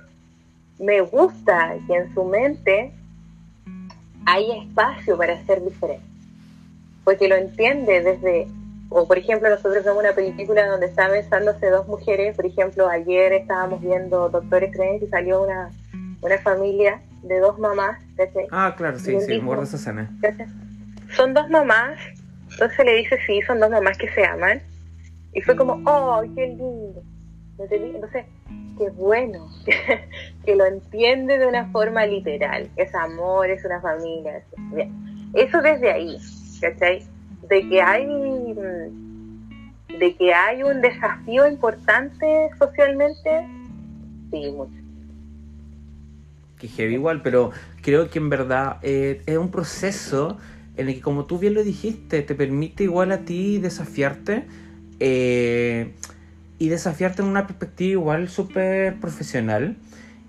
me 0.80 1.02
gusta 1.02 1.76
que 1.88 1.96
en 1.96 2.14
su 2.14 2.24
mente 2.24 2.92
hay 4.28 4.52
espacio 4.52 5.18
para 5.18 5.44
ser 5.46 5.64
diferente. 5.64 6.06
Porque 7.04 7.28
lo 7.28 7.36
entiende 7.36 8.02
desde, 8.02 8.48
o 8.90 9.08
por 9.08 9.18
ejemplo, 9.18 9.50
nosotros 9.50 9.84
vemos 9.84 10.04
una 10.04 10.14
película 10.14 10.68
donde 10.68 10.86
están 10.86 11.12
besándose 11.12 11.70
dos 11.72 11.88
mujeres. 11.88 12.36
Por 12.36 12.46
ejemplo, 12.46 12.88
ayer 12.88 13.34
estábamos 13.34 13.82
viendo 13.82 14.30
Doctor 14.30 14.66
Strange 14.66 15.06
y 15.06 15.08
salió 15.08 15.42
una, 15.44 15.72
una 16.22 16.38
familia 16.40 17.02
de 17.26 17.40
dos 17.40 17.60
mamás. 17.60 18.00
Ah, 18.52 18.74
claro, 18.78 19.00
sí, 19.00 19.20
sí, 19.22 19.42
me 19.42 19.62
esa 19.62 19.76
escena. 19.76 20.10
Son 21.16 21.34
dos 21.34 21.50
mamás 21.50 22.00
entonces 22.56 22.86
le 22.86 22.96
dice, 22.96 23.18
sí, 23.28 23.42
son 23.42 23.60
dos 23.60 23.70
mamás 23.70 23.98
que 23.98 24.10
se 24.10 24.26
aman. 24.26 24.62
Y 25.34 25.42
fue 25.42 25.58
como, 25.58 25.74
oh, 25.86 26.24
qué 26.36 26.48
lindo. 26.48 27.04
Entonces, 27.60 28.26
qué 28.78 28.90
bueno 28.92 29.50
que 30.46 30.56
lo 30.56 30.66
entiende 30.66 31.38
de 31.38 31.48
una 31.48 31.66
forma 31.72 32.06
literal. 32.06 32.70
Es 32.78 32.96
amor, 32.96 33.50
es 33.50 33.64
una 33.66 33.82
familia. 33.82 34.42
Eso 35.34 35.62
desde 35.62 35.92
ahí, 35.92 36.18
¿cachai? 36.62 37.04
De 37.50 37.68
que 37.68 37.82
hay 37.82 38.06
de 40.00 40.16
que 40.16 40.34
hay 40.34 40.64
un 40.64 40.82
desafío 40.82 41.48
importante 41.48 42.50
socialmente, 42.58 43.48
sí, 44.32 44.52
mucho. 44.52 44.85
Que 46.60 46.68
heavy 46.68 46.96
igual, 46.96 47.22
pero 47.22 47.52
creo 47.82 48.10
que 48.10 48.20
en 48.20 48.30
verdad 48.30 48.78
eh, 48.82 49.22
es 49.26 49.38
un 49.38 49.52
proceso 49.52 50.38
en 50.78 50.90
el 50.90 50.96
que, 50.96 51.02
como 51.02 51.26
tú 51.26 51.40
bien 51.40 51.54
lo 51.54 51.64
dijiste, 51.64 52.22
te 52.22 52.36
permite 52.36 52.84
igual 52.84 53.12
a 53.12 53.20
ti 53.20 53.60
desafiarte 53.60 54.46
eh, 55.00 55.94
y 56.60 56.70
desafiarte 56.70 57.22
en 57.22 57.28
una 57.28 57.48
perspectiva 57.48 57.92
igual 57.92 58.30
súper 58.30 59.00
profesional 59.00 59.78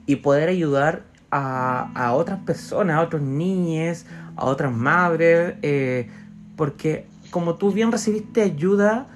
y 0.06 0.16
poder 0.16 0.48
ayudar 0.48 1.04
a, 1.30 1.90
a, 1.94 2.12
otras 2.14 2.40
personas, 2.40 2.96
a 2.96 3.02
otros 3.02 3.22
niños, 3.22 4.06
a 4.36 4.46
otras 4.46 4.72
madres, 4.72 5.54
eh, 5.62 6.08
porque 6.56 7.06
como 7.30 7.56
tú 7.56 7.72
bien 7.72 7.92
recibiste 7.92 8.42
ayuda 8.42 9.08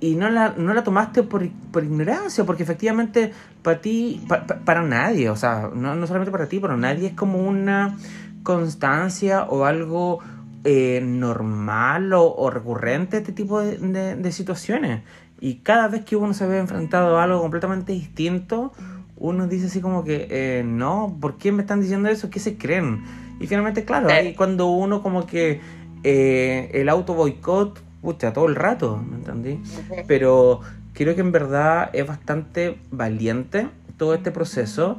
y 0.00 0.14
no 0.14 0.30
la, 0.30 0.54
no 0.56 0.74
la 0.74 0.84
tomaste 0.84 1.22
por, 1.22 1.48
por 1.72 1.84
ignorancia, 1.84 2.44
porque 2.44 2.62
efectivamente 2.62 3.32
para 3.62 3.80
ti, 3.80 4.20
para 4.64 4.82
nadie, 4.82 5.30
o 5.30 5.36
sea, 5.36 5.70
no, 5.74 5.94
no 5.94 6.06
solamente 6.06 6.32
para 6.32 6.48
ti, 6.48 6.58
pero 6.60 6.76
nadie 6.76 7.08
es 7.08 7.14
como 7.14 7.38
una 7.38 7.96
constancia 8.42 9.44
o 9.44 9.64
algo 9.64 10.20
eh, 10.64 11.00
normal 11.02 12.12
o, 12.12 12.50
recurrente 12.50 13.18
este 13.18 13.32
tipo 13.32 13.60
de, 13.60 14.32
situaciones. 14.32 15.02
Y 15.40 15.56
cada 15.56 15.88
vez 15.88 16.04
que 16.04 16.14
uno 16.14 16.34
se 16.34 16.46
ve 16.46 16.58
enfrentado 16.58 17.18
a 17.18 17.24
algo 17.24 17.40
completamente 17.40 17.92
distinto, 17.92 18.72
uno 19.16 19.48
dice 19.48 19.66
así 19.66 19.80
como 19.80 20.04
que, 20.04 20.28
eh, 20.30 20.62
no, 20.64 21.16
¿por 21.20 21.36
qué 21.36 21.50
me 21.50 21.62
están 21.62 21.80
diciendo 21.80 22.08
eso? 22.08 22.30
¿Qué 22.30 22.38
se 22.38 22.56
creen? 22.56 23.02
Y 23.40 23.48
finalmente, 23.48 23.84
claro, 23.84 24.08
ahí 24.08 24.34
cuando 24.34 24.68
uno 24.68 25.02
como 25.02 25.26
que 25.26 25.60
eh, 26.04 26.70
el 26.74 26.88
auto 26.88 27.14
boicot, 27.14 27.82
pucha, 28.00 28.32
todo 28.32 28.46
el 28.46 28.54
rato, 28.54 29.02
¿me 29.04 29.16
entendí? 29.16 29.60
Pero 30.06 30.60
creo 30.94 31.14
que 31.14 31.20
en 31.20 31.32
verdad 31.32 31.90
es 31.92 32.06
bastante 32.06 32.78
valiente 32.90 33.68
todo 33.96 34.14
este 34.14 34.30
proceso 34.30 34.98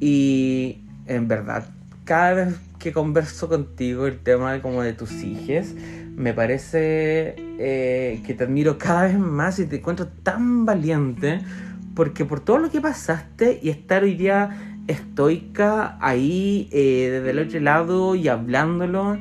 y 0.00 0.80
en 1.06 1.28
verdad, 1.28 1.64
cada 2.04 2.34
vez 2.34 2.56
que 2.78 2.92
converso 2.92 3.48
contigo 3.48 4.06
el 4.06 4.18
tema 4.18 4.60
como 4.60 4.82
de 4.82 4.92
tus 4.92 5.22
hijos, 5.22 5.74
me 6.16 6.34
parece 6.34 7.36
eh, 7.58 8.20
que 8.26 8.34
te 8.34 8.44
admiro 8.44 8.78
cada 8.78 9.04
vez 9.04 9.18
más 9.18 9.58
y 9.58 9.66
te 9.66 9.76
encuentro 9.76 10.08
tan 10.22 10.64
valiente 10.66 11.40
porque 11.94 12.24
por 12.24 12.40
todo 12.40 12.58
lo 12.58 12.70
que 12.70 12.80
pasaste 12.80 13.60
y 13.62 13.70
estar 13.70 14.02
hoy 14.02 14.14
día 14.14 14.78
estoica 14.88 15.96
ahí 16.00 16.68
eh, 16.72 17.08
desde 17.12 17.30
el 17.30 17.38
otro 17.38 17.60
lado 17.60 18.14
y 18.14 18.28
hablándolo, 18.28 19.18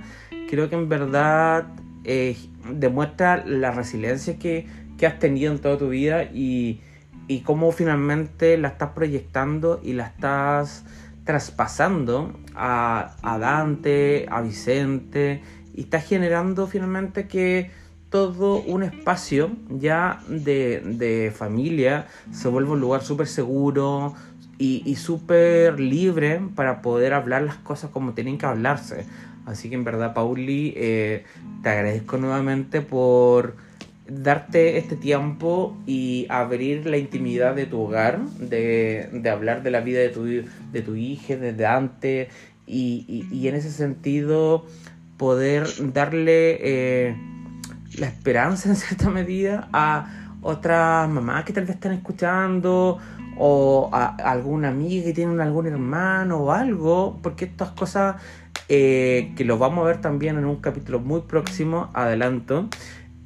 creo 0.49 0.69
que 0.69 0.75
en 0.75 0.89
verdad 0.89 1.67
eh, 2.03 2.35
demuestra 2.73 3.45
la 3.45 3.71
resiliencia 3.71 4.37
que, 4.39 4.65
que, 5.01 5.07
has 5.07 5.19
tenido 5.19 5.51
en 5.51 5.59
toda 5.59 5.77
tu 5.77 5.89
vida 5.89 6.23
y, 6.23 6.79
y 7.27 7.41
cómo 7.41 7.71
finalmente 7.71 8.57
la 8.57 8.69
estás 8.69 8.91
proyectando 8.91 9.79
y 9.83 9.93
la 9.93 10.05
estás 10.07 10.85
traspasando 11.23 12.39
a, 12.55 13.15
a 13.21 13.37
Dante, 13.37 14.27
a 14.29 14.41
Vicente, 14.41 15.41
y 15.73 15.81
estás 15.81 16.05
generando 16.05 16.67
finalmente 16.67 17.27
que 17.27 17.71
todo 18.09 18.61
un 18.61 18.83
espacio 18.83 19.51
ya 19.69 20.21
de, 20.27 20.81
de 20.81 21.31
familia 21.33 22.07
se 22.31 22.49
vuelva 22.49 22.73
un 22.73 22.81
lugar 22.81 23.01
súper 23.01 23.27
seguro 23.27 24.13
y, 24.57 24.83
y 24.85 24.95
súper 24.95 25.79
libre 25.79 26.41
para 26.55 26.81
poder 26.81 27.13
hablar 27.13 27.43
las 27.43 27.55
cosas 27.55 27.89
como 27.89 28.13
tienen 28.13 28.37
que 28.37 28.45
hablarse. 28.45 29.05
Así 29.45 29.69
que 29.69 29.75
en 29.75 29.83
verdad, 29.83 30.13
Pauli, 30.13 30.73
eh, 30.75 31.23
te 31.63 31.69
agradezco 31.69 32.17
nuevamente 32.17 32.81
por 32.81 33.55
darte 34.11 34.77
este 34.77 34.95
tiempo 34.95 35.77
y 35.85 36.25
abrir 36.29 36.85
la 36.85 36.97
intimidad 36.97 37.55
de 37.55 37.65
tu 37.65 37.81
hogar, 37.81 38.19
de, 38.19 39.09
de 39.11 39.29
hablar 39.29 39.63
de 39.63 39.71
la 39.71 39.81
vida 39.81 39.99
de 39.99 40.09
tu, 40.09 40.25
de 40.25 40.81
tu 40.81 40.95
hija 40.95 41.37
desde 41.37 41.65
antes 41.65 42.27
y, 42.67 43.27
y, 43.31 43.47
en 43.47 43.55
ese 43.55 43.71
sentido 43.71 44.65
poder 45.17 45.67
darle 45.93 46.57
eh, 46.61 47.15
la 47.97 48.07
esperanza 48.07 48.69
en 48.69 48.75
cierta 48.75 49.09
medida 49.09 49.69
a 49.73 50.37
otras 50.41 51.09
mamás 51.09 51.43
que 51.43 51.53
tal 51.53 51.65
vez 51.65 51.75
están 51.75 51.93
escuchando 51.93 52.97
o 53.37 53.89
a, 53.91 54.15
alguna 54.15 54.69
amiga 54.69 55.05
que 55.05 55.13
tiene 55.13 55.41
algún 55.41 55.67
hermano 55.67 56.37
o 56.37 56.51
algo, 56.51 57.19
porque 57.21 57.45
estas 57.45 57.69
cosas 57.71 58.15
eh, 58.69 59.33
que 59.35 59.45
lo 59.45 59.57
vamos 59.57 59.83
a 59.83 59.87
ver 59.87 60.01
también 60.01 60.37
en 60.37 60.45
un 60.45 60.57
capítulo 60.57 60.99
muy 60.99 61.21
próximo, 61.21 61.89
adelanto, 61.93 62.69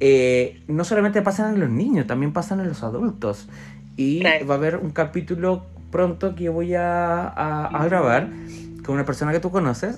eh, 0.00 0.62
no 0.68 0.84
solamente 0.84 1.22
pasan 1.22 1.54
en 1.54 1.60
los 1.60 1.70
niños, 1.70 2.06
también 2.06 2.32
pasan 2.32 2.60
en 2.60 2.68
los 2.68 2.82
adultos. 2.82 3.48
Y 3.96 4.22
va 4.22 4.54
a 4.54 4.56
haber 4.56 4.76
un 4.76 4.90
capítulo 4.90 5.66
pronto 5.90 6.34
que 6.34 6.48
voy 6.48 6.74
a, 6.74 7.22
a, 7.22 7.66
a 7.66 7.84
grabar 7.86 8.28
con 8.84 8.94
una 8.94 9.04
persona 9.04 9.32
que 9.32 9.40
tú 9.40 9.50
conoces, 9.50 9.96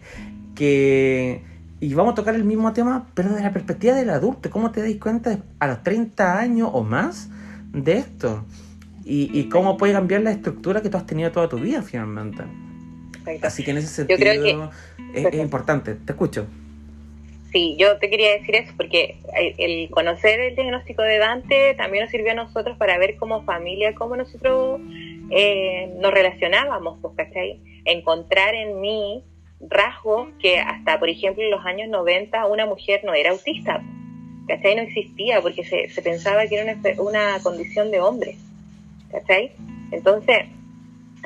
que... 0.54 1.42
Y 1.82 1.94
vamos 1.94 2.12
a 2.12 2.14
tocar 2.16 2.34
el 2.34 2.44
mismo 2.44 2.74
tema, 2.74 3.06
pero 3.14 3.30
desde 3.30 3.42
la 3.42 3.54
perspectiva 3.54 3.94
del 3.94 4.10
adulto. 4.10 4.50
¿Cómo 4.50 4.70
te 4.70 4.82
das 4.82 4.94
cuenta 5.00 5.38
a 5.58 5.66
los 5.66 5.82
30 5.82 6.38
años 6.38 6.68
o 6.70 6.84
más 6.84 7.30
de 7.72 7.96
esto? 7.96 8.44
Y, 9.02 9.30
y 9.32 9.48
cómo 9.48 9.78
puede 9.78 9.94
cambiar 9.94 10.20
la 10.20 10.30
estructura 10.30 10.82
que 10.82 10.90
tú 10.90 10.98
has 10.98 11.06
tenido 11.06 11.32
toda 11.32 11.48
tu 11.48 11.56
vida 11.58 11.80
finalmente. 11.80 12.42
Así 13.42 13.64
que 13.64 13.70
en 13.70 13.78
ese 13.78 13.88
sentido 13.88 14.18
que... 14.18 14.68
es, 15.14 15.24
es 15.24 15.40
importante. 15.40 15.94
Te 15.94 16.12
escucho. 16.12 16.46
Sí, 17.52 17.76
yo 17.76 17.98
te 17.98 18.08
quería 18.08 18.32
decir 18.32 18.54
eso 18.54 18.72
porque 18.76 19.16
el 19.58 19.90
conocer 19.90 20.38
el 20.38 20.54
diagnóstico 20.54 21.02
de 21.02 21.18
Dante 21.18 21.74
también 21.74 22.04
nos 22.04 22.10
sirvió 22.10 22.30
a 22.30 22.34
nosotros 22.34 22.78
para 22.78 22.96
ver 22.96 23.16
como 23.16 23.42
familia 23.42 23.94
cómo 23.94 24.16
nosotros 24.16 24.80
eh, 25.30 25.92
nos 25.98 26.12
relacionábamos, 26.12 26.98
pues, 27.02 27.14
¿cachai? 27.16 27.60
Encontrar 27.84 28.54
en 28.54 28.80
mí 28.80 29.24
rasgos 29.60 30.28
que 30.40 30.58
hasta, 30.58 31.00
por 31.00 31.08
ejemplo, 31.08 31.42
en 31.42 31.50
los 31.50 31.64
años 31.66 31.88
90 31.88 32.46
una 32.46 32.66
mujer 32.66 33.02
no 33.04 33.14
era 33.14 33.30
autista, 33.30 33.82
¿cachai? 34.46 34.76
No 34.76 34.82
existía 34.82 35.40
porque 35.40 35.64
se, 35.64 35.88
se 35.88 36.02
pensaba 36.02 36.46
que 36.46 36.54
era 36.56 36.72
una, 36.72 37.02
una 37.02 37.42
condición 37.42 37.90
de 37.90 38.00
hombre, 38.00 38.36
¿cachai? 39.10 39.50
Entonces, 39.90 40.46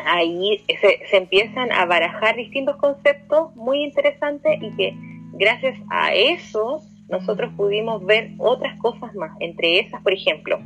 ahí 0.03 0.65
se, 0.81 1.07
se 1.07 1.17
empiezan 1.19 1.71
a 1.71 1.85
barajar 1.85 2.35
distintos 2.37 2.77
conceptos 2.77 3.55
muy 3.57 3.85
interesantes 3.85 4.59
y 4.63 4.75
que 4.75 5.14
gracias 5.39 5.79
a 5.91 6.15
eso 6.15 6.83
nosotros 7.09 7.53
pudimos 7.57 8.05
ver 8.05 8.33
otras 8.39 8.79
cosas 8.79 9.15
más, 9.15 9.33
entre 9.41 9.81
esas, 9.81 10.03
por 10.03 10.13
ejemplo, 10.13 10.59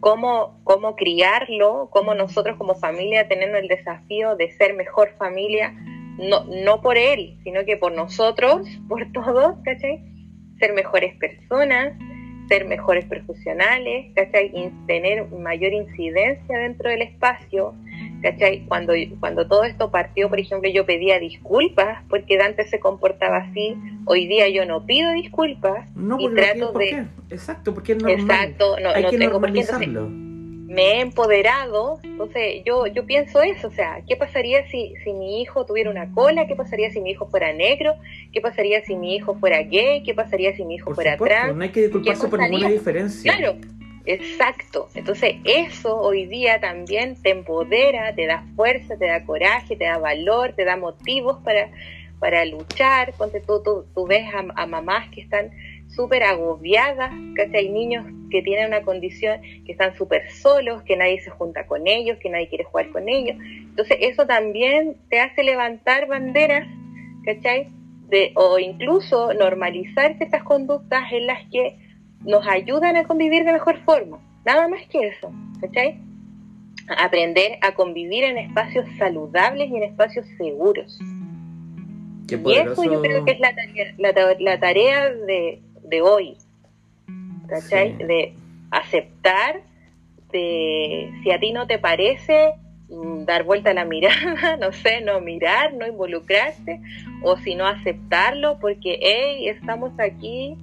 cómo, 0.00 0.60
cómo 0.64 0.96
criarlo, 0.96 1.88
cómo 1.90 2.14
nosotros 2.14 2.56
como 2.56 2.74
familia 2.74 3.28
tenemos 3.28 3.58
el 3.58 3.68
desafío 3.68 4.36
de 4.36 4.50
ser 4.52 4.74
mejor 4.74 5.10
familia, 5.16 5.72
no, 6.18 6.44
no 6.44 6.80
por 6.80 6.96
él, 6.96 7.38
sino 7.44 7.64
que 7.64 7.76
por 7.76 7.92
nosotros, 7.92 8.66
por 8.88 9.10
todos, 9.12 9.56
¿cachai? 9.64 10.00
Ser 10.58 10.72
mejores 10.72 11.14
personas, 11.16 11.92
ser 12.48 12.66
mejores 12.66 13.04
profesionales, 13.06 14.12
¿cachai? 14.14 14.72
tener 14.86 15.28
mayor 15.30 15.72
incidencia 15.72 16.58
dentro 16.58 16.88
del 16.88 17.02
espacio, 17.02 17.74
¿cachai? 18.22 18.64
Cuando, 18.66 18.92
cuando 19.20 19.46
todo 19.46 19.64
esto 19.64 19.90
partió, 19.90 20.28
por 20.28 20.40
ejemplo, 20.40 20.68
yo 20.70 20.86
pedía 20.86 21.18
disculpas 21.18 22.02
porque 22.08 22.36
Dante 22.36 22.64
se 22.68 22.80
comportaba 22.80 23.38
así, 23.38 23.76
hoy 24.04 24.26
día 24.26 24.48
yo 24.48 24.64
no 24.66 24.84
pido 24.86 25.12
disculpas 25.12 25.86
no, 25.94 26.18
y 26.20 26.28
trato 26.34 26.72
¿por 26.72 26.82
de... 26.82 27.06
Exacto, 27.30 27.74
porque 27.74 27.92
es 27.92 28.02
normal. 28.02 28.20
Exacto, 28.20 28.76
no, 28.80 28.90
Hay 28.90 29.02
no 29.02 29.10
que 29.10 29.18
tengo 29.18 29.40
por 29.40 29.52
qué. 29.52 29.60
normalizarlo. 29.60 30.00
Entonces, 30.00 30.26
me 30.68 30.98
he 30.98 31.00
empoderado, 31.00 32.00
entonces 32.02 32.62
yo, 32.66 32.88
yo 32.88 33.06
pienso 33.06 33.40
eso, 33.40 33.68
o 33.68 33.70
sea, 33.70 34.02
¿qué 34.06 34.16
pasaría 34.16 34.66
si, 34.68 34.94
si 35.04 35.12
mi 35.12 35.40
hijo 35.40 35.64
tuviera 35.64 35.90
una 35.90 36.10
cola? 36.12 36.46
¿Qué 36.48 36.56
pasaría 36.56 36.90
si 36.90 37.00
mi 37.00 37.12
hijo 37.12 37.28
fuera 37.28 37.52
negro? 37.52 37.94
¿Qué 38.32 38.40
pasaría 38.40 38.84
si 38.84 38.96
mi 38.96 39.14
hijo 39.14 39.36
fuera 39.38 39.62
gay? 39.62 40.02
¿Qué 40.02 40.12
pasaría 40.12 40.54
si 40.56 40.64
mi 40.64 40.74
hijo 40.74 40.86
Por 40.86 40.96
fuera 40.96 41.12
supuesto, 41.12 41.36
trans? 41.36 41.56
no 41.56 41.62
hay 41.62 41.70
que 41.70 41.82
disculparse 41.82 42.28
por 42.28 42.40
ninguna 42.40 42.68
diferencia. 42.68 43.32
Claro, 43.36 43.56
exacto. 44.06 44.88
Entonces 44.94 45.36
eso 45.44 45.96
hoy 46.00 46.26
día 46.26 46.60
también 46.60 47.20
te 47.20 47.30
empodera, 47.30 48.14
te 48.14 48.26
da 48.26 48.44
fuerza, 48.54 48.96
te 48.96 49.06
da 49.06 49.24
coraje, 49.24 49.76
te 49.76 49.84
da 49.84 49.98
valor, 49.98 50.54
te 50.54 50.64
da 50.64 50.76
motivos 50.76 51.38
para, 51.44 51.70
para 52.18 52.44
luchar. 52.44 53.12
Ponte 53.18 53.40
tú, 53.40 53.62
tú, 53.62 54.06
ves 54.06 54.26
a, 54.34 54.44
a 54.62 54.66
mamás 54.66 55.08
que 55.10 55.20
están 55.20 55.50
súper 55.88 56.22
agobiadas, 56.24 57.12
casi 57.34 57.56
hay 57.56 57.68
niños 57.68 58.04
que 58.30 58.42
tienen 58.42 58.68
una 58.68 58.82
condición 58.82 59.40
que 59.64 59.72
están 59.72 59.94
súper 59.94 60.30
solos, 60.30 60.82
que 60.82 60.96
nadie 60.96 61.20
se 61.20 61.30
junta 61.30 61.66
con 61.66 61.86
ellos, 61.86 62.18
que 62.18 62.28
nadie 62.28 62.48
quiere 62.48 62.64
jugar 62.64 62.90
con 62.90 63.08
ellos. 63.08 63.36
Entonces 63.40 63.98
eso 64.00 64.26
también 64.26 64.96
te 65.08 65.20
hace 65.20 65.42
levantar 65.42 66.06
banderas, 66.06 66.66
¿cachai? 67.24 67.68
De, 68.08 68.32
o 68.34 68.58
incluso 68.58 69.34
normalizar 69.34 70.16
ciertas 70.16 70.42
conductas 70.44 71.12
en 71.12 71.26
las 71.26 71.48
que 71.50 71.76
nos 72.24 72.46
ayudan 72.46 72.96
a 72.96 73.04
convivir 73.04 73.44
de 73.44 73.52
mejor 73.52 73.78
forma. 73.84 74.18
Nada 74.44 74.68
más 74.68 74.86
que 74.88 75.08
eso, 75.08 75.32
¿cachai? 75.60 76.00
Aprender 76.98 77.58
a 77.62 77.74
convivir 77.74 78.24
en 78.24 78.38
espacios 78.38 78.86
saludables 78.98 79.70
y 79.70 79.76
en 79.76 79.82
espacios 79.82 80.26
seguros. 80.36 80.98
Qué 82.28 82.40
y 82.44 82.52
eso 82.54 82.84
yo 82.84 83.00
creo 83.00 83.24
que 83.24 83.32
es 83.32 83.40
la 83.40 83.54
tarea, 83.54 83.94
la, 83.98 84.36
la 84.38 84.60
tarea 84.60 85.12
de, 85.12 85.62
de 85.82 86.02
hoy, 86.02 86.36
¿cachai? 87.48 87.96
Sí. 87.98 88.04
De 88.04 88.34
aceptar, 88.70 89.62
de 90.32 91.12
si 91.22 91.30
a 91.30 91.38
ti 91.38 91.52
no 91.52 91.66
te 91.66 91.78
parece, 91.78 92.54
dar 93.24 93.44
vuelta 93.44 93.70
a 93.70 93.74
la 93.74 93.84
mirada, 93.84 94.56
no 94.56 94.72
sé, 94.72 95.00
no 95.00 95.20
mirar, 95.20 95.74
no 95.74 95.86
involucrarte, 95.86 96.80
o 97.22 97.36
si 97.38 97.54
no 97.54 97.66
aceptarlo, 97.66 98.58
porque, 98.60 98.98
hey, 99.00 99.48
estamos 99.48 99.92
aquí 99.98 100.56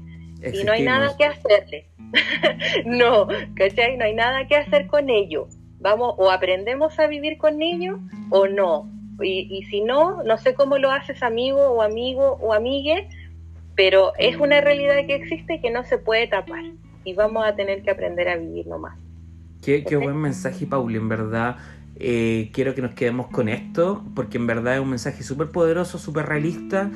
Existimos. 0.44 0.61
y 0.61 0.65
no 0.65 0.72
hay 0.74 0.84
nada 0.84 1.15
que 1.18 1.26
hacerle. 1.26 1.88
no, 2.86 3.28
¿cachai? 3.56 3.98
No 3.98 4.06
hay 4.06 4.14
nada 4.14 4.48
que 4.48 4.56
hacer 4.56 4.88
con 4.88 5.10
ello. 5.10 5.48
Vamos, 5.80 6.15
o 6.18 6.32
aprendemos 6.32 6.99
a 6.99 7.07
vivir 7.07 7.38
con 7.38 7.61
ello, 7.61 7.99
o 8.30 8.48
no. 8.48 8.90
Y, 9.22 9.48
y 9.49 9.64
si 9.64 9.82
no, 9.82 10.24
no 10.24 10.38
sé 10.38 10.53
cómo 10.53 10.78
lo 10.78 10.91
haces 10.91 11.22
amigo 11.24 11.60
o 11.60 11.82
amigo 11.82 12.38
o 12.41 12.53
amigue, 12.53 13.10
pero 13.76 14.14
es 14.18 14.38
una 14.38 14.61
realidad 14.61 15.06
que 15.07 15.15
existe 15.15 15.61
que 15.61 15.72
no 15.72 15.84
se 15.84 15.98
puede 15.98 16.28
tapar 16.28 16.64
y 17.03 17.14
vamos 17.14 17.45
a 17.45 17.56
tener 17.56 17.84
que 17.84 17.91
aprender 17.91 18.30
a 18.30 18.38
vivir 18.38 18.68
nomás. 18.68 18.98
Qué, 19.61 19.84
qué 19.84 19.95
buen 19.95 20.18
mensaje, 20.18 20.65
Pauli, 20.65 20.98
en 20.98 21.10
verdad. 21.10 21.57
Eh, 21.95 22.49
quiero 22.53 22.74
que 22.74 22.82
nos 22.82 22.94
quedemos 22.94 23.28
con 23.28 23.49
esto, 23.49 24.03
porque 24.15 24.38
en 24.38 24.48
verdad 24.48 24.76
es 24.76 24.82
un 24.82 24.90
mensaje 24.90 25.24
súper 25.24 25.49
poderoso, 25.49 25.98
súper 25.98 26.26
realista, 26.26 26.91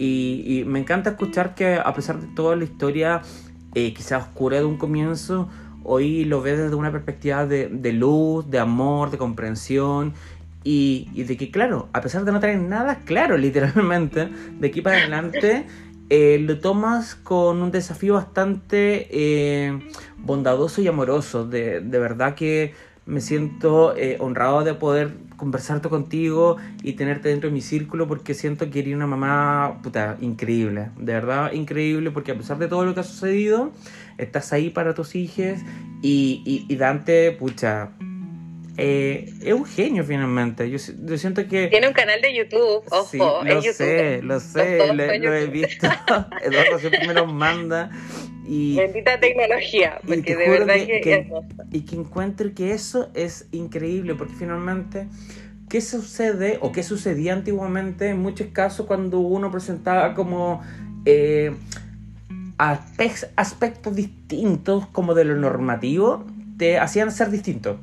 y, 0.00 0.64
me 0.66 0.78
encanta 0.78 1.10
escuchar 1.10 1.54
que 1.54 1.74
a 1.74 1.92
pesar 1.94 2.20
de 2.20 2.26
toda 2.28 2.56
la 2.56 2.64
historia, 2.64 3.22
eh, 3.74 3.92
quizás 3.92 4.22
oscura 4.22 4.58
de 4.58 4.64
un 4.64 4.78
comienzo, 4.78 5.48
hoy 5.84 6.24
lo 6.24 6.40
ve 6.40 6.56
desde 6.56 6.74
una 6.74 6.90
perspectiva 6.90 7.46
de, 7.46 7.68
de 7.68 7.92
luz, 7.92 8.50
de 8.50 8.58
amor, 8.58 9.10
de 9.10 9.18
comprensión 9.18 10.14
y, 10.64 11.08
y, 11.14 11.24
de 11.24 11.36
que, 11.36 11.50
claro, 11.50 11.88
a 11.92 12.00
pesar 12.00 12.24
de 12.24 12.32
no 12.32 12.40
tener 12.40 12.60
nada 12.60 13.00
claro, 13.04 13.36
literalmente, 13.38 14.30
de 14.58 14.68
aquí 14.68 14.80
para 14.80 14.98
adelante, 14.98 15.66
eh, 16.12 16.38
lo 16.40 16.58
tomas 16.58 17.14
con 17.14 17.62
un 17.62 17.70
desafío 17.70 18.14
bastante 18.14 19.06
eh, 19.10 19.78
bondadoso 20.18 20.82
y 20.82 20.88
amoroso. 20.88 21.46
De, 21.46 21.80
de, 21.80 21.98
verdad 22.00 22.34
que 22.34 22.74
me 23.06 23.20
siento 23.20 23.96
eh, 23.96 24.16
honrado 24.18 24.64
de 24.64 24.74
poder 24.74 25.12
conversarte 25.40 25.88
contigo 25.88 26.58
y 26.82 26.92
tenerte 26.92 27.30
dentro 27.30 27.48
de 27.48 27.54
mi 27.54 27.62
círculo 27.62 28.06
porque 28.06 28.34
siento 28.34 28.70
que 28.70 28.80
eres 28.80 28.94
una 28.94 29.06
mamá 29.06 29.80
puta, 29.82 30.18
increíble. 30.20 30.90
De 30.98 31.14
verdad, 31.14 31.52
increíble 31.52 32.10
porque 32.10 32.32
a 32.32 32.36
pesar 32.36 32.58
de 32.58 32.68
todo 32.68 32.84
lo 32.84 32.92
que 32.92 33.00
ha 33.00 33.04
sucedido, 33.04 33.72
estás 34.18 34.52
ahí 34.52 34.68
para 34.68 34.92
tus 34.94 35.14
hijos 35.14 35.58
y, 36.02 36.42
y, 36.44 36.66
y 36.68 36.76
Dante, 36.76 37.32
pucha, 37.32 37.92
eh, 38.76 39.32
es 39.42 39.54
un 39.54 39.64
genio 39.64 40.04
finalmente. 40.04 40.70
Yo, 40.70 40.76
yo, 41.04 41.18
siento 41.18 41.48
que. 41.48 41.68
Tiene 41.68 41.88
un 41.88 41.94
canal 41.94 42.20
de 42.20 42.34
YouTube, 42.34 42.82
ojo. 42.90 43.08
Sí, 43.10 43.18
lo 43.18 43.44
YouTube. 43.44 43.72
sé, 43.72 44.20
lo 44.22 44.40
sé, 44.40 44.86
lo, 44.88 44.94
lo 44.94 45.34
he 45.34 45.46
visto. 45.46 45.88
Eduardo 46.42 46.78
siempre 46.78 47.06
me 47.06 47.14
los 47.14 47.32
manda. 47.32 47.90
Y, 48.52 48.76
Bendita 48.76 49.20
tecnología, 49.20 50.00
porque 50.04 50.34
de 50.34 50.48
verdad 50.48 50.74
que, 50.74 50.86
que, 50.86 51.00
que 51.00 51.32
Y 51.70 51.82
que 51.82 51.94
encuentro 51.94 52.52
que 52.52 52.72
eso 52.72 53.08
es 53.14 53.46
increíble, 53.52 54.14
porque 54.14 54.34
finalmente. 54.34 55.06
¿Qué 55.68 55.80
sucede 55.80 56.58
o 56.60 56.72
qué 56.72 56.82
sucedía 56.82 57.32
antiguamente 57.32 58.08
en 58.08 58.18
muchos 58.18 58.48
casos 58.48 58.86
cuando 58.86 59.20
uno 59.20 59.52
presentaba 59.52 60.14
como 60.14 60.62
eh, 61.04 61.52
aspectos 62.58 63.94
distintos 63.94 64.88
como 64.88 65.14
de 65.14 65.24
lo 65.26 65.36
normativo? 65.36 66.26
Te 66.58 66.76
hacían 66.76 67.12
ser 67.12 67.30
distinto. 67.30 67.78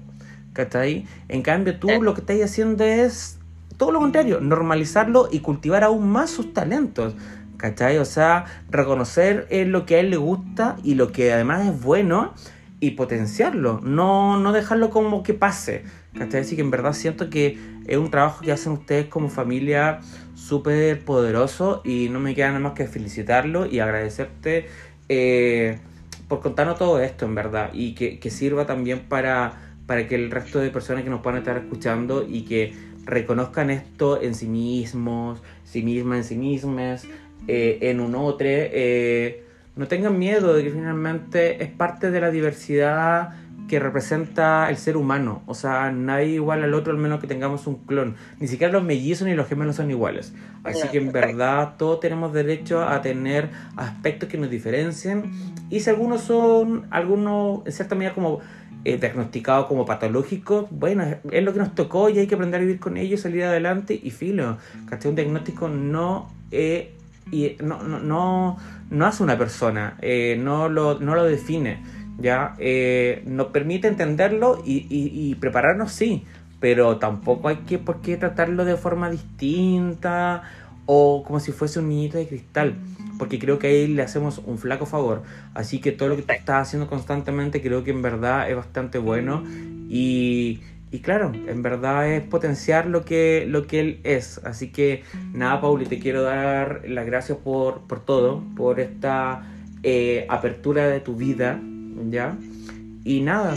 ¿cachai? 0.57 1.05
En 1.29 1.43
cambio, 1.43 1.79
tú 1.79 1.87
lo 2.01 2.13
que 2.13 2.21
estás 2.21 2.41
haciendo 2.41 2.83
es 2.83 3.37
todo 3.77 3.91
lo 3.91 3.99
contrario, 3.99 4.41
normalizarlo 4.41 5.29
y 5.31 5.39
cultivar 5.39 5.83
aún 5.83 6.09
más 6.09 6.31
sus 6.31 6.51
talentos, 6.53 7.13
¿cachai? 7.57 7.97
O 7.97 8.05
sea, 8.05 8.45
reconocer 8.69 9.47
lo 9.67 9.85
que 9.85 9.95
a 9.95 9.99
él 9.99 10.09
le 10.09 10.17
gusta 10.17 10.77
y 10.83 10.95
lo 10.95 11.11
que 11.11 11.33
además 11.33 11.65
es 11.67 11.81
bueno 11.81 12.33
y 12.79 12.91
potenciarlo, 12.91 13.79
no, 13.81 14.39
no 14.39 14.51
dejarlo 14.51 14.91
como 14.91 15.23
que 15.23 15.33
pase, 15.33 15.83
¿cachai? 16.17 16.41
Así 16.41 16.55
que 16.55 16.61
en 16.61 16.69
verdad 16.69 16.93
siento 16.93 17.29
que 17.29 17.57
es 17.87 17.97
un 17.97 18.11
trabajo 18.11 18.41
que 18.41 18.51
hacen 18.51 18.73
ustedes 18.73 19.07
como 19.07 19.29
familia 19.29 19.99
súper 20.35 21.03
poderoso 21.03 21.81
y 21.83 22.09
no 22.09 22.19
me 22.19 22.35
queda 22.35 22.49
nada 22.49 22.59
más 22.59 22.73
que 22.73 22.85
felicitarlo 22.85 23.65
y 23.65 23.79
agradecerte 23.79 24.67
eh, 25.09 25.79
por 26.27 26.41
contarnos 26.41 26.77
todo 26.77 26.99
esto, 27.01 27.25
en 27.25 27.33
verdad, 27.33 27.71
y 27.73 27.95
que, 27.95 28.19
que 28.19 28.29
sirva 28.29 28.67
también 28.67 28.99
para 29.07 29.67
para 29.87 30.05
que 30.07 30.15
el 30.15 30.29
resto 30.29 30.59
de 30.59 30.69
personas 30.69 31.03
que 31.03 31.09
nos 31.09 31.21
puedan 31.21 31.39
estar 31.39 31.57
escuchando 31.57 32.27
y 32.27 32.41
que 32.41 32.73
reconozcan 33.05 33.69
esto 33.69 34.21
en 34.21 34.35
sí 34.35 34.47
mismos, 34.47 35.41
sí 35.63 35.81
mismas, 35.81 36.17
en 36.17 36.23
sí 36.25 36.37
mismas, 36.37 37.07
eh, 37.47 37.79
en 37.81 37.99
un 37.99 38.15
otro, 38.15 38.47
eh, 38.47 39.43
no 39.75 39.87
tengan 39.87 40.17
miedo 40.17 40.53
de 40.53 40.63
que 40.63 40.71
finalmente 40.71 41.63
es 41.63 41.69
parte 41.69 42.11
de 42.11 42.19
la 42.19 42.31
diversidad 42.31 43.35
que 43.67 43.79
representa 43.79 44.69
el 44.69 44.77
ser 44.77 44.97
humano. 44.97 45.43
O 45.45 45.53
sea, 45.53 45.91
nadie 45.91 46.35
igual 46.35 46.63
al 46.63 46.73
otro, 46.73 46.93
al 46.93 46.99
menos 46.99 47.19
que 47.19 47.27
tengamos 47.27 47.67
un 47.67 47.75
clon. 47.85 48.15
Ni 48.39 48.47
siquiera 48.47 48.71
los 48.71 48.83
mellizos 48.83 49.27
ni 49.27 49.35
los 49.35 49.47
gemelos 49.47 49.75
son 49.75 49.91
iguales. 49.91 50.33
Así 50.63 50.87
que 50.87 50.97
en 50.97 51.11
verdad 51.11 51.75
todos 51.77 51.99
tenemos 51.99 52.33
derecho 52.33 52.83
a 52.83 53.01
tener 53.01 53.49
aspectos 53.75 54.29
que 54.29 54.37
nos 54.37 54.49
diferencien. 54.49 55.31
Y 55.69 55.81
si 55.81 55.89
algunos 55.89 56.21
son, 56.21 56.87
algunos 56.89 57.65
en 57.65 57.71
cierta 57.71 57.95
medida 57.95 58.13
como 58.13 58.39
eh, 58.85 58.97
diagnosticado 58.97 59.67
como 59.67 59.85
patológico, 59.85 60.67
bueno, 60.71 61.03
es 61.31 61.43
lo 61.43 61.53
que 61.53 61.59
nos 61.59 61.75
tocó 61.75 62.09
y 62.09 62.19
hay 62.19 62.27
que 62.27 62.35
aprender 62.35 62.61
a 62.61 62.63
vivir 62.63 62.79
con 62.79 62.97
ello, 62.97 63.17
salir 63.17 63.43
adelante 63.43 63.99
y 64.01 64.11
filo. 64.11 64.57
¿Cachai? 64.89 65.09
Un 65.09 65.15
diagnóstico 65.15 65.67
no, 65.67 66.31
eh, 66.51 66.96
y 67.31 67.55
no, 67.63 67.83
no, 67.83 67.99
no, 67.99 68.57
no, 68.89 69.05
hace 69.05 69.23
una 69.23 69.37
persona, 69.37 69.97
eh, 70.01 70.37
no, 70.39 70.69
lo, 70.69 70.99
no 70.99 71.15
lo 71.15 71.23
define, 71.23 71.81
¿ya? 72.19 72.55
nos 73.25 73.47
permite 73.47 73.87
entenderlo 73.87 74.61
y, 74.65 74.87
y, 74.89 75.11
y, 75.13 75.35
prepararnos, 75.35 75.91
sí, 75.91 76.25
pero 76.59 76.97
tampoco 76.97 77.47
hay 77.47 77.57
que 77.57 77.77
por 77.77 78.01
qué 78.01 78.17
tratarlo 78.17 78.65
de 78.65 78.77
forma 78.77 79.09
distinta 79.09 80.43
o 80.85 81.23
como 81.23 81.39
si 81.39 81.51
fuese 81.51 81.79
un 81.79 81.89
niñito 81.89 82.17
de 82.17 82.27
cristal 82.27 82.75
porque 83.17 83.39
creo 83.39 83.59
que 83.59 83.67
ahí 83.67 83.87
le 83.87 84.01
hacemos 84.01 84.41
un 84.45 84.57
flaco 84.57 84.85
favor. 84.85 85.23
Así 85.53 85.79
que 85.79 85.91
todo 85.91 86.09
lo 86.09 86.15
que 86.15 86.21
tú 86.21 86.33
estás 86.33 86.67
haciendo 86.67 86.87
constantemente 86.87 87.61
creo 87.61 87.83
que 87.83 87.91
en 87.91 88.01
verdad 88.01 88.49
es 88.49 88.55
bastante 88.55 88.97
bueno 88.97 89.43
y, 89.89 90.61
y 90.89 90.99
claro, 90.99 91.33
en 91.33 91.61
verdad 91.61 92.09
es 92.09 92.23
potenciar 92.23 92.87
lo 92.87 93.03
que, 93.03 93.45
lo 93.47 93.67
que 93.67 93.79
él 93.79 93.99
es. 94.03 94.39
Así 94.45 94.71
que 94.71 95.03
nada, 95.33 95.59
Pauli, 95.59 95.85
te 95.85 95.99
quiero 95.99 96.23
dar 96.23 96.83
las 96.87 97.05
gracias 97.05 97.37
por, 97.39 97.87
por 97.87 98.05
todo, 98.05 98.43
por 98.55 98.79
esta 98.79 99.43
eh, 99.83 100.25
apertura 100.29 100.87
de 100.87 101.01
tu 101.01 101.15
vida, 101.15 101.59
¿ya? 102.09 102.37
Y 103.03 103.21
nada, 103.21 103.55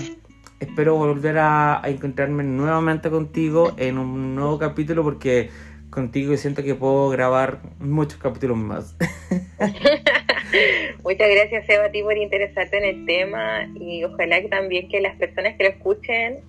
espero 0.60 0.96
volver 0.96 1.38
a, 1.38 1.82
encontrarme 1.84 2.44
nuevamente 2.44 3.10
contigo 3.10 3.74
en 3.78 3.98
un 3.98 4.34
nuevo 4.34 4.58
capítulo 4.58 5.02
porque 5.02 5.50
contigo 5.88 6.36
siento 6.36 6.62
que 6.62 6.74
puedo 6.74 7.08
grabar 7.10 7.60
muchos 7.78 8.18
capítulos 8.18 8.58
más. 8.58 8.96
Muchas 11.04 11.28
gracias, 11.30 11.68
Eva, 11.68 11.86
a 11.86 11.90
ti 11.90 12.02
por 12.02 12.16
interesarte 12.16 12.78
en 12.78 12.84
el 12.84 13.06
tema 13.06 13.68
y 13.74 14.04
ojalá 14.04 14.40
que 14.40 14.48
también 14.48 14.88
que 14.88 15.00
las 15.00 15.16
personas 15.16 15.56
que 15.56 15.64
lo 15.64 15.70
escuchen, 15.70 16.40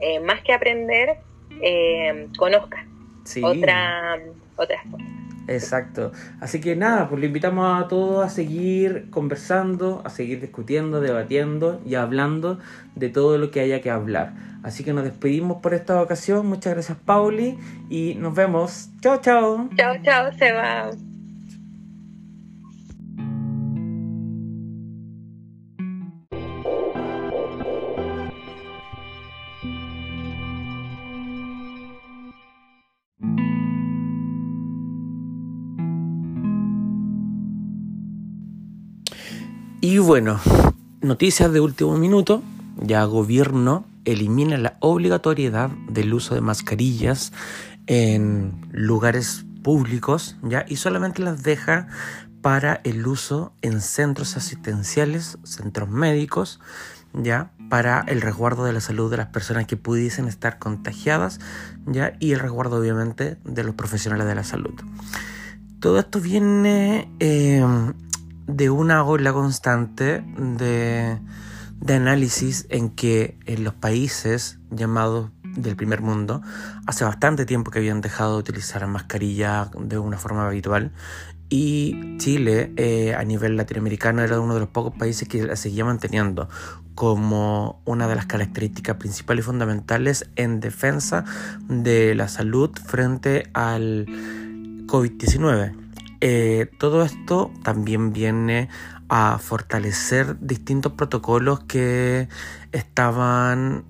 eh, 0.00 0.20
más 0.20 0.42
que 0.42 0.52
aprender, 0.52 1.16
eh, 1.62 2.28
conozcan 2.36 2.88
sí. 3.24 3.42
otra, 3.42 4.18
otras 4.56 4.82
cosas. 4.90 5.06
Exacto. 5.48 6.12
Así 6.40 6.60
que 6.60 6.76
nada, 6.76 7.08
pues 7.08 7.20
le 7.20 7.26
invitamos 7.26 7.82
a 7.82 7.88
todos 7.88 8.24
a 8.24 8.28
seguir 8.28 9.08
conversando, 9.10 10.02
a 10.04 10.10
seguir 10.10 10.40
discutiendo, 10.40 11.00
debatiendo 11.00 11.80
y 11.86 11.94
hablando 11.94 12.58
de 12.94 13.08
todo 13.08 13.38
lo 13.38 13.50
que 13.50 13.60
haya 13.60 13.80
que 13.80 13.90
hablar. 13.90 14.34
Así 14.62 14.84
que 14.84 14.92
nos 14.92 15.04
despedimos 15.04 15.62
por 15.62 15.72
esta 15.72 16.02
ocasión. 16.02 16.46
Muchas 16.46 16.74
gracias, 16.74 16.98
Pauli, 16.98 17.58
y 17.88 18.14
nos 18.16 18.34
vemos. 18.34 18.90
Chao, 19.00 19.20
chao. 19.22 19.68
Chao, 19.76 19.96
chao, 20.02 20.32
Seba. 20.34 20.90
Y 39.80 39.98
bueno, 39.98 40.40
noticias 41.02 41.52
de 41.52 41.60
último 41.60 41.96
minuto. 41.96 42.42
Ya 42.80 43.04
gobierno 43.04 43.84
elimina 44.04 44.56
la 44.56 44.76
obligatoriedad 44.80 45.70
del 45.88 46.14
uso 46.14 46.34
de 46.34 46.40
mascarillas 46.40 47.32
en 47.86 48.66
lugares 48.72 49.44
públicos, 49.62 50.36
¿ya? 50.42 50.64
Y 50.68 50.76
solamente 50.76 51.22
las 51.22 51.44
deja 51.44 51.86
para 52.42 52.80
el 52.82 53.06
uso 53.06 53.52
en 53.62 53.80
centros 53.80 54.36
asistenciales, 54.36 55.38
centros 55.44 55.88
médicos, 55.88 56.58
¿ya? 57.14 57.52
Para 57.70 58.00
el 58.08 58.20
resguardo 58.20 58.64
de 58.64 58.72
la 58.72 58.80
salud 58.80 59.08
de 59.10 59.18
las 59.18 59.28
personas 59.28 59.66
que 59.66 59.76
pudiesen 59.76 60.26
estar 60.26 60.58
contagiadas, 60.58 61.38
¿ya? 61.86 62.14
Y 62.18 62.32
el 62.32 62.40
resguardo, 62.40 62.78
obviamente, 62.78 63.38
de 63.44 63.62
los 63.62 63.76
profesionales 63.76 64.26
de 64.26 64.34
la 64.34 64.44
salud. 64.44 64.74
Todo 65.78 66.00
esto 66.00 66.20
viene 66.20 67.08
eh, 67.20 67.64
de 68.48 68.70
una 68.70 69.04
ola 69.04 69.32
constante 69.32 70.24
de, 70.36 71.20
de 71.76 71.94
análisis 71.94 72.66
en 72.70 72.90
que 72.90 73.38
en 73.46 73.62
los 73.62 73.74
países 73.74 74.58
llamados 74.70 75.30
del 75.44 75.76
primer 75.76 76.00
mundo 76.00 76.42
hace 76.86 77.04
bastante 77.04 77.46
tiempo 77.46 77.70
que 77.70 77.78
habían 77.78 78.00
dejado 78.00 78.34
de 78.34 78.40
utilizar 78.40 78.86
mascarilla 78.86 79.70
de 79.78 79.98
una 79.98 80.18
forma 80.18 80.46
habitual 80.46 80.92
y 81.50 82.16
Chile 82.18 82.72
eh, 82.76 83.14
a 83.14 83.24
nivel 83.24 83.56
latinoamericano 83.56 84.22
era 84.22 84.40
uno 84.40 84.54
de 84.54 84.60
los 84.60 84.68
pocos 84.68 84.94
países 84.98 85.28
que 85.28 85.42
la 85.44 85.56
seguía 85.56 85.84
manteniendo 85.84 86.48
como 86.94 87.80
una 87.84 88.08
de 88.08 88.16
las 88.16 88.26
características 88.26 88.96
principales 88.96 89.44
y 89.44 89.46
fundamentales 89.46 90.28
en 90.36 90.60
defensa 90.60 91.24
de 91.68 92.14
la 92.14 92.28
salud 92.28 92.70
frente 92.84 93.50
al 93.54 94.06
COVID-19. 94.86 95.87
Eh, 96.20 96.70
todo 96.78 97.02
esto 97.02 97.52
también 97.62 98.12
viene 98.12 98.68
a 99.08 99.38
fortalecer 99.38 100.38
distintos 100.40 100.92
protocolos 100.92 101.60
que 101.60 102.28
estaban, 102.72 103.84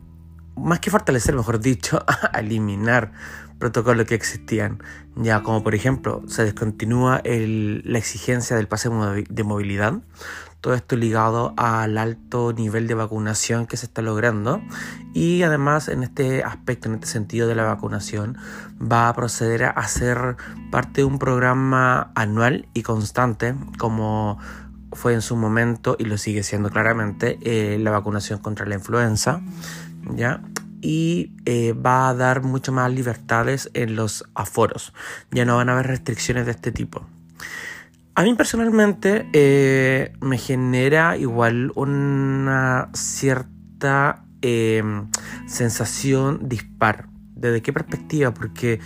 más 0.56 0.80
que 0.80 0.90
fortalecer, 0.90 1.34
mejor 1.34 1.60
dicho, 1.60 2.04
a 2.32 2.38
eliminar 2.40 3.12
protocolos 3.58 4.06
que 4.06 4.14
existían. 4.14 4.82
Ya 5.16 5.42
como 5.42 5.64
por 5.64 5.74
ejemplo 5.74 6.22
se 6.28 6.44
descontinúa 6.44 7.22
la 7.24 7.98
exigencia 7.98 8.56
del 8.56 8.68
pase 8.68 8.88
de 9.28 9.44
movilidad. 9.44 10.00
Todo 10.60 10.74
esto 10.74 10.96
ligado 10.96 11.54
al 11.56 11.98
alto 11.98 12.52
nivel 12.52 12.86
de 12.86 12.94
vacunación 12.94 13.66
que 13.66 13.76
se 13.76 13.86
está 13.86 14.02
logrando 14.02 14.60
y 15.14 15.42
además 15.42 15.88
en 15.88 16.02
este 16.02 16.42
aspecto, 16.42 16.88
en 16.88 16.94
este 16.94 17.06
sentido 17.06 17.46
de 17.48 17.54
la 17.54 17.64
vacunación, 17.64 18.36
va 18.80 19.08
a 19.08 19.14
proceder 19.14 19.64
a 19.64 19.70
hacer 19.70 20.36
parte 20.70 21.02
de 21.02 21.04
un 21.04 21.18
programa 21.18 22.10
anual 22.14 22.68
y 22.74 22.82
constante 22.82 23.54
como 23.78 24.38
fue 24.92 25.14
en 25.14 25.22
su 25.22 25.36
momento 25.36 25.96
y 25.98 26.04
lo 26.04 26.18
sigue 26.18 26.42
siendo 26.42 26.70
claramente 26.70 27.38
eh, 27.42 27.78
la 27.78 27.90
vacunación 27.90 28.38
contra 28.38 28.66
la 28.66 28.74
influenza, 28.74 29.40
¿ya? 30.14 30.40
y 30.80 31.32
eh, 31.44 31.72
va 31.72 32.08
a 32.08 32.14
dar 32.14 32.42
mucho 32.42 32.72
más 32.72 32.92
libertades 32.92 33.70
en 33.74 33.96
los 33.96 34.24
aforos. 34.34 34.92
Ya 35.30 35.44
no 35.44 35.56
van 35.56 35.68
a 35.68 35.72
haber 35.72 35.86
restricciones 35.86 36.46
de 36.46 36.52
este 36.52 36.72
tipo. 36.72 37.06
A 38.18 38.24
mí 38.24 38.34
personalmente 38.34 39.28
eh, 39.32 40.12
me 40.20 40.38
genera 40.38 41.16
igual 41.16 41.70
una 41.76 42.90
cierta 42.92 44.24
eh, 44.42 44.82
sensación 45.46 46.48
dispar. 46.48 47.06
¿Desde 47.36 47.62
qué 47.62 47.72
perspectiva? 47.72 48.34
Porque 48.34 48.80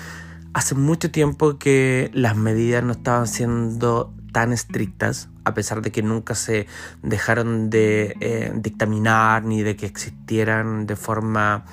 hace 0.53 0.75
mucho 0.75 1.11
tiempo 1.11 1.59
que 1.59 2.11
las 2.13 2.37
medidas 2.37 2.85
no 2.85 2.93
estaban 2.93 3.27
siendo 3.27 4.15
tan 4.35 4.53
estrictas, 4.53 5.31
a 5.47 5.55
pesar 5.55 5.81
de 5.81 5.93
que 5.93 6.03
nunca 6.03 6.35
se 6.35 6.67
dejaron 7.03 7.71
de 7.71 8.53
dictaminar 8.57 9.45
ni 9.45 9.63
de 9.63 9.77
que 9.77 9.87
existieran 9.87 10.85
de 10.85 10.97
forma 10.97 11.65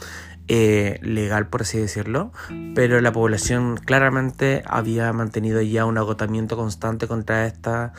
eh, 0.51 0.99
legal, 1.03 1.47
por 1.47 1.61
así 1.61 1.77
decirlo, 1.77 2.31
pero 2.73 2.99
la 3.01 3.11
población 3.11 3.77
claramente 3.77 4.63
había 4.65 5.13
mantenido 5.13 5.61
ya 5.61 5.85
un 5.85 5.99
agotamiento 5.99 6.57
constante 6.57 7.07
contra 7.07 7.45
estas 7.45 7.91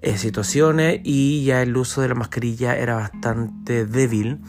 eh, 0.00 0.18
situaciones 0.18 1.00
y 1.04 1.44
ya 1.44 1.62
el 1.62 1.76
uso 1.76 2.00
de 2.00 2.08
la 2.08 2.16
mascarilla 2.16 2.76
era 2.76 2.96
bastante 2.96 3.86
débil 3.86 4.40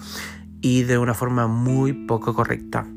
y 0.61 0.81
de 0.81 0.97
una 0.97 1.13
forma 1.13 1.45
muy 1.45 1.93
poco 1.93 2.33
correcta. 2.33 2.87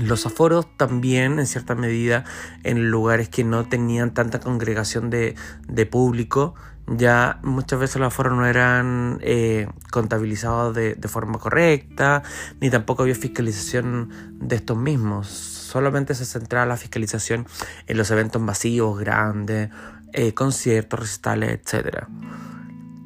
Los 0.00 0.26
aforos 0.26 0.66
también, 0.76 1.38
en 1.38 1.46
cierta 1.46 1.76
medida, 1.76 2.24
en 2.64 2.90
lugares 2.90 3.28
que 3.28 3.44
no 3.44 3.68
tenían 3.68 4.14
tanta 4.14 4.40
congregación 4.40 5.10
de, 5.10 5.36
de 5.68 5.86
público, 5.86 6.56
ya 6.90 7.38
muchas 7.42 7.78
veces 7.78 7.96
los 7.96 8.08
aforos 8.08 8.36
no 8.36 8.46
eran 8.46 9.18
eh, 9.22 9.68
contabilizados 9.90 10.74
de, 10.74 10.96
forma 11.08 11.38
correcta, 11.38 12.22
ni 12.60 12.68
tampoco 12.68 13.02
había 13.02 13.14
fiscalización 13.14 14.10
de 14.40 14.56
estos 14.56 14.76
mismos. 14.76 15.28
Solamente 15.28 16.14
se 16.14 16.24
centraba 16.24 16.66
la 16.66 16.76
fiscalización 16.76 17.46
en 17.86 17.96
los 17.96 18.10
eventos 18.10 18.42
masivos, 18.42 18.98
grandes, 18.98 19.70
eh, 20.12 20.34
conciertos, 20.34 20.98
recitales, 20.98 21.60
etc. 21.60 22.06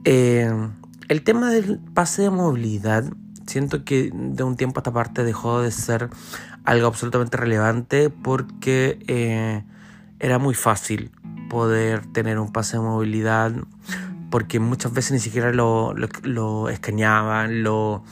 Eh, 0.04 0.50
el 1.08 1.22
tema 1.22 1.50
del 1.50 1.78
pase 1.78 2.22
de 2.22 2.30
movilidad, 2.30 3.04
siento 3.46 3.84
que 3.84 4.10
de 4.14 4.42
un 4.42 4.56
tiempo 4.56 4.78
a 4.78 4.80
esta 4.80 4.92
parte 4.92 5.24
dejó 5.24 5.60
de 5.60 5.70
ser 5.70 6.08
algo 6.64 6.86
absolutamente 6.86 7.36
relevante 7.36 8.08
porque 8.08 9.62
era 10.18 10.38
muy 10.38 10.54
fácil 10.54 11.10
poder 11.54 12.04
tener 12.06 12.40
un 12.40 12.52
pase 12.52 12.76
de 12.76 12.82
movilidad 12.82 13.52
porque 14.28 14.58
muchas 14.58 14.92
veces 14.92 15.12
ni 15.12 15.20
siquiera 15.20 15.52
lo, 15.52 15.94
lo, 16.24 16.68
escaneaban, 16.68 17.62
lo 17.62 18.02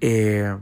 eh, 0.00 0.56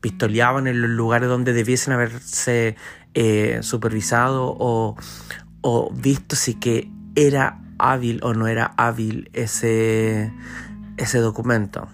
pistoleaban 0.00 0.66
en 0.66 0.82
los 0.82 0.90
lugares 0.90 1.28
donde 1.28 1.52
debiesen 1.52 1.92
haberse 1.92 2.74
eh, 3.14 3.60
supervisado 3.62 4.56
o, 4.58 4.96
visto 5.94 6.34
si 6.34 6.54
que 6.54 6.90
era 7.14 7.60
hábil 7.78 8.18
o 8.24 8.34
no 8.34 8.48
era 8.48 8.74
hábil 8.76 9.30
ese, 9.32 10.32
ese 10.96 11.18
documento. 11.18 11.86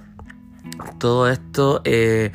Todo 0.98 1.28
esto 1.28 1.82
eh, 1.84 2.32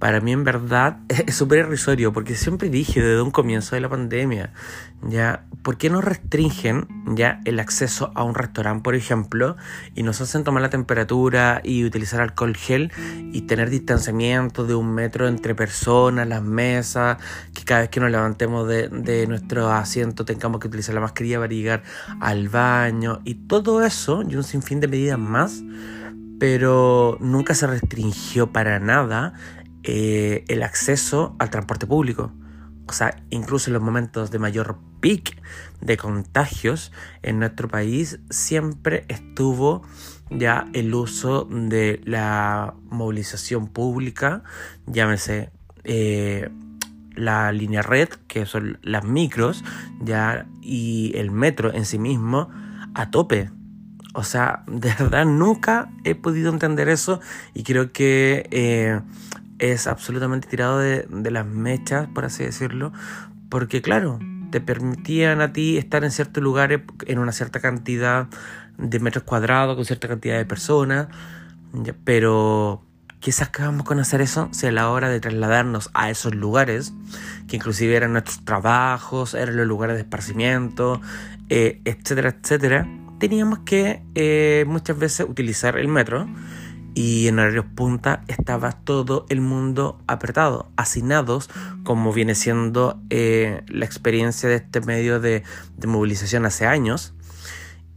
para 0.00 0.20
mí 0.20 0.32
en 0.32 0.42
verdad 0.42 0.96
es 1.08 1.36
súper 1.36 1.60
irrisorio 1.60 2.12
porque 2.12 2.34
siempre 2.34 2.68
dije 2.68 3.00
desde 3.00 3.22
un 3.22 3.30
comienzo 3.30 3.76
de 3.76 3.82
la 3.82 3.88
pandemia, 3.88 4.52
ya, 5.02 5.46
¿por 5.62 5.78
qué 5.78 5.90
no 5.90 6.00
restringen 6.00 6.86
ya 7.14 7.40
el 7.44 7.60
acceso 7.60 8.12
a 8.14 8.22
un 8.22 8.34
restaurante, 8.34 8.82
por 8.82 8.94
ejemplo, 8.94 9.56
y 9.94 10.02
nos 10.02 10.20
hacen 10.20 10.44
tomar 10.44 10.62
la 10.62 10.70
temperatura 10.70 11.60
y 11.64 11.84
utilizar 11.84 12.20
alcohol 12.20 12.56
gel 12.56 12.92
y 13.32 13.42
tener 13.42 13.70
distanciamiento 13.70 14.66
de 14.66 14.74
un 14.74 14.94
metro 14.94 15.28
entre 15.28 15.54
personas, 15.54 16.28
las 16.28 16.42
mesas, 16.42 17.18
que 17.54 17.64
cada 17.64 17.80
vez 17.80 17.90
que 17.90 18.00
nos 18.00 18.10
levantemos 18.10 18.68
de, 18.68 18.88
de 18.88 19.26
nuestro 19.26 19.70
asiento 19.70 20.24
tengamos 20.24 20.60
que 20.60 20.68
utilizar 20.68 20.94
la 20.94 21.00
mascarilla 21.00 21.38
para 21.38 21.52
llegar 21.52 21.82
al 22.20 22.48
baño 22.48 23.20
y 23.24 23.34
todo 23.34 23.82
eso 23.84 24.22
y 24.28 24.36
un 24.36 24.44
sinfín 24.44 24.80
de 24.80 24.88
medidas 24.88 25.18
más? 25.18 25.62
pero 26.40 27.18
nunca 27.20 27.54
se 27.54 27.66
restringió 27.66 28.50
para 28.50 28.80
nada 28.80 29.34
eh, 29.84 30.44
el 30.48 30.62
acceso 30.62 31.36
al 31.38 31.50
transporte 31.50 31.86
público. 31.86 32.32
O 32.90 32.92
sea, 32.92 33.22
incluso 33.30 33.70
en 33.70 33.74
los 33.74 33.82
momentos 33.84 34.32
de 34.32 34.40
mayor 34.40 34.76
pic 34.98 35.40
de 35.80 35.96
contagios 35.96 36.90
en 37.22 37.38
nuestro 37.38 37.68
país, 37.68 38.18
siempre 38.30 39.04
estuvo 39.06 39.82
ya 40.28 40.66
el 40.72 40.92
uso 40.92 41.44
de 41.48 42.00
la 42.04 42.74
movilización 42.90 43.68
pública, 43.68 44.42
llámese 44.88 45.50
eh, 45.84 46.50
la 47.14 47.52
línea 47.52 47.82
red, 47.82 48.08
que 48.26 48.44
son 48.44 48.80
las 48.82 49.04
micros, 49.04 49.62
ya, 50.00 50.48
y 50.60 51.12
el 51.14 51.30
metro 51.30 51.72
en 51.72 51.84
sí 51.84 52.00
mismo, 52.00 52.48
a 52.94 53.12
tope. 53.12 53.52
O 54.14 54.24
sea, 54.24 54.64
de 54.66 54.92
verdad 54.98 55.26
nunca 55.26 55.92
he 56.02 56.16
podido 56.16 56.50
entender 56.50 56.88
eso 56.88 57.20
y 57.54 57.62
creo 57.62 57.92
que 57.92 58.48
eh, 58.50 59.00
es 59.60 59.86
absolutamente 59.86 60.48
tirado 60.48 60.78
de, 60.78 61.30
las 61.30 61.46
mechas, 61.46 62.08
por 62.12 62.24
así 62.24 62.42
decirlo, 62.42 62.92
porque 63.48 63.82
claro, 63.82 64.18
te 64.50 64.60
permitían 64.60 65.40
a 65.40 65.52
ti 65.52 65.76
estar 65.76 66.02
en 66.02 66.10
ciertos 66.10 66.42
lugares 66.42 66.80
en 67.06 67.18
una 67.18 67.32
cierta 67.32 67.60
cantidad 67.60 68.26
de 68.78 68.98
metros 68.98 69.24
cuadrados, 69.24 69.76
con 69.76 69.84
cierta 69.84 70.08
cantidad 70.08 70.38
de 70.38 70.46
personas, 70.46 71.08
pero 72.04 72.82
¿qué 73.20 73.32
sacábamos 73.32 73.84
con 73.84 74.00
hacer 74.00 74.22
eso? 74.22 74.48
Si 74.52 74.66
a 74.66 74.72
la 74.72 74.90
hora 74.90 75.10
de 75.10 75.20
trasladarnos 75.20 75.90
a 75.92 76.10
esos 76.10 76.34
lugares, 76.34 76.94
que 77.46 77.56
inclusive 77.56 77.94
eran 77.94 78.12
nuestros 78.12 78.44
trabajos, 78.44 79.34
eran 79.34 79.56
los 79.56 79.66
lugares 79.66 79.96
de 79.96 80.02
esparcimiento, 80.02 81.00
eh, 81.50 81.82
etcétera, 81.84 82.34
etcétera, 82.40 82.88
teníamos 83.18 83.60
que 83.60 84.02
eh, 84.14 84.64
muchas 84.66 84.98
veces 84.98 85.26
utilizar 85.28 85.76
el 85.76 85.88
metro 85.88 86.26
y 86.94 87.28
en 87.28 87.38
horarios 87.38 87.66
punta 87.74 88.22
estaba 88.28 88.72
todo 88.72 89.26
el 89.28 89.40
mundo 89.40 89.98
apretado, 90.06 90.70
hacinados, 90.76 91.48
como 91.84 92.12
viene 92.12 92.34
siendo 92.34 93.00
eh, 93.10 93.62
la 93.68 93.84
experiencia 93.84 94.48
de 94.48 94.56
este 94.56 94.80
medio 94.80 95.20
de, 95.20 95.44
movilización 95.86 96.46
hace 96.46 96.66
años, 96.66 97.14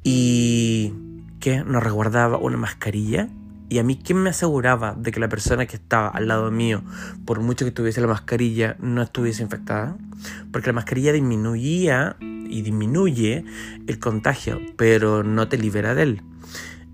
y 0.03 0.93
que 1.39 1.63
nos 1.63 1.83
resguardaba 1.83 2.37
una 2.37 2.57
mascarilla. 2.57 3.29
Y 3.69 3.79
a 3.79 3.83
mí, 3.83 3.99
¿quién 4.03 4.19
me 4.19 4.29
aseguraba 4.29 4.93
de 4.93 5.11
que 5.11 5.19
la 5.19 5.29
persona 5.29 5.65
que 5.65 5.75
estaba 5.75 6.09
al 6.09 6.27
lado 6.27 6.51
mío, 6.51 6.83
por 7.25 7.39
mucho 7.39 7.65
que 7.65 7.71
tuviese 7.71 8.01
la 8.01 8.07
mascarilla, 8.07 8.75
no 8.79 9.01
estuviese 9.01 9.41
infectada? 9.41 9.97
Porque 10.51 10.67
la 10.67 10.73
mascarilla 10.73 11.11
disminuía 11.11 12.17
y 12.19 12.61
disminuye 12.61 13.45
el 13.87 13.99
contagio, 13.99 14.61
pero 14.77 15.23
no 15.23 15.47
te 15.47 15.57
libera 15.57 15.95
de 15.95 16.03
él. 16.03 16.21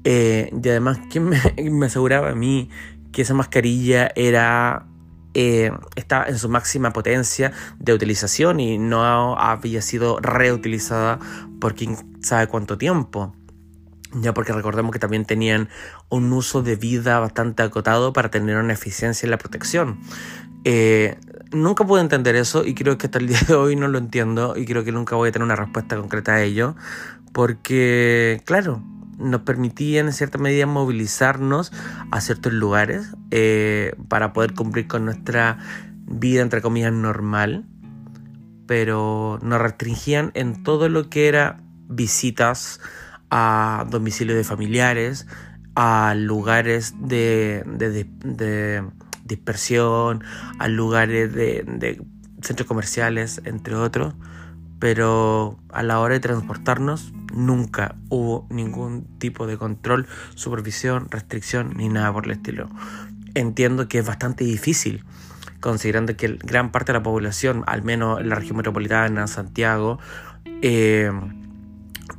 Eh, 0.04 0.52
y 0.52 0.70
además, 0.70 1.00
¿quién 1.10 1.30
me, 1.80 1.86
aseguraba 1.86 2.30
a 2.30 2.36
mí 2.36 2.70
que 3.12 3.22
esa 3.24 3.34
mascarilla 3.34 4.12
era 4.16 4.86
eh, 5.34 5.72
estaba 5.96 6.26
en 6.26 6.38
su 6.38 6.50
máxima 6.50 6.92
potencia 6.92 7.52
de 7.78 7.94
utilización 7.94 8.60
y 8.60 8.78
no 8.78 9.38
había 9.38 9.82
sido 9.82 10.20
reutilizada 10.20 11.20
por 11.60 11.76
quién 11.76 11.98
sabe 12.22 12.48
cuánto 12.48 12.78
tiempo? 12.78 13.36
Ya 14.14 14.34
porque 14.34 14.54
recordemos 14.54 14.92
que 14.92 15.00
también 15.00 15.26
tenían 15.26 15.70
un 16.10 16.34
uso 16.34 16.64
de 16.64 16.76
vida 16.76 17.20
bastante 17.20 17.62
acotado 17.62 18.12
para 18.12 18.32
tener 18.32 18.58
una 18.58 18.74
eficiencia 18.74 19.28
en 19.28 19.32
la 19.32 19.38
protección. 19.38 20.00
Eh, 20.64 21.16
nunca 21.52 21.86
pude 21.86 22.02
entender 22.02 22.36
eso 22.36 22.66
y 22.66 22.74
creo 22.74 22.98
que 22.98 23.06
hasta 23.06 23.20
el 23.20 23.28
día 23.28 23.40
de 23.48 23.54
hoy 23.54 23.76
no 23.76 23.88
lo 23.88 24.00
entiendo 24.00 24.56
y 24.58 24.66
creo 24.66 24.84
que 24.84 24.92
nunca 24.92 25.16
voy 25.16 25.30
a 25.30 25.32
tener 25.32 25.46
una 25.46 25.56
respuesta 25.56 25.96
concreta 25.96 26.34
a 26.34 26.42
ello. 26.42 26.76
Porque, 27.32 28.42
claro, 28.46 28.82
nos 29.20 29.42
permitían 29.42 30.08
en 30.08 30.14
cierta 30.14 30.38
medida 30.38 30.66
movilizarnos 30.66 31.72
a 32.12 32.22
ciertos 32.22 32.54
lugares 32.54 33.16
eh, 33.32 33.94
para 34.08 34.34
poder 34.34 34.54
cumplir 34.54 34.88
con 34.88 35.06
nuestra 35.06 35.58
vida 36.06 36.42
entre 36.42 36.62
comillas 36.62 36.94
normal, 36.94 37.66
pero 38.66 39.40
nos 39.42 39.62
restringían 39.62 40.32
en 40.34 40.64
todo 40.64 40.90
lo 40.90 41.10
que 41.10 41.28
era 41.28 41.62
visitas 41.88 42.80
a 43.30 43.86
domicilios 43.90 44.38
de 44.38 44.44
familiares, 44.44 45.28
a 45.76 46.16
lugares 46.16 46.94
de, 47.00 47.64
de, 47.66 48.84
dispersión, 49.24 50.24
a 50.58 50.68
lugares 50.68 51.34
de, 51.34 51.64
de 51.68 52.02
centros 52.42 52.68
comerciales, 52.68 53.42
entre 53.46 53.76
otros, 53.76 54.16
pero 54.80 55.60
a 55.72 55.84
la 55.84 56.00
hora 56.00 56.14
de 56.16 56.20
transportarnos 56.22 57.14
nunca 57.34 57.96
hubo 58.10 58.48
ningún 58.50 59.06
tipo 59.20 59.46
de 59.46 59.58
control, 59.58 60.08
supervisión, 60.36 61.08
restricción 61.10 61.74
ni 61.76 61.90
nada 61.90 62.12
por 62.14 62.26
el 62.26 62.32
estilo. 62.32 62.70
Entiendo 63.36 63.88
que 63.88 64.00
es 64.00 64.06
bastante 64.06 64.44
difícil, 64.46 65.04
considerando 65.60 66.16
que 66.16 66.40
gran 66.42 66.72
parte 66.72 66.94
de 66.94 67.00
la 67.00 67.04
población, 67.04 67.64
al 67.68 67.84
menos 67.84 68.20
en 68.22 68.30
la 68.30 68.36
región 68.36 68.58
metropolitana, 68.58 69.28
Santiago, 69.28 70.00
eh, 70.62 71.12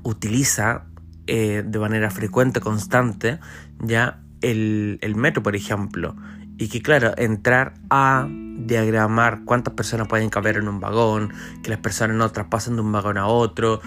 utiliza 0.02 0.84
eh, 1.26 1.64
de 1.66 1.78
manera 1.78 2.10
frecuente, 2.10 2.60
constante, 2.60 3.40
ya 3.80 4.20
el, 4.42 4.98
el 5.00 5.16
metro, 5.16 5.42
por 5.42 5.56
ejemplo. 5.56 6.14
Y 6.58 6.68
que 6.68 6.82
claro, 6.82 7.14
entrar 7.16 7.74
a 7.88 8.28
diagramar 8.66 9.44
cuántas 9.44 9.74
personas 9.74 10.08
pueden 10.08 10.30
caber 10.30 10.56
en 10.56 10.68
un 10.68 10.80
vagón, 10.80 11.32
que 11.62 11.70
las 11.70 11.80
personas 11.80 12.16
no 12.16 12.30
traspasen 12.30 12.76
de 12.76 12.82
un 12.82 12.92
vagón 12.92 13.18
a 13.18 13.26
otro, 13.26 13.80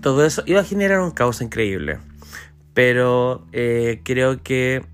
todo 0.00 0.24
eso 0.24 0.42
iba 0.46 0.60
a 0.60 0.64
generar 0.64 1.00
un 1.00 1.10
caos 1.10 1.40
increíble. 1.40 1.98
Pero 2.74 3.46
eh, 3.52 4.00
creo 4.04 4.42
que 4.42 4.84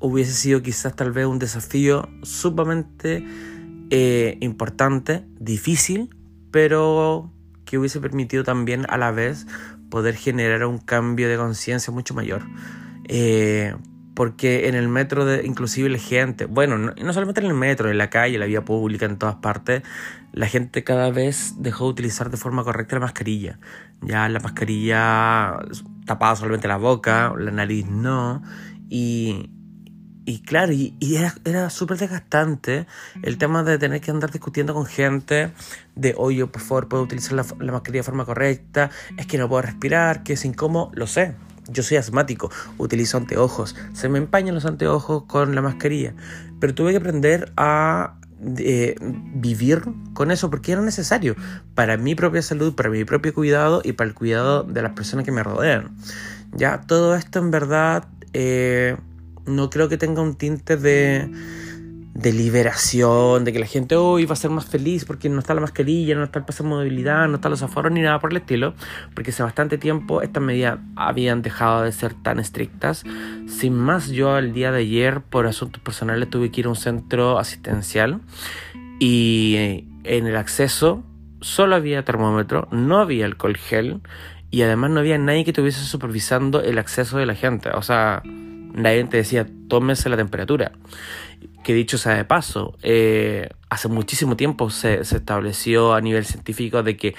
hubiese 0.00 0.32
sido 0.32 0.62
quizás 0.62 0.94
tal 0.94 1.12
vez 1.12 1.26
un 1.26 1.38
desafío 1.38 2.08
sumamente 2.22 3.24
eh, 3.90 4.38
importante, 4.40 5.24
difícil, 5.38 6.10
pero 6.50 7.30
que 7.64 7.78
hubiese 7.78 8.00
permitido 8.00 8.44
también 8.44 8.86
a 8.88 8.98
la 8.98 9.10
vez 9.10 9.46
poder 9.90 10.14
generar 10.14 10.64
un 10.66 10.78
cambio 10.78 11.28
de 11.28 11.36
conciencia 11.36 11.92
mucho 11.92 12.14
mayor. 12.14 12.42
Eh, 13.08 13.74
porque 14.14 14.68
en 14.68 14.74
el 14.74 14.88
metro, 14.88 15.24
de, 15.24 15.44
inclusive 15.44 15.88
la 15.88 15.98
gente, 15.98 16.46
bueno, 16.46 16.78
no, 16.78 17.12
solamente 17.12 17.40
en 17.40 17.48
el 17.48 17.54
metro, 17.54 17.90
en 17.90 17.98
la 17.98 18.10
calle, 18.10 18.34
en 18.34 18.40
la 18.40 18.46
vía 18.46 18.64
pública, 18.64 19.06
en 19.06 19.18
todas 19.18 19.36
partes, 19.36 19.82
la 20.32 20.46
gente 20.46 20.84
cada 20.84 21.10
vez 21.10 21.54
dejó 21.58 21.84
de 21.84 21.90
utilizar 21.90 22.30
de 22.30 22.36
forma 22.36 22.64
correcta 22.64 22.96
la 22.96 23.00
mascarilla. 23.00 23.58
Ya 24.02 24.28
la 24.28 24.40
mascarilla 24.40 25.58
tapaba 26.06 26.36
solamente 26.36 26.68
la 26.68 26.76
boca, 26.76 27.34
la 27.36 27.50
nariz 27.50 27.86
no, 27.86 28.42
y, 28.88 29.50
y 30.24 30.42
claro, 30.42 30.72
y, 30.72 30.96
y 31.00 31.16
era, 31.16 31.34
era 31.44 31.70
súper 31.70 31.98
desgastante 31.98 32.86
el 33.22 33.38
tema 33.38 33.64
de 33.64 33.78
tener 33.78 34.00
que 34.00 34.10
andar 34.10 34.30
discutiendo 34.30 34.74
con 34.74 34.86
gente 34.86 35.52
de, 35.96 36.14
oye, 36.16 36.46
por 36.46 36.62
favor, 36.62 36.88
puedo 36.88 37.02
utilizar 37.02 37.32
la, 37.32 37.44
la 37.58 37.72
mascarilla 37.72 38.00
de 38.00 38.04
forma 38.04 38.24
correcta, 38.24 38.90
es 39.16 39.26
que 39.26 39.38
no 39.38 39.48
puedo 39.48 39.62
respirar, 39.62 40.22
que 40.22 40.34
es 40.34 40.44
incómodo, 40.44 40.90
lo 40.94 41.06
sé, 41.06 41.34
yo 41.68 41.82
soy 41.82 41.96
asmático, 41.96 42.50
utilizo 42.78 43.16
anteojos, 43.16 43.76
se 43.92 44.08
me 44.08 44.18
empañan 44.18 44.54
los 44.54 44.66
anteojos 44.66 45.24
con 45.24 45.54
la 45.54 45.62
mascarilla, 45.62 46.14
pero 46.60 46.74
tuve 46.74 46.92
que 46.92 46.98
aprender 46.98 47.52
a 47.56 48.18
eh, 48.58 48.96
vivir 49.00 49.82
con 50.12 50.30
eso 50.30 50.50
porque 50.50 50.72
era 50.72 50.82
necesario 50.82 51.34
para 51.74 51.96
mi 51.96 52.14
propia 52.14 52.42
salud, 52.42 52.74
para 52.74 52.90
mi 52.90 53.04
propio 53.04 53.32
cuidado 53.32 53.80
y 53.82 53.92
para 53.92 54.08
el 54.08 54.14
cuidado 54.14 54.64
de 54.64 54.82
las 54.82 54.92
personas 54.92 55.24
que 55.24 55.32
me 55.32 55.42
rodean. 55.42 55.96
Ya 56.52 56.82
todo 56.82 57.14
esto 57.14 57.38
en 57.38 57.50
verdad 57.50 58.06
eh, 58.32 58.96
no 59.46 59.70
creo 59.70 59.88
que 59.88 59.96
tenga 59.96 60.20
un 60.22 60.34
tinte 60.34 60.76
de 60.76 61.30
de 62.14 62.32
liberación, 62.32 63.44
de 63.44 63.52
que 63.52 63.58
la 63.58 63.66
gente 63.66 63.96
hoy 63.96 64.24
va 64.24 64.34
a 64.34 64.36
ser 64.36 64.50
más 64.50 64.66
feliz 64.66 65.04
porque 65.04 65.28
no 65.28 65.40
está 65.40 65.52
la 65.52 65.60
mascarilla, 65.60 66.14
no 66.14 66.22
está 66.22 66.38
el 66.38 66.44
pase 66.44 66.62
de 66.62 66.68
movilidad, 66.68 67.26
no 67.26 67.36
están 67.36 67.50
los 67.50 67.62
aforos 67.62 67.90
ni 67.90 68.02
nada 68.02 68.20
por 68.20 68.30
el 68.30 68.36
estilo, 68.36 68.74
porque 69.14 69.30
hace 69.30 69.42
bastante 69.42 69.78
tiempo 69.78 70.22
estas 70.22 70.42
medidas 70.42 70.78
habían 70.94 71.42
dejado 71.42 71.82
de 71.82 71.90
ser 71.90 72.14
tan 72.14 72.38
estrictas. 72.38 73.02
Sin 73.48 73.74
más, 73.74 74.10
yo 74.10 74.32
al 74.32 74.52
día 74.52 74.70
de 74.70 74.80
ayer 74.80 75.22
por 75.22 75.48
asuntos 75.48 75.82
personales 75.82 76.30
tuve 76.30 76.52
que 76.52 76.60
ir 76.60 76.66
a 76.66 76.70
un 76.70 76.76
centro 76.76 77.38
asistencial 77.38 78.20
y 79.00 79.84
en 80.04 80.26
el 80.28 80.36
acceso 80.36 81.02
solo 81.40 81.74
había 81.74 82.04
termómetro, 82.04 82.68
no 82.70 82.98
había 82.98 83.26
alcohol 83.26 83.56
gel 83.56 84.02
y 84.52 84.62
además 84.62 84.92
no 84.92 85.00
había 85.00 85.18
nadie 85.18 85.42
que 85.42 85.50
estuviese 85.50 85.80
supervisando 85.80 86.62
el 86.62 86.78
acceso 86.78 87.18
de 87.18 87.26
la 87.26 87.34
gente. 87.34 87.70
O 87.70 87.82
sea, 87.82 88.22
nadie 88.24 89.02
te 89.04 89.16
decía, 89.16 89.48
tómese 89.68 90.08
la 90.08 90.16
temperatura 90.16 90.70
que 91.62 91.74
dicho 91.74 91.98
sea 91.98 92.14
de 92.14 92.24
paso, 92.24 92.76
eh, 92.82 93.48
hace 93.70 93.88
muchísimo 93.88 94.36
tiempo 94.36 94.70
se, 94.70 95.04
se, 95.04 95.16
estableció 95.16 95.94
a 95.94 96.00
nivel 96.00 96.24
científico 96.24 96.82
de 96.82 96.96
que 96.96 97.14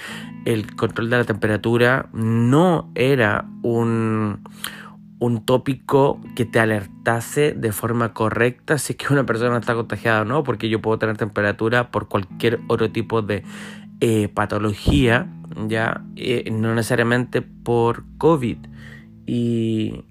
el 0.45 0.75
control 0.75 1.09
de 1.09 1.17
la 1.17 1.23
temperatura 1.23 2.09
no 2.13 2.91
era 2.95 3.45
un, 3.63 4.43
un 5.19 5.45
tópico 5.45 6.19
que 6.35 6.45
te 6.45 6.59
alertase 6.59 7.53
de 7.53 7.71
forma 7.71 8.13
correcta 8.13 8.77
si 8.77 8.93
es 8.93 8.97
que 8.97 9.11
una 9.13 9.25
persona 9.25 9.57
está 9.57 9.73
contagiada 9.73 10.21
o 10.21 10.25
no, 10.25 10.43
porque 10.43 10.69
yo 10.69 10.81
puedo 10.81 10.99
tener 10.99 11.17
temperatura 11.17 11.91
por 11.91 12.07
cualquier 12.07 12.59
otro 12.67 12.91
tipo 12.91 13.21
de 13.21 13.43
eh, 14.01 14.27
patología, 14.27 15.27
ya 15.67 16.03
eh, 16.15 16.49
no 16.51 16.75
necesariamente 16.75 17.41
por 17.41 18.03
COVID. 18.17 18.57
Y, 19.25 20.03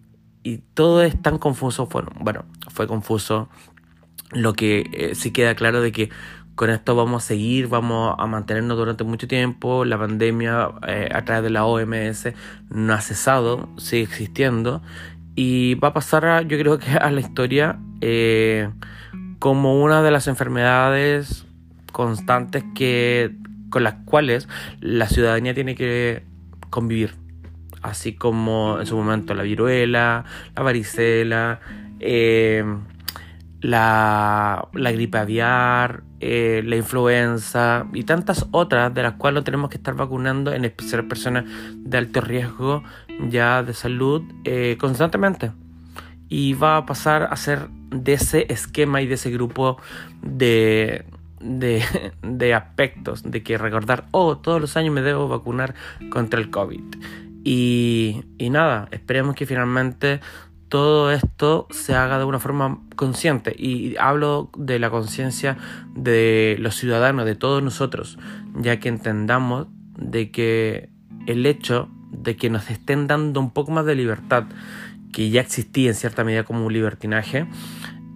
y 0.42 0.58
todo 0.74 1.02
es 1.02 1.20
tan 1.20 1.38
confuso. 1.38 1.86
Bueno, 1.86 2.10
bueno, 2.20 2.44
fue 2.68 2.86
confuso 2.86 3.48
lo 4.32 4.55
que 4.55 4.90
eh, 4.92 5.14
sí 5.14 5.30
queda 5.30 5.55
claro 5.55 5.80
de 5.80 5.92
que 5.92 6.10
con 6.55 6.70
esto 6.70 6.94
vamos 6.94 7.24
a 7.24 7.26
seguir, 7.26 7.66
vamos 7.66 8.14
a 8.18 8.26
mantenernos 8.26 8.76
durante 8.76 9.05
mucho 9.05 9.26
tiempo. 9.26 9.84
La 9.84 9.98
pandemia 9.98 10.70
eh, 10.86 11.09
a 11.12 11.24
través 11.24 11.42
de 11.42 11.51
la 11.51 11.64
OMS 11.64 12.28
no 12.70 12.92
ha 12.92 13.01
cesado, 13.01 13.68
sigue 13.76 14.02
existiendo 14.05 14.82
y 15.34 15.74
va 15.76 15.88
a 15.88 15.92
pasar, 15.92 16.46
yo 16.46 16.59
creo 16.59 16.78
que 16.78 16.92
a 16.92 17.10
la 17.10 17.20
historia 17.20 17.78
eh, 18.01 18.70
como 19.38 19.82
una 19.82 20.02
de 20.02 20.10
las 20.10 20.28
enfermedades 20.28 21.44
constantes 21.92 22.64
que 22.74 23.34
con 23.70 23.82
las 23.82 23.94
cuales 24.05 24.48
la 24.80 25.09
ciudadanía 25.09 25.55
tiene 25.55 25.74
que 25.74 26.22
convivir, 26.70 27.16
así 27.82 28.14
como 28.14 28.78
en 28.78 28.86
su 28.86 28.96
momento 28.96 29.34
la 29.34 29.42
viruela, 29.42 30.24
la 30.55 30.62
varicela. 30.62 31.60
Eh, 31.98 32.64
la, 33.64 34.68
la 34.74 34.92
gripe 34.92 35.16
aviar, 35.16 36.02
eh, 36.20 36.62
la 36.66 36.76
influenza 36.76 37.86
y 37.94 38.02
tantas 38.02 38.46
otras 38.50 38.92
de 38.92 39.02
las 39.02 39.14
cuales 39.14 39.42
tenemos 39.42 39.70
que 39.70 39.78
estar 39.78 39.94
vacunando, 39.94 40.52
en 40.52 40.66
especial 40.66 41.06
personas 41.06 41.46
de 41.74 41.96
alto 41.96 42.20
riesgo 42.20 42.82
ya 43.30 43.62
de 43.62 43.72
salud 43.72 44.22
eh, 44.44 44.76
constantemente. 44.78 45.52
Y 46.28 46.52
va 46.52 46.76
a 46.76 46.84
pasar 46.84 47.22
a 47.30 47.36
ser 47.36 47.68
de 47.90 48.12
ese 48.12 48.52
esquema 48.52 49.00
y 49.00 49.06
de 49.06 49.14
ese 49.14 49.30
grupo 49.30 49.78
de, 50.20 51.06
de, 51.40 51.82
de 52.22 52.52
aspectos, 52.52 53.22
de 53.22 53.42
que 53.42 53.56
recordar, 53.56 54.04
oh, 54.10 54.36
todos 54.36 54.60
los 54.60 54.76
años 54.76 54.92
me 54.92 55.00
debo 55.00 55.26
vacunar 55.26 55.74
contra 56.10 56.38
el 56.38 56.50
COVID. 56.50 56.82
Y, 57.44 58.24
y 58.36 58.50
nada, 58.50 58.88
esperemos 58.90 59.34
que 59.34 59.46
finalmente 59.46 60.20
todo 60.74 61.12
esto 61.12 61.68
se 61.70 61.94
haga 61.94 62.18
de 62.18 62.24
una 62.24 62.40
forma 62.40 62.80
consciente. 62.96 63.55
Y 63.56 63.94
hablo 63.96 64.51
de 64.59 64.80
la 64.80 64.90
conciencia 64.90 65.56
de 65.94 66.56
los 66.59 66.74
ciudadanos, 66.74 67.26
de 67.26 67.36
todos 67.36 67.62
nosotros, 67.62 68.18
ya 68.56 68.80
que 68.80 68.88
entendamos 68.88 69.68
de 69.96 70.32
que 70.32 70.88
el 71.28 71.46
hecho 71.46 71.88
de 72.10 72.34
que 72.34 72.51
nos 72.51 72.72
estén 72.72 73.06
dando 73.06 73.38
un 73.38 73.52
poco 73.52 73.70
más 73.70 73.86
de 73.86 73.94
libertad, 73.94 74.46
que 75.12 75.30
ya 75.30 75.42
existía 75.42 75.90
en 75.90 75.94
cierta 75.94 76.24
medida 76.24 76.42
como 76.42 76.66
un 76.66 76.72
libertinaje, 76.72 77.46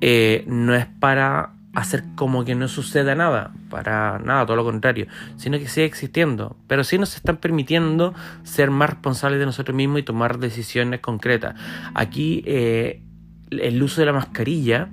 eh, 0.01 0.43
no 0.49 0.75
es 0.75 0.87
para 0.87 1.53
hacer 1.79 2.05
como 2.17 2.45
que 2.45 2.55
no 2.55 2.69
suceda 2.69 3.15
nada, 3.15 3.53
para 3.71 4.19
nada, 4.19 4.47
todo 4.47 4.57
lo 4.57 4.65
contrario, 4.65 5.07
sino 5.37 5.59
que 5.59 5.69
sigue 5.69 5.87
existiendo, 5.87 6.57
pero 6.67 6.83
sí 6.83 6.99
nos 6.99 7.15
están 7.17 7.37
permitiendo 7.37 8.15
ser 8.43 8.71
más 8.71 8.91
responsables 8.91 9.39
de 9.39 9.47
nosotros 9.47 9.77
mismos 9.77 10.01
y 10.01 10.03
tomar 10.03 10.39
decisiones 10.39 11.01
concretas. 11.01 11.55
Aquí 11.95 12.43
eh, 12.47 13.03
el 13.51 13.83
uso 13.83 14.01
de 14.01 14.07
la 14.07 14.13
mascarilla 14.13 14.89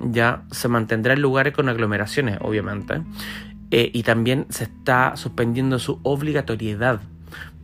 ya 0.00 0.42
se 0.50 0.68
mantendrá 0.68 1.14
en 1.14 1.22
lugares 1.22 1.52
con 1.54 1.68
aglomeraciones, 1.68 2.38
obviamente, 2.40 3.02
eh, 3.70 3.90
y 3.92 4.04
también 4.04 4.46
se 4.48 4.64
está 4.64 5.16
suspendiendo 5.16 5.78
su 5.78 5.98
obligatoriedad. 6.04 7.00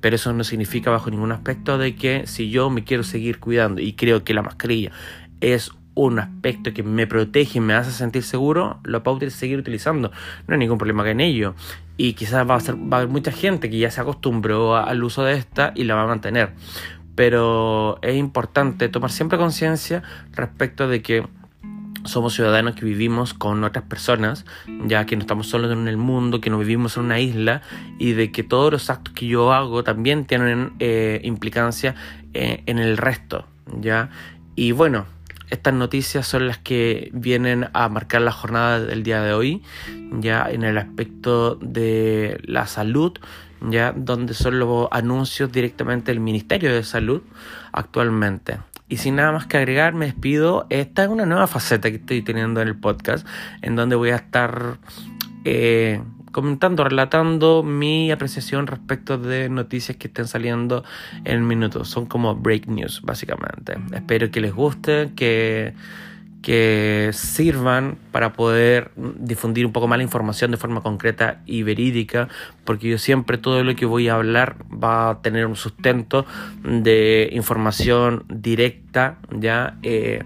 Pero 0.00 0.16
eso 0.16 0.32
no 0.32 0.44
significa 0.44 0.90
bajo 0.90 1.10
ningún 1.10 1.32
aspecto 1.32 1.78
de 1.78 1.94
que 1.94 2.26
si 2.26 2.50
yo 2.50 2.68
me 2.68 2.84
quiero 2.84 3.04
seguir 3.04 3.38
cuidando 3.38 3.80
y 3.80 3.94
creo 3.94 4.22
que 4.24 4.34
la 4.34 4.42
mascarilla 4.42 4.90
es 5.40 5.70
un 5.94 6.18
aspecto 6.18 6.72
que 6.72 6.82
me 6.82 7.06
protege 7.06 7.58
y 7.58 7.60
me 7.60 7.74
hace 7.74 7.92
sentir 7.92 8.22
seguro, 8.22 8.80
lo 8.82 9.02
puedo 9.02 9.30
seguir 9.30 9.58
utilizando. 9.58 10.10
No 10.46 10.54
hay 10.54 10.58
ningún 10.58 10.78
problema 10.78 11.08
en 11.08 11.20
ello. 11.20 11.54
Y 11.96 12.14
quizás 12.14 12.48
va 12.48 12.56
a, 12.56 12.60
ser, 12.60 12.74
va 12.76 12.96
a 12.96 13.00
haber 13.00 13.08
mucha 13.08 13.30
gente 13.30 13.70
que 13.70 13.78
ya 13.78 13.90
se 13.90 14.00
acostumbró 14.00 14.76
al 14.76 15.02
uso 15.04 15.22
de 15.22 15.34
esta 15.34 15.72
y 15.74 15.84
la 15.84 15.94
va 15.94 16.02
a 16.02 16.06
mantener. 16.06 16.52
Pero 17.14 17.98
es 18.02 18.16
importante 18.16 18.88
tomar 18.88 19.12
siempre 19.12 19.38
conciencia 19.38 20.02
respecto 20.32 20.88
de 20.88 21.02
que 21.02 21.26
somos 22.04 22.34
ciudadanos 22.34 22.74
que 22.74 22.84
vivimos 22.84 23.32
con 23.32 23.64
otras 23.64 23.84
personas, 23.84 24.44
ya 24.86 25.06
que 25.06 25.16
no 25.16 25.22
estamos 25.22 25.48
solos 25.48 25.72
en 25.72 25.88
el 25.88 25.96
mundo, 25.96 26.40
que 26.40 26.50
no 26.50 26.58
vivimos 26.58 26.96
en 26.96 27.04
una 27.04 27.20
isla 27.20 27.62
y 27.98 28.12
de 28.12 28.30
que 28.30 28.42
todos 28.42 28.72
los 28.72 28.90
actos 28.90 29.14
que 29.14 29.26
yo 29.26 29.52
hago 29.52 29.84
también 29.84 30.26
tienen 30.26 30.72
eh, 30.80 31.20
implicancia 31.24 31.94
eh, 32.34 32.62
en 32.66 32.78
el 32.78 32.96
resto, 32.96 33.46
¿ya? 33.80 34.10
Y 34.54 34.72
bueno, 34.72 35.06
estas 35.54 35.74
noticias 35.74 36.26
son 36.26 36.46
las 36.46 36.58
que 36.58 37.10
vienen 37.12 37.68
a 37.72 37.88
marcar 37.88 38.22
la 38.22 38.32
jornada 38.32 38.80
del 38.80 39.02
día 39.02 39.22
de 39.22 39.32
hoy, 39.32 39.62
ya 40.20 40.46
en 40.50 40.62
el 40.62 40.78
aspecto 40.78 41.54
de 41.56 42.38
la 42.44 42.66
salud, 42.66 43.12
ya 43.60 43.92
donde 43.92 44.34
son 44.34 44.58
los 44.58 44.88
anuncios 44.90 45.50
directamente 45.50 46.12
del 46.12 46.20
Ministerio 46.20 46.74
de 46.74 46.82
Salud 46.82 47.22
actualmente. 47.72 48.58
Y 48.88 48.98
sin 48.98 49.16
nada 49.16 49.32
más 49.32 49.46
que 49.46 49.56
agregar, 49.56 49.94
me 49.94 50.06
despido. 50.06 50.66
Esta 50.68 51.04
es 51.04 51.08
una 51.08 51.24
nueva 51.24 51.46
faceta 51.46 51.90
que 51.90 51.96
estoy 51.96 52.22
teniendo 52.22 52.60
en 52.60 52.68
el 52.68 52.76
podcast, 52.76 53.26
en 53.62 53.76
donde 53.76 53.96
voy 53.96 54.10
a 54.10 54.16
estar 54.16 54.78
eh, 55.44 56.02
comentando, 56.34 56.82
relatando 56.84 57.62
mi 57.62 58.10
apreciación 58.10 58.66
respecto 58.66 59.16
de 59.16 59.48
noticias 59.48 59.96
que 59.96 60.08
estén 60.08 60.26
saliendo 60.26 60.84
en 61.24 61.36
el 61.36 61.42
minuto. 61.42 61.84
Son 61.84 62.06
como 62.06 62.34
break 62.34 62.66
news, 62.66 63.00
básicamente. 63.02 63.76
Espero 63.94 64.30
que 64.30 64.40
les 64.40 64.52
guste, 64.52 65.12
que 65.14 65.74
que 66.44 67.08
sirvan 67.14 67.96
para 68.12 68.34
poder 68.34 68.90
difundir 68.96 69.64
un 69.64 69.72
poco 69.72 69.88
más 69.88 69.96
la 69.96 70.02
información 70.02 70.50
de 70.50 70.58
forma 70.58 70.82
concreta 70.82 71.40
y 71.46 71.62
verídica, 71.62 72.28
porque 72.64 72.90
yo 72.90 72.98
siempre 72.98 73.38
todo 73.38 73.64
lo 73.64 73.74
que 73.74 73.86
voy 73.86 74.10
a 74.10 74.16
hablar 74.16 74.56
va 74.70 75.08
a 75.08 75.22
tener 75.22 75.46
un 75.46 75.56
sustento 75.56 76.26
de 76.62 77.30
información 77.32 78.24
directa, 78.28 79.16
ya, 79.30 79.78
eh, 79.82 80.22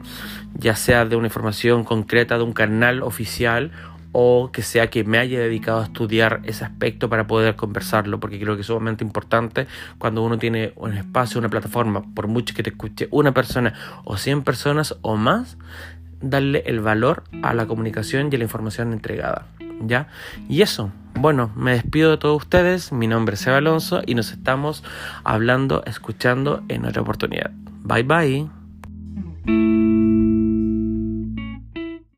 ya 0.54 0.74
sea 0.74 1.04
de 1.04 1.14
una 1.14 1.28
información 1.28 1.84
concreta 1.84 2.36
de 2.36 2.42
un 2.42 2.52
canal 2.52 3.04
oficial 3.04 3.70
o 4.20 4.50
que 4.50 4.62
sea 4.62 4.90
que 4.90 5.04
me 5.04 5.18
haya 5.18 5.38
dedicado 5.38 5.80
a 5.80 5.84
estudiar 5.84 6.40
ese 6.42 6.64
aspecto 6.64 7.08
para 7.08 7.28
poder 7.28 7.54
conversarlo, 7.54 8.18
porque 8.18 8.40
creo 8.40 8.56
que 8.56 8.62
es 8.62 8.66
sumamente 8.66 9.04
importante 9.04 9.68
cuando 9.98 10.24
uno 10.24 10.38
tiene 10.38 10.72
un 10.74 10.94
espacio, 10.94 11.38
una 11.38 11.48
plataforma, 11.48 12.02
por 12.16 12.26
mucho 12.26 12.52
que 12.52 12.64
te 12.64 12.70
escuche 12.70 13.06
una 13.12 13.32
persona 13.32 13.74
o 14.02 14.16
100 14.16 14.42
personas 14.42 14.96
o 15.02 15.14
más, 15.14 15.56
darle 16.20 16.64
el 16.66 16.80
valor 16.80 17.22
a 17.44 17.54
la 17.54 17.66
comunicación 17.66 18.28
y 18.32 18.34
a 18.34 18.38
la 18.38 18.44
información 18.44 18.92
entregada. 18.92 19.46
¿Ya? 19.82 20.08
Y 20.48 20.62
eso, 20.62 20.90
bueno, 21.14 21.52
me 21.54 21.70
despido 21.70 22.10
de 22.10 22.16
todos 22.16 22.42
ustedes, 22.42 22.90
mi 22.90 23.06
nombre 23.06 23.34
es 23.34 23.40
Seba 23.40 23.58
Alonso 23.58 24.02
y 24.04 24.16
nos 24.16 24.32
estamos 24.32 24.82
hablando, 25.22 25.84
escuchando 25.86 26.64
en 26.66 26.86
otra 26.86 27.02
oportunidad. 27.02 27.52
Bye 27.84 28.02
bye. 28.02 29.87